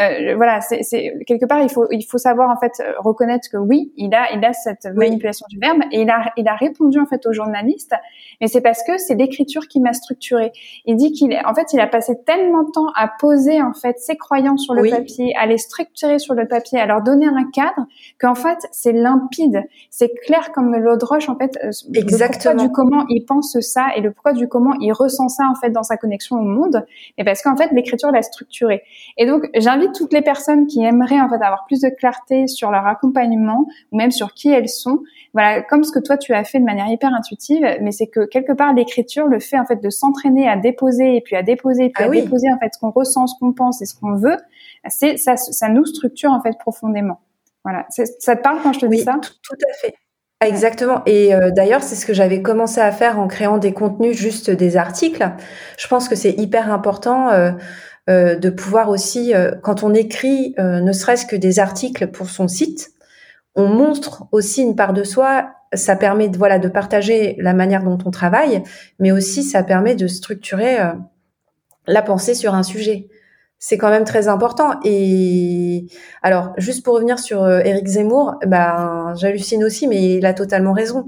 euh, 0.00 0.34
voilà, 0.34 0.60
c'est 0.60 1.14
quelque 1.26 1.46
part, 1.46 1.60
il 1.60 1.70
faut, 1.70 1.86
il 1.92 2.02
faut 2.02 2.18
savoir 2.18 2.50
en 2.50 2.58
fait 2.58 2.82
reconnaître 2.98 3.48
que 3.50 3.56
oui, 3.56 3.92
il 3.96 4.14
a, 4.14 4.32
il 4.32 4.44
a 4.44 4.52
cette 4.52 4.86
manipulation 4.86 5.46
du 5.48 5.58
verbe 5.58 5.80
et 5.92 6.02
il 6.02 6.10
a, 6.10 6.32
il 6.36 6.48
a 6.48 6.56
répondu 6.56 6.98
en 6.98 7.06
fait 7.06 7.24
aux 7.26 7.32
journalistes, 7.32 7.94
mais 8.40 8.48
c'est 8.48 8.60
parce 8.60 8.82
que 8.82 8.98
c'est 8.98 9.14
l'écriture 9.14 9.68
qui 9.68 9.80
m'a 9.80 9.92
structuré. 9.92 10.50
Il 10.86 10.96
dit 10.96 11.12
qu'il, 11.12 11.38
en 11.44 11.54
fait, 11.54 11.72
il 11.72 11.78
a 11.78 11.86
passé 11.86 12.18
tellement 12.26 12.64
de 12.64 12.70
temps 12.72 12.90
à 12.96 13.08
poser 13.20 13.62
en 13.62 13.74
fait 13.74 13.98
ses 14.00 14.16
croyances 14.16 14.64
sur 14.64 14.74
le 14.74 14.90
papier, 14.90 15.34
à 15.38 15.46
les 15.46 15.58
structurer 15.58 16.18
sur 16.18 16.34
le 16.34 16.48
papier, 16.48 16.80
à 16.80 16.86
leur 16.86 17.02
donner 17.02 17.26
un 17.26 17.48
cadre, 17.52 17.86
qu'en 18.20 18.34
fait, 18.34 18.58
c'est 18.72 18.92
limpide 18.92 19.67
c'est 19.90 20.12
clair 20.24 20.52
comme 20.52 20.74
l'eau 20.76 20.96
de 20.96 21.04
roche 21.04 21.28
en 21.28 21.36
fait. 21.36 21.58
Euh, 21.62 21.70
Exactement. 21.94 22.62
Le 22.62 22.68
pourquoi 22.68 22.84
du 22.84 22.90
comment 22.90 23.06
il 23.08 23.24
pense 23.24 23.58
ça 23.60 23.88
et 23.96 24.00
le 24.00 24.12
pourquoi 24.12 24.32
du 24.32 24.48
comment 24.48 24.74
il 24.80 24.92
ressent 24.92 25.28
ça 25.28 25.44
en 25.50 25.54
fait 25.54 25.70
dans 25.70 25.82
sa 25.82 25.96
connexion 25.96 26.36
au 26.36 26.42
monde. 26.42 26.84
Et 27.16 27.24
parce 27.24 27.42
qu'en 27.42 27.56
fait 27.56 27.70
l'écriture 27.72 28.10
l'a 28.10 28.22
structuré. 28.22 28.82
Et 29.16 29.26
donc 29.26 29.48
j'invite 29.54 29.92
toutes 29.94 30.12
les 30.12 30.22
personnes 30.22 30.66
qui 30.66 30.84
aimeraient 30.84 31.20
en 31.20 31.28
fait 31.28 31.36
avoir 31.36 31.64
plus 31.66 31.80
de 31.80 31.88
clarté 31.88 32.46
sur 32.46 32.70
leur 32.70 32.86
accompagnement 32.86 33.66
ou 33.92 33.96
même 33.96 34.10
sur 34.10 34.34
qui 34.34 34.50
elles 34.50 34.68
sont. 34.68 35.00
Voilà, 35.34 35.62
comme 35.62 35.84
ce 35.84 35.92
que 35.92 35.98
toi 35.98 36.16
tu 36.16 36.32
as 36.32 36.44
fait 36.44 36.58
de 36.58 36.64
manière 36.64 36.88
hyper 36.88 37.12
intuitive, 37.14 37.64
mais 37.80 37.92
c'est 37.92 38.06
que 38.06 38.26
quelque 38.26 38.52
part 38.52 38.72
l'écriture, 38.72 39.26
le 39.26 39.40
fait 39.40 39.58
en 39.58 39.64
fait 39.64 39.82
de 39.82 39.90
s'entraîner 39.90 40.48
à 40.48 40.56
déposer 40.56 41.16
et 41.16 41.20
puis 41.20 41.36
à 41.36 41.42
déposer 41.42 41.86
et 41.86 41.90
puis 41.90 42.04
ah 42.04 42.08
à 42.08 42.10
déposer 42.10 42.50
en 42.50 42.58
fait 42.58 42.70
ce 42.74 42.78
qu'on 42.78 42.90
ressent, 42.90 43.26
ce 43.26 43.38
qu'on 43.38 43.52
pense 43.52 43.82
et 43.82 43.86
ce 43.86 43.94
qu'on 43.94 44.14
veut, 44.16 44.36
c'est 44.88 45.16
ça, 45.16 45.36
ça 45.36 45.68
nous 45.68 45.84
structure 45.84 46.30
en 46.30 46.40
fait 46.40 46.56
profondément. 46.58 47.20
Voilà. 47.68 47.86
Ça 47.90 48.36
te 48.36 48.42
parle 48.42 48.60
quand 48.62 48.72
je 48.72 48.80
te 48.80 48.86
dis 48.86 49.02
ça? 49.02 49.18
tout, 49.20 49.32
tout, 49.42 49.56
à 49.70 49.74
fait. 49.74 49.94
Exactement. 50.40 51.02
Et 51.04 51.34
euh, 51.34 51.50
d'ailleurs, 51.50 51.82
c'est 51.82 51.96
ce 51.96 52.06
que 52.06 52.14
j'avais 52.14 52.40
commencé 52.40 52.80
à 52.80 52.92
faire 52.92 53.18
en 53.18 53.28
créant 53.28 53.58
des 53.58 53.74
contenus, 53.74 54.16
juste 54.16 54.50
des 54.50 54.76
articles. 54.76 55.28
Je 55.76 55.86
pense 55.88 56.08
que 56.08 56.14
c'est 56.14 56.32
hyper 56.32 56.72
important 56.72 57.30
euh, 57.30 57.50
euh, 58.08 58.36
de 58.36 58.48
pouvoir 58.48 58.88
aussi, 58.88 59.34
quand 59.62 59.82
on 59.82 59.92
écrit, 59.92 60.54
ne 60.58 60.92
serait-ce 60.92 61.26
que 61.26 61.36
des 61.36 61.58
articles 61.58 62.06
pour 62.06 62.30
son 62.30 62.48
site, 62.48 62.90
on 63.54 63.66
montre 63.66 64.24
aussi 64.32 64.62
une 64.62 64.76
part 64.76 64.94
de 64.94 65.04
soi. 65.04 65.50
Ça 65.74 65.96
permet, 65.96 66.30
de, 66.30 66.38
voilà, 66.38 66.58
de 66.58 66.68
partager 66.68 67.36
la 67.38 67.52
manière 67.52 67.82
dont 67.82 67.98
on 68.06 68.10
travaille, 68.10 68.62
mais 68.98 69.12
aussi 69.12 69.42
ça 69.42 69.62
permet 69.62 69.94
de 69.94 70.06
structurer 70.06 70.78
la 71.86 72.00
pensée 72.00 72.34
sur 72.34 72.54
un 72.54 72.62
sujet 72.62 73.08
c'est 73.58 73.76
quand 73.76 73.90
même 73.90 74.04
très 74.04 74.28
important. 74.28 74.74
Et 74.84 75.86
alors, 76.22 76.52
juste 76.58 76.84
pour 76.84 76.94
revenir 76.94 77.18
sur 77.18 77.48
Eric 77.48 77.86
euh, 77.86 77.90
Zemmour, 77.90 78.36
ben 78.46 79.14
j'hallucine 79.16 79.64
aussi, 79.64 79.86
mais 79.88 80.16
il 80.16 80.26
a 80.26 80.34
totalement 80.34 80.72
raison. 80.72 81.06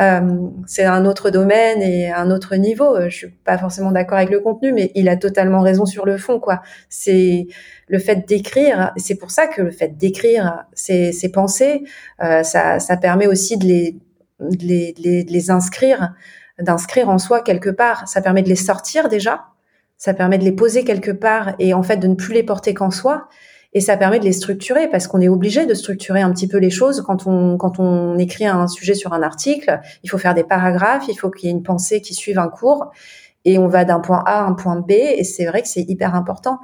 Euh, 0.00 0.48
c'est 0.66 0.84
un 0.84 1.04
autre 1.06 1.30
domaine 1.30 1.80
et 1.80 2.10
un 2.10 2.32
autre 2.32 2.56
niveau. 2.56 3.00
Je 3.08 3.16
suis 3.16 3.28
pas 3.28 3.58
forcément 3.58 3.92
d'accord 3.92 4.18
avec 4.18 4.30
le 4.30 4.40
contenu, 4.40 4.72
mais 4.72 4.90
il 4.96 5.08
a 5.08 5.16
totalement 5.16 5.60
raison 5.60 5.86
sur 5.86 6.04
le 6.04 6.18
fond, 6.18 6.40
quoi. 6.40 6.62
C'est 6.88 7.46
le 7.86 7.98
fait 8.00 8.26
d'écrire. 8.26 8.92
C'est 8.96 9.14
pour 9.14 9.30
ça 9.30 9.46
que 9.46 9.62
le 9.62 9.70
fait 9.70 9.96
d'écrire 9.96 10.64
ses, 10.72 11.12
ses 11.12 11.30
pensées, 11.30 11.84
euh, 12.22 12.42
ça, 12.42 12.80
ça 12.80 12.96
permet 12.96 13.28
aussi 13.28 13.56
de 13.56 13.66
les, 13.66 13.96
les, 14.40 14.94
les, 14.98 15.22
de 15.22 15.32
les 15.32 15.50
inscrire, 15.52 16.12
d'inscrire 16.58 17.08
en 17.08 17.18
soi 17.18 17.40
quelque 17.40 17.70
part. 17.70 18.08
Ça 18.08 18.20
permet 18.20 18.42
de 18.42 18.48
les 18.48 18.56
sortir 18.56 19.08
déjà 19.08 19.44
ça 19.96 20.14
permet 20.14 20.38
de 20.38 20.44
les 20.44 20.52
poser 20.52 20.84
quelque 20.84 21.10
part 21.10 21.54
et 21.58 21.74
en 21.74 21.82
fait 21.82 21.96
de 21.96 22.06
ne 22.06 22.14
plus 22.14 22.34
les 22.34 22.42
porter 22.42 22.74
qu'en 22.74 22.90
soi. 22.90 23.28
Et 23.76 23.80
ça 23.80 23.96
permet 23.96 24.20
de 24.20 24.24
les 24.24 24.32
structurer 24.32 24.88
parce 24.88 25.08
qu'on 25.08 25.20
est 25.20 25.28
obligé 25.28 25.66
de 25.66 25.74
structurer 25.74 26.20
un 26.20 26.32
petit 26.32 26.46
peu 26.46 26.58
les 26.58 26.70
choses 26.70 27.00
quand 27.00 27.26
on 27.26 27.56
quand 27.56 27.80
on 27.80 28.16
écrit 28.18 28.46
un 28.46 28.68
sujet 28.68 28.94
sur 28.94 29.12
un 29.12 29.22
article. 29.22 29.80
Il 30.04 30.10
faut 30.10 30.18
faire 30.18 30.34
des 30.34 30.44
paragraphes, 30.44 31.06
il 31.08 31.16
faut 31.16 31.28
qu'il 31.28 31.48
y 31.48 31.52
ait 31.52 31.56
une 31.56 31.64
pensée 31.64 32.00
qui 32.00 32.14
suive 32.14 32.38
un 32.38 32.48
cours 32.48 32.92
et 33.44 33.58
on 33.58 33.66
va 33.66 33.84
d'un 33.84 33.98
point 33.98 34.22
A 34.26 34.44
à 34.44 34.46
un 34.46 34.52
point 34.52 34.76
B. 34.76 34.92
Et 34.92 35.24
c'est 35.24 35.46
vrai 35.46 35.62
que 35.62 35.68
c'est 35.68 35.82
hyper 35.82 36.14
important. 36.14 36.60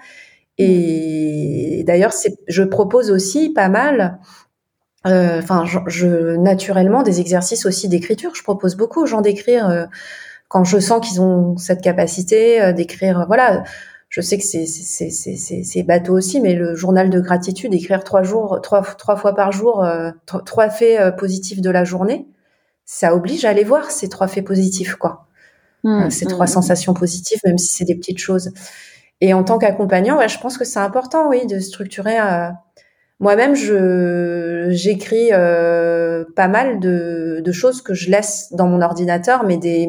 Et 0.57 1.83
d'ailleurs, 1.87 2.13
je 2.47 2.63
propose 2.63 3.11
aussi 3.11 3.51
pas 3.51 3.69
mal 3.69 4.21
euh, 5.07 5.39
enfin, 5.39 5.65
je, 5.65 6.37
naturellement 6.37 7.03
des 7.03 7.21
exercices 7.21 7.65
aussi 7.65 7.89
d'écriture. 7.89 8.35
Je 8.35 8.43
propose 8.43 8.77
beaucoup 8.77 9.03
aux 9.03 9.07
gens 9.07 9.23
d'écrire 9.23 9.69
euh, 9.69 9.87
quand 10.51 10.65
je 10.65 10.81
sens 10.81 11.09
qu'ils 11.09 11.23
ont 11.23 11.57
cette 11.57 11.81
capacité 11.81 12.61
euh, 12.61 12.73
d'écrire, 12.73 13.25
voilà, 13.29 13.63
je 14.09 14.21
sais 14.21 14.37
que 14.37 14.43
c'est 14.43 14.67
c'est 14.67 15.83
bateau 15.85 16.13
aussi, 16.15 16.41
mais 16.41 16.55
le 16.55 16.75
journal 16.75 17.09
de 17.09 17.21
gratitude, 17.21 17.73
écrire 17.73 18.03
trois 18.03 18.25
jours, 18.25 18.61
trois 18.61 18.83
trois 18.83 19.15
fois 19.15 19.33
par 19.37 19.53
jour, 19.53 19.85
euh, 19.85 20.11
trois 20.27 20.69
faits 20.69 21.01
euh, 21.01 21.13
positifs 21.13 21.61
de 21.61 21.71
la 21.71 21.85
journée, 21.85 22.27
ça 22.85 23.15
oblige 23.15 23.45
à 23.45 23.51
aller 23.51 23.63
voir 23.63 23.93
ces 23.93 24.09
trois 24.09 24.27
faits 24.27 24.45
positifs, 24.45 24.97
quoi. 24.97 25.29
Mmh, 25.85 26.11
ces 26.11 26.27
trois 26.27 26.47
mmh, 26.47 26.49
mmh. 26.49 26.53
sensations 26.53 26.95
positives, 26.95 27.39
même 27.47 27.57
si 27.57 27.73
c'est 27.73 27.85
des 27.85 27.95
petites 27.95 28.19
choses. 28.19 28.51
Et 29.21 29.33
en 29.33 29.45
tant 29.45 29.57
qu'accompagnant, 29.57 30.19
ouais, 30.19 30.29
je 30.29 30.41
pense 30.41 30.59
que 30.59 30.65
c'est 30.65 30.81
important, 30.81 31.29
oui, 31.29 31.47
de 31.47 31.61
structurer. 31.61 32.17
Moi-même, 33.21 33.55
je 33.55 34.67
j'écris 34.71 35.31
pas 35.31 36.49
mal 36.49 36.81
de, 36.81 37.41
de 37.45 37.53
choses 37.53 37.83
que 37.83 37.95
je 37.95 38.11
laisse 38.11 38.49
dans 38.53 38.67
mon 38.67 38.83
ordinateur, 38.83 39.45
mais 39.45 39.57
des 39.57 39.89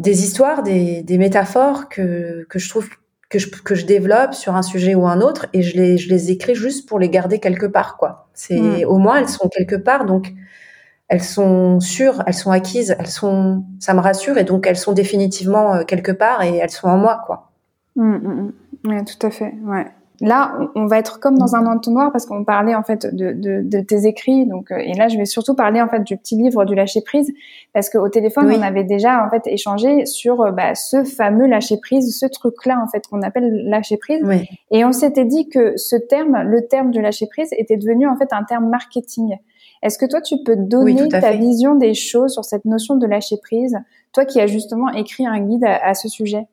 des 0.00 0.24
histoires, 0.24 0.62
des, 0.62 1.02
des 1.02 1.18
métaphores 1.18 1.88
que, 1.88 2.46
que 2.48 2.58
je 2.58 2.68
trouve 2.68 2.88
que 3.28 3.38
je, 3.38 3.48
que 3.48 3.74
je 3.76 3.86
développe 3.86 4.34
sur 4.34 4.56
un 4.56 4.62
sujet 4.62 4.94
ou 4.96 5.06
un 5.06 5.20
autre 5.20 5.46
et 5.52 5.62
je 5.62 5.76
les, 5.76 5.98
je 5.98 6.08
les 6.08 6.32
écris 6.32 6.56
juste 6.56 6.88
pour 6.88 6.98
les 6.98 7.08
garder 7.08 7.38
quelque 7.38 7.66
part, 7.66 7.96
quoi. 7.96 8.28
C'est, 8.34 8.84
au 8.84 8.98
moins, 8.98 9.18
elles 9.18 9.28
sont 9.28 9.48
quelque 9.48 9.76
part, 9.76 10.04
donc 10.04 10.32
elles 11.08 11.22
sont 11.22 11.78
sûres, 11.80 12.22
elles 12.26 12.34
sont 12.34 12.50
acquises, 12.50 12.96
elles 12.98 13.06
sont, 13.06 13.64
ça 13.78 13.94
me 13.94 14.00
rassure 14.00 14.36
et 14.38 14.44
donc 14.44 14.66
elles 14.66 14.76
sont 14.78 14.92
définitivement 14.92 15.74
euh, 15.74 15.84
quelque 15.84 16.12
part 16.12 16.42
et 16.42 16.56
elles 16.56 16.70
sont 16.70 16.88
en 16.88 16.96
moi, 16.96 17.22
quoi. 17.26 17.52
Hmm, 17.94 18.16
hmm, 18.16 18.52
oui, 18.86 19.04
tout 19.04 19.26
à 19.26 19.30
fait, 19.30 19.54
ouais. 19.64 19.86
Là, 20.20 20.58
on 20.74 20.86
va 20.86 20.98
être 20.98 21.18
comme 21.20 21.38
dans 21.38 21.56
un 21.56 21.66
entonnoir 21.66 22.12
parce 22.12 22.26
qu'on 22.26 22.44
parlait 22.44 22.74
en 22.74 22.82
fait 22.82 23.06
de, 23.14 23.32
de, 23.32 23.62
de, 23.62 23.80
tes 23.80 24.06
écrits. 24.06 24.46
Donc, 24.46 24.70
euh, 24.70 24.76
et 24.76 24.92
là, 24.94 25.08
je 25.08 25.16
vais 25.16 25.24
surtout 25.24 25.54
parler 25.54 25.80
en 25.80 25.88
fait 25.88 26.02
du 26.04 26.16
petit 26.16 26.36
livre 26.36 26.64
du 26.64 26.74
lâcher 26.74 27.00
prise 27.00 27.32
parce 27.72 27.88
qu'au 27.88 28.08
téléphone, 28.08 28.52
on 28.54 28.62
avait 28.62 28.84
déjà 28.84 29.24
en 29.24 29.30
fait 29.30 29.46
échangé 29.46 30.04
sur 30.06 30.42
euh, 30.42 30.50
bah, 30.50 30.74
ce 30.74 31.04
fameux 31.04 31.46
lâcher 31.46 31.78
prise, 31.78 32.18
ce 32.18 32.26
truc-là 32.26 32.82
en 32.82 32.88
fait 32.88 33.06
qu'on 33.08 33.22
appelle 33.22 33.50
lâcher 33.68 33.96
prise. 33.96 34.22
Et 34.70 34.84
on 34.84 34.92
s'était 34.92 35.24
dit 35.24 35.48
que 35.48 35.76
ce 35.76 35.96
terme, 35.96 36.42
le 36.42 36.66
terme 36.66 36.90
du 36.90 37.00
lâcher 37.00 37.26
prise, 37.26 37.48
était 37.52 37.76
devenu 37.76 38.06
en 38.06 38.16
fait 38.16 38.32
un 38.32 38.44
terme 38.44 38.68
marketing. 38.68 39.36
Est-ce 39.82 39.98
que 39.98 40.04
toi, 40.04 40.20
tu 40.20 40.36
peux 40.44 40.56
donner 40.56 41.08
ta 41.08 41.32
vision 41.32 41.74
des 41.74 41.94
choses 41.94 42.34
sur 42.34 42.44
cette 42.44 42.66
notion 42.66 42.96
de 42.96 43.06
lâcher 43.06 43.38
prise, 43.42 43.78
toi 44.12 44.26
qui 44.26 44.40
as 44.40 44.46
justement 44.46 44.90
écrit 44.90 45.26
un 45.26 45.40
guide 45.40 45.64
à 45.64 45.94
ce 45.94 46.08
sujet? 46.08 46.46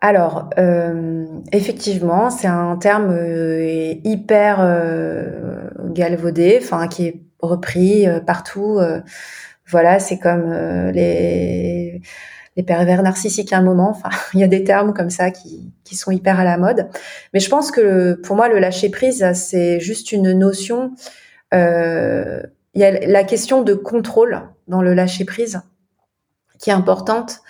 Alors, 0.00 0.48
euh, 0.58 1.26
effectivement, 1.52 2.30
c'est 2.30 2.46
un 2.46 2.76
terme 2.76 3.10
euh, 3.10 3.94
hyper 4.02 4.58
euh, 4.60 5.68
galvaudé, 5.90 6.58
enfin 6.62 6.88
qui 6.88 7.06
est 7.06 7.22
repris 7.40 8.06
partout. 8.26 8.80
voilà, 9.66 9.98
c'est 9.98 10.18
comme 10.18 10.50
les 10.92 12.02
pervers 12.66 13.02
narcissiques 13.02 13.52
à 13.52 13.58
un 13.58 13.62
moment. 13.62 14.00
Il 14.34 14.40
y 14.40 14.44
a 14.44 14.48
des 14.48 14.64
termes 14.64 14.94
comme 14.94 15.10
ça 15.10 15.30
qui, 15.30 15.72
qui 15.84 15.96
sont 15.96 16.10
hyper 16.10 16.40
à 16.40 16.44
la 16.44 16.56
mode. 16.56 16.88
Mais 17.34 17.40
je 17.40 17.48
pense 17.50 17.70
que 17.70 18.14
pour 18.14 18.36
moi, 18.36 18.48
le 18.48 18.58
lâcher 18.58 18.90
prise, 18.90 19.26
c'est 19.34 19.80
juste 19.80 20.12
une 20.12 20.32
notion. 20.32 20.92
il 21.52 22.48
y 22.74 22.84
a 22.84 23.06
la 23.06 23.24
question 23.24 23.62
de 23.62 23.74
contrôle 23.74 24.42
dans 24.68 24.82
le 24.82 24.94
lâcher 24.94 25.24
prise 25.24 25.60
qui 26.58 26.70
est 26.70 26.74
importante 26.74 27.40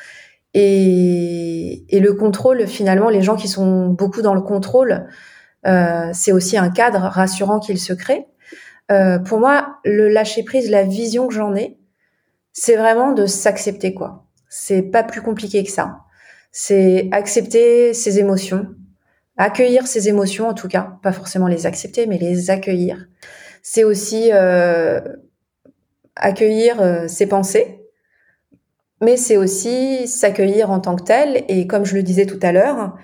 et, 0.55 1.87
le 1.93 2.13
contrôle, 2.15 2.67
finalement, 2.67 3.09
les 3.09 3.23
gens 3.23 3.37
qui 3.37 3.49
sont 3.49 3.89
beaucoup 3.89 4.23
dans 4.23 4.35
le 4.35 4.41
contrôle, 4.41 5.07
euh, 5.67 6.11
c'est 6.13 6.33
aussi 6.33 6.57
un 6.57 6.71
cadre 6.71 7.01
rassurant 7.01 7.61
qu'ils 7.61 7.79
se 7.79 7.93
créent. 7.93 8.27
Euh, 8.91 9.19
pour 9.19 9.39
moi, 9.39 9.79
le 9.85 10.09
lâcher 10.09 10.43
prise, 10.43 10.71
la 10.71 10.83
vision 10.83 11.29
que 11.29 11.35
j'en 11.35 11.55
ai, 11.55 11.79
c'est 12.53 12.77
vraiment 12.77 13.13
de 13.13 13.27
s'accepter 13.27 13.95
quoi. 13.95 14.27
C'est 14.49 14.83
pas 14.83 15.05
plus 15.05 15.23
compliqué 15.23 15.63
que 15.63 15.71
ça. 15.71 16.01
C'est 16.51 17.09
accepter 17.13 17.95
ses 17.95 18.19
émotions, 18.19 18.67
accueillir 19.37 19.87
ses 19.87 20.09
émotions 20.09 20.49
en 20.49 20.55
tout 20.55 20.67
cas, 20.67 20.99
pas 21.03 21.13
forcément 21.13 21.47
les 21.47 21.67
accepter, 21.67 22.07
mais 22.07 22.19
les 22.19 22.51
accueillir. 22.51 23.07
C'est 23.63 23.85
aussi 23.85 24.31
euh, 24.33 25.01
accueillir 26.17 26.81
euh, 26.81 27.07
ses 27.07 27.27
pensées, 27.27 27.80
mais 29.01 29.17
c'est 29.17 29.37
aussi 29.37 30.07
s'accueillir 30.07 30.71
en 30.71 30.81
tant 30.81 30.97
que 30.97 31.05
tel. 31.05 31.45
Et 31.49 31.67
comme 31.67 31.85
je 31.85 31.97
le 31.97 32.03
disais 32.03 32.27
tout 32.27 32.39
à 32.43 32.53
l'heure, 32.53 32.97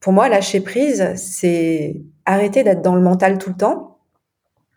pour 0.00 0.12
moi, 0.12 0.28
lâcher 0.28 0.60
prise, 0.60 1.12
c'est 1.16 2.00
arrêter 2.24 2.62
d'être 2.62 2.82
dans 2.82 2.94
le 2.94 3.02
mental 3.02 3.38
tout 3.38 3.50
le 3.50 3.56
temps. 3.56 3.98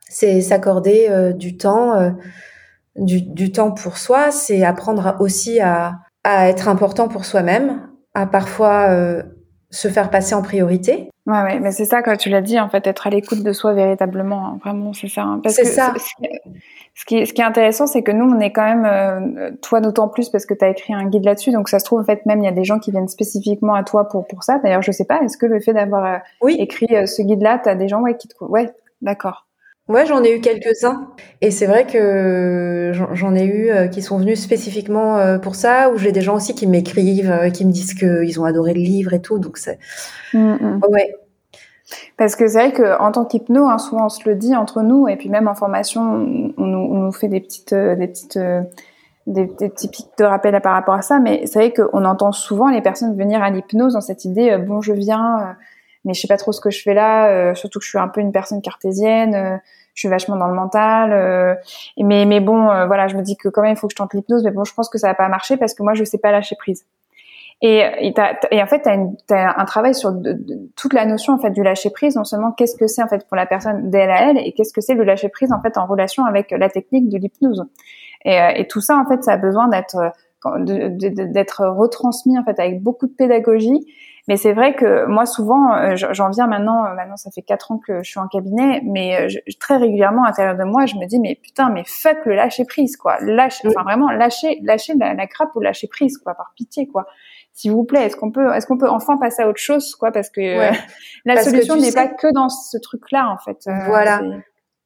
C'est 0.09 0.41
s'accorder 0.41 1.07
euh, 1.09 1.31
du 1.31 1.57
temps, 1.57 1.95
euh, 1.95 2.09
du, 2.95 3.51
temps 3.51 3.71
pour 3.71 3.97
soi. 3.97 4.31
C'est 4.31 4.63
apprendre 4.63 5.15
aussi 5.19 5.59
à, 5.59 5.99
à, 6.23 6.49
être 6.49 6.67
important 6.67 7.07
pour 7.07 7.25
soi-même, 7.25 7.87
à 8.13 8.25
parfois 8.25 8.89
euh, 8.89 9.21
se 9.69 9.87
faire 9.87 10.09
passer 10.09 10.33
en 10.33 10.41
priorité. 10.41 11.10
Ouais, 11.27 11.41
ouais, 11.43 11.59
mais 11.59 11.71
c'est 11.71 11.85
ça, 11.85 12.01
quand 12.01 12.17
tu 12.17 12.29
l'as 12.29 12.41
dit, 12.41 12.59
en 12.59 12.67
fait, 12.67 12.87
être 12.87 13.05
à 13.05 13.11
l'écoute 13.11 13.43
de 13.43 13.53
soi 13.53 13.73
véritablement, 13.73 14.47
hein, 14.47 14.59
vraiment, 14.63 14.91
c'est 14.91 15.07
ça. 15.07 15.21
Hein. 15.21 15.41
c'est 15.45 15.65
ça. 15.65 15.93
Ce 16.95 17.05
qui, 17.05 17.25
ce 17.25 17.33
qui 17.33 17.41
est 17.41 17.45
intéressant, 17.45 17.85
c'est 17.85 18.01
que 18.01 18.11
nous, 18.11 18.25
on 18.25 18.39
est 18.39 18.51
quand 18.51 18.65
même, 18.65 18.85
euh, 18.85 19.51
toi 19.61 19.81
d'autant 19.81 20.07
plus 20.09 20.29
parce 20.29 20.47
que 20.47 20.55
tu 20.55 20.65
as 20.65 20.69
écrit 20.69 20.93
un 20.93 21.05
guide 21.05 21.23
là-dessus, 21.23 21.51
donc 21.51 21.69
ça 21.69 21.77
se 21.77 21.85
trouve, 21.85 22.01
en 22.01 22.03
fait, 22.03 22.25
même 22.25 22.39
il 22.39 22.45
y 22.45 22.49
a 22.49 22.51
des 22.51 22.63
gens 22.63 22.79
qui 22.79 22.89
viennent 22.89 23.07
spécifiquement 23.07 23.75
à 23.75 23.83
toi 23.83 24.09
pour, 24.09 24.25
pour 24.27 24.43
ça. 24.43 24.57
D'ailleurs, 24.59 24.81
je 24.81 24.91
sais 24.91 25.05
pas, 25.05 25.21
est-ce 25.21 25.37
que 25.37 25.45
le 25.45 25.59
fait 25.59 25.73
d'avoir 25.73 26.05
euh, 26.05 26.17
oui. 26.41 26.55
écrit 26.59 26.87
euh, 26.95 27.05
ce 27.05 27.21
guide-là, 27.21 27.59
tu 27.63 27.69
as 27.69 27.75
des 27.75 27.87
gens 27.87 28.01
ouais, 28.01 28.17
qui 28.17 28.27
te... 28.27 28.33
Ouais, 28.43 28.71
d'accord. 29.01 29.45
Ouais, 29.91 30.05
j'en 30.05 30.23
ai 30.23 30.37
eu 30.37 30.39
quelques-uns. 30.39 31.09
Et 31.41 31.51
c'est 31.51 31.65
vrai 31.65 31.85
que 31.85 32.93
j'en 33.11 33.35
ai 33.35 33.43
eu 33.43 33.69
euh, 33.69 33.87
qui 33.87 34.01
sont 34.01 34.17
venus 34.17 34.39
spécifiquement 34.39 35.17
euh, 35.17 35.37
pour 35.37 35.55
ça, 35.55 35.89
ou 35.89 35.97
j'ai 35.97 36.13
des 36.13 36.21
gens 36.21 36.35
aussi 36.35 36.55
qui 36.55 36.65
m'écrivent, 36.65 37.29
euh, 37.29 37.49
qui 37.49 37.65
me 37.65 37.71
disent 37.71 37.93
qu'ils 37.93 38.39
ont 38.39 38.45
adoré 38.45 38.73
le 38.73 38.79
livre 38.79 39.13
et 39.13 39.21
tout. 39.21 39.37
Donc 39.37 39.57
c'est. 39.57 39.79
Mm. 40.33 40.79
Ouais. 40.89 41.13
Parce 42.15 42.37
que 42.37 42.47
c'est 42.47 42.69
vrai 42.69 42.71
qu'en 42.71 43.11
tant 43.11 43.25
qu'hypno, 43.25 43.65
hein, 43.65 43.77
souvent 43.77 44.05
on 44.05 44.09
se 44.09 44.29
le 44.29 44.35
dit 44.35 44.55
entre 44.55 44.81
nous, 44.81 45.09
et 45.09 45.17
puis 45.17 45.27
même 45.27 45.49
en 45.49 45.55
formation, 45.55 46.01
on 46.01 46.65
nous, 46.65 46.77
on 46.77 46.99
nous 46.99 47.11
fait 47.11 47.27
des 47.27 47.41
petites, 47.41 47.73
des 47.73 48.07
petites, 48.07 48.39
des, 49.27 49.45
des, 49.45 49.67
petits 49.67 49.89
pics 49.89 50.07
de 50.17 50.23
rappel 50.23 50.57
par 50.61 50.71
rapport 50.71 50.93
à 50.93 51.01
ça. 51.01 51.19
Mais 51.19 51.45
c'est 51.47 51.59
vrai 51.59 51.73
qu'on 51.73 52.05
entend 52.05 52.31
souvent 52.31 52.69
les 52.69 52.81
personnes 52.81 53.17
venir 53.17 53.43
à 53.43 53.49
l'hypnose 53.49 53.91
dans 53.91 54.01
cette 54.01 54.23
idée, 54.23 54.57
bon, 54.57 54.79
je 54.79 54.93
viens, 54.93 55.57
mais 56.05 56.13
je 56.13 56.21
sais 56.21 56.29
pas 56.29 56.37
trop 56.37 56.53
ce 56.53 56.61
que 56.61 56.69
je 56.69 56.81
fais 56.81 56.93
là, 56.93 57.53
surtout 57.55 57.79
que 57.79 57.83
je 57.85 57.89
suis 57.89 57.99
un 57.99 58.07
peu 58.07 58.21
une 58.21 58.31
personne 58.31 58.61
cartésienne 58.61 59.59
je 59.93 60.01
suis 60.01 60.09
vachement 60.09 60.35
dans 60.35 60.47
le 60.47 60.53
mental. 60.53 61.11
Euh, 61.13 61.55
mais 61.97 62.25
mais 62.25 62.39
bon, 62.39 62.69
euh, 62.69 62.85
voilà, 62.85 63.07
je 63.07 63.15
me 63.15 63.21
dis 63.21 63.37
que 63.37 63.49
quand 63.49 63.61
même 63.61 63.73
il 63.73 63.77
faut 63.77 63.87
que 63.87 63.93
je 63.93 63.97
tente 63.97 64.13
l'hypnose, 64.13 64.43
mais 64.43 64.51
bon, 64.51 64.63
je 64.63 64.73
pense 64.73 64.89
que 64.89 64.97
ça 64.97 65.07
va 65.07 65.15
pas 65.15 65.27
marcher 65.29 65.57
parce 65.57 65.73
que 65.73 65.83
moi 65.83 65.93
je 65.93 66.03
sais 66.03 66.17
pas 66.17 66.31
lâcher 66.31 66.55
prise. 66.55 66.85
Et, 67.63 67.83
et, 68.01 68.63
en 68.63 68.65
fait, 68.65 68.81
tu 68.81 69.33
as, 69.35 69.59
un 69.59 69.65
travail 69.65 69.93
sur 69.93 70.11
toute 70.75 70.93
la 70.93 71.05
notion 71.05 71.33
en 71.33 71.37
fait 71.37 71.51
du 71.51 71.61
lâcher 71.61 71.91
prise, 71.91 72.15
non 72.15 72.23
seulement 72.23 72.51
qu'est-ce 72.51 72.75
que 72.75 72.87
c'est 72.87 73.03
en 73.03 73.07
fait 73.07 73.27
pour 73.27 73.37
la 73.37 73.45
personne 73.45 73.91
d'elle 73.91 74.09
à 74.09 74.29
elle, 74.29 74.39
et 74.39 74.53
qu'est-ce 74.53 74.73
que 74.73 74.81
c'est 74.81 74.95
le 74.95 75.03
lâcher 75.03 75.29
prise 75.29 75.51
en 75.51 75.61
fait 75.61 75.77
en 75.77 75.85
relation 75.85 76.25
avec 76.25 76.49
la 76.49 76.69
technique 76.69 77.07
de 77.07 77.19
l'hypnose. 77.19 77.63
Et, 78.25 78.41
euh, 78.41 78.49
et, 78.55 78.67
tout 78.67 78.81
ça 78.81 78.97
en 78.97 79.05
fait, 79.05 79.23
ça 79.23 79.33
a 79.33 79.37
besoin 79.37 79.67
d'être 79.67 79.95
d'être 80.65 81.67
retransmis 81.67 82.37
en 82.37 82.43
fait 82.43 82.59
avec 82.59 82.81
beaucoup 82.81 83.05
de 83.05 83.13
pédagogie 83.13 83.85
mais 84.31 84.37
c'est 84.37 84.53
vrai 84.53 84.73
que 84.75 85.07
moi 85.07 85.25
souvent, 85.25 85.75
euh, 85.75 85.97
j'en 85.97 86.29
viens 86.29 86.47
maintenant, 86.47 86.85
euh, 86.85 86.95
maintenant 86.95 87.17
ça 87.17 87.29
fait 87.31 87.41
quatre 87.41 87.69
ans 87.73 87.81
que 87.85 88.01
je 88.01 88.09
suis 88.11 88.19
en 88.21 88.29
cabinet, 88.29 88.81
mais 88.85 89.23
euh, 89.23 89.39
très 89.59 89.75
régulièrement 89.75 90.23
à 90.23 90.27
l'intérieur 90.27 90.55
de 90.55 90.63
moi, 90.63 90.85
je 90.85 90.95
me 90.95 91.05
dis 91.05 91.19
mais 91.19 91.37
putain, 91.43 91.69
mais 91.69 91.83
fuck 91.85 92.25
le 92.25 92.35
lâcher 92.35 92.63
prise 92.63 92.95
quoi, 92.95 93.17
lâche, 93.19 93.59
enfin 93.65 93.83
vraiment 93.83 94.09
lâcher, 94.09 94.59
lâcher 94.63 94.93
la, 94.97 95.15
la 95.15 95.25
grappe 95.25 95.53
ou 95.55 95.59
lâcher 95.59 95.89
prise 95.89 96.17
quoi, 96.17 96.33
par 96.33 96.53
pitié 96.55 96.87
quoi. 96.87 97.07
S'il 97.51 97.73
vous 97.73 97.83
plaît, 97.83 98.05
est-ce 98.05 98.15
qu'on 98.15 98.31
peut, 98.31 98.53
est-ce 98.53 98.67
qu'on 98.67 98.77
peut 98.77 98.87
enfin 98.89 99.17
passer 99.17 99.41
à 99.41 99.49
autre 99.49 99.59
chose 99.59 99.95
quoi, 99.95 100.13
parce 100.13 100.29
que 100.29 100.71
la 101.25 101.43
solution 101.43 101.75
n'est 101.75 101.91
pas 101.91 102.07
que 102.07 102.31
dans 102.33 102.47
ce 102.47 102.77
truc-là 102.77 103.29
en 103.29 103.37
fait. 103.37 103.69
Voilà. 103.85 104.21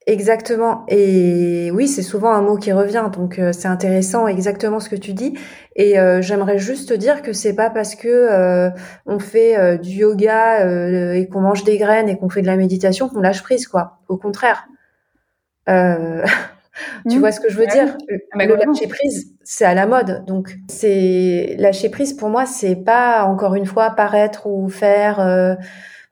Exactement. 0.07 0.85
Et 0.87 1.71
oui, 1.73 1.87
c'est 1.87 2.03
souvent 2.03 2.31
un 2.31 2.41
mot 2.41 2.57
qui 2.57 2.71
revient, 2.71 3.09
donc 3.11 3.39
euh, 3.39 3.51
c'est 3.51 3.67
intéressant 3.67 4.27
exactement 4.27 4.79
ce 4.79 4.87
que 4.87 4.95
tu 4.95 5.13
dis. 5.13 5.33
Et 5.75 5.99
euh, 5.99 6.21
j'aimerais 6.21 6.59
juste 6.59 6.89
te 6.89 6.93
dire 6.93 7.23
que 7.23 7.33
c'est 7.33 7.55
pas 7.55 7.71
parce 7.71 7.95
que 7.95 8.07
euh, 8.07 8.69
on 9.07 9.17
fait 9.17 9.79
du 9.79 9.89
yoga 9.89 10.63
et 11.15 11.27
qu'on 11.27 11.41
mange 11.41 11.63
des 11.63 11.79
graines 11.79 12.07
et 12.07 12.17
qu'on 12.17 12.29
fait 12.29 12.43
de 12.43 12.47
la 12.47 12.55
méditation 12.55 13.09
qu'on 13.09 13.21
lâche 13.21 13.41
prise, 13.41 13.67
quoi. 13.67 13.99
Au 14.07 14.17
contraire. 14.17 14.67
tu 15.67 15.73
mmh. 15.73 17.19
vois 17.19 17.31
ce 17.31 17.39
que 17.39 17.49
je 17.49 17.57
veux 17.57 17.65
dire? 17.65 17.97
ah, 18.33 18.45
Le 18.45 18.55
lâcher 18.55 18.87
prise, 18.87 19.33
c'est 19.43 19.65
à 19.65 19.73
la 19.73 19.87
mode. 19.87 20.23
Donc 20.27 20.55
c'est 20.69 21.55
lâcher 21.57 21.89
prise 21.89 22.13
pour 22.13 22.29
moi, 22.29 22.45
c'est 22.45 22.75
pas 22.75 23.23
encore 23.23 23.55
une 23.55 23.65
fois 23.65 23.89
paraître 23.89 24.45
ou 24.45 24.69
faire 24.69 25.57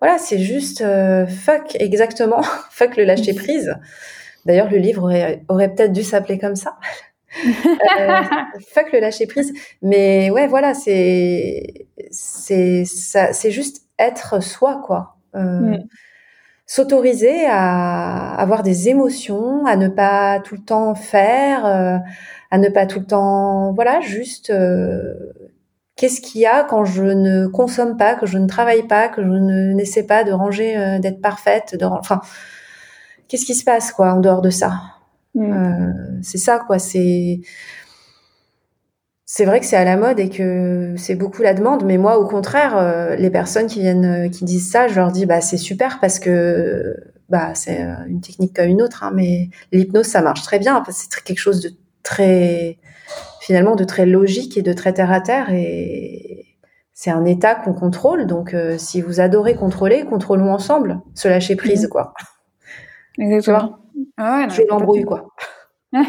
voilà, 0.04 0.18
c'est 0.18 0.40
juste 0.40 0.82
euh, 0.82 1.26
fuck, 1.26 1.78
exactement, 1.80 2.42
fuck 2.72 2.98
le 2.98 3.06
lâcher 3.06 3.34
prise. 3.34 3.74
D'ailleurs, 4.46 4.70
le 4.70 4.76
livre 4.76 5.04
aurait, 5.48 5.70
peut-être 5.70 5.94
dû 5.94 6.04
s'appeler 6.04 6.38
comme 6.38 6.58
ça. 6.58 6.78
euh, 7.46 8.22
fuck 8.74 8.92
le 8.92 9.00
lâcher 9.00 9.28
prise. 9.28 9.54
Mais 9.82 10.30
ouais, 10.30 10.48
voilà, 10.48 10.74
c'est 10.74 11.88
c'est 12.12 12.84
ça, 12.84 13.32
c'est 13.32 13.50
juste 13.50 13.84
être 13.98 14.44
soi, 14.44 14.82
quoi. 14.86 15.16
Euh, 15.36 15.78
mm. 15.78 15.88
S'autoriser 16.66 17.46
à 17.46 18.36
avoir 18.36 18.62
des 18.62 18.90
émotions, 18.90 19.66
à 19.66 19.78
ne 19.78 19.88
pas 19.88 20.42
tout 20.42 20.56
le 20.56 20.64
temps 20.64 20.96
faire, 20.96 21.66
euh, 21.66 21.98
à 22.52 22.58
ne 22.58 22.68
pas 22.68 22.88
tout 22.88 23.00
le 23.00 23.06
temps, 23.06 23.72
voilà, 23.72 24.02
juste 24.02 24.50
euh, 24.50 25.14
Qu'est-ce 25.96 26.22
qu'il 26.22 26.42
y 26.42 26.46
a 26.48 26.64
quand 26.64 26.86
je 26.86 27.04
ne 27.04 27.48
consomme 27.48 27.98
pas, 27.98 28.16
que 28.16 28.26
je 28.26 28.38
ne 28.40 28.48
travaille 28.48 28.88
pas, 28.88 29.10
que 29.10 29.22
je 29.22 29.28
ne 29.28 29.74
n'essaie 29.74 30.04
pas 30.04 30.24
de 30.24 30.32
ranger, 30.32 30.76
euh, 30.78 31.00
d'être 31.00 31.22
parfaite, 31.22 31.76
de, 31.80 31.86
enfin, 31.86 32.20
qu'est-ce 33.28 33.46
qui 33.46 33.56
se 33.56 33.64
passe 33.64 33.92
quoi 33.92 34.14
en 34.14 34.20
dehors 34.20 34.42
de 34.42 34.50
ça? 34.50 34.74
Mm. 35.36 35.52
euh, 35.54 36.20
C'est 36.24 36.38
ça 36.40 36.60
quoi. 36.66 36.80
C'est 36.80 37.42
c'est 39.26 39.46
vrai 39.46 39.60
que 39.60 39.66
c'est 39.66 39.78
à 39.78 39.86
la 39.86 39.98
mode 39.98 40.20
et 40.20 40.30
que 40.30 40.94
c'est 40.98 41.16
beaucoup 41.16 41.42
la 41.42 41.54
demande, 41.54 41.84
mais 41.86 41.98
moi 41.98 42.20
au 42.20 42.28
contraire, 42.28 42.78
euh, 42.78 43.16
les 43.16 43.30
personnes 43.30 43.68
qui 43.68 43.80
viennent, 43.80 44.30
qui 44.30 44.46
disent 44.46 44.70
ça, 44.70 44.88
je 44.88 44.96
leur 44.96 45.12
dis 45.12 45.26
bah 45.26 45.42
c'est 45.42 45.58
super 45.58 46.00
parce 46.00 46.20
que 46.20 46.96
bah 47.30 47.56
c'est 47.56 47.82
une 48.08 48.22
technique 48.22 48.56
comme 48.56 48.68
une 48.70 48.82
autre, 48.82 49.04
hein, 49.04 49.12
mais 49.16 49.50
l'hypnose 49.72 50.06
ça 50.08 50.22
marche 50.22 50.42
très 50.44 50.60
bien. 50.60 50.84
C'est 50.92 51.10
quelque 51.24 51.40
chose 51.40 51.62
de 51.62 51.72
très 52.04 52.78
finalement 53.44 53.76
de 53.76 53.84
très 53.84 54.06
logique 54.06 54.58
et 54.58 54.62
de 54.62 54.72
très 54.72 54.94
terre 54.94 55.12
à 55.12 55.20
terre 55.20 55.52
et 55.52 56.46
c'est 56.94 57.12
un 57.12 57.26
état 57.26 57.56
qu'on 57.56 57.74
contrôle. 57.74 58.26
Donc, 58.26 58.54
euh, 58.54 58.78
si 58.78 59.02
vous 59.02 59.20
adorez 59.20 59.56
contrôler, 59.56 60.06
contrôlons 60.06 60.54
ensemble, 60.54 61.02
se 61.14 61.28
lâcher 61.28 61.58
prise, 61.58 61.84
mhm. 61.84 61.90
quoi. 61.90 62.14
Exactement. 63.18 63.80
Ah 64.18 64.48
je 64.50 64.62
l'embrouille, 64.70 65.04
quoi. 65.04 65.28
c'est 65.94 66.02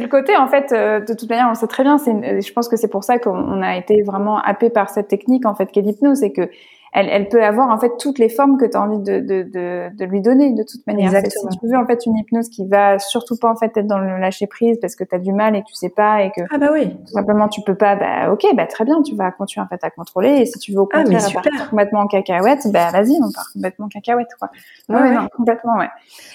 le 0.00 0.08
côté, 0.08 0.36
en 0.36 0.46
fait, 0.46 0.72
euh, 0.72 1.00
de 1.00 1.12
toute 1.12 1.28
manière, 1.28 1.48
on 1.50 1.54
sait 1.54 1.66
très 1.66 1.82
bien, 1.82 1.96
je 1.98 2.52
pense 2.52 2.68
que 2.68 2.76
c'est 2.76 2.88
pour 2.88 3.02
ça 3.02 3.18
qu'on 3.18 3.62
a 3.62 3.76
été 3.76 4.02
vraiment 4.02 4.38
happé 4.38 4.70
par 4.70 4.90
cette 4.90 5.08
technique, 5.08 5.44
en 5.44 5.54
fait, 5.54 5.66
qu'est 5.66 5.82
l'hypnose, 5.82 6.20
c'est 6.20 6.32
que 6.32 6.48
elle, 6.94 7.08
elle 7.08 7.28
peut 7.28 7.42
avoir 7.42 7.70
en 7.70 7.78
fait 7.78 7.90
toutes 7.98 8.18
les 8.18 8.28
formes 8.28 8.58
que 8.58 8.66
tu 8.66 8.76
as 8.76 8.82
envie 8.82 8.98
de, 8.98 9.20
de, 9.20 9.42
de, 9.44 9.88
de, 9.96 10.04
lui 10.04 10.20
donner 10.20 10.52
de 10.52 10.62
toute 10.62 10.86
manière. 10.86 11.06
Exactement. 11.14 11.50
Si 11.50 11.58
tu 11.58 11.66
veux 11.68 11.76
en 11.78 11.86
fait 11.86 12.04
une 12.04 12.16
hypnose 12.18 12.48
qui 12.50 12.66
va 12.68 12.98
surtout 12.98 13.36
pas 13.38 13.50
en 13.50 13.56
fait 13.56 13.74
être 13.76 13.86
dans 13.86 13.98
le 13.98 14.18
lâcher 14.18 14.46
prise 14.46 14.78
parce 14.80 14.94
que 14.94 15.04
tu 15.04 15.14
as 15.14 15.18
du 15.18 15.32
mal 15.32 15.56
et 15.56 15.60
que 15.62 15.66
tu 15.68 15.74
sais 15.74 15.88
pas 15.88 16.22
et 16.22 16.30
que 16.30 16.42
ah 16.50 16.58
bah 16.58 16.68
oui. 16.72 16.90
tout 16.90 17.12
simplement 17.12 17.48
tu 17.48 17.62
peux 17.62 17.74
pas, 17.74 17.96
bah 17.96 18.30
ok, 18.32 18.44
bah 18.54 18.66
très 18.66 18.84
bien, 18.84 19.00
tu 19.02 19.14
vas 19.16 19.30
continuer 19.30 19.64
en 19.64 19.68
fait 19.68 19.82
à 19.82 19.90
contrôler 19.90 20.30
et 20.40 20.44
si 20.46 20.58
tu 20.58 20.72
veux 20.72 20.80
au 20.80 20.88
Ah, 20.92 20.98
contraire 21.02 21.20
partir 21.32 21.42
super. 21.52 21.70
complètement 21.70 22.00
en 22.00 22.06
cacahuète, 22.08 22.66
bah 22.70 22.90
vas-y, 22.92 23.16
on 23.22 23.32
part 23.32 23.50
complètement 23.54 23.86
en 23.86 23.88
cacahuète 23.88 24.28
quoi. 24.38 24.50
Ouais, 24.88 24.96
Ouais, 24.96 25.02
ouais. 25.08 25.14
non, 25.14 25.28
complètement 25.34 25.76
ouais. 25.78 25.88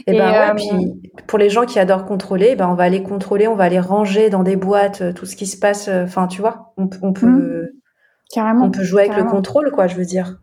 Et, 0.08 0.16
Et, 0.16 0.18
ben 0.18 0.32
ouais, 0.32 0.50
euh, 0.50 0.54
puis 0.56 1.12
pour 1.28 1.38
les 1.38 1.50
gens 1.50 1.66
qui 1.66 1.78
adorent 1.78 2.06
contrôler, 2.06 2.56
ben 2.56 2.68
on 2.68 2.74
va 2.74 2.84
aller 2.86 3.04
contrôler, 3.04 3.48
on 3.48 3.56
va 3.56 3.66
aller 3.66 3.80
ranger 3.80 4.30
dans 4.32 4.42
des 4.44 4.56
boîtes 4.56 5.02
euh, 5.02 5.14
tout 5.14 5.26
ce 5.28 5.36
qui 5.36 5.46
se 5.46 5.58
passe. 5.60 5.88
euh, 5.88 6.04
Enfin, 6.06 6.28
tu 6.28 6.42
vois, 6.42 6.74
on, 6.78 6.88
peut- 6.88 6.98
on 7.04 7.14
peut 7.14 7.28
Mhm. 7.28 7.68
Carrément. 8.34 8.66
on 8.66 8.72
peut 8.72 8.84
jouer 8.84 9.04
avec 9.10 9.18
le 9.18 9.24
contrôle, 9.24 9.72
quoi. 9.72 9.88
Je 9.88 9.96
veux 9.96 10.06
dire. 10.06 10.38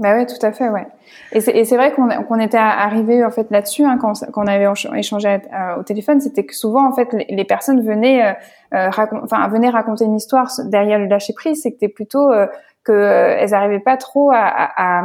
Bah 0.00 0.14
ouais, 0.16 0.26
tout 0.26 0.44
à 0.44 0.50
fait, 0.50 0.68
ouais. 0.70 0.86
Et 1.30 1.40
c'est, 1.40 1.52
et 1.52 1.64
c'est 1.64 1.76
vrai 1.76 1.92
qu'on, 1.92 2.40
était 2.40 2.56
arrivé 2.58 3.24
en 3.24 3.30
fait 3.30 3.48
là-dessus 3.52 3.84
hein, 3.84 3.96
quand, 4.00 4.24
quand 4.32 4.42
on 4.42 4.46
avait 4.48 4.64
éch- 4.66 4.92
échangé 4.96 5.28
euh, 5.28 5.76
au 5.78 5.84
téléphone, 5.84 6.20
c'était 6.20 6.44
que 6.44 6.54
souvent 6.54 6.88
en 6.88 6.92
fait 6.92 7.12
les, 7.12 7.26
les 7.28 7.44
personnes 7.44 7.80
venaient, 7.80 8.24
euh, 8.24 8.32
euh, 8.74 8.90
racon- 8.90 9.24
venaient 9.50 9.70
raconter 9.70 10.04
une 10.04 10.16
histoire 10.16 10.50
derrière 10.64 10.98
le 10.98 11.06
lâcher 11.06 11.32
prise, 11.32 11.62
c'était 11.62 11.86
plutôt 11.88 12.32
euh, 12.32 12.46
que 12.82 12.90
euh, 12.90 13.36
elles 13.38 13.54
arrivaient 13.54 13.78
pas 13.78 13.96
trop 13.96 14.32
à, 14.32 14.36
à, 14.38 15.04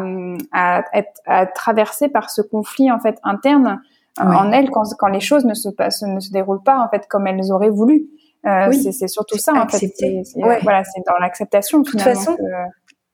à, 0.51 0.79
à 0.79 0.83
être 0.93 1.21
à 1.27 1.45
traverser 1.45 2.09
par 2.09 2.31
ce 2.31 2.41
conflit 2.41 2.91
en 2.91 2.99
fait 2.99 3.19
interne 3.23 3.81
Ouais. 4.19 4.35
en 4.35 4.51
elles 4.51 4.69
quand, 4.69 4.83
quand 4.97 5.07
les 5.07 5.21
choses 5.21 5.45
ne 5.45 5.53
se 5.53 5.69
passent, 5.69 6.01
ne 6.01 6.19
se 6.19 6.31
déroulent 6.33 6.63
pas 6.63 6.77
en 6.79 6.89
fait 6.89 7.07
comme 7.07 7.25
elles 7.25 7.53
auraient 7.53 7.69
voulu. 7.69 8.07
Euh, 8.45 8.69
Oui. 8.69 8.93
c'est, 8.93 9.07
surtout 9.07 9.37
ça 9.37 9.51
en 9.51 9.67
fait. 9.67 9.75
Accepter. 9.75 10.21
Ouais. 10.35 10.59
Voilà, 10.63 10.83
c'est 10.83 11.01
dans 11.05 11.17
l'acceptation. 11.19 11.79
De 11.79 11.89
toute 11.89 12.01
façon, 12.01 12.35
que- 12.35 12.41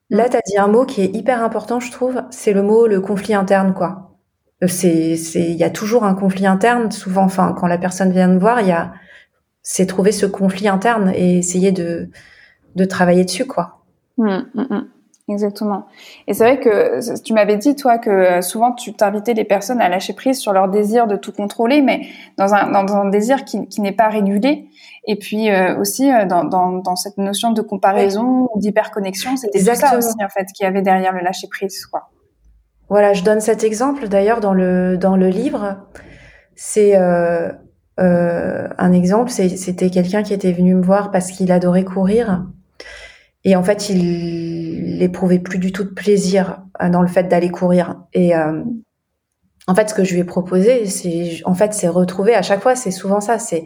Là, 0.08 0.28
tu 0.28 0.36
as 0.36 0.40
dit 0.46 0.56
un 0.56 0.68
mot 0.68 0.84
qui 0.84 1.02
est 1.02 1.16
hyper 1.16 1.42
important, 1.42 1.80
je 1.80 1.90
trouve. 1.90 2.22
C'est 2.30 2.52
le 2.52 2.62
mot 2.62 2.86
le 2.86 3.00
conflit 3.00 3.34
interne, 3.34 3.74
quoi. 3.74 4.12
Euh, 4.62 4.68
C'est, 4.68 5.14
il 5.34 5.56
y 5.56 5.64
a 5.64 5.70
toujours 5.70 6.04
un 6.04 6.14
conflit 6.14 6.46
interne. 6.46 6.92
Souvent, 6.92 7.24
enfin, 7.24 7.54
quand 7.58 7.66
la 7.66 7.76
personne 7.76 8.12
vient 8.12 8.28
me 8.28 8.38
voir, 8.38 8.60
il 8.60 8.68
y 8.68 8.72
a, 8.72 8.92
c'est 9.62 9.84
trouver 9.86 10.12
ce 10.12 10.24
conflit 10.26 10.68
interne 10.68 11.12
et 11.14 11.38
essayer 11.38 11.72
de, 11.72 12.08
de 12.76 12.84
travailler 12.84 13.24
dessus, 13.24 13.46
quoi. 13.46 13.82
Mm, 14.16 14.28
mm, 14.54 14.60
mm. 14.70 14.88
Exactement. 15.28 15.86
Et 16.28 16.34
c'est 16.34 16.44
vrai 16.44 16.60
que 16.60 17.20
tu 17.24 17.32
m'avais 17.32 17.56
dit, 17.56 17.74
toi, 17.74 17.98
que 17.98 18.08
euh, 18.10 18.42
souvent 18.42 18.72
tu 18.72 18.94
t'invitais 18.94 19.34
les 19.34 19.42
personnes 19.42 19.80
à 19.80 19.88
lâcher 19.88 20.12
prise 20.12 20.38
sur 20.38 20.52
leur 20.52 20.68
désir 20.68 21.08
de 21.08 21.16
tout 21.16 21.32
contrôler, 21.32 21.82
mais 21.82 22.06
dans 22.38 22.54
un, 22.54 22.70
dans 22.70 22.94
un 22.94 23.08
désir 23.08 23.44
qui, 23.44 23.66
qui 23.66 23.80
n'est 23.80 23.90
pas 23.90 24.06
régulé. 24.08 24.68
Et 25.06 25.16
puis 25.16 25.50
euh, 25.50 25.78
aussi 25.78 26.12
euh, 26.12 26.26
dans, 26.26 26.44
dans, 26.44 26.72
dans 26.72 26.96
cette 26.96 27.16
notion 27.16 27.52
de 27.52 27.62
comparaison 27.62 28.48
d'hyperconnexion, 28.56 29.36
c'était 29.36 29.60
ça 29.60 29.96
aussi 29.96 30.14
en 30.22 30.28
fait 30.28 30.46
qu'il 30.54 30.64
y 30.64 30.66
avait 30.66 30.82
derrière 30.82 31.12
le 31.12 31.20
lâcher 31.20 31.48
prise, 31.48 31.86
quoi. 31.86 32.10
Voilà, 32.88 33.12
je 33.12 33.24
donne 33.24 33.40
cet 33.40 33.64
exemple 33.64 34.08
d'ailleurs 34.08 34.40
dans 34.40 34.54
le 34.54 34.96
dans 34.96 35.16
le 35.16 35.28
livre. 35.28 35.78
C'est 36.54 36.96
euh, 36.96 37.50
euh, 37.98 38.68
un 38.78 38.92
exemple. 38.92 39.30
C'était 39.30 39.90
quelqu'un 39.90 40.22
qui 40.22 40.34
était 40.34 40.52
venu 40.52 40.74
me 40.74 40.82
voir 40.82 41.10
parce 41.10 41.30
qu'il 41.30 41.50
adorait 41.50 41.84
courir 41.84 42.44
et 43.44 43.54
en 43.54 43.62
fait 43.62 43.88
il 43.88 45.02
éprouvait 45.02 45.38
plus 45.38 45.58
du 45.58 45.72
tout 45.72 45.84
de 45.84 45.90
plaisir 45.90 46.62
euh, 46.82 46.90
dans 46.90 47.00
le 47.00 47.08
fait 47.08 47.24
d'aller 47.24 47.50
courir. 47.50 47.96
Et 48.12 48.36
euh, 48.36 48.62
en 49.68 49.74
fait, 49.74 49.88
ce 49.88 49.94
que 49.94 50.04
je 50.04 50.14
lui 50.14 50.20
ai 50.20 50.24
proposé, 50.24 50.86
c'est 50.86 51.40
en 51.44 51.54
fait 51.54 51.72
c'est 51.74 51.88
retrouver 51.88 52.34
à 52.34 52.42
chaque 52.42 52.60
fois, 52.60 52.76
c'est 52.76 52.90
souvent 52.90 53.20
ça, 53.20 53.38
c'est 53.38 53.64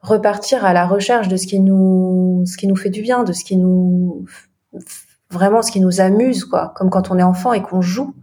repartir 0.00 0.64
à 0.64 0.72
la 0.72 0.86
recherche 0.86 1.28
de 1.28 1.36
ce 1.36 1.46
qui 1.46 1.60
nous 1.60 2.42
ce 2.46 2.56
qui 2.56 2.66
nous 2.66 2.76
fait 2.76 2.90
du 2.90 3.02
bien, 3.02 3.24
de 3.24 3.32
ce 3.32 3.44
qui 3.44 3.56
nous 3.56 4.24
vraiment 5.30 5.62
ce 5.62 5.70
qui 5.70 5.80
nous 5.80 6.00
amuse 6.00 6.44
quoi, 6.44 6.72
comme 6.76 6.90
quand 6.90 7.10
on 7.10 7.18
est 7.18 7.22
enfant 7.22 7.52
et 7.52 7.62
qu'on 7.62 7.82
joue. 7.82 8.14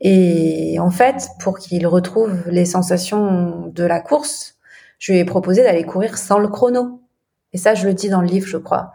Et 0.00 0.76
en 0.78 0.90
fait, 0.90 1.28
pour 1.40 1.58
qu'il 1.58 1.86
retrouve 1.86 2.48
les 2.48 2.66
sensations 2.66 3.68
de 3.74 3.84
la 3.84 4.00
course, 4.00 4.56
je 4.98 5.12
lui 5.12 5.18
ai 5.18 5.24
proposé 5.24 5.62
d'aller 5.62 5.84
courir 5.84 6.18
sans 6.18 6.38
le 6.38 6.48
chrono. 6.48 7.00
Et 7.52 7.58
ça, 7.58 7.74
je 7.74 7.86
le 7.86 7.94
dis 7.94 8.08
dans 8.08 8.20
le 8.20 8.26
livre, 8.26 8.46
je 8.46 8.58
crois. 8.58 8.92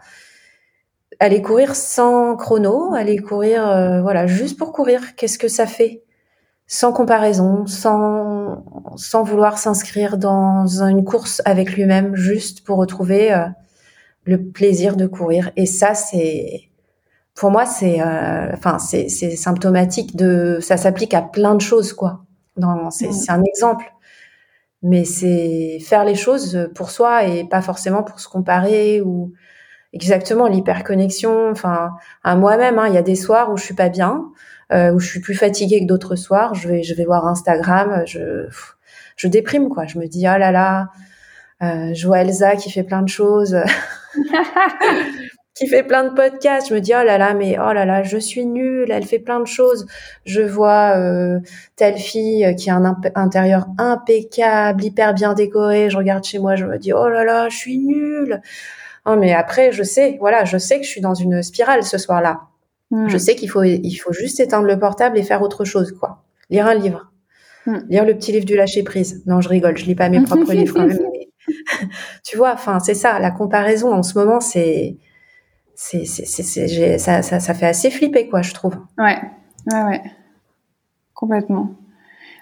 Aller 1.18 1.42
courir 1.42 1.74
sans 1.74 2.36
chrono, 2.36 2.94
aller 2.94 3.18
courir, 3.18 3.66
euh, 3.66 4.00
voilà, 4.00 4.26
juste 4.26 4.58
pour 4.58 4.72
courir. 4.72 5.14
Qu'est-ce 5.16 5.38
que 5.38 5.48
ça 5.48 5.66
fait? 5.66 6.02
Sans 6.74 6.90
comparaison, 6.94 7.66
sans, 7.66 8.64
sans 8.96 9.22
vouloir 9.24 9.58
s'inscrire 9.58 10.16
dans 10.16 10.66
une 10.82 11.04
course 11.04 11.42
avec 11.44 11.74
lui-même, 11.74 12.14
juste 12.16 12.64
pour 12.64 12.78
retrouver 12.78 13.30
euh, 13.34 13.44
le 14.24 14.42
plaisir 14.42 14.96
de 14.96 15.06
courir. 15.06 15.50
Et 15.56 15.66
ça, 15.66 15.94
c'est, 15.94 16.70
pour 17.34 17.50
moi, 17.50 17.66
c'est, 17.66 18.00
euh, 18.00 18.52
enfin, 18.54 18.78
c'est, 18.78 19.10
c'est 19.10 19.36
symptomatique 19.36 20.16
de, 20.16 20.60
ça 20.62 20.78
s'applique 20.78 21.14
à 21.14 21.22
plein 21.22 21.54
de 21.56 21.60
choses, 21.60 21.92
quoi. 21.92 22.24
Non, 22.56 22.90
c'est, 22.90 23.08
Mm. 23.08 23.12
c'est 23.12 23.32
un 23.32 23.42
exemple, 23.44 23.92
mais 24.82 25.04
c'est 25.04 25.78
faire 25.80 26.04
les 26.04 26.14
choses 26.16 26.70
pour 26.74 26.90
soi 26.90 27.24
et 27.26 27.44
pas 27.44 27.62
forcément 27.62 28.02
pour 28.02 28.20
se 28.20 28.28
comparer 28.28 29.02
ou 29.02 29.32
exactement 29.92 30.46
l'hyperconnexion. 30.48 31.50
Enfin, 31.50 31.90
à 32.24 32.36
moi-même, 32.36 32.78
hein, 32.78 32.86
il 32.88 32.94
y 32.94 32.98
a 32.98 33.02
des 33.02 33.16
soirs 33.16 33.52
où 33.52 33.56
je 33.56 33.64
suis 33.64 33.74
pas 33.74 33.88
bien, 33.88 34.26
euh, 34.72 34.92
où 34.92 34.98
je 35.00 35.08
suis 35.08 35.20
plus 35.20 35.34
fatiguée 35.34 35.80
que 35.80 35.86
d'autres 35.86 36.16
soirs. 36.16 36.54
Je 36.54 36.68
vais, 36.68 36.82
je 36.82 36.94
vais 36.94 37.04
voir 37.04 37.26
Instagram, 37.26 38.02
je, 38.06 38.46
je 39.16 39.28
déprime, 39.28 39.68
quoi. 39.68 39.86
Je 39.86 39.98
me 39.98 40.06
dis, 40.06 40.26
oh 40.28 40.38
là 40.38 40.50
là, 40.52 40.88
euh, 41.62 41.92
je 41.94 42.06
vois 42.06 42.20
Elsa 42.20 42.56
qui 42.56 42.70
fait 42.70 42.84
plein 42.84 43.02
de 43.02 43.08
choses. 43.08 43.56
qui 45.54 45.66
fait 45.68 45.82
plein 45.82 46.04
de 46.04 46.14
podcasts. 46.14 46.68
Je 46.70 46.74
me 46.74 46.80
dis 46.80 46.92
oh 46.98 47.04
là 47.04 47.18
là, 47.18 47.34
mais 47.34 47.56
oh 47.58 47.72
là 47.72 47.84
là, 47.84 48.02
je 48.02 48.16
suis 48.16 48.46
nulle. 48.46 48.90
Elle 48.90 49.04
fait 49.04 49.18
plein 49.18 49.40
de 49.40 49.46
choses. 49.46 49.86
Je 50.24 50.40
vois 50.40 50.96
euh, 50.96 51.40
telle 51.76 51.98
fille 51.98 52.54
qui 52.56 52.70
a 52.70 52.76
un 52.76 52.84
imp- 52.84 53.12
intérieur 53.14 53.66
impeccable, 53.78 54.82
hyper 54.84 55.14
bien 55.14 55.34
décoré. 55.34 55.90
Je 55.90 55.96
regarde 55.98 56.24
chez 56.24 56.38
moi, 56.38 56.56
je 56.56 56.64
me 56.64 56.78
dis 56.78 56.92
oh 56.92 57.08
là 57.08 57.24
là, 57.24 57.48
je 57.50 57.56
suis 57.56 57.78
nulle. 57.78 58.40
Oh, 59.06 59.16
mais 59.16 59.32
après, 59.32 59.72
je 59.72 59.82
sais, 59.82 60.16
voilà, 60.20 60.44
je 60.44 60.58
sais 60.58 60.78
que 60.78 60.84
je 60.84 60.90
suis 60.90 61.00
dans 61.00 61.14
une 61.14 61.42
spirale 61.42 61.82
ce 61.82 61.98
soir-là. 61.98 62.42
Mm. 62.90 63.08
Je 63.08 63.18
sais 63.18 63.34
qu'il 63.34 63.50
faut, 63.50 63.62
il 63.64 63.94
faut 63.96 64.12
juste 64.12 64.38
éteindre 64.40 64.66
le 64.66 64.78
portable 64.78 65.18
et 65.18 65.22
faire 65.22 65.42
autre 65.42 65.64
chose, 65.64 65.92
quoi. 65.98 66.22
Lire 66.50 66.66
un 66.66 66.74
livre. 66.74 67.10
Mm. 67.66 67.78
Lire 67.88 68.04
le 68.04 68.14
petit 68.14 68.32
livre 68.32 68.44
du 68.44 68.54
lâcher 68.56 68.82
prise. 68.82 69.22
Non, 69.26 69.40
je 69.40 69.48
rigole, 69.48 69.76
je 69.76 69.84
lis 69.86 69.94
pas 69.96 70.08
mes 70.08 70.20
propres 70.24 70.52
livres 70.52 70.74
quand 70.74 70.86
même. 70.86 70.98
tu 72.24 72.36
vois, 72.36 72.52
enfin, 72.52 72.78
c'est 72.80 72.94
ça, 72.94 73.18
la 73.18 73.30
comparaison 73.32 73.92
en 73.92 74.02
ce 74.04 74.16
moment, 74.16 74.40
c'est, 74.40 74.96
c'est, 75.74 76.04
c'est, 76.04 76.24
c'est, 76.24 76.42
c'est- 76.44 76.68
j'ai- 76.68 76.98
ça, 76.98 77.22
ça, 77.22 77.40
ça 77.40 77.54
fait 77.54 77.66
assez 77.66 77.90
flipper, 77.90 78.28
quoi, 78.28 78.42
je 78.42 78.52
trouve. 78.54 78.76
Ouais, 78.98 79.18
ouais, 79.72 79.82
ouais. 79.82 80.02
Complètement. 81.14 81.74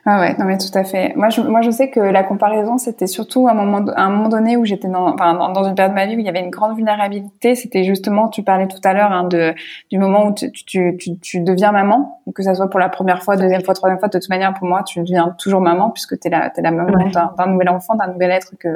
Ouais, 0.06 0.14
ouais, 0.18 0.35
non 0.39 0.47
mais 0.47 0.56
tout 0.56 0.77
à 0.78 0.82
fait. 0.85 1.12
Moi, 1.14 1.28
je, 1.28 1.43
moi, 1.43 1.60
je 1.60 1.70
sais 1.70 1.90
que 1.90 2.01
la 2.01 2.22
comparaison, 2.22 2.78
c'était 2.78 3.06
surtout 3.06 3.48
un 3.48 3.55
moment, 3.55 3.85
à 3.94 4.05
un 4.05 4.09
moment 4.10 4.28
donné 4.31 4.56
où 4.56 4.64
j'étais 4.64 4.89
dans, 4.89 5.09
enfin, 5.12 5.35
dans, 5.35 5.51
dans 5.51 5.64
une 5.64 5.74
période 5.74 5.93
de 5.93 5.97
ma 5.97 6.06
vie 6.06 6.16
où 6.16 6.18
il 6.20 6.24
y 6.24 6.28
avait 6.28 6.40
une 6.40 6.48
grande 6.51 6.74
vulnérabilité. 6.74 7.55
C'était 7.55 7.85
justement, 7.85 8.28
tu 8.28 8.43
parlais 8.43 8.66
tout 8.66 8.81
à 8.82 8.94
l'heure 8.94 9.12
hein, 9.12 9.24
de 9.24 9.52
du 9.90 9.98
moment 9.98 10.27
où 10.27 10.35
tu, 10.35 10.51
tu, 10.52 10.97
tu, 10.98 11.18
tu 11.18 11.40
deviens 11.40 11.70
maman, 11.72 12.22
que 12.35 12.43
ça 12.43 12.55
soit 12.55 12.70
pour 12.70 12.81
la 12.81 12.89
première 12.89 13.22
fois, 13.22 13.36
deuxième 13.36 13.62
fois, 13.62 13.74
troisième 13.74 13.98
fois. 13.98 14.09
De 14.09 14.18
toute 14.18 14.31
manière, 14.31 14.55
pour 14.55 14.66
moi, 14.66 14.82
tu 14.85 15.01
deviens 15.01 15.35
toujours 15.39 15.60
maman 15.60 15.90
puisque 15.90 16.18
t'es 16.18 16.31
la, 16.31 16.48
t'es 16.48 16.62
la 16.62 16.70
maman 16.70 16.90
Ouais. 16.97 17.10
d'un 17.12 17.47
nouvel 17.47 17.68
enfant, 17.68 17.94
d'un 17.94 18.09
nouvel 18.09 18.31
être 18.31 18.52
que 18.59 18.68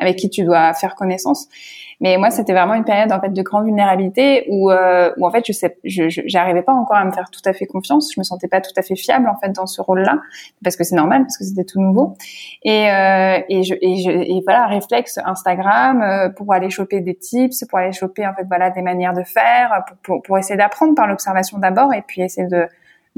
avec 0.00 0.16
qui 0.16 0.28
tu 0.30 0.42
dois 0.42 0.74
faire 0.74 0.94
connaissance. 0.94 1.48
Mais 2.00 2.16
moi, 2.16 2.30
c'était 2.30 2.54
vraiment 2.54 2.72
une 2.74 2.84
période 2.84 3.12
en 3.12 3.20
fait 3.20 3.28
de 3.28 3.42
grande 3.42 3.66
vulnérabilité 3.66 4.46
où, 4.48 4.70
euh, 4.70 5.12
où 5.18 5.26
en 5.26 5.30
fait, 5.30 5.44
je 5.46 5.52
sais, 5.52 5.76
je, 5.84 6.04
j'arrivais 6.08 6.62
pas 6.62 6.72
encore 6.72 6.96
à 6.96 7.04
me 7.04 7.12
faire 7.12 7.30
tout 7.30 7.42
à 7.44 7.52
fait 7.52 7.66
confiance. 7.66 8.10
Je 8.14 8.18
me 8.18 8.24
sentais 8.24 8.48
pas 8.48 8.62
tout 8.62 8.72
à 8.76 8.82
fait 8.82 8.96
fiable 8.96 9.28
en 9.28 9.36
fait 9.36 9.50
dans 9.50 9.66
ce 9.66 9.82
rôle-là, 9.82 10.18
parce 10.64 10.76
que 10.76 10.84
c'est 10.84 10.96
normal, 10.96 11.22
parce 11.22 11.36
que 11.36 11.44
c'était 11.44 11.64
tout 11.64 11.80
nouveau. 11.80 12.14
Et 12.62 12.90
euh, 12.90 13.40
et 13.50 13.62
je 13.64 13.74
et 13.82 13.96
je 13.98 14.10
et 14.10 14.42
voilà, 14.46 14.66
réflexe 14.66 15.18
Instagram 15.22 16.00
euh, 16.00 16.30
pour 16.30 16.52
aller 16.54 16.70
choper 16.70 17.00
des 17.00 17.14
tips, 17.14 17.64
pour 17.68 17.78
aller 17.78 17.92
choper 17.92 18.26
en 18.26 18.32
fait 18.32 18.44
voilà 18.48 18.70
des 18.70 18.82
manières 18.82 19.12
de 19.12 19.22
faire, 19.22 19.84
pour 19.86 19.96
pour, 19.98 20.22
pour 20.22 20.38
essayer 20.38 20.56
d'apprendre 20.56 20.94
par 20.94 21.06
l'observation 21.06 21.58
d'abord, 21.58 21.92
et 21.92 22.00
puis 22.00 22.22
essayer 22.22 22.48
de 22.48 22.66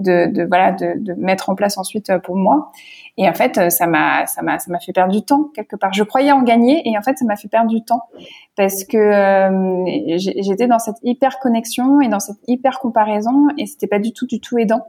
de, 0.02 0.26
de 0.32 0.44
voilà 0.44 0.72
de, 0.72 0.94
de 0.96 1.14
mettre 1.14 1.48
en 1.50 1.54
place 1.54 1.78
ensuite 1.78 2.10
euh, 2.10 2.18
pour 2.18 2.36
moi. 2.36 2.72
Et 3.18 3.28
en 3.28 3.34
fait 3.34 3.58
euh, 3.58 3.70
ça 3.70 3.86
m'a 3.86 4.26
ça 4.26 4.42
m'a 4.42 4.58
ça 4.58 4.72
m'a 4.72 4.80
fait 4.80 4.92
perdre 4.92 5.12
du 5.12 5.22
temps 5.22 5.50
quelque 5.54 5.76
part. 5.76 5.92
Je 5.92 6.02
croyais 6.02 6.32
en 6.32 6.42
gagner 6.42 6.82
et 6.88 6.96
en 6.96 7.02
fait 7.02 7.18
ça 7.18 7.24
m'a 7.24 7.36
fait 7.36 7.48
perdre 7.48 7.68
du 7.68 7.82
temps. 7.84 8.02
Parce 8.56 8.84
que 8.84 8.98
euh, 8.98 10.18
j'étais 10.18 10.66
dans 10.66 10.78
cette 10.78 10.96
hyper 11.02 11.38
connexion 11.38 12.00
et 12.00 12.08
dans 12.08 12.20
cette 12.20 12.36
hyper 12.46 12.80
comparaison 12.80 13.48
et 13.56 13.66
c'était 13.66 13.86
pas 13.86 13.98
du 13.98 14.12
tout 14.12 14.26
du 14.26 14.40
tout 14.40 14.58
aidant 14.58 14.84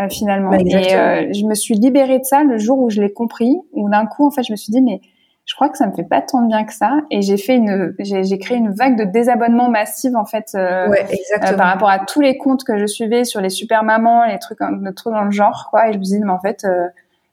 euh, 0.00 0.08
finalement. 0.08 0.50
Bah, 0.50 0.58
et 0.60 0.94
euh, 0.94 1.32
je 1.32 1.44
me 1.44 1.54
suis 1.54 1.74
libérée 1.74 2.18
de 2.18 2.24
ça 2.24 2.42
le 2.42 2.58
jour 2.58 2.78
où 2.78 2.90
je 2.90 3.00
l'ai 3.00 3.12
compris 3.12 3.56
où 3.72 3.88
d'un 3.88 4.06
coup 4.06 4.26
en 4.26 4.30
fait 4.30 4.42
je 4.42 4.52
me 4.52 4.56
suis 4.56 4.72
dit 4.72 4.82
mais 4.82 5.00
je 5.46 5.54
crois 5.54 5.68
que 5.68 5.76
ça 5.76 5.86
me 5.86 5.92
fait 5.92 6.04
pas 6.04 6.22
tant 6.22 6.42
de 6.42 6.48
bien 6.48 6.64
que 6.64 6.72
ça 6.72 7.00
et 7.10 7.20
j'ai 7.20 7.36
fait 7.36 7.56
une 7.56 7.94
j'ai 7.98 8.38
créé 8.38 8.56
une 8.56 8.72
vague 8.72 8.96
de 8.98 9.04
désabonnement 9.04 9.68
massive 9.68 10.16
en 10.16 10.24
fait 10.24 10.52
euh, 10.54 10.88
ouais, 10.88 11.06
euh, 11.36 11.56
par 11.56 11.66
rapport 11.66 11.90
à 11.90 11.98
tous 11.98 12.20
les 12.20 12.36
comptes 12.36 12.64
que 12.64 12.78
je 12.78 12.86
suivais 12.86 13.24
sur 13.24 13.40
les 13.40 13.50
super 13.50 13.84
mamans, 13.84 14.24
les 14.26 14.38
trucs, 14.38 14.60
le 14.60 14.92
truc 14.92 15.12
dans 15.12 15.24
le 15.24 15.30
genre, 15.30 15.68
quoi. 15.70 15.88
Et 15.88 15.92
je 15.92 15.98
me 15.98 16.02
dis, 16.02 16.18
mais 16.20 16.30
en 16.30 16.38
fait, 16.38 16.64
euh, 16.64 16.86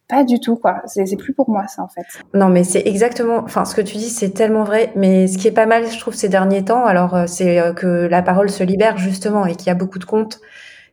pas 0.07 0.23
du 0.23 0.39
tout, 0.39 0.55
quoi. 0.55 0.81
C'est 0.85 1.05
c'est 1.05 1.15
plus 1.15 1.33
pour 1.33 1.49
moi, 1.49 1.67
ça, 1.67 1.83
en 1.83 1.88
fait. 1.88 2.05
Non, 2.33 2.49
mais 2.49 2.63
c'est 2.63 2.85
exactement, 2.85 3.38
enfin, 3.38 3.65
ce 3.65 3.75
que 3.75 3.81
tu 3.81 3.97
dis, 3.97 4.09
c'est 4.09 4.31
tellement 4.31 4.63
vrai. 4.63 4.91
Mais 4.95 5.27
ce 5.27 5.38
qui 5.38 5.47
est 5.47 5.53
pas 5.53 5.65
mal, 5.65 5.88
je 5.88 5.99
trouve, 5.99 6.13
ces 6.13 6.29
derniers 6.29 6.65
temps, 6.65 6.85
alors, 6.85 7.15
euh, 7.15 7.27
c'est 7.27 7.59
que 7.75 8.07
la 8.07 8.21
parole 8.21 8.49
se 8.49 8.63
libère, 8.63 8.97
justement, 8.97 9.45
et 9.45 9.55
qu'il 9.55 9.67
y 9.67 9.71
a 9.71 9.75
beaucoup 9.75 9.99
de 9.99 10.05
comptes 10.05 10.39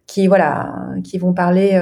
qui 0.06 0.26
voilà, 0.26 0.72
qui 1.04 1.18
vont 1.18 1.34
parler 1.34 1.78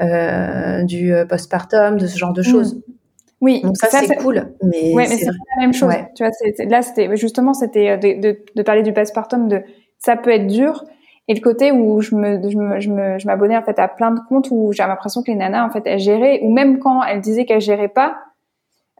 du 0.00 1.14
postpartum, 1.28 1.96
de 1.96 2.06
ce 2.06 2.18
genre 2.18 2.32
de 2.32 2.42
choses. 2.42 2.74
Mm. 2.74 2.95
Oui, 3.40 3.60
donc 3.62 3.76
ça, 3.76 3.88
c'est 3.88 4.16
cool, 4.16 4.54
mais, 4.62 4.94
ouais, 4.94 5.06
c'est 5.06 5.26
la 5.26 5.60
même 5.60 5.74
chose. 5.74 5.92
Tu 6.14 6.24
vois, 6.24 6.32
là 6.66 6.80
c'était 6.80 7.14
justement 7.16 7.52
c'était 7.52 7.98
de, 7.98 8.20
de, 8.20 8.38
de, 8.54 8.62
parler 8.62 8.82
du 8.82 8.94
postpartum, 8.94 9.48
de 9.48 9.62
ça 9.98 10.16
peut 10.16 10.30
être 10.30 10.46
dur, 10.46 10.84
et 11.28 11.34
le 11.34 11.40
côté 11.40 11.72
où 11.72 12.00
je 12.00 12.14
me 12.14 12.40
je 12.48 12.56
me 12.56 12.80
je 12.80 12.90
me 12.90 13.18
je 13.18 13.26
m'abonnais 13.26 13.56
en 13.56 13.62
fait 13.62 13.78
à 13.78 13.88
plein 13.88 14.12
de 14.12 14.20
comptes 14.28 14.48
où 14.50 14.72
j'ai 14.72 14.84
l'impression 14.84 15.22
que 15.22 15.30
les 15.30 15.36
nanas 15.36 15.64
en 15.64 15.70
fait 15.70 15.82
elles 15.84 15.98
géraient 15.98 16.40
ou 16.42 16.52
même 16.52 16.78
quand 16.78 17.02
elles 17.02 17.20
disaient 17.20 17.44
qu'elles 17.44 17.60
géraient 17.60 17.88
pas 17.88 18.16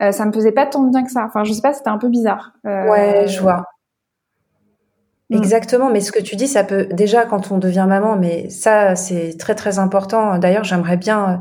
euh, 0.03 0.13
ça 0.13 0.27
me 0.27 0.33
faisait 0.33 0.53
pas 0.53 0.67
tant 0.67 0.83
bien 0.83 1.05
que 1.05 1.11
ça 1.11 1.25
enfin 1.25 1.45
je 1.45 1.53
sais 1.53 1.63
pas 1.63 1.73
c'était 1.73 1.89
un 1.89 1.99
peu 1.99 2.09
bizarre 2.09 2.53
euh, 2.67 2.89
ouais 2.89 3.29
je 3.29 3.41
vois 3.41 3.65
hmm. 5.31 5.37
Exactement, 5.37 5.91
mais 5.91 6.01
ce 6.01 6.13
que 6.13 6.21
tu 6.21 6.37
dis, 6.37 6.47
ça 6.47 6.63
peut 6.65 6.87
déjà 6.87 7.25
quand 7.25 7.51
on 7.51 7.59
devient 7.59 7.87
maman, 7.89 8.17
mais 8.17 8.49
ça 8.49 8.97
c'est 8.97 9.37
très 9.39 9.55
très 9.55 9.79
important. 9.79 10.39
D'ailleurs, 10.39 10.65
j'aimerais 10.65 10.97
bien 10.97 11.31
euh, 11.31 11.37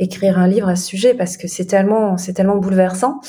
écrire 0.00 0.38
un 0.38 0.48
livre 0.48 0.68
à 0.68 0.74
ce 0.74 0.86
sujet 0.86 1.14
parce 1.14 1.36
que 1.36 1.46
c'est 1.46 1.66
tellement 1.66 2.16
c'est 2.16 2.32
tellement 2.32 2.56
bouleversant. 2.56 3.20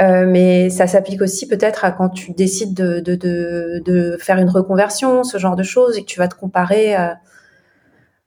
Euh, 0.00 0.24
mais 0.26 0.70
ça 0.70 0.86
s'applique 0.86 1.20
aussi 1.20 1.46
peut-être 1.46 1.84
à 1.84 1.92
quand 1.92 2.08
tu 2.08 2.32
décides 2.32 2.74
de, 2.74 3.00
de, 3.00 3.14
de, 3.14 3.82
de, 3.84 4.16
faire 4.18 4.38
une 4.38 4.48
reconversion, 4.48 5.22
ce 5.22 5.36
genre 5.36 5.54
de 5.54 5.62
choses, 5.62 5.98
et 5.98 6.00
que 6.00 6.06
tu 6.06 6.18
vas 6.18 6.28
te 6.28 6.34
comparer. 6.34 6.94
À... 6.94 7.18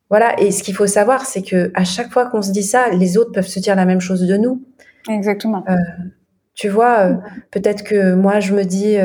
Voilà. 0.09 0.39
Et 0.39 0.51
ce 0.51 0.61
qu'il 0.61 0.75
faut 0.75 0.85
savoir, 0.85 1.25
c'est 1.25 1.41
que 1.41 1.71
à 1.73 1.83
chaque 1.83 2.11
fois 2.11 2.27
qu'on 2.27 2.43
se 2.43 2.51
dit 2.51 2.63
ça, 2.63 2.89
les 2.89 3.17
autres 3.17 3.31
peuvent 3.31 3.47
se 3.47 3.59
dire 3.59 3.75
la 3.75 3.85
même 3.85 3.99
chose 3.99 4.21
de 4.21 4.37
nous. 4.37 4.63
Exactement. 5.09 5.63
Euh, 5.67 5.75
tu 6.53 6.69
vois, 6.69 6.99
euh, 6.99 7.15
peut-être 7.51 7.83
que 7.83 8.13
moi 8.13 8.39
je 8.39 8.53
me 8.53 8.63
dis, 8.63 8.97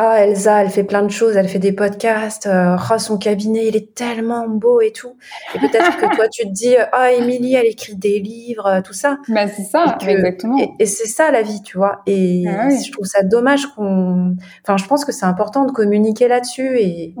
ah 0.00 0.24
Elsa, 0.24 0.62
elle 0.62 0.70
fait 0.70 0.84
plein 0.84 1.02
de 1.02 1.10
choses, 1.10 1.36
elle 1.36 1.48
fait 1.48 1.58
des 1.58 1.72
podcasts, 1.72 2.46
euh, 2.46 2.76
oh, 2.88 2.98
son 2.98 3.18
cabinet 3.18 3.66
il 3.66 3.74
est 3.74 3.96
tellement 3.96 4.48
beau 4.48 4.80
et 4.80 4.92
tout. 4.92 5.16
Et 5.56 5.58
peut-être 5.58 5.96
que 5.96 6.14
toi 6.14 6.28
tu 6.28 6.44
te 6.44 6.52
dis, 6.52 6.76
ah 6.92 7.10
Émilie, 7.10 7.54
elle 7.54 7.66
écrit 7.66 7.96
des 7.96 8.20
livres, 8.20 8.66
euh, 8.66 8.80
tout 8.80 8.92
ça. 8.92 9.18
Bah 9.28 9.48
c'est 9.48 9.64
ça, 9.64 9.98
exactement. 10.06 10.56
Et, 10.78 10.86
c'est 10.86 11.08
ça 11.08 11.32
la 11.32 11.42
vie, 11.42 11.62
tu 11.64 11.76
vois. 11.76 12.02
Et 12.06 12.44
ah 12.48 12.68
je 12.70 12.92
trouve 12.92 13.06
ça 13.06 13.24
dommage 13.24 13.66
qu'on, 13.66 14.36
enfin 14.62 14.76
je 14.76 14.86
pense 14.86 15.04
que 15.04 15.10
c'est 15.10 15.26
important 15.26 15.64
de 15.64 15.72
communiquer 15.72 16.28
là-dessus 16.28 16.78
et 16.78 17.16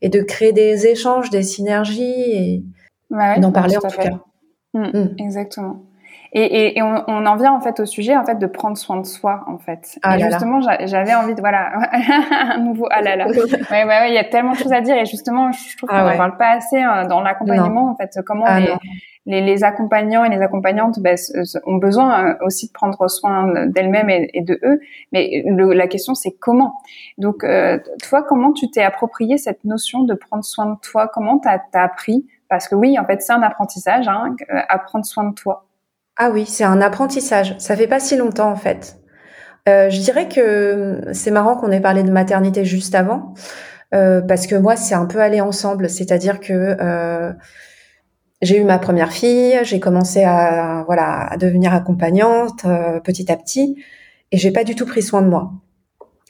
et 0.00 0.08
de 0.08 0.22
créer 0.22 0.52
des 0.52 0.86
échanges, 0.86 1.28
des 1.28 1.42
synergies 1.42 2.02
et 2.32 2.64
d'en 3.38 3.52
parler 3.52 3.76
en 3.76 3.82
tout 3.82 4.00
cas. 4.00 4.18
Mm, 4.72 4.98
mm. 4.98 5.14
Exactement. 5.18 5.82
Et, 6.36 6.42
et, 6.42 6.78
et 6.78 6.82
on, 6.82 7.04
on, 7.06 7.26
en 7.26 7.36
vient 7.36 7.52
en 7.52 7.60
fait 7.60 7.78
au 7.78 7.86
sujet 7.86 8.16
en 8.16 8.24
fait 8.24 8.34
de 8.34 8.46
prendre 8.46 8.76
soin 8.76 8.96
de 8.96 9.06
soi 9.06 9.44
en 9.46 9.56
fait. 9.56 10.00
Ah 10.02 10.18
et 10.18 10.20
justement, 10.20 10.60
j'avais 10.60 11.14
envie 11.14 11.36
de 11.36 11.40
voilà 11.40 11.70
un 12.54 12.58
nouveau 12.58 12.88
ah 12.90 13.02
là 13.02 13.14
là. 13.14 13.26
ouais, 13.28 13.44
ouais, 13.70 13.84
ouais, 13.84 14.08
il 14.08 14.14
y 14.14 14.18
a 14.18 14.24
tellement 14.24 14.52
de 14.52 14.56
choses 14.56 14.72
à 14.72 14.80
dire 14.80 14.96
et 14.96 15.06
justement, 15.06 15.52
je 15.52 15.76
trouve 15.76 15.90
ah 15.92 16.02
qu'on 16.02 16.10
n'en 16.10 16.16
parle 16.16 16.36
pas 16.36 16.50
assez 16.50 16.82
euh, 16.82 17.06
dans 17.06 17.20
l'accompagnement 17.20 17.88
en 17.88 17.94
fait. 17.94 18.18
Comment 18.26 18.46
ah 18.48 18.58
les, 18.58 18.74
les, 19.26 19.42
les, 19.42 19.62
accompagnants 19.62 20.24
et 20.24 20.28
les 20.28 20.42
accompagnantes 20.42 20.98
ben, 20.98 21.16
ont 21.66 21.76
besoin 21.76 22.30
euh, 22.30 22.34
aussi 22.44 22.66
de 22.66 22.72
prendre 22.72 23.08
soin 23.08 23.66
d'elles-mêmes 23.66 24.10
et, 24.10 24.28
et, 24.34 24.42
de 24.42 24.58
eux. 24.64 24.80
Mais 25.12 25.44
le, 25.46 25.72
la 25.72 25.86
question 25.86 26.16
c'est 26.16 26.32
comment? 26.32 26.74
Donc 27.16 27.44
euh, 27.44 27.78
toi, 28.02 28.24
comment 28.24 28.52
tu 28.52 28.68
t'es 28.72 28.82
approprié 28.82 29.38
cette 29.38 29.62
notion 29.62 30.02
de 30.02 30.14
prendre 30.14 30.44
soin 30.44 30.66
de 30.66 30.80
toi? 30.82 31.06
Comment 31.06 31.38
t'as 31.38 31.60
as 31.74 31.84
appris? 31.84 32.26
Parce 32.48 32.66
que 32.66 32.74
oui, 32.74 32.98
en 32.98 33.04
fait, 33.04 33.22
c'est 33.22 33.32
un 33.32 33.42
apprentissage, 33.42 34.08
hein, 34.08 34.34
à 34.68 34.78
prendre 34.78 35.04
soin 35.04 35.24
de 35.24 35.34
toi. 35.34 35.64
Ah 36.16 36.30
oui, 36.32 36.46
c'est 36.46 36.64
un 36.64 36.80
apprentissage. 36.80 37.56
Ça 37.58 37.76
fait 37.76 37.88
pas 37.88 38.00
si 38.00 38.16
longtemps 38.16 38.50
en 38.50 38.56
fait. 38.56 38.98
Euh, 39.68 39.90
je 39.90 39.98
dirais 40.00 40.28
que 40.28 41.00
c'est 41.12 41.30
marrant 41.30 41.56
qu'on 41.56 41.72
ait 41.72 41.80
parlé 41.80 42.02
de 42.02 42.10
maternité 42.10 42.64
juste 42.64 42.94
avant, 42.94 43.34
euh, 43.94 44.20
parce 44.20 44.46
que 44.46 44.54
moi 44.54 44.76
c'est 44.76 44.94
un 44.94 45.06
peu 45.06 45.20
allé 45.20 45.40
ensemble. 45.40 45.88
C'est-à-dire 45.90 46.38
que 46.40 46.76
euh, 46.80 47.32
j'ai 48.42 48.58
eu 48.60 48.64
ma 48.64 48.78
première 48.78 49.12
fille, 49.12 49.58
j'ai 49.64 49.80
commencé 49.80 50.22
à 50.24 50.84
voilà 50.86 51.26
à 51.32 51.36
devenir 51.36 51.74
accompagnante 51.74 52.64
petit 53.04 53.32
à 53.32 53.36
petit, 53.36 53.82
et 54.32 54.36
j'ai 54.38 54.52
pas 54.52 54.64
du 54.64 54.74
tout 54.76 54.86
pris 54.86 55.02
soin 55.02 55.22
de 55.22 55.28
moi. 55.28 55.52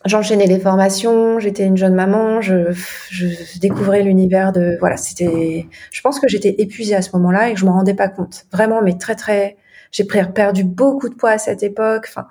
J'enchaînais 0.06 0.46
les 0.46 0.60
formations, 0.60 1.38
j'étais 1.40 1.64
une 1.64 1.78
jeune 1.78 1.94
maman, 1.94 2.40
je, 2.42 2.72
je 3.10 3.58
découvrais 3.58 4.02
l'univers 4.02 4.52
de 4.52 4.76
voilà, 4.80 4.96
c'était. 4.96 5.66
Je 5.90 6.00
pense 6.02 6.20
que 6.20 6.28
j'étais 6.28 6.54
épuisée 6.58 6.94
à 6.94 7.02
ce 7.02 7.10
moment-là 7.14 7.50
et 7.50 7.54
que 7.54 7.60
je 7.60 7.66
m'en 7.66 7.72
rendais 7.72 7.94
pas 7.94 8.08
compte. 8.08 8.46
Vraiment, 8.52 8.82
mais 8.82 8.96
très 8.98 9.14
très 9.14 9.56
j'ai 9.94 10.04
perdu 10.04 10.64
beaucoup 10.64 11.08
de 11.08 11.14
poids 11.14 11.30
à 11.30 11.38
cette 11.38 11.62
époque. 11.62 12.06
Enfin, 12.08 12.26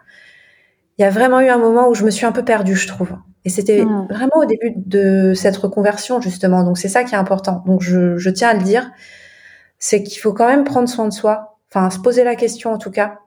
il 0.98 1.02
y 1.02 1.06
a 1.06 1.10
vraiment 1.10 1.40
eu 1.40 1.48
un 1.48 1.58
moment 1.58 1.88
où 1.88 1.96
je 1.96 2.04
me 2.04 2.12
suis 2.12 2.26
un 2.26 2.34
peu 2.34 2.44
perdue, 2.44 2.76
je 2.76 2.88
trouve. 2.90 3.16
Et 3.46 3.50
c'était 3.50 3.86
hmm. 3.86 4.08
vraiment 4.10 4.36
au 4.36 4.46
début 4.46 4.74
de 4.76 5.34
cette 5.34 5.56
reconversion, 5.56 6.20
justement. 6.20 6.64
Donc, 6.66 6.78
c'est 6.78 6.90
ça 6.90 7.06
qui 7.06 7.16
est 7.16 7.18
important. 7.18 7.64
Donc, 7.66 7.82
je, 7.82 8.18
je 8.18 8.30
tiens 8.30 8.50
à 8.50 8.54
le 8.54 8.64
dire. 8.64 8.92
C'est 9.80 10.04
qu'il 10.04 10.20
faut 10.20 10.34
quand 10.34 10.48
même 10.48 10.66
prendre 10.66 10.90
soin 10.90 11.08
de 11.08 11.14
soi. 11.14 11.58
Enfin, 11.74 11.90
se 11.90 12.00
poser 12.00 12.26
la 12.26 12.36
question, 12.36 12.74
en 12.74 12.78
tout 12.78 12.92
cas. 12.92 13.20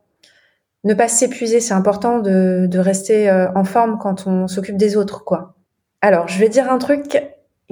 Ne 0.84 0.92
pas 0.92 1.08
s'épuiser. 1.08 1.60
C'est 1.60 1.74
important 1.74 2.18
de, 2.18 2.66
de 2.68 2.78
rester 2.78 3.30
euh, 3.30 3.48
en 3.54 3.64
forme 3.64 3.96
quand 3.98 4.26
on 4.26 4.48
s'occupe 4.48 4.76
des 4.76 4.98
autres, 4.98 5.24
quoi. 5.24 5.54
Alors, 6.02 6.28
je 6.28 6.38
vais 6.38 6.50
dire 6.50 6.70
un 6.70 6.78
truc 6.78 7.22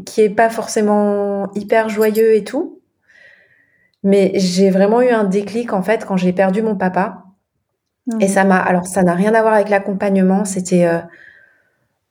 qui 0.07 0.23
est 0.23 0.31
pas 0.31 0.49
forcément 0.49 1.53
hyper 1.53 1.91
joyeux 1.91 2.35
et 2.35 2.43
tout. 2.43 2.81
Mais 4.05 4.33
j'ai 4.35 4.71
vraiment 4.71 5.01
eu 5.01 5.09
un 5.09 5.25
déclic 5.25 5.73
en 5.73 5.83
fait 5.83 6.05
quand 6.05 6.19
j'ai 6.19 6.35
perdu 6.35 6.63
mon 6.63 6.77
papa. 6.77 7.25
Et 8.21 8.29
ça 8.29 8.45
m'a. 8.45 8.59
Alors 8.59 8.87
ça 8.87 9.03
n'a 9.03 9.15
rien 9.15 9.35
à 9.35 9.41
voir 9.41 9.55
avec 9.55 9.71
l'accompagnement. 9.71 10.45
C'était 10.45 10.85
euh, 10.85 10.99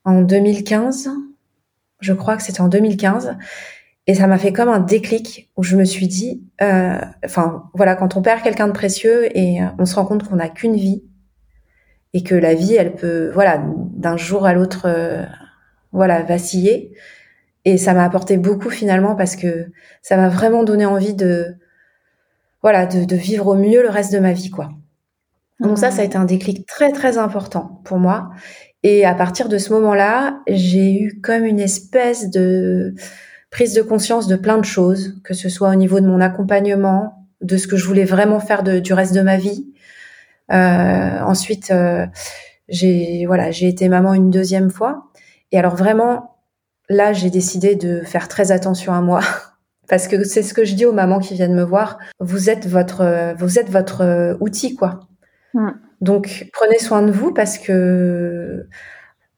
en 0.04 0.22
2015. 0.22 1.12
Je 2.00 2.14
crois 2.14 2.36
que 2.36 2.42
c'était 2.42 2.62
en 2.62 2.68
2015. 2.68 3.38
Et 4.08 4.16
ça 4.16 4.26
m'a 4.26 4.40
fait 4.40 4.52
comme 4.52 4.70
un 4.70 4.80
déclic 4.80 5.52
où 5.56 5.64
je 5.64 5.78
me 5.78 5.86
suis 5.86 6.08
dit, 6.08 6.44
euh, 6.62 7.00
enfin 7.24 7.70
voilà, 7.76 7.96
quand 7.96 8.18
on 8.18 8.22
perd 8.22 8.42
quelqu'un 8.42 8.68
de 8.68 8.74
précieux 8.74 9.30
et 9.38 9.62
euh, 9.62 9.68
on 9.78 9.86
se 9.86 9.96
rend 9.96 10.06
compte 10.06 10.28
qu'on 10.28 10.36
n'a 10.38 10.50
qu'une 10.50 10.76
vie 10.76 11.04
et 12.14 12.24
que 12.24 12.36
la 12.36 12.54
vie, 12.54 12.74
elle 12.74 12.96
peut, 12.96 13.32
voilà, 13.34 13.64
d'un 13.94 14.18
jour 14.18 14.46
à 14.46 14.54
l'autre, 14.54 14.88
voilà, 15.94 16.22
vaciller. 16.22 16.92
Et 17.66 17.78
ça 17.78 17.94
m'a 17.94 18.04
apporté 18.04 18.38
beaucoup 18.38 18.70
finalement 18.70 19.16
parce 19.16 19.36
que 19.36 19.72
ça 20.02 20.18
m'a 20.18 20.30
vraiment 20.30 20.64
donné 20.64 20.86
envie 20.86 21.14
de 21.14 21.56
voilà, 22.64 22.86
de, 22.86 23.16
vivre 23.16 23.48
au 23.48 23.56
mieux 23.56 23.84
le 23.84 23.90
reste 23.90 24.14
de 24.14 24.20
ma 24.20 24.32
vie, 24.32 24.50
quoi. 24.50 24.72
Donc 25.60 25.78
ça, 25.78 25.92
ça 25.92 26.02
a 26.02 26.06
été 26.06 26.18
un 26.18 26.26
déclic 26.26 26.66
très 26.66 26.92
très 26.92 27.18
important 27.18 27.82
pour 27.84 27.98
moi. 27.98 28.32
Et 28.82 29.06
à 29.06 29.14
partir 29.14 29.50
de 29.50 29.58
ce 29.58 29.72
moment-là, 29.74 30.40
j'ai 30.48 30.94
eu 30.94 31.22
comme 31.22 31.46
une 31.46 31.60
espèce 31.60 32.30
de 32.30 32.96
prise 33.52 33.74
de 33.74 33.82
conscience 33.82 34.28
de 34.28 34.36
plein 34.36 34.58
de 34.58 34.66
choses, 34.66 35.22
que 35.24 35.34
ce 35.34 35.48
soit 35.48 35.70
au 35.70 35.76
niveau 35.76 36.00
de 36.00 36.08
mon 36.08 36.20
accompagnement, 36.20 37.28
de 37.42 37.58
ce 37.58 37.68
que 37.68 37.78
je 37.78 37.86
voulais 37.86 38.06
vraiment 38.06 38.40
faire 38.40 38.64
du 38.64 38.94
reste 38.94 39.14
de 39.14 39.22
ma 39.22 39.38
vie. 39.38 39.68
Euh, 40.52 41.20
ensuite, 41.22 41.72
euh, 41.72 42.08
j'ai 42.68 43.26
voilà, 43.28 43.52
j'ai 43.52 43.68
été 43.68 43.90
maman 43.90 44.14
une 44.14 44.32
deuxième 44.32 44.70
fois. 44.70 45.12
Et 45.52 45.60
alors 45.60 45.76
vraiment, 45.76 46.38
là, 46.90 47.14
j'ai 47.14 47.30
décidé 47.30 47.76
de 47.76 48.02
faire 48.02 48.28
très 48.28 48.52
attention 48.52 48.94
à 48.94 49.02
moi 49.02 49.22
Parce 49.90 50.08
que 50.08 50.24
c'est 50.24 50.44
ce 50.44 50.54
que 50.54 50.64
je 50.64 50.76
dis 50.76 50.86
aux 50.86 50.94
mamans 50.94 51.20
qui 51.20 51.34
viennent 51.34 51.56
me 51.56 51.64
voir. 51.64 51.98
Vous 52.20 52.50
êtes 52.50 52.68
votre, 52.68 53.36
vous 53.38 53.60
êtes 53.60 53.70
votre 53.70 54.02
euh, 54.02 54.36
outil, 54.40 54.76
quoi. 54.76 55.02
Mm. 55.54 55.72
Donc, 56.02 56.50
prenez 56.54 56.80
soin 56.80 57.02
de 57.02 57.12
vous 57.12 57.34
parce 57.34 57.58
que 57.58 58.68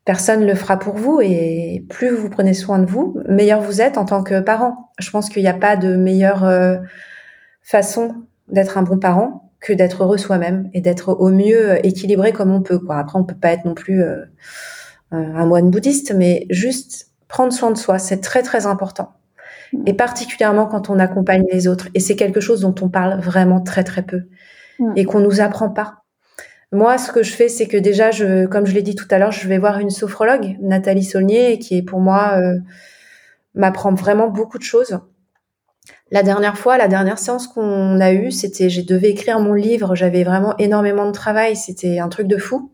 personne 0.04 0.46
le 0.46 0.56
fera 0.56 0.78
pour 0.78 0.96
vous 0.96 1.20
et 1.22 1.86
plus 1.90 2.10
vous 2.10 2.30
prenez 2.30 2.54
soin 2.54 2.80
de 2.80 2.86
vous, 2.86 3.20
meilleur 3.28 3.62
vous 3.62 3.82
êtes 3.82 3.98
en 3.98 4.06
tant 4.06 4.24
que 4.24 4.40
parent. 4.40 4.92
Je 5.00 5.10
pense 5.10 5.30
qu'il 5.30 5.42
n'y 5.42 5.50
a 5.50 5.54
pas 5.54 5.76
de 5.76 5.96
meilleure 5.96 6.44
euh, 6.44 6.78
façon 7.62 8.16
d'être 8.48 8.78
un 8.78 8.84
bon 8.84 9.00
parent 9.00 9.52
que 9.60 9.74
d'être 9.74 10.04
heureux 10.04 10.20
soi-même 10.20 10.70
et 10.74 10.82
d'être 10.82 11.10
au 11.10 11.30
mieux 11.30 11.84
équilibré 11.86 12.32
comme 12.32 12.52
on 12.52 12.62
peut. 12.62 12.78
Quoi. 12.78 12.98
Après, 12.98 13.18
on 13.18 13.24
peut 13.24 13.36
pas 13.36 13.52
être 13.52 13.66
non 13.66 13.74
plus 13.74 14.04
euh, 14.04 14.26
un 15.12 15.46
moine 15.46 15.72
bouddhiste, 15.72 16.14
mais 16.16 16.46
juste 16.52 17.12
prendre 17.28 17.52
soin 17.52 17.72
de 17.72 17.78
soi, 17.78 17.98
c'est 17.98 18.22
très 18.22 18.44
très 18.44 18.68
important 18.68 19.12
et 19.86 19.94
particulièrement 19.94 20.66
quand 20.66 20.90
on 20.90 21.00
accompagne 21.00 21.46
les 21.52 21.68
autres. 21.68 21.88
Et 21.94 22.00
c'est 22.00 22.16
quelque 22.16 22.40
chose 22.40 22.62
dont 22.62 22.76
on 22.82 22.90
parle 22.90 23.20
vraiment 23.20 23.62
très 23.62 23.84
très 23.84 24.04
peu 24.04 24.24
mm. 24.80 24.94
et 24.96 25.06
qu'on 25.06 25.20
nous 25.20 25.42
apprend 25.42 25.70
pas. 25.70 26.04
Moi, 26.72 26.98
ce 26.98 27.12
que 27.12 27.24
je 27.24 27.32
fais, 27.32 27.48
c'est 27.48 27.68
que 27.68 27.78
déjà, 27.78 28.12
je, 28.12 28.48
comme 28.48 28.66
je 28.66 28.74
l'ai 28.74 28.82
dit 28.82 28.96
tout 28.96 29.08
à 29.12 29.18
l'heure, 29.18 29.32
je 29.32 29.48
vais 29.48 29.58
voir 29.58 29.80
une 29.80 29.92
sophrologue, 29.92 30.58
Nathalie 30.62 31.04
Saulnier, 31.04 31.60
qui 31.60 31.78
est 31.78 31.84
pour 31.84 32.00
moi 32.00 32.38
euh, 32.38 32.58
m'apprend 33.54 33.94
vraiment 33.94 34.28
beaucoup 34.28 34.58
de 34.58 34.64
choses. 34.64 35.00
La 36.12 36.24
dernière 36.24 36.58
fois, 36.58 36.78
la 36.78 36.88
dernière 36.88 37.18
séance 37.18 37.48
qu'on 37.48 38.00
a 38.00 38.14
eue, 38.14 38.32
c'était, 38.32 38.70
j'ai 38.70 38.84
devais 38.84 39.10
écrire 39.10 39.40
mon 39.40 39.54
livre, 39.54 39.96
j'avais 39.96 40.24
vraiment 40.24 40.56
énormément 40.58 41.06
de 41.06 41.12
travail, 41.12 41.56
c'était 41.56 42.00
un 42.00 42.10
truc 42.10 42.28
de 42.28 42.38
fou. 42.38 42.72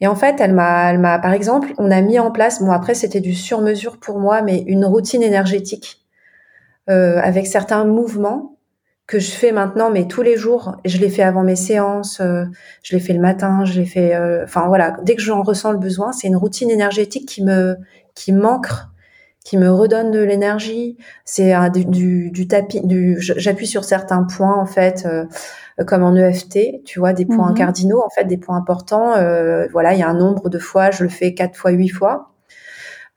Et 0.00 0.06
en 0.06 0.16
fait, 0.16 0.40
elle 0.40 0.54
m'a, 0.54 0.90
elle 0.90 0.98
m'a, 0.98 1.18
par 1.18 1.32
exemple, 1.32 1.72
on 1.78 1.90
a 1.90 2.00
mis 2.00 2.18
en 2.18 2.30
place, 2.30 2.62
bon 2.62 2.72
après 2.72 2.94
c'était 2.94 3.20
du 3.20 3.34
sur-mesure 3.34 3.98
pour 3.98 4.18
moi, 4.18 4.42
mais 4.42 4.64
une 4.66 4.84
routine 4.84 5.22
énergétique 5.22 6.04
euh, 6.90 7.18
avec 7.22 7.46
certains 7.46 7.84
mouvements 7.84 8.54
que 9.06 9.18
je 9.18 9.30
fais 9.30 9.52
maintenant, 9.52 9.90
mais 9.90 10.06
tous 10.06 10.22
les 10.22 10.36
jours. 10.36 10.76
Je 10.84 10.98
l'ai 10.98 11.10
fait 11.10 11.22
avant 11.22 11.42
mes 11.42 11.56
séances, 11.56 12.20
euh, 12.20 12.44
je 12.82 12.96
l'ai 12.96 13.00
fait 13.00 13.12
le 13.12 13.20
matin, 13.20 13.64
je 13.64 13.78
l'ai 13.78 13.86
fait, 13.86 14.14
euh, 14.14 14.44
enfin 14.44 14.66
voilà, 14.66 14.96
dès 15.02 15.14
que 15.14 15.22
j'en 15.22 15.42
ressens 15.42 15.72
le 15.72 15.78
besoin, 15.78 16.12
c'est 16.12 16.26
une 16.26 16.36
routine 16.36 16.70
énergétique 16.70 17.28
qui 17.28 17.44
me, 17.44 17.76
qui 18.14 18.32
m'ancre, 18.32 18.90
qui 19.44 19.58
me 19.58 19.70
redonne 19.70 20.10
de 20.10 20.20
l'énergie. 20.20 20.96
C'est 21.24 21.54
du, 21.70 22.30
du, 22.30 22.48
tapis, 22.48 22.80
du, 22.80 23.16
j'appuie 23.20 23.66
sur 23.66 23.84
certains 23.84 24.24
points 24.24 24.56
en 24.58 24.66
fait, 24.66 25.04
euh, 25.06 25.26
comme 25.86 26.04
en 26.04 26.14
EFT, 26.14 26.84
tu 26.84 27.00
vois, 27.00 27.12
des 27.12 27.26
points 27.26 27.50
mhm. 27.50 27.56
cardinaux 27.56 28.02
en 28.04 28.10
fait, 28.10 28.24
des 28.24 28.36
points 28.36 28.56
importants. 28.56 29.16
Euh, 29.16 29.66
voilà, 29.72 29.94
il 29.94 30.00
y 30.00 30.02
a 30.02 30.08
un 30.08 30.14
nombre 30.14 30.48
de 30.48 30.58
fois, 30.58 30.90
je 30.90 31.02
le 31.02 31.08
fais 31.08 31.34
quatre 31.34 31.56
fois, 31.56 31.72
huit 31.72 31.88
fois. 31.88 32.30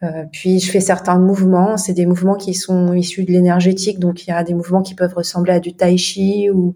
Euh, 0.04 0.26
puis 0.32 0.60
je 0.60 0.70
fais 0.70 0.80
certains 0.80 1.18
mouvements, 1.18 1.78
c'est 1.78 1.94
des 1.94 2.06
mouvements 2.06 2.36
qui 2.36 2.54
sont 2.54 2.94
issus 2.94 3.24
de 3.24 3.32
l'énergétique, 3.32 4.00
donc 4.00 4.26
il 4.26 4.30
y 4.30 4.34
a 4.34 4.44
des 4.44 4.54
mouvements 4.54 4.84
qui 4.84 4.94
peuvent 4.94 5.14
ressembler 5.14 5.54
à 5.54 5.60
du 5.60 5.76
tai 5.76 5.98
chi 5.98 6.52
ou 6.52 6.76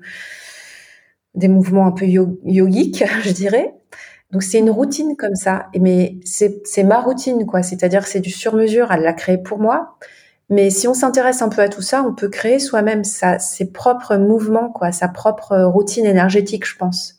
des 1.36 1.48
mouvements 1.48 1.86
un 1.86 1.92
peu 1.92 2.06
yogiques, 2.06 3.04
je 3.24 3.32
dirais. 3.32 3.76
Donc 4.32 4.44
c'est 4.44 4.60
une 4.60 4.70
routine 4.70 5.16
comme 5.18 5.36
ça, 5.36 5.68
mais 5.80 6.18
c'est 6.24 6.84
ma 6.84 7.02
routine 7.02 7.46
quoi. 7.46 7.64
C'est-à-dire 7.64 8.08
c'est 8.08 8.22
du 8.22 8.32
sur-mesure, 8.32 8.92
elle 8.92 9.02
l'a 9.02 9.14
créé 9.14 9.38
pour 9.38 9.60
moi. 9.60 9.98
Mais 10.52 10.70
si 10.70 10.88
on 10.88 10.94
s'intéresse 10.94 11.42
un 11.42 11.50
peu 11.50 11.62
à 11.62 11.70
tout 11.70 11.82
ça, 11.82 12.04
on 12.04 12.14
peut 12.14 12.28
créer 12.28 12.60
soi-même 12.60 13.04
ses 13.04 13.72
propres 13.72 14.18
mouvements 14.18 14.70
quoi, 14.70 14.92
sa 14.92 15.08
propre 15.08 15.58
routine 15.64 16.06
énergétique, 16.06 16.68
je 16.68 16.76
pense. 16.76 17.16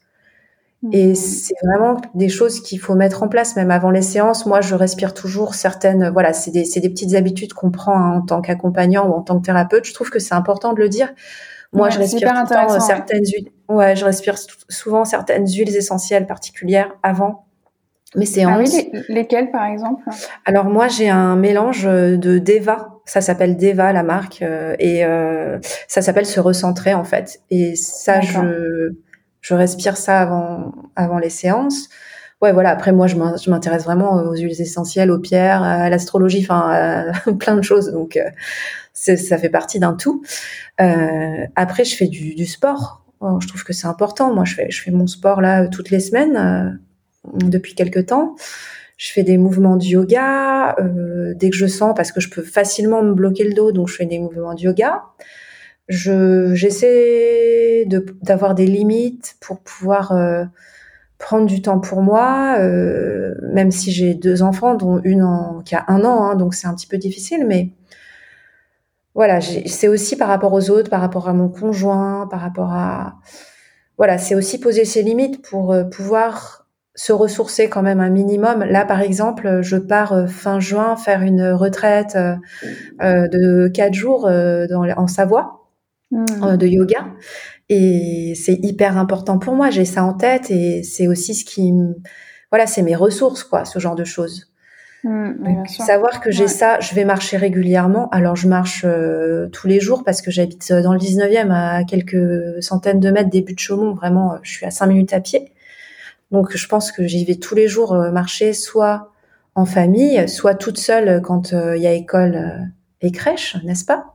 Et 0.93 1.13
mmh. 1.13 1.15
c'est 1.15 1.55
vraiment 1.65 1.97
des 2.15 2.29
choses 2.29 2.61
qu'il 2.61 2.79
faut 2.79 2.95
mettre 2.95 3.23
en 3.23 3.29
place, 3.29 3.57
même 3.57 3.71
avant 3.71 3.91
les 3.91 4.03
séances. 4.03 4.47
Moi, 4.47 4.61
je 4.61 4.75
respire 4.75 5.15
toujours 5.15 5.55
certaines. 5.55 6.11
Voilà, 6.11 6.33
c'est 6.33 6.51
des, 6.51 6.65
des, 6.65 6.91
petites 6.91 7.15
habitudes 7.15 7.53
qu'on 7.53 7.71
prend 7.71 7.97
hein, 7.97 8.17
en 8.17 8.21
tant 8.21 8.43
qu'accompagnant 8.43 9.09
ou 9.09 9.13
en 9.13 9.23
tant 9.23 9.39
que 9.39 9.47
thérapeute. 9.47 9.85
Je 9.85 9.95
trouve 9.95 10.11
que 10.11 10.19
c'est 10.19 10.35
important 10.35 10.73
de 10.73 10.81
le 10.81 10.89
dire. 10.89 11.13
Moi, 11.73 11.89
je 11.89 11.99
respire 11.99 12.33
tout 12.35 12.53
le 12.53 12.69
temps 12.69 12.81
certaines 12.81 13.25
huiles. 13.25 13.51
Ouais, 13.69 13.97
je 13.97 14.05
respire 14.05 14.37
souvent 14.69 15.05
certaines 15.05 15.47
huiles 15.47 15.75
essentielles 15.75 16.27
particulières 16.27 16.93
avant 17.03 17.47
mes 18.15 18.27
séances. 18.27 18.75
Ah 18.75 18.79
oui, 18.83 19.03
lesquelles 19.09 19.51
par 19.51 19.65
exemple? 19.65 20.03
Alors 20.45 20.67
moi, 20.67 20.89
j'ai 20.89 21.09
un 21.09 21.37
mélange 21.37 21.85
de 21.85 22.39
Deva. 22.39 22.92
Ça 23.05 23.21
s'appelle 23.21 23.57
Deva 23.57 23.93
la 23.93 24.03
marque 24.03 24.43
euh, 24.43 24.77
et 24.79 25.05
euh, 25.05 25.59
ça 25.89 26.03
s'appelle 26.03 26.27
se 26.27 26.41
recentrer 26.41 26.95
en 26.95 27.05
fait. 27.05 27.41
Et 27.51 27.75
ça, 27.77 28.21
je 28.21 28.93
je 29.41 29.55
respire 29.55 29.97
ça 29.97 30.21
avant 30.21 30.73
avant 30.97 31.19
les 31.19 31.31
séances. 31.31 31.89
Ouais, 32.41 32.53
voilà. 32.53 32.71
Après, 32.71 32.91
moi, 32.91 33.07
je 33.07 33.51
m'intéresse 33.51 33.85
vraiment 33.85 34.15
aux 34.15 34.35
huiles 34.35 34.61
essentielles, 34.61 35.13
aux 35.13 35.21
pierres, 35.21 35.63
à 35.63 35.89
l'astrologie, 35.89 36.41
enfin, 36.43 37.13
plein 37.39 37.55
de 37.55 37.63
choses. 37.63 37.93
Donc, 37.93 38.17
euh, 38.17 38.29
ça 38.93 39.39
fait 39.39 39.49
partie 39.49 39.79
d'un 39.79 39.95
tout. 39.95 40.23
Euh, 40.81 41.47
après, 41.57 41.85
je 41.85 41.97
fais 41.97 42.09
du, 42.09 42.35
du 42.35 42.47
sport. 42.47 43.05
Oh, 43.21 43.39
je 43.41 43.49
trouve 43.49 43.65
que 43.65 43.73
c'est 43.73 43.87
important. 43.87 44.35
Moi, 44.35 44.45
je 44.45 44.55
fais, 44.55 44.71
je 44.71 44.83
fais 44.83 44.91
mon 44.91 45.07
sport 45.07 45.41
là 45.41 45.69
toutes 45.69 45.91
les 45.91 46.01
semaines 46.01 46.37
euh, 46.37 47.39
depuis 47.49 47.75
quelques 47.75 48.07
temps. 48.07 48.35
Je 49.03 49.11
fais 49.11 49.25
des 49.25 49.37
mouvements 49.37 49.77
de 49.77 49.83
yoga 49.83 50.77
euh, 50.79 51.35
dès 51.35 51.51
que 51.51 51.57
je 51.57 51.67
sens, 51.67 51.93
parce 51.97 52.13
que 52.13 52.21
je 52.21 52.31
peux 52.31 52.43
facilement 52.43 53.03
me 53.03 53.15
bloquer 53.15 53.43
le 53.43 53.53
dos, 53.53 53.73
donc 53.73 53.89
je 53.89 53.97
fais 53.97 54.07
des 54.07 54.21
mouvements 54.21 54.55
de 54.55 54.61
yoga. 54.61 55.03
Je 55.89 56.55
j'essaie 56.55 57.85
de 57.89 58.07
d'avoir 58.23 58.55
des 58.55 58.67
limites 58.67 59.35
pour 59.41 59.59
pouvoir 59.59 60.13
euh, 60.13 60.45
prendre 61.19 61.47
du 61.47 61.63
temps 61.63 61.81
pour 61.81 62.01
moi, 62.01 62.59
euh, 62.61 63.35
même 63.53 63.73
si 63.73 63.91
j'ai 63.91 64.15
deux 64.15 64.45
enfants, 64.45 64.77
dont 64.77 65.01
une 65.03 65.25
en, 65.25 65.63
qui 65.63 65.75
a 65.75 65.85
un 65.89 66.05
an, 66.05 66.23
hein, 66.25 66.37
donc 66.37 66.55
c'est 66.55 66.69
un 66.69 66.75
petit 66.75 66.87
peu 66.87 66.97
difficile, 66.97 67.45
mais 67.45 67.71
voilà, 69.17 69.41
c'est 69.41 69.89
aussi 69.89 70.17
par 70.17 70.29
rapport 70.29 70.53
aux 70.53 70.71
autres, 70.71 70.91
par 70.91 71.01
rapport 71.01 71.29
à 71.29 71.33
mon 71.33 71.49
conjoint, 71.49 72.29
par 72.31 72.41
rapport 72.41 72.73
à 72.73 73.17
voilà, 73.99 74.17
c'est 74.19 74.37
aussi 74.37 74.61
poser 74.61 74.85
ses 74.85 75.03
limites 75.03 75.43
pour 75.43 75.73
euh, 75.73 75.83
pouvoir 75.83 76.62
se 76.95 77.13
ressourcer 77.13 77.69
quand 77.69 77.83
même 77.83 78.01
un 78.01 78.11
minimum. 78.11 78.65
Là, 78.65 78.85
par 78.85 79.01
exemple, 79.01 79.61
je 79.63 79.77
pars 79.77 80.13
euh, 80.13 80.27
fin 80.27 80.61
juin 80.61 80.97
faire 80.97 81.23
une 81.23 81.51
retraite 81.53 82.17
euh, 82.17 83.29
de 83.29 83.69
quatre 83.69 83.95
jours 83.95 84.23
dans, 84.29 84.87
en 84.97 85.07
Savoie 85.07 85.69
mmh. 86.11 86.57
de 86.57 86.67
yoga, 86.67 87.07
et 87.69 88.35
c'est 88.37 88.59
hyper 88.63 88.99
important 88.99 89.39
pour 89.39 89.55
moi. 89.55 89.71
J'ai 89.71 89.85
ça 89.85 90.05
en 90.05 90.13
tête 90.13 90.51
et 90.51 90.83
c'est 90.83 91.09
aussi 91.09 91.35
ce 91.35 91.45
qui, 91.45 91.73
voilà, 92.51 92.67
c'est 92.67 92.83
mes 92.83 92.97
ressources, 92.97 93.45
quoi, 93.45 93.65
ce 93.65 93.79
genre 93.79 93.95
de 93.95 94.05
choses. 94.05 94.53
Mmh, 95.05 95.67
savoir 95.67 96.21
que 96.21 96.31
j'ai 96.31 96.47
ça, 96.47 96.79
je 96.79 96.95
vais 96.95 97.05
marcher 97.05 97.37
régulièrement. 97.37 98.09
Alors, 98.11 98.37
je 98.37 98.47
marche 98.47 98.85
euh, 98.87 99.49
tous 99.49 99.67
les 99.67 99.81
jours 99.81 100.05
parce 100.05 100.23
que 100.23 100.31
j'habite 100.31 100.71
euh, 100.71 100.81
dans 100.81 100.93
le 100.93 101.01
19e 101.01 101.51
à 101.51 101.83
quelques 101.83 102.63
centaines 102.63 103.01
de 103.01 103.11
mètres 103.11 103.31
des 103.31 103.43
buts 103.43 103.55
de 103.55 103.59
Chaumont. 103.59 103.95
Vraiment, 103.95 104.35
euh, 104.35 104.37
je 104.43 104.53
suis 104.53 104.67
à 104.67 104.71
5 104.71 104.87
minutes 104.87 105.13
à 105.13 105.21
pied. 105.21 105.53
Donc, 106.33 106.57
je 106.57 106.67
pense 106.67 106.91
que 106.93 107.07
j'y 107.07 107.25
vais 107.25 107.37
tous 107.37 107.55
les 107.55 107.69
jours 107.69 107.95
marcher, 108.13 108.53
soit 108.53 109.13
en 109.55 109.67
famille, 109.67 110.29
soit 110.29 110.55
toute 110.55 110.79
seule 110.79 111.21
quand 111.23 111.53
il 111.53 111.81
y 111.81 111.87
a 111.87 111.93
école 111.93 112.69
et 113.03 113.13
crèche, 113.13 113.57
n'est-ce 113.65 113.85
pas? 113.85 114.15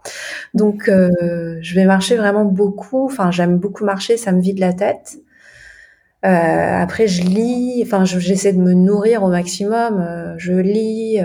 Donc, 0.54 0.86
je 0.88 1.76
vais 1.76 1.86
marcher 1.86 2.16
vraiment 2.16 2.46
beaucoup. 2.46 3.06
Enfin, 3.06 3.32
j'aime 3.32 3.58
beaucoup 3.58 3.86
marcher, 3.86 4.18
ça 4.18 4.32
me 4.32 4.42
vide 4.42 4.60
la 4.60 4.74
tête. 4.74 5.20
Euh, 6.26 6.82
après, 6.82 7.08
je 7.08 7.24
lis. 7.24 7.82
Enfin, 7.86 8.06
j'essaie 8.06 8.54
de 8.54 8.60
me 8.60 8.74
nourrir 8.74 9.24
au 9.24 9.30
maximum. 9.30 10.02
Euh, 10.02 10.36
je 10.38 10.54
lis. 10.54 11.20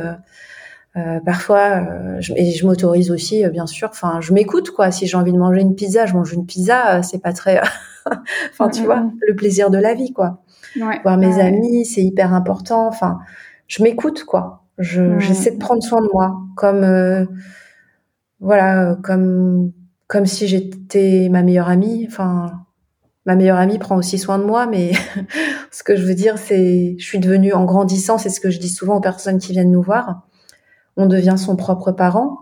Euh, 0.97 1.21
parfois, 1.25 1.89
je, 2.21 2.35
et 2.37 2.51
je 2.51 2.67
m'autorise 2.67 3.11
aussi, 3.11 3.45
bien 3.49 3.67
sûr. 3.67 3.89
Enfin, 3.91 4.21
je 4.21 4.33
m'écoute 4.33 4.71
quoi. 4.71 4.91
Si 4.91 5.07
j'ai 5.07 5.17
envie 5.17 5.33
de 5.33 5.39
manger 5.39 5.63
une 5.63 5.75
pizza, 5.75 6.07
je 6.07 6.15
mange 6.15 6.33
une 6.33 6.47
pizza. 6.47 7.03
c'est 7.03 7.21
pas 7.21 7.33
très. 7.33 7.61
enfin, 8.53 8.69
tu 8.69 8.85
vois, 8.85 9.11
le 9.27 9.35
plaisir 9.35 9.71
de 9.71 9.79
la 9.79 9.95
vie 9.95 10.13
quoi. 10.13 10.43
Ouais. 10.81 11.01
Voir 11.03 11.19
mes 11.19 11.41
amis, 11.41 11.85
c'est 11.85 12.03
hyper 12.03 12.33
important. 12.33 12.87
Enfin, 12.87 13.19
je 13.67 13.83
m'écoute 13.83 14.25
quoi. 14.25 14.65
Je, 14.79 15.19
J'essaie 15.19 15.51
de 15.53 15.59
prendre 15.59 15.83
soin 15.83 16.01
de 16.01 16.09
moi, 16.13 16.41
comme 16.57 17.29
voilà, 18.41 18.97
comme 19.03 19.73
comme 20.13 20.27
si 20.27 20.47
j'étais 20.47 21.29
ma 21.31 21.43
meilleure 21.43 21.69
amie. 21.69 22.07
Enfin, 22.07 22.65
ma 23.25 23.35
meilleure 23.35 23.59
amie 23.59 23.79
prend 23.79 23.97
aussi 23.97 24.19
soin 24.19 24.39
de 24.39 24.45
moi, 24.45 24.67
mais 24.67 24.93
ce 25.71 25.83
que 25.83 25.97
je 25.97 26.05
veux 26.05 26.15
dire, 26.15 26.39
c'est, 26.39 26.97
je 26.99 27.05
suis 27.05 27.19
devenue 27.19 27.53
en 27.53 27.65
grandissant, 27.65 28.19
c'est 28.19 28.29
ce 28.29 28.41
que 28.41 28.51
je 28.51 28.59
dis 28.59 28.69
souvent 28.69 28.97
aux 28.97 29.01
personnes 29.01 29.39
qui 29.39 29.53
viennent 29.53 29.71
nous 29.71 29.83
voir, 29.83 30.27
on 30.97 31.07
devient 31.07 31.37
son 31.39 31.57
propre 31.57 31.93
parent, 31.93 32.39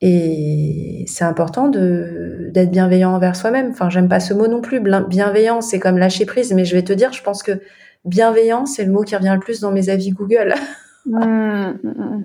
et 0.00 1.04
c'est 1.06 1.24
important 1.24 1.68
d'être 1.68 2.70
bienveillant 2.70 3.14
envers 3.14 3.36
soi-même. 3.36 3.70
Enfin, 3.70 3.90
j'aime 3.90 4.08
pas 4.08 4.20
ce 4.20 4.34
mot 4.34 4.48
non 4.48 4.60
plus. 4.60 4.80
Bienveillant, 4.80 5.60
c'est 5.60 5.78
comme 5.78 5.98
lâcher 5.98 6.26
prise, 6.26 6.52
mais 6.52 6.64
je 6.64 6.74
vais 6.74 6.82
te 6.82 6.92
dire, 6.92 7.12
je 7.12 7.22
pense 7.22 7.42
que 7.42 7.60
bienveillant, 8.04 8.66
c'est 8.66 8.84
le 8.84 8.92
mot 8.92 9.02
qui 9.02 9.16
revient 9.16 9.32
le 9.34 9.40
plus 9.40 9.60
dans 9.60 9.72
mes 9.72 9.88
avis 9.88 10.10
Google. 10.10 10.54
Mmh, 11.06 11.18
mmh, 11.18 11.74
mmh. 11.82 12.24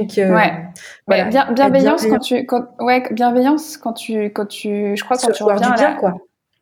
Donc, 0.00 0.18
euh, 0.18 0.34
ouais. 0.34 1.28
bien, 1.30 1.52
bienveillance 1.52 2.04
quand 2.06 2.18
tu, 2.18 2.44
quand, 2.44 2.66
ouais, 2.80 3.04
bienveillance 3.12 3.76
quand 3.76 3.92
tu, 3.92 4.24
quand 4.32 4.46
tu, 4.46 4.96
je 4.96 5.04
crois 5.04 5.16
quand 5.16 5.30
tu 5.30 5.42
reviens 5.44 5.70
à 5.70 5.80
la, 5.80 5.94
quoi. 5.94 6.14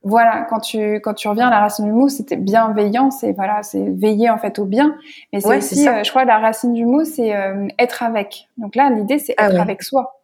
Voilà, 0.05 0.47
quand 0.51 0.59
tu 0.59 0.97
quand 0.97 1.15
tu 1.15 1.29
reviens 1.29 1.47
à 1.47 1.51
la 1.51 1.61
racine 1.61 1.85
du 1.85 1.93
mot, 1.93 2.09
c'était 2.09 2.37
bienveillant, 2.37 3.13
c'est 3.13 3.33
voilà, 3.33 3.63
c'est 3.63 3.85
veiller 3.89 4.31
en 4.31 4.39
fait 4.39 4.59
au 4.59 4.65
bien. 4.65 4.97
Mais 5.33 5.41
c'est 5.41 5.57
aussi, 5.57 5.89
euh, 5.89 6.03
je 6.03 6.11
crois, 6.11 6.25
la 6.25 6.39
racine 6.39 6.73
du 6.73 6.85
mot, 6.85 7.05
c'est 7.05 7.37
euh, 7.37 7.69
être 7.79 8.03
avec. 8.03 8.49
Donc 8.59 8.75
là, 8.75 8.91
l'idée, 8.91 9.21
c'est 9.21 9.35
ah 9.37 9.49
être 9.49 9.61
avec 9.61 9.83
soi. 9.83 10.21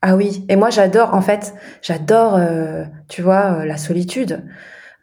Ah 0.00 0.14
oui, 0.14 0.46
et 0.48 0.54
moi 0.54 0.70
j'adore, 0.70 1.12
en 1.12 1.22
fait, 1.22 1.54
j'adore, 1.82 2.36
euh, 2.36 2.84
tu 3.08 3.20
vois, 3.20 3.66
la 3.66 3.76
solitude. 3.76 4.44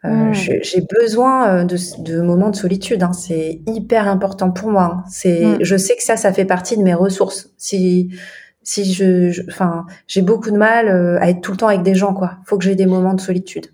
Mmh. 0.04 0.32
J'ai 0.32 0.86
besoin 1.00 1.64
de, 1.64 1.76
de, 2.02 2.20
moments 2.20 2.50
de 2.50 2.56
solitude. 2.56 3.02
Hein. 3.02 3.12
C'est 3.12 3.60
hyper 3.66 4.08
important 4.08 4.52
pour 4.52 4.70
moi. 4.70 4.84
Hein. 4.84 5.04
C'est, 5.08 5.44
mmh. 5.44 5.58
je 5.60 5.76
sais 5.76 5.96
que 5.96 6.02
ça, 6.02 6.16
ça 6.16 6.32
fait 6.32 6.44
partie 6.44 6.78
de 6.78 6.82
mes 6.82 6.94
ressources. 6.94 7.50
Si 7.58 8.10
si 8.62 8.92
je, 8.92 9.42
enfin, 9.48 9.86
j'ai 10.06 10.20
beaucoup 10.22 10.50
de 10.50 10.56
mal 10.56 10.88
à 11.20 11.30
être 11.30 11.40
tout 11.40 11.52
le 11.52 11.56
temps 11.56 11.68
avec 11.68 11.82
des 11.82 11.94
gens, 11.94 12.12
quoi. 12.14 12.36
Faut 12.44 12.58
que 12.58 12.64
j'ai 12.64 12.74
des 12.74 12.86
moments 12.86 13.14
de 13.14 13.20
solitude. 13.20 13.66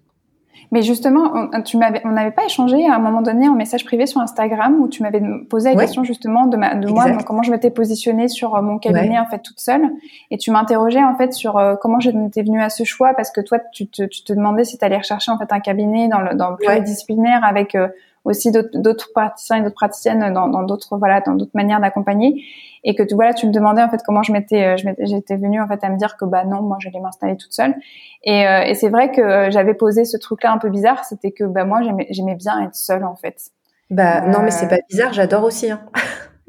Mais 0.75 0.83
justement, 0.83 1.31
on, 1.33 1.63
tu 1.63 1.77
m'avais, 1.77 2.03
on 2.05 2.09
n'avait 2.09 2.33
pas 2.33 2.47
échangé 2.47 2.85
à 2.85 2.97
un 2.97 2.99
moment 2.99 3.23
donné 3.23 3.49
en 3.49 3.55
message 3.55 3.85
privé 3.85 4.07
sur 4.07 4.21
Instagram 4.21 4.81
où 4.81 4.89
tu 4.89 5.05
m'avais 5.05 5.23
posé 5.49 5.73
la 5.73 5.81
question 5.81 6.03
justement 6.03 6.47
de, 6.47 6.57
ma, 6.57 6.75
de 6.75 6.89
moi, 6.89 7.05
comment 7.25 7.45
je 7.45 7.53
m'étais 7.53 7.71
positionnée 7.71 8.27
sur 8.27 8.57
euh, 8.57 8.61
mon 8.61 8.81
cabinet 8.81 9.21
en 9.21 9.27
fait 9.27 9.39
toute 9.39 9.61
seule, 9.61 9.89
et 10.33 10.37
tu 10.37 10.51
m'interrogeais 10.51 11.05
en 11.05 11.17
fait 11.17 11.33
sur 11.33 11.59
euh, 11.59 11.77
comment 11.81 12.01
j'étais 12.01 12.43
venue 12.43 12.61
à 12.61 12.71
ce 12.71 12.83
choix 12.83 13.15
parce 13.15 13.31
que 13.31 13.41
toi, 13.41 13.61
tu 13.73 13.87
te, 13.87 14.03
tu 14.03 14.25
te 14.25 14.33
demandais 14.33 14.65
si 14.65 14.77
tu 14.77 14.85
allais 14.85 14.99
rechercher 14.99 15.31
en 15.31 15.39
fait 15.39 15.53
un 15.53 15.61
cabinet 15.61 16.09
dans 16.09 16.19
le 16.19 16.35
dans 16.35 16.51
le 16.51 16.57
pluridisciplinaire 16.57 17.45
avec 17.45 17.77
euh, 17.77 17.87
aussi 18.25 18.51
d'autres 18.51 19.11
praticiens 19.15 19.59
et 19.59 19.61
d'autres 19.61 19.77
praticiennes 19.77 20.33
dans 20.33 20.49
d'autres 20.65 20.97
voilà 20.97 21.21
dans 21.21 21.35
d'autres 21.35 21.55
manières 21.55 21.81
d'accompagner 21.81 22.43
et 22.85 22.95
que 22.95 23.03
tu 23.03 23.15
voilà 23.15 23.33
tu 23.33 23.47
me 23.47 23.53
demandais 23.53 23.83
en 23.83 23.89
fait 23.89 24.01
comment 24.05 24.23
je 24.23 24.33
m'étais 24.33 24.63
euh, 24.63 24.77
je 24.77 24.85
m'étais 24.85 25.07
j'étais 25.07 25.37
venue 25.37 25.61
en 25.61 25.67
fait 25.67 25.83
à 25.83 25.89
me 25.89 25.97
dire 25.97 26.17
que 26.17 26.25
bah 26.25 26.45
non 26.45 26.63
moi 26.63 26.77
j'allais 26.81 27.01
m'installer 27.01 27.37
toute 27.37 27.53
seule. 27.53 27.75
Et, 28.23 28.47
euh, 28.47 28.63
et 28.63 28.75
c'est 28.75 28.91
vrai 28.91 29.11
que 29.11 29.21
euh, 29.21 29.51
j'avais 29.51 29.75
posé 29.75 30.05
ce 30.05 30.17
truc 30.17 30.43
là 30.43 30.53
un 30.53 30.59
peu 30.59 30.69
bizarre. 30.69 31.05
C'était 31.05 31.33
que 31.33 31.45
bah 31.45 31.65
moi 31.65 31.83
j'aimais 31.83 32.07
j'aimais 32.11 32.37
bien 32.37 32.63
être 32.63 32.77
seule 32.77 33.05
en 33.05 33.17
fait. 33.17 33.51
Bah 33.91 34.21
non 34.23 34.41
mais 34.43 34.51
c'est 34.51 34.69
pas 34.69 34.79
bizarre. 34.89 35.13
J'adore 35.13 35.45
aussi 35.45 35.71
hein. 35.71 35.81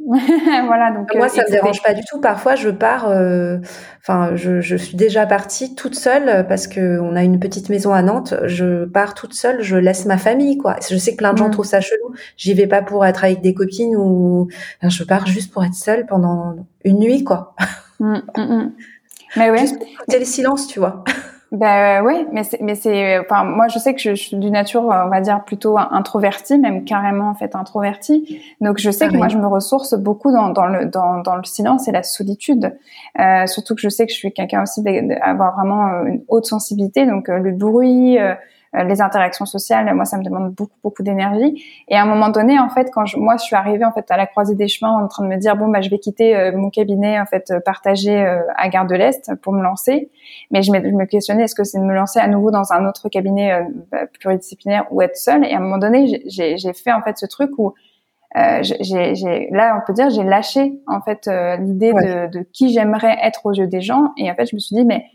voilà. 0.67 0.91
Donc 0.91 1.13
moi, 1.15 1.29
ça 1.29 1.43
me 1.43 1.51
dérange 1.51 1.81
pas 1.81 1.93
du 1.93 2.01
tout. 2.05 2.19
Parfois, 2.19 2.55
je 2.55 2.69
pars. 2.69 3.05
Enfin, 4.01 4.35
je, 4.35 4.61
je, 4.61 4.75
suis 4.75 4.95
déjà 4.95 5.25
partie 5.25 5.75
toute 5.75 5.95
seule 5.95 6.45
parce 6.47 6.67
que 6.67 6.99
on 6.99 7.15
a 7.15 7.23
une 7.23 7.39
petite 7.39 7.69
maison 7.69 7.93
à 7.93 8.01
Nantes. 8.01 8.35
Je 8.45 8.85
pars 8.85 9.13
toute 9.13 9.33
seule. 9.33 9.61
Je 9.61 9.77
laisse 9.77 10.05
ma 10.05 10.17
famille, 10.17 10.57
quoi. 10.57 10.75
Je 10.87 10.97
sais 10.97 11.11
que 11.11 11.17
plein 11.17 11.33
de 11.33 11.37
gens 11.37 11.47
mm. 11.47 11.51
trouvent 11.51 11.65
ça 11.65 11.81
chelou. 11.81 12.13
J'y 12.37 12.53
vais 12.53 12.67
pas 12.67 12.81
pour 12.81 13.05
être 13.05 13.23
avec 13.23 13.41
des 13.41 13.53
copines 13.53 13.95
ou. 13.95 14.47
je 14.83 15.03
pars 15.03 15.25
juste 15.27 15.51
pour 15.51 15.63
être 15.63 15.73
seule 15.73 16.05
pendant 16.05 16.55
une 16.83 16.99
nuit, 16.99 17.23
quoi. 17.23 17.55
Mm, 17.99 18.17
mm, 18.37 18.71
mais 19.37 19.51
ouais. 19.51 19.59
Juste 19.59 19.79
pour 19.79 19.87
les 20.09 20.25
silences, 20.25 20.67
tu 20.67 20.79
vois. 20.79 21.03
Ben 21.55 22.03
ouais, 22.03 22.27
mais 22.33 22.43
c'est, 22.43 22.59
mais 22.59 22.75
c'est, 22.75 23.17
enfin 23.19 23.45
moi 23.45 23.69
je 23.69 23.79
sais 23.79 23.93
que 23.93 24.01
je, 24.01 24.13
suis 24.13 24.35
d'une 24.35 24.51
nature, 24.51 24.83
on 24.83 25.07
va 25.07 25.21
dire 25.21 25.41
plutôt 25.45 25.77
introvertie, 25.77 26.59
même 26.59 26.83
carrément 26.83 27.29
en 27.29 27.33
fait 27.33 27.55
introvertie. 27.55 28.41
Donc 28.59 28.77
je 28.77 28.91
sais 28.91 29.07
que 29.07 29.15
moi 29.15 29.29
je 29.29 29.37
me 29.37 29.47
ressource 29.47 29.93
beaucoup 29.93 30.33
dans, 30.33 30.49
dans 30.49 30.65
le 30.65 30.85
dans, 30.85 31.21
dans 31.21 31.37
le 31.37 31.45
silence 31.45 31.87
et 31.87 31.93
la 31.93 32.03
solitude. 32.03 32.75
Euh, 33.21 33.47
surtout 33.47 33.73
que 33.73 33.79
je 33.79 33.87
sais 33.87 34.05
que 34.05 34.11
je 34.11 34.17
suis 34.17 34.33
quelqu'un 34.33 34.63
aussi 34.63 34.83
d'avoir 34.83 35.55
vraiment 35.55 36.03
une 36.05 36.23
haute 36.27 36.45
sensibilité, 36.45 37.05
donc 37.05 37.29
euh, 37.29 37.37
le 37.37 37.53
bruit, 37.53 38.19
euh, 38.19 38.33
les 38.83 39.01
interactions 39.01 39.45
sociales, 39.45 39.93
moi, 39.93 40.05
ça 40.05 40.17
me 40.17 40.23
demande 40.23 40.51
beaucoup, 40.51 40.77
beaucoup 40.83 41.03
d'énergie. 41.03 41.63
Et 41.87 41.95
à 41.95 42.01
un 42.01 42.05
moment 42.05 42.29
donné, 42.29 42.59
en 42.59 42.69
fait, 42.69 42.89
quand 42.93 43.05
je, 43.05 43.17
moi, 43.17 43.37
je 43.37 43.43
suis 43.43 43.55
arrivée 43.55 43.85
en 43.85 43.91
fait 43.91 44.09
à 44.11 44.17
la 44.17 44.25
croisée 44.25 44.55
des 44.55 44.67
chemins, 44.67 44.91
en 44.91 45.07
train 45.07 45.23
de 45.23 45.29
me 45.29 45.37
dire 45.37 45.55
bon, 45.55 45.67
bah, 45.67 45.81
je 45.81 45.89
vais 45.89 45.99
quitter 45.99 46.35
euh, 46.35 46.51
mon 46.55 46.69
cabinet 46.69 47.19
en 47.19 47.25
fait 47.25 47.53
partagé 47.63 48.15
euh, 48.15 48.41
à 48.55 48.69
Gare 48.69 48.85
de 48.85 48.95
l'Est 48.95 49.33
pour 49.41 49.53
me 49.53 49.61
lancer. 49.61 50.09
Mais 50.51 50.61
je, 50.61 50.71
je 50.71 50.91
me 50.91 51.05
questionnais 51.05 51.43
est-ce 51.43 51.55
que 51.55 51.63
c'est 51.63 51.79
de 51.79 51.85
me 51.85 51.93
lancer 51.93 52.19
à 52.19 52.27
nouveau 52.27 52.51
dans 52.51 52.73
un 52.73 52.87
autre 52.87 53.09
cabinet 53.09 53.65
bah, 53.91 54.07
pluridisciplinaire 54.19 54.85
ou 54.91 55.01
être 55.01 55.17
seule? 55.17 55.45
Et 55.45 55.53
à 55.53 55.57
un 55.57 55.61
moment 55.61 55.77
donné, 55.77 56.23
j'ai 56.27 56.73
fait 56.73 56.91
en 56.91 57.01
fait 57.01 57.17
ce 57.17 57.25
truc 57.25 57.51
où 57.57 57.73
euh, 58.37 58.59
j'ai, 58.61 59.49
là, 59.51 59.79
on 59.81 59.85
peut 59.85 59.93
dire, 59.93 60.09
j'ai 60.09 60.23
lâché 60.23 60.81
en 60.87 61.01
fait 61.01 61.29
l'idée 61.59 61.93
de, 61.93 62.29
de, 62.31 62.45
qui 62.51 62.73
j'aimerais 62.73 63.17
être 63.23 63.45
aux 63.45 63.53
yeux 63.53 63.67
des 63.67 63.81
gens. 63.81 64.11
Et 64.17 64.29
en 64.29 64.35
fait, 64.35 64.47
je 64.47 64.55
me 64.55 64.59
suis 64.59 64.75
dit, 64.75 64.83
mais 64.83 65.05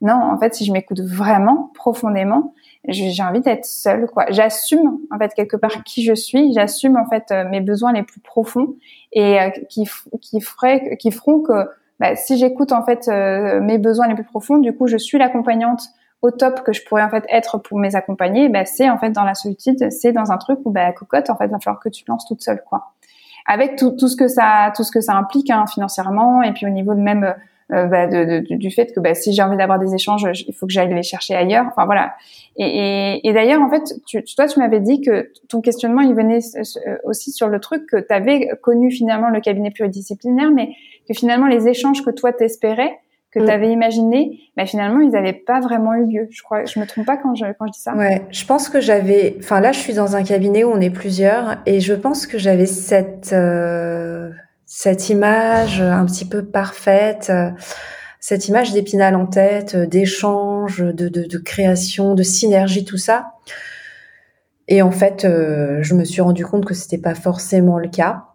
non, 0.00 0.14
en 0.14 0.38
fait, 0.38 0.54
si 0.54 0.64
je 0.64 0.72
m'écoute 0.72 1.00
vraiment 1.00 1.70
profondément, 1.74 2.54
j'ai 2.88 3.22
envie 3.22 3.40
d'être 3.40 3.66
seule 3.66 4.06
quoi. 4.06 4.24
J'assume 4.30 4.98
en 5.10 5.18
fait 5.18 5.34
quelque 5.34 5.56
part 5.56 5.84
qui 5.84 6.02
je 6.04 6.14
suis. 6.14 6.52
J'assume 6.54 6.96
en 6.96 7.06
fait 7.06 7.30
euh, 7.30 7.48
mes 7.48 7.60
besoins 7.60 7.92
les 7.92 8.02
plus 8.02 8.20
profonds 8.20 8.74
et 9.12 9.40
euh, 9.40 9.50
qui 9.68 9.88
qui 10.20 10.40
ferait 10.40 10.96
qui 10.96 11.10
feront 11.10 11.40
que 11.40 11.68
bah, 11.98 12.16
si 12.16 12.38
j'écoute 12.38 12.72
en 12.72 12.82
fait 12.82 13.08
euh, 13.08 13.60
mes 13.60 13.76
besoins 13.76 14.08
les 14.08 14.14
plus 14.14 14.24
profonds 14.24 14.58
du 14.58 14.74
coup 14.74 14.86
je 14.86 14.96
suis 14.96 15.18
l'accompagnante 15.18 15.82
au 16.22 16.30
top 16.30 16.62
que 16.62 16.72
je 16.72 16.82
pourrais 16.86 17.02
en 17.02 17.10
fait 17.10 17.24
être 17.28 17.58
pour 17.58 17.78
mes 17.78 17.96
accompagner 17.96 18.48
bah, 18.48 18.64
c'est 18.64 18.88
en 18.88 18.96
fait 18.96 19.10
dans 19.10 19.24
la 19.24 19.34
solitude 19.34 19.90
c'est 19.90 20.12
dans 20.12 20.32
un 20.32 20.38
truc 20.38 20.60
où 20.64 20.70
bah 20.70 20.90
cocotte 20.92 21.28
en 21.28 21.36
fait 21.36 21.48
va 21.48 21.58
falloir 21.58 21.80
que 21.80 21.90
tu 21.90 22.04
te 22.04 22.10
lances 22.10 22.26
toute 22.26 22.42
seule 22.42 22.62
quoi. 22.64 22.92
Avec 23.46 23.76
tout, 23.76 23.90
tout 23.92 24.08
ce 24.08 24.16
que 24.16 24.28
ça 24.28 24.72
tout 24.74 24.84
ce 24.84 24.92
que 24.92 25.02
ça 25.02 25.14
implique 25.14 25.50
hein, 25.50 25.66
financièrement 25.66 26.42
et 26.42 26.52
puis 26.52 26.64
au 26.64 26.70
niveau 26.70 26.94
de 26.94 27.00
même 27.00 27.34
euh, 27.72 27.86
bah, 27.86 28.06
de, 28.06 28.24
de, 28.24 28.56
du 28.56 28.70
fait 28.70 28.92
que 28.92 29.00
bah, 29.00 29.14
si 29.14 29.32
j'ai 29.32 29.42
envie 29.42 29.56
d'avoir 29.56 29.78
des 29.78 29.94
échanges, 29.94 30.26
il 30.46 30.54
faut 30.54 30.66
que 30.66 30.72
j'aille 30.72 30.92
les 30.92 31.02
chercher 31.02 31.34
ailleurs. 31.34 31.66
Enfin 31.68 31.86
voilà. 31.86 32.14
Et, 32.56 32.66
et, 32.66 33.28
et 33.28 33.32
d'ailleurs, 33.32 33.62
en 33.62 33.70
fait, 33.70 33.94
tu, 34.06 34.22
toi, 34.24 34.46
tu 34.46 34.58
m'avais 34.58 34.80
dit 34.80 35.00
que 35.00 35.30
ton 35.48 35.60
questionnement, 35.60 36.02
il 36.02 36.14
venait 36.14 36.40
euh, 36.56 36.96
aussi 37.04 37.30
sur 37.30 37.48
le 37.48 37.60
truc 37.60 37.86
que 37.86 37.96
tu 37.96 38.12
avais 38.12 38.50
connu 38.62 38.90
finalement 38.90 39.30
le 39.30 39.40
cabinet 39.40 39.70
pluridisciplinaire, 39.70 40.50
mais 40.50 40.70
que 41.08 41.14
finalement 41.14 41.46
les 41.46 41.68
échanges 41.68 42.04
que 42.04 42.10
toi 42.10 42.32
t'espérais, 42.32 42.98
que 43.32 43.38
mm. 43.38 43.44
tu 43.44 43.50
avais 43.50 43.70
imaginé, 43.70 44.40
bah, 44.56 44.66
finalement, 44.66 45.00
ils 45.00 45.10
n'avaient 45.10 45.32
pas 45.32 45.60
vraiment 45.60 45.94
eu 45.94 46.06
lieu. 46.06 46.28
Je 46.30 46.42
crois, 46.42 46.64
je 46.64 46.80
me 46.80 46.86
trompe 46.86 47.06
pas 47.06 47.16
quand 47.16 47.34
je, 47.34 47.44
quand 47.58 47.66
je 47.66 47.72
dis 47.72 47.80
ça. 47.80 47.94
Ouais, 47.94 48.22
je 48.30 48.44
pense 48.44 48.68
que 48.68 48.80
j'avais, 48.80 49.36
enfin 49.38 49.60
là, 49.60 49.70
je 49.70 49.78
suis 49.78 49.94
dans 49.94 50.16
un 50.16 50.24
cabinet 50.24 50.64
où 50.64 50.70
on 50.70 50.80
est 50.80 50.90
plusieurs, 50.90 51.58
et 51.66 51.78
je 51.80 51.94
pense 51.94 52.26
que 52.26 52.38
j'avais 52.38 52.66
cette 52.66 53.32
euh, 53.32 54.30
cette 54.72 55.10
image 55.10 55.80
un 55.80 56.06
petit 56.06 56.24
peu 56.24 56.44
parfaite, 56.44 57.26
euh, 57.28 57.50
cette 58.20 58.46
image 58.46 58.72
d'épinal 58.72 59.16
en 59.16 59.26
tête, 59.26 59.74
euh, 59.74 59.84
d'échange, 59.84 60.78
de, 60.78 61.08
de, 61.08 61.24
de, 61.24 61.38
création, 61.38 62.14
de 62.14 62.22
synergie, 62.22 62.84
tout 62.84 62.96
ça. 62.96 63.32
Et 64.68 64.80
en 64.80 64.92
fait, 64.92 65.24
euh, 65.24 65.78
je 65.82 65.96
me 65.96 66.04
suis 66.04 66.20
rendu 66.20 66.46
compte 66.46 66.66
que 66.66 66.74
c'était 66.74 66.98
pas 66.98 67.16
forcément 67.16 67.78
le 67.78 67.88
cas. 67.88 68.26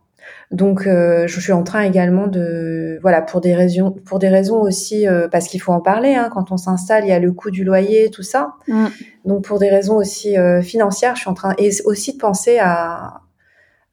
Donc, 0.51 0.83
je 0.83 1.39
suis 1.39 1.53
en 1.53 1.63
train 1.63 1.81
également 1.81 2.27
de, 2.27 2.99
voilà, 3.01 3.21
pour 3.21 3.41
des 3.41 3.55
raisons, 3.55 3.91
pour 3.91 4.19
des 4.19 4.29
raisons 4.29 4.61
aussi, 4.61 5.05
parce 5.31 5.47
qu'il 5.47 5.59
faut 5.59 5.71
en 5.71 5.81
parler. 5.81 6.13
Hein, 6.13 6.29
quand 6.31 6.51
on 6.51 6.57
s'installe, 6.57 7.03
il 7.03 7.09
y 7.09 7.13
a 7.13 7.19
le 7.19 7.31
coût 7.31 7.49
du 7.49 7.63
loyer, 7.63 8.11
tout 8.11 8.21
ça. 8.21 8.53
Mm. 8.67 8.85
Donc, 9.25 9.43
pour 9.43 9.57
des 9.59 9.69
raisons 9.69 9.95
aussi 9.95 10.35
financières, 10.61 11.15
je 11.15 11.21
suis 11.21 11.29
en 11.29 11.33
train 11.33 11.55
et 11.57 11.71
aussi 11.85 12.13
de 12.13 12.19
penser 12.19 12.59
à, 12.59 13.24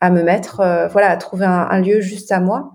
à 0.03 0.11
me 0.11 0.24
mettre, 0.24 0.59
euh, 0.61 0.89
voilà, 0.89 1.11
à 1.11 1.16
trouver 1.16 1.47
un, 1.47 1.81
lieu 1.81 2.01
juste 2.01 2.33
à 2.33 2.41
moi. 2.41 2.73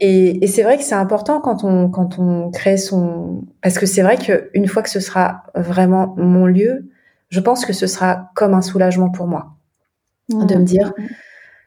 Et, 0.00 0.46
c'est 0.46 0.62
vrai 0.62 0.76
que 0.76 0.84
c'est 0.84 0.94
important 0.94 1.40
quand 1.40 1.64
on 1.64 1.90
quand 1.90 2.18
on 2.18 2.50
crée 2.50 2.76
son, 2.78 3.42
parce 3.62 3.78
que 3.78 3.84
c'est 3.84 4.02
vrai 4.02 4.16
qu'une 4.16 4.68
fois 4.68 4.82
que 4.82 4.88
ce 4.88 5.00
sera 5.00 5.42
vraiment 5.54 6.14
mon 6.16 6.46
lieu, 6.46 6.88
je 7.28 7.40
pense 7.40 7.66
que 7.66 7.72
ce 7.72 7.86
sera 7.86 8.30
comme 8.34 8.54
un 8.54 8.62
soulagement 8.62 9.10
pour 9.10 9.26
moi 9.26 9.56
de 10.30 10.54
me 10.54 10.64
dire 10.64 10.92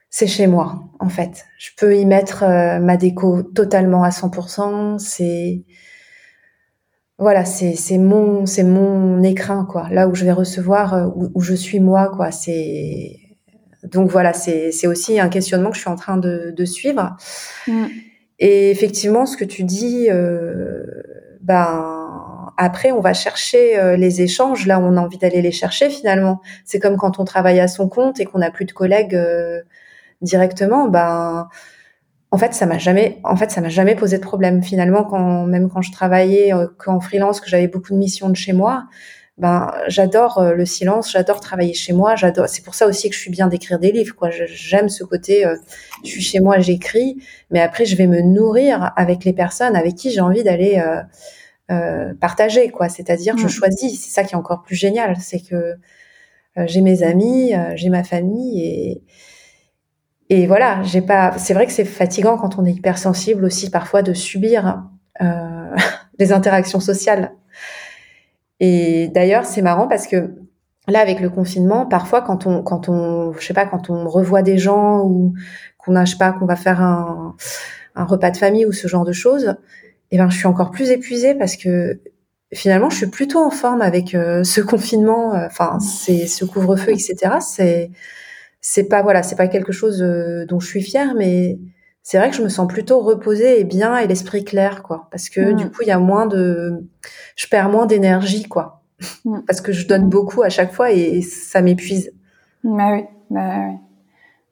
c'est 0.08 0.26
chez 0.26 0.46
moi 0.46 0.82
en 0.98 1.08
fait. 1.08 1.46
Je 1.58 1.70
peux 1.76 1.96
y 1.96 2.04
mettre 2.04 2.42
euh, 2.42 2.78
ma 2.80 2.96
déco 2.96 3.42
totalement 3.42 4.02
à 4.02 4.10
100%. 4.10 4.98
C'est 4.98 5.64
voilà, 7.18 7.44
c'est 7.44 7.98
mon 7.98 8.46
c'est 8.46 8.64
mon 8.64 9.22
écrin 9.22 9.64
quoi. 9.64 9.88
Là 9.90 10.08
où 10.08 10.14
je 10.14 10.24
vais 10.24 10.32
recevoir 10.32 10.94
euh, 10.94 11.06
où, 11.14 11.30
où 11.34 11.40
je 11.40 11.54
suis 11.54 11.80
moi 11.80 12.08
quoi. 12.08 12.32
C'est 12.32 13.29
donc 13.84 14.10
voilà, 14.10 14.32
c'est 14.32 14.86
aussi 14.86 15.18
un 15.18 15.28
questionnement 15.28 15.70
que 15.70 15.76
je 15.76 15.82
suis 15.82 15.90
en 15.90 15.96
train 15.96 16.16
de, 16.16 16.52
de 16.56 16.64
suivre. 16.64 17.16
Mm. 17.66 17.86
Et 18.38 18.70
effectivement, 18.70 19.26
ce 19.26 19.36
que 19.36 19.44
tu 19.44 19.64
dis, 19.64 20.08
euh, 20.10 20.84
ben 21.40 22.00
après, 22.56 22.92
on 22.92 23.00
va 23.00 23.14
chercher 23.14 23.78
euh, 23.78 23.96
les 23.96 24.20
échanges 24.20 24.66
là 24.66 24.78
où 24.78 24.82
on 24.82 24.96
a 24.96 25.00
envie 25.00 25.18
d'aller 25.18 25.40
les 25.40 25.52
chercher 25.52 25.88
finalement. 25.88 26.40
C'est 26.64 26.78
comme 26.78 26.96
quand 26.96 27.18
on 27.18 27.24
travaille 27.24 27.60
à 27.60 27.68
son 27.68 27.88
compte 27.88 28.20
et 28.20 28.24
qu'on 28.24 28.38
n'a 28.38 28.50
plus 28.50 28.66
de 28.66 28.72
collègues 28.72 29.14
euh, 29.14 29.62
directement. 30.20 30.88
Ben 30.88 31.48
en 32.32 32.38
fait, 32.38 32.54
ça 32.54 32.66
m'a 32.66 32.78
jamais, 32.78 33.18
en 33.24 33.34
fait, 33.34 33.50
ça 33.50 33.60
m'a 33.60 33.70
jamais 33.70 33.96
posé 33.96 34.18
de 34.18 34.22
problème 34.22 34.62
finalement. 34.62 35.04
Quand 35.04 35.46
même 35.46 35.68
quand 35.68 35.82
je 35.82 35.90
travaillais 35.90 36.54
euh, 36.54 36.66
qu'en 36.78 37.00
freelance, 37.00 37.40
que 37.40 37.48
j'avais 37.48 37.68
beaucoup 37.68 37.92
de 37.92 37.98
missions 37.98 38.28
de 38.28 38.36
chez 38.36 38.52
moi, 38.52 38.84
ben 39.40 39.72
j'adore 39.88 40.36
euh, 40.38 40.52
le 40.52 40.66
silence, 40.66 41.10
j'adore 41.10 41.40
travailler 41.40 41.72
chez 41.72 41.94
moi, 41.94 42.14
j'adore. 42.14 42.46
C'est 42.46 42.62
pour 42.62 42.74
ça 42.74 42.86
aussi 42.86 43.08
que 43.08 43.14
je 43.16 43.20
suis 43.20 43.30
bien 43.30 43.48
d'écrire 43.48 43.78
des 43.78 43.90
livres, 43.90 44.14
quoi. 44.14 44.28
J'aime 44.30 44.90
ce 44.90 45.02
côté. 45.02 45.46
Euh, 45.46 45.56
je 46.04 46.10
suis 46.10 46.20
chez 46.20 46.40
moi, 46.40 46.58
j'écris, 46.58 47.16
mais 47.50 47.60
après 47.60 47.86
je 47.86 47.96
vais 47.96 48.06
me 48.06 48.20
nourrir 48.20 48.92
avec 48.96 49.24
les 49.24 49.32
personnes 49.32 49.76
avec 49.76 49.94
qui 49.94 50.10
j'ai 50.10 50.20
envie 50.20 50.44
d'aller 50.44 50.78
euh, 50.78 51.00
euh, 51.70 52.12
partager, 52.20 52.68
quoi. 52.70 52.90
C'est-à-dire, 52.90 53.38
je 53.38 53.46
mmh. 53.46 53.48
choisis. 53.48 54.04
C'est 54.04 54.10
ça 54.10 54.24
qui 54.24 54.34
est 54.34 54.38
encore 54.38 54.62
plus 54.62 54.76
génial, 54.76 55.16
c'est 55.18 55.40
que 55.40 55.76
j'ai 56.66 56.82
mes 56.82 57.02
amis, 57.02 57.54
j'ai 57.76 57.88
ma 57.88 58.04
famille 58.04 58.62
et 58.62 59.02
et 60.28 60.46
voilà. 60.46 60.82
J'ai 60.82 61.00
pas. 61.00 61.38
C'est 61.38 61.54
vrai 61.54 61.64
que 61.64 61.72
c'est 61.72 61.86
fatigant 61.86 62.36
quand 62.36 62.58
on 62.58 62.66
est 62.66 62.72
hypersensible 62.72 63.44
aussi 63.44 63.70
parfois 63.70 64.02
de 64.02 64.12
subir 64.12 64.84
les 66.18 66.32
interactions 66.32 66.80
sociales 66.80 67.32
et 68.60 69.08
d'ailleurs, 69.08 69.46
c'est 69.46 69.62
marrant 69.62 69.88
parce 69.88 70.06
que 70.06 70.34
là, 70.86 71.00
avec 71.00 71.20
le 71.20 71.30
confinement, 71.30 71.86
parfois, 71.86 72.22
quand 72.22 72.46
on, 72.46 72.62
quand 72.62 72.88
on, 72.88 73.32
je 73.32 73.44
sais 73.44 73.54
pas, 73.54 73.66
quand 73.66 73.90
on 73.90 74.08
revoit 74.08 74.42
des 74.42 74.58
gens 74.58 75.00
ou 75.04 75.34
qu'on 75.78 75.96
a, 75.96 76.04
je 76.04 76.12
sais 76.12 76.18
pas, 76.18 76.32
qu'on 76.32 76.46
va 76.46 76.56
faire 76.56 76.82
un, 76.82 77.36
un 77.94 78.04
repas 78.04 78.30
de 78.30 78.36
famille 78.36 78.66
ou 78.66 78.72
ce 78.72 78.88
genre 78.88 79.04
de 79.04 79.12
choses, 79.12 79.56
eh 80.10 80.18
ben, 80.18 80.28
je 80.28 80.36
suis 80.36 80.46
encore 80.46 80.70
plus 80.70 80.90
épuisée 80.90 81.34
parce 81.34 81.56
que 81.56 82.00
finalement, 82.52 82.90
je 82.90 82.96
suis 82.96 83.06
plutôt 83.06 83.38
en 83.38 83.50
forme 83.50 83.82
avec 83.82 84.14
euh, 84.14 84.44
ce 84.44 84.60
confinement, 84.60 85.34
euh, 85.34 85.46
enfin, 85.46 85.78
c'est 85.80 86.26
ce 86.26 86.44
couvre-feu, 86.44 86.92
etc. 86.92 87.36
C'est, 87.40 87.90
c'est 88.60 88.88
pas, 88.88 89.02
voilà, 89.02 89.22
c'est 89.22 89.36
pas 89.36 89.48
quelque 89.48 89.72
chose 89.72 90.02
euh, 90.02 90.44
dont 90.46 90.60
je 90.60 90.66
suis 90.66 90.82
fière, 90.82 91.14
mais 91.16 91.58
c'est 92.02 92.18
vrai 92.18 92.30
que 92.30 92.36
je 92.36 92.42
me 92.42 92.48
sens 92.48 92.66
plutôt 92.66 93.00
reposée 93.00 93.60
et 93.60 93.64
bien 93.64 93.96
et 93.98 94.06
l'esprit 94.06 94.44
clair, 94.44 94.82
quoi. 94.82 95.08
Parce 95.10 95.28
que 95.28 95.52
du 95.52 95.70
coup, 95.70 95.82
il 95.82 95.88
y 95.88 95.92
a 95.92 95.98
moins 95.98 96.26
de, 96.26 96.84
je 97.36 97.46
perds 97.48 97.68
moins 97.68 97.86
d'énergie, 97.86 98.44
quoi. 98.44 98.82
Parce 99.46 99.60
que 99.60 99.72
je 99.72 99.86
donne 99.86 100.08
beaucoup 100.08 100.42
à 100.42 100.48
chaque 100.48 100.72
fois 100.72 100.90
et 100.92 101.22
ça 101.22 101.62
m'épuise. 101.62 102.12
Bah 102.64 102.92
oui, 102.92 103.04
bah 103.30 103.54
oui. 103.66 103.74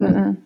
Mm. 0.00 0.06
Mm, 0.06 0.20
mm. 0.20 0.36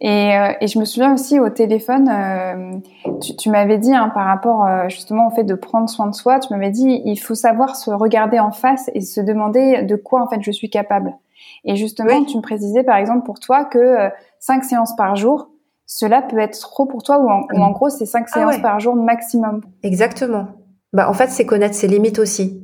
Et, 0.00 0.36
euh, 0.36 0.52
et, 0.60 0.68
je 0.68 0.78
me 0.78 0.84
souviens 0.84 1.14
aussi 1.14 1.40
au 1.40 1.48
téléphone, 1.48 2.08
euh, 2.08 2.78
tu, 3.20 3.34
tu 3.34 3.50
m'avais 3.50 3.78
dit 3.78 3.92
hein, 3.92 4.08
par 4.14 4.26
rapport 4.26 4.64
euh, 4.64 4.88
justement 4.88 5.26
au 5.26 5.30
fait 5.30 5.42
de 5.42 5.54
prendre 5.54 5.88
soin 5.88 6.06
de 6.06 6.14
soi, 6.14 6.38
tu 6.38 6.52
m'avais 6.52 6.70
dit 6.70 7.02
il 7.04 7.16
faut 7.16 7.34
savoir 7.34 7.74
se 7.74 7.90
regarder 7.90 8.38
en 8.38 8.52
face 8.52 8.88
et 8.94 9.00
se 9.00 9.20
demander 9.20 9.82
de 9.82 9.96
quoi 9.96 10.22
en 10.22 10.28
fait 10.28 10.40
je 10.42 10.52
suis 10.52 10.70
capable. 10.70 11.14
Et 11.64 11.74
justement, 11.74 12.24
tu 12.24 12.36
me 12.36 12.42
précisais 12.42 12.84
par 12.84 12.96
exemple 12.96 13.24
pour 13.24 13.40
toi 13.40 13.64
que 13.64 14.10
cinq 14.38 14.62
séances 14.62 14.94
par 14.94 15.16
jour, 15.16 15.48
cela 15.86 16.22
peut 16.22 16.38
être 16.38 16.58
trop 16.58 16.86
pour 16.86 17.02
toi 17.02 17.18
ou 17.18 17.28
en, 17.28 17.70
gros 17.70 17.90
c'est 17.90 18.06
cinq 18.06 18.26
ah 18.30 18.34
séances 18.34 18.58
par 18.58 18.80
jour 18.80 18.96
maximum. 18.96 19.60
Exactement. 19.82 20.48
Bah 20.92 21.08
en 21.08 21.14
fait 21.14 21.30
c'est 21.30 21.46
connaître 21.46 21.74
ses 21.74 21.88
limites 21.88 22.18
aussi. 22.18 22.62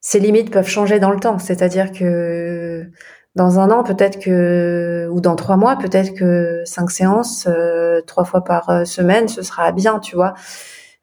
Ces 0.00 0.20
limites 0.20 0.50
peuvent 0.50 0.68
changer 0.68 0.98
dans 0.98 1.10
le 1.10 1.18
temps, 1.18 1.38
c'est-à-dire 1.38 1.90
que 1.92 2.90
dans 3.34 3.58
un 3.58 3.70
an, 3.70 3.82
peut-être 3.82 4.20
que, 4.20 5.08
ou 5.10 5.20
dans 5.20 5.34
trois 5.34 5.56
mois, 5.56 5.76
peut-être 5.76 6.14
que 6.14 6.62
cinq 6.64 6.90
séances, 6.90 7.46
euh, 7.48 8.00
trois 8.02 8.24
fois 8.24 8.44
par 8.44 8.70
euh, 8.70 8.84
semaine, 8.84 9.26
ce 9.28 9.42
sera 9.42 9.72
bien, 9.72 9.98
tu 9.98 10.14
vois. 10.14 10.34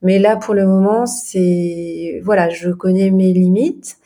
Mais 0.01 0.17
là, 0.17 0.37
pour 0.37 0.53
le 0.53 0.65
moment, 0.65 1.05
c'est, 1.05 2.21
voilà, 2.23 2.49
je 2.49 2.69
connais 2.69 3.11
mes 3.11 3.33
limites 3.33 3.97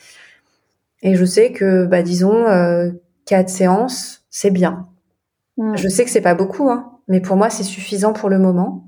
et 1.03 1.15
je 1.15 1.23
sais 1.23 1.51
que, 1.51 1.85
bah, 1.85 2.01
disons, 2.01 2.47
euh, 2.47 2.89
quatre 3.25 3.49
séances, 3.49 4.25
c'est 4.29 4.49
bien. 4.49 4.87
Mm. 5.57 5.77
Je 5.77 5.87
sais 5.87 6.03
que 6.03 6.09
c'est 6.09 6.21
pas 6.21 6.35
beaucoup, 6.35 6.69
hein, 6.69 6.94
mais 7.07 7.21
pour 7.21 7.35
moi, 7.35 7.49
c'est 7.49 7.63
suffisant 7.63 8.13
pour 8.13 8.29
le 8.29 8.39
moment. 8.39 8.83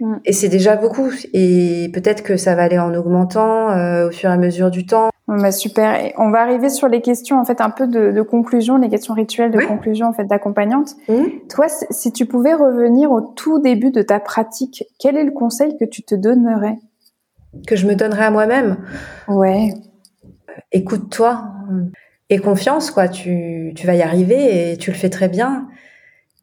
Mm. 0.00 0.16
Et 0.24 0.32
c'est 0.32 0.48
déjà 0.48 0.76
beaucoup. 0.76 1.10
Et 1.32 1.90
peut-être 1.94 2.22
que 2.22 2.36
ça 2.36 2.54
va 2.54 2.62
aller 2.62 2.78
en 2.78 2.94
augmentant 2.94 3.68
au 4.06 4.10
fur 4.10 4.30
et 4.30 4.32
à 4.32 4.36
mesure 4.36 4.70
du 4.70 4.86
temps. 4.86 5.10
Bah 5.28 5.52
super. 5.52 5.94
Et 6.04 6.12
on 6.18 6.30
va 6.30 6.40
arriver 6.40 6.68
sur 6.70 6.88
les 6.88 7.00
questions 7.02 7.38
en 7.38 7.44
fait 7.44 7.60
un 7.60 7.70
peu 7.70 7.86
de, 7.86 8.10
de 8.10 8.22
conclusion, 8.22 8.78
les 8.78 8.88
questions 8.88 9.14
rituelles 9.14 9.52
de 9.52 9.60
conclusion 9.60 10.08
en 10.08 10.12
fait 10.12 10.24
d'accompagnante. 10.24 10.96
Mmh. 11.08 11.46
Toi, 11.48 11.66
si 11.68 12.12
tu 12.12 12.26
pouvais 12.26 12.52
revenir 12.52 13.12
au 13.12 13.20
tout 13.20 13.60
début 13.60 13.92
de 13.92 14.02
ta 14.02 14.18
pratique, 14.18 14.82
quel 14.98 15.16
est 15.16 15.22
le 15.22 15.30
conseil 15.30 15.76
que 15.78 15.84
tu 15.84 16.02
te 16.02 16.16
donnerais? 16.16 16.78
Que 17.64 17.76
je 17.76 17.86
me 17.86 17.94
donnerais 17.94 18.24
à 18.24 18.30
moi-même? 18.32 18.78
Ouais. 19.28 19.72
Écoute-toi 20.72 21.44
et 22.28 22.38
confiance 22.38 22.90
quoi. 22.90 23.06
Tu 23.06 23.72
tu 23.76 23.86
vas 23.86 23.94
y 23.94 24.02
arriver 24.02 24.72
et 24.72 24.76
tu 24.78 24.90
le 24.90 24.96
fais 24.96 25.10
très 25.10 25.28
bien. 25.28 25.68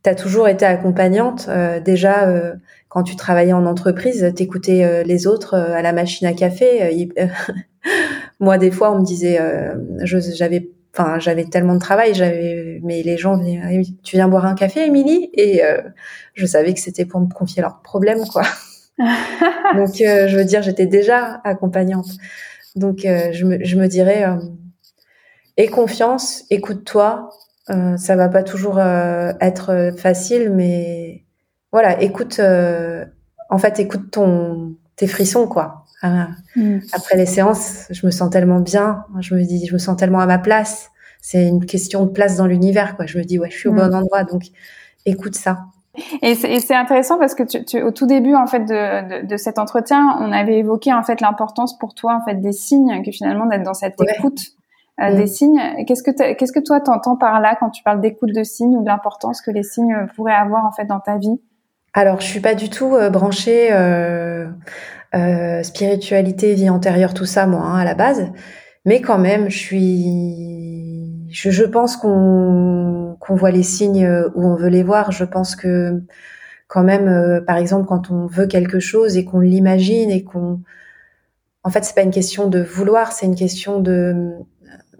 Tu 0.03 0.10
as 0.10 0.15
toujours 0.15 0.48
été 0.48 0.65
accompagnante. 0.65 1.48
Euh, 1.49 1.80
déjà, 1.80 2.28
euh, 2.28 2.53
quand 2.90 3.03
tu 3.03 3.15
travaillais 3.15 3.53
en 3.53 3.65
entreprise, 3.65 4.32
t'écoutais 4.36 4.84
euh, 4.84 5.03
les 5.03 5.28
autres 5.28 5.56
à 5.56 5.82
la 5.82 5.94
machine 5.94 6.28
à 6.28 6.34
café. 6.34 7.07
Moi, 8.40 8.57
des 8.57 8.72
fois, 8.72 8.91
on 8.91 8.99
me 8.99 9.06
disait, 9.06 9.40
euh, 9.40 9.76
j'avais, 10.03 10.69
enfin, 10.94 11.19
j'avais 11.19 11.45
tellement 11.45 11.74
de 11.74 11.80
travail, 11.80 12.14
j'avais, 12.14 12.80
mais 12.84 13.02
les 13.02 13.18
gens 13.18 13.38
venaient, 13.38 13.60
ah 13.64 13.69
tu 14.03 14.15
viens 14.15 14.28
boire 14.28 14.45
un 14.45 14.56
café, 14.56 14.86
Émilie? 14.86 15.30
Et 15.34 15.64
euh, 15.64 15.82
je 16.34 16.45
savais 16.45 16.74
que 16.74 16.80
c'était 16.80 17.06
pour 17.06 17.19
me 17.19 17.32
confier 17.32 17.61
leurs 17.61 17.82
problèmes, 17.82 18.26
quoi. 18.26 18.44
Donc, 19.76 20.02
euh, 20.02 20.28
je 20.28 20.38
veux 20.38 20.45
dire, 20.45 20.61
j'étais 20.61 20.86
déjà 20.86 21.41
accompagnante. 21.44 22.07
Donc, 22.76 22.99
je 23.02 23.44
me, 23.44 23.64
je 23.64 23.76
me 23.76 23.88
dirais, 23.88 24.26
aie 25.57 25.68
confiance, 25.68 26.44
écoute-toi. 26.52 27.30
Ça 27.68 28.15
va 28.15 28.30
pas 28.30 28.44
toujours 28.44 28.80
être 28.80 29.91
facile, 29.98 30.52
mais 30.52 31.23
voilà, 31.72 32.02
écoute. 32.02 32.39
en 32.39 33.57
fait, 33.57 33.80
écoute 33.80 34.11
ton 34.11 34.76
tes 34.98 35.07
frissons, 35.07 35.48
quoi. 35.48 35.85
Ah. 36.02 36.27
Mm. 36.56 36.80
Après 36.91 37.15
les 37.15 37.26
séances, 37.26 37.85
je 37.89 38.06
me 38.06 38.11
sens 38.11 38.30
tellement 38.30 38.60
bien. 38.60 39.06
Je 39.19 39.34
me 39.35 39.44
dis, 39.44 39.65
je 39.65 39.73
me 39.73 39.80
sens 39.80 39.95
tellement 39.95 40.19
à 40.19 40.26
ma 40.26 40.39
place. 40.39 40.91
C'est 41.22 41.48
une 41.48 41.65
question 41.65 42.06
de 42.06 42.11
place 42.11 42.35
dans 42.35 42.45
l'univers, 42.45 42.95
quoi. 42.95 43.06
Je 43.06 43.18
me 43.18 43.23
dis, 43.23 43.39
ouais, 43.39 43.49
je 43.49 43.57
suis 43.57 43.69
au 43.69 43.73
mm. 43.73 43.77
bon 43.77 43.95
endroit, 43.95 44.23
donc 44.26 44.44
écoute 45.06 45.35
ça. 45.35 45.60
Et 46.22 46.35
c'est 46.35 46.76
intéressant 46.76 47.18
parce 47.18 47.34
que 47.34 47.41
tu, 47.41 47.65
tu, 47.65 47.81
au 47.81 47.89
tout 47.89 48.06
début 48.06 48.35
en 48.35 48.45
fait 48.45 48.60
de, 48.60 49.22
de, 49.22 49.26
de, 49.26 49.38
cet 49.38 49.57
entretien, 49.57 50.15
on 50.19 50.31
avait 50.31 50.60
évoqué 50.60 50.94
en 50.94 51.02
fait 51.02 51.22
l'importance 51.22 51.76
pour 51.80 51.95
toi 51.95 52.19
en 52.22 52.23
fait 52.23 52.35
des 52.35 52.52
signes, 52.52 53.02
que 53.03 53.11
finalement 53.11 53.48
d'être 53.48 53.64
dans 53.64 53.73
cette 53.73 53.95
écoute 53.99 54.41
euh, 55.02 55.11
mm. 55.11 55.15
des 55.15 55.28
signes. 55.28 55.61
Qu'est-ce 55.86 56.03
que 56.03 56.34
qu'est-ce 56.34 56.52
que 56.52 56.60
toi 56.60 56.80
t'entends 56.80 57.15
par 57.15 57.40
là 57.40 57.56
quand 57.60 57.69
tu 57.69 57.84
parles 57.84 58.02
d'écoute 58.02 58.34
de 58.34 58.44
signes 58.44 58.78
ou 58.78 58.82
de 58.82 58.88
l'importance 58.88 59.41
que 59.41 59.52
les 59.52 59.64
signes 59.64 59.95
pourraient 60.15 60.34
avoir 60.34 60.65
en 60.65 60.72
fait 60.72 60.86
dans 60.86 60.99
ta 60.99 61.18
vie? 61.18 61.40
Alors 61.94 62.22
je 62.22 62.28
suis 62.28 62.40
pas 62.40 62.56
du 62.56 62.69
tout 62.69 62.95
euh, 62.95 63.10
branchée. 63.10 63.69
Euh 63.72 64.48
euh, 65.15 65.64
spiritualité, 65.64 66.53
vie 66.53 66.69
antérieure, 66.69 67.14
tout 67.14 67.26
ça, 67.26 67.48
moi, 67.48 67.61
hein, 67.61 67.80
à 67.80 67.86
la 67.86 67.95
base. 67.95 68.30
Mais 68.84 68.99
quand 68.99 69.18
même, 69.18 69.49
je 69.49 69.57
suis, 69.57 71.30
je, 71.32 71.49
je 71.49 71.64
pense 71.64 71.95
qu'on 71.95 73.15
qu'on 73.22 73.36
voit 73.36 73.52
les 73.52 73.64
signes 73.64 74.06
où 74.36 74.45
on 74.45 74.56
veut 74.56 74.68
les 74.68 74.84
voir. 74.84 75.11
Je 75.14 75.24
pense 75.24 75.56
que 75.56 76.03
quand 76.68 76.84
même, 76.84 77.07
euh, 77.07 77.41
par 77.41 77.57
exemple, 77.57 77.88
quand 77.88 78.11
on 78.11 78.28
veut 78.28 78.48
quelque 78.48 78.80
chose 78.80 79.18
et 79.18 79.26
qu'on 79.26 79.40
l'imagine 79.40 80.11
et 80.11 80.24
qu'on, 80.24 80.61
en 81.64 81.69
fait, 81.69 81.84
c'est 81.84 81.95
pas 81.95 82.02
une 82.03 82.11
question 82.11 82.48
de 82.48 82.61
vouloir, 82.61 83.11
c'est 83.11 83.26
une 83.26 83.36
question 83.36 83.80
de 83.80 84.34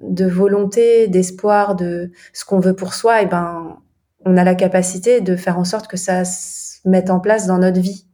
de 0.02 0.26
volonté, 0.26 1.07
d'espoir, 1.07 1.76
de 1.76 2.11
ce 2.34 2.45
qu'on 2.45 2.60
veut 2.60 2.76
pour 2.76 2.94
soi. 2.94 3.22
Et 3.22 3.26
ben, 3.26 3.78
on 4.26 4.38
a 4.38 4.44
la 4.44 4.56
capacité 4.56 5.22
de 5.22 5.36
faire 5.36 5.57
en 5.57 5.64
sorte 5.64 5.88
que 5.88 5.98
ça 5.98 6.26
se 6.26 6.80
mette 6.86 7.10
en 7.10 7.19
place 7.19 7.48
dans 7.48 7.57
notre 7.57 7.80
vie. 7.80 8.07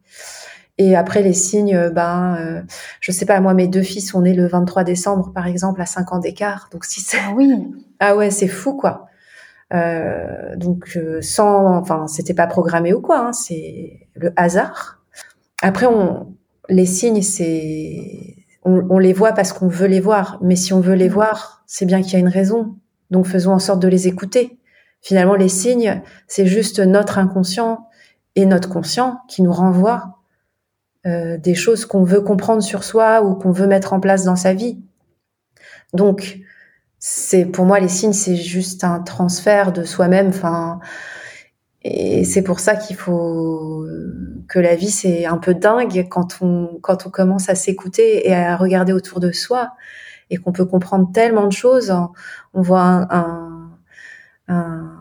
Et 0.76 0.96
après 0.96 1.22
les 1.22 1.34
signes, 1.34 1.76
euh, 1.76 1.90
ben, 1.90 2.36
euh, 2.40 2.62
je 3.00 3.12
sais 3.12 3.26
pas, 3.26 3.40
moi 3.40 3.54
mes 3.54 3.68
deux 3.68 3.82
fils 3.82 4.10
sont 4.10 4.22
nés 4.22 4.34
le 4.34 4.46
23 4.48 4.82
décembre 4.82 5.32
par 5.32 5.46
exemple 5.46 5.80
à 5.80 5.86
5 5.86 6.12
ans 6.12 6.18
d'écart, 6.18 6.68
donc 6.72 6.84
si 6.84 7.00
c'est 7.00 7.18
ah 7.24 7.32
oui, 7.36 7.70
ah 8.00 8.16
ouais 8.16 8.30
c'est 8.30 8.48
fou 8.48 8.76
quoi. 8.76 9.06
Euh, 9.72 10.56
donc 10.56 10.96
euh, 10.96 11.22
sans, 11.22 11.76
enfin 11.76 12.06
c'était 12.08 12.34
pas 12.34 12.48
programmé 12.48 12.92
ou 12.92 13.00
quoi, 13.00 13.20
hein, 13.28 13.32
c'est 13.32 14.08
le 14.14 14.32
hasard. 14.36 15.00
Après 15.62 15.86
on, 15.86 16.34
les 16.68 16.86
signes 16.86 17.22
c'est, 17.22 18.43
on, 18.64 18.98
les 18.98 19.12
voit 19.12 19.32
parce 19.32 19.52
qu'on 19.52 19.68
veut 19.68 19.86
les 19.86 20.00
voir, 20.00 20.38
mais 20.40 20.56
si 20.56 20.72
on 20.72 20.80
veut 20.80 20.94
les 20.94 21.08
voir, 21.08 21.62
c'est 21.66 21.84
bien 21.84 22.00
qu'il 22.02 22.14
y 22.14 22.16
a 22.16 22.20
une 22.20 22.28
raison. 22.28 22.76
Donc 23.10 23.26
faisons 23.26 23.52
en 23.52 23.58
sorte 23.58 23.80
de 23.80 23.88
les 23.88 24.08
écouter. 24.08 24.58
Finalement 25.02 25.34
les 25.34 25.50
signes 25.50 26.02
c'est 26.28 26.46
juste 26.46 26.78
notre 26.78 27.18
inconscient 27.18 27.88
et 28.36 28.46
notre 28.46 28.70
conscient 28.70 29.20
qui 29.28 29.42
nous 29.42 29.52
renvoient 29.52 30.18
euh, 31.06 31.36
des 31.36 31.54
choses 31.54 31.84
qu'on 31.84 32.02
veut 32.02 32.22
comprendre 32.22 32.62
sur 32.62 32.82
soi 32.82 33.22
ou 33.22 33.34
qu'on 33.34 33.50
veut 33.52 33.66
mettre 33.66 33.92
en 33.92 34.00
place 34.00 34.24
dans 34.24 34.36
sa 34.36 34.54
vie. 34.54 34.80
Donc, 35.92 36.38
c'est 36.98 37.44
pour 37.44 37.66
moi 37.66 37.78
les 37.78 37.88
signes, 37.88 38.14
c'est 38.14 38.36
juste 38.36 38.84
un 38.84 39.00
transfert 39.00 39.72
de 39.72 39.84
soi-même. 39.84 40.28
Enfin, 40.28 40.80
et 41.84 42.24
c'est 42.24 42.42
pour 42.42 42.60
ça 42.60 42.76
qu'il 42.76 42.96
faut 42.96 43.86
que 44.48 44.58
la 44.58 44.74
vie 44.74 44.90
c'est 44.90 45.26
un 45.26 45.36
peu 45.36 45.54
dingue 45.54 46.06
quand 46.10 46.38
on 46.40 46.78
quand 46.82 47.06
on 47.06 47.10
commence 47.10 47.50
à 47.50 47.54
s'écouter 47.54 48.26
et 48.26 48.34
à 48.34 48.56
regarder 48.56 48.92
autour 48.92 49.20
de 49.20 49.30
soi 49.32 49.72
et 50.30 50.36
qu'on 50.36 50.52
peut 50.52 50.64
comprendre 50.64 51.10
tellement 51.12 51.46
de 51.46 51.52
choses. 51.52 51.94
On 52.54 52.62
voit 52.62 52.80
un, 52.80 53.70
un, 54.48 54.92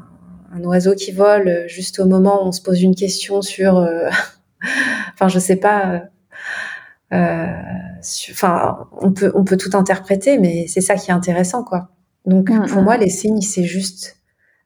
un, 0.52 0.64
oiseau 0.64 0.96
qui 0.96 1.12
vole 1.12 1.64
juste 1.68 2.00
au 2.00 2.06
moment 2.06 2.44
où 2.44 2.48
on 2.48 2.52
se 2.52 2.62
pose 2.62 2.82
une 2.82 2.96
question 2.96 3.42
sur 3.42 3.78
euh, 3.78 4.10
enfin, 5.14 5.28
je 5.28 5.40
sais 5.40 5.56
pas. 5.56 5.94
Euh, 5.94 6.00
euh, 7.14 7.62
enfin, 8.32 8.88
on 9.00 9.12
peut 9.12 9.32
on 9.36 9.44
peut 9.44 9.58
tout 9.58 9.76
interpréter, 9.78 10.38
mais 10.38 10.66
c'est 10.68 10.82
ça 10.82 10.96
qui 10.96 11.12
est 11.12 11.14
intéressant, 11.14 11.64
quoi. 11.64 11.90
Donc 12.26 12.50
mm, 12.50 12.68
pour 12.68 12.82
mm. 12.82 12.86
moi, 12.86 12.98
les 12.98 13.10
signes, 13.10 13.42
c'est 13.42 13.64
juste 13.64 14.18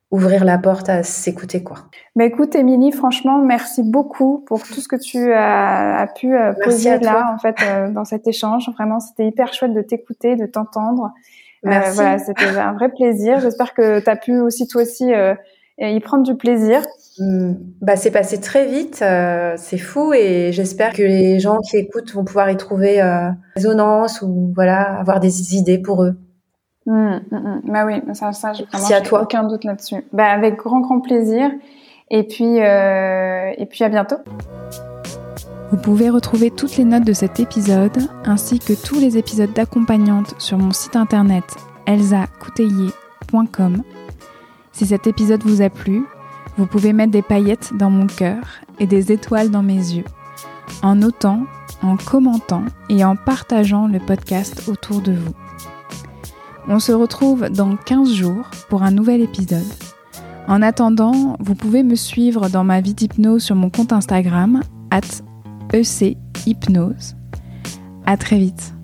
ouvrir 0.09 0.45
la 0.45 0.57
porte 0.57 0.89
à 0.89 1.03
s'écouter, 1.03 1.63
quoi. 1.63 1.77
Mais 2.15 2.27
écoute, 2.27 2.55
Émilie, 2.55 2.91
franchement, 2.91 3.39
merci 3.39 3.84
beaucoup 3.84 4.43
pour 4.47 4.63
tout 4.63 4.81
ce 4.81 4.88
que 4.88 4.95
tu 4.95 5.31
as, 5.34 6.07
pu 6.15 6.35
euh, 6.35 6.53
poser 6.63 6.97
là, 6.99 7.34
en 7.34 7.38
fait, 7.38 7.55
dans 7.91 8.05
cet 8.05 8.27
échange. 8.27 8.69
Vraiment, 8.73 8.99
c'était 8.99 9.27
hyper 9.27 9.53
chouette 9.53 9.73
de 9.73 9.81
t'écouter, 9.81 10.35
de 10.35 10.45
t'entendre. 10.45 11.11
Merci. 11.63 11.95
voilà, 11.95 12.19
c'était 12.19 12.45
un 12.57 12.73
vrai 12.73 12.89
plaisir. 12.89 13.39
J'espère 13.39 13.73
que 13.73 13.99
tu 13.99 14.09
as 14.09 14.15
pu 14.15 14.39
aussi, 14.39 14.67
toi 14.67 14.84
aussi, 14.84 15.11
y 15.79 15.99
prendre 15.99 16.23
du 16.23 16.35
plaisir. 16.35 16.81
Hmm. 17.19 17.53
Bah, 17.81 17.95
c'est 17.95 18.11
passé 18.11 18.39
très 18.39 18.67
vite, 18.67 18.99
euh, 19.01 19.55
c'est 19.57 19.79
fou 19.79 20.13
et 20.13 20.51
j'espère 20.51 20.93
que 20.93 21.01
les 21.01 21.39
gens 21.39 21.59
qui 21.59 21.77
écoutent 21.77 22.13
vont 22.13 22.23
pouvoir 22.23 22.51
y 22.51 22.57
trouver 22.57 23.01
euh, 23.01 23.29
résonance 23.55 24.21
ou 24.21 24.51
voilà 24.53 24.99
avoir 24.99 25.19
des 25.19 25.55
idées 25.55 25.79
pour 25.79 26.03
eux. 26.03 26.15
Mmh, 26.88 27.19
mmh, 27.31 27.61
Bah 27.65 27.85
oui, 27.85 28.01
ça, 28.14 28.31
ça 28.31 28.53
Merci 28.72 28.93
à 28.93 29.01
toi. 29.01 29.23
Aucun 29.23 29.43
doute 29.43 29.65
là-dessus. 29.65 30.05
Bah 30.14 30.27
avec 30.31 30.55
grand 30.55 30.80
grand 30.80 31.01
plaisir 31.01 31.51
et 32.09 32.23
puis 32.23 32.61
euh, 32.61 33.51
et 33.57 33.65
puis 33.65 33.84
à 33.84 33.89
bientôt. 33.89 34.15
Vous 35.69 35.77
pouvez 35.77 36.09
retrouver 36.09 36.49
toutes 36.49 36.77
les 36.77 36.85
notes 36.85 37.03
de 37.03 37.11
cet 37.11 37.41
épisode 37.41 37.97
ainsi 38.23 38.59
que 38.59 38.72
tous 38.72 39.01
les 39.01 39.18
épisodes 39.18 39.51
d'accompagnante 39.51 40.34
sur 40.39 40.57
mon 40.57 40.72
site 40.72 40.95
internet 40.95 41.43
elsacouteiller.com. 41.88 43.84
Si 44.72 44.85
cet 44.85 45.07
épisode 45.07 45.43
vous 45.43 45.61
a 45.61 45.69
plu, 45.69 46.05
vous 46.55 46.68
pouvez 46.68 46.93
mettre 46.93 47.11
des 47.11 47.22
paillettes 47.22 47.73
dans 47.76 47.89
mon 47.89 48.07
cœur 48.07 48.61
et 48.80 48.88
des 48.88 49.11
étoiles 49.11 49.51
dans 49.51 49.64
mes 49.64 49.73
yeux, 49.73 50.05
en 50.84 50.95
notant, 50.95 51.41
en 51.84 51.97
commentant 51.97 52.64
et 52.89 53.03
en 53.03 53.18
partageant 53.18 53.88
le 53.88 53.99
podcast 53.99 54.69
autour 54.69 55.01
de 55.01 55.11
vous. 55.11 55.34
On 56.69 56.80
se 56.80 56.91
retrouve 56.91 57.49
dans 57.49 57.77
15 57.77 58.11
jours 58.11 58.49
pour 58.69 58.84
un 58.84 58.91
nouvel 58.91 59.22
épisode. 59.22 59.64
En 60.48 60.61
attendant, 60.61 61.38
vous 61.39 61.56
pouvez 61.56 61.84
me 61.84 61.95
suivre 61.95 62.49
dans 62.49 62.64
ma 62.64 62.81
vie 62.81 62.94
d'hypnose 62.94 63.44
sur 63.44 63.56
mon 63.56 63.69
compte 63.69 63.94
Instagram, 63.94 64.61
at 64.91 65.02
ECHypnose. 65.73 67.15
À 68.06 68.18
très 68.18 68.38
vite. 68.38 68.77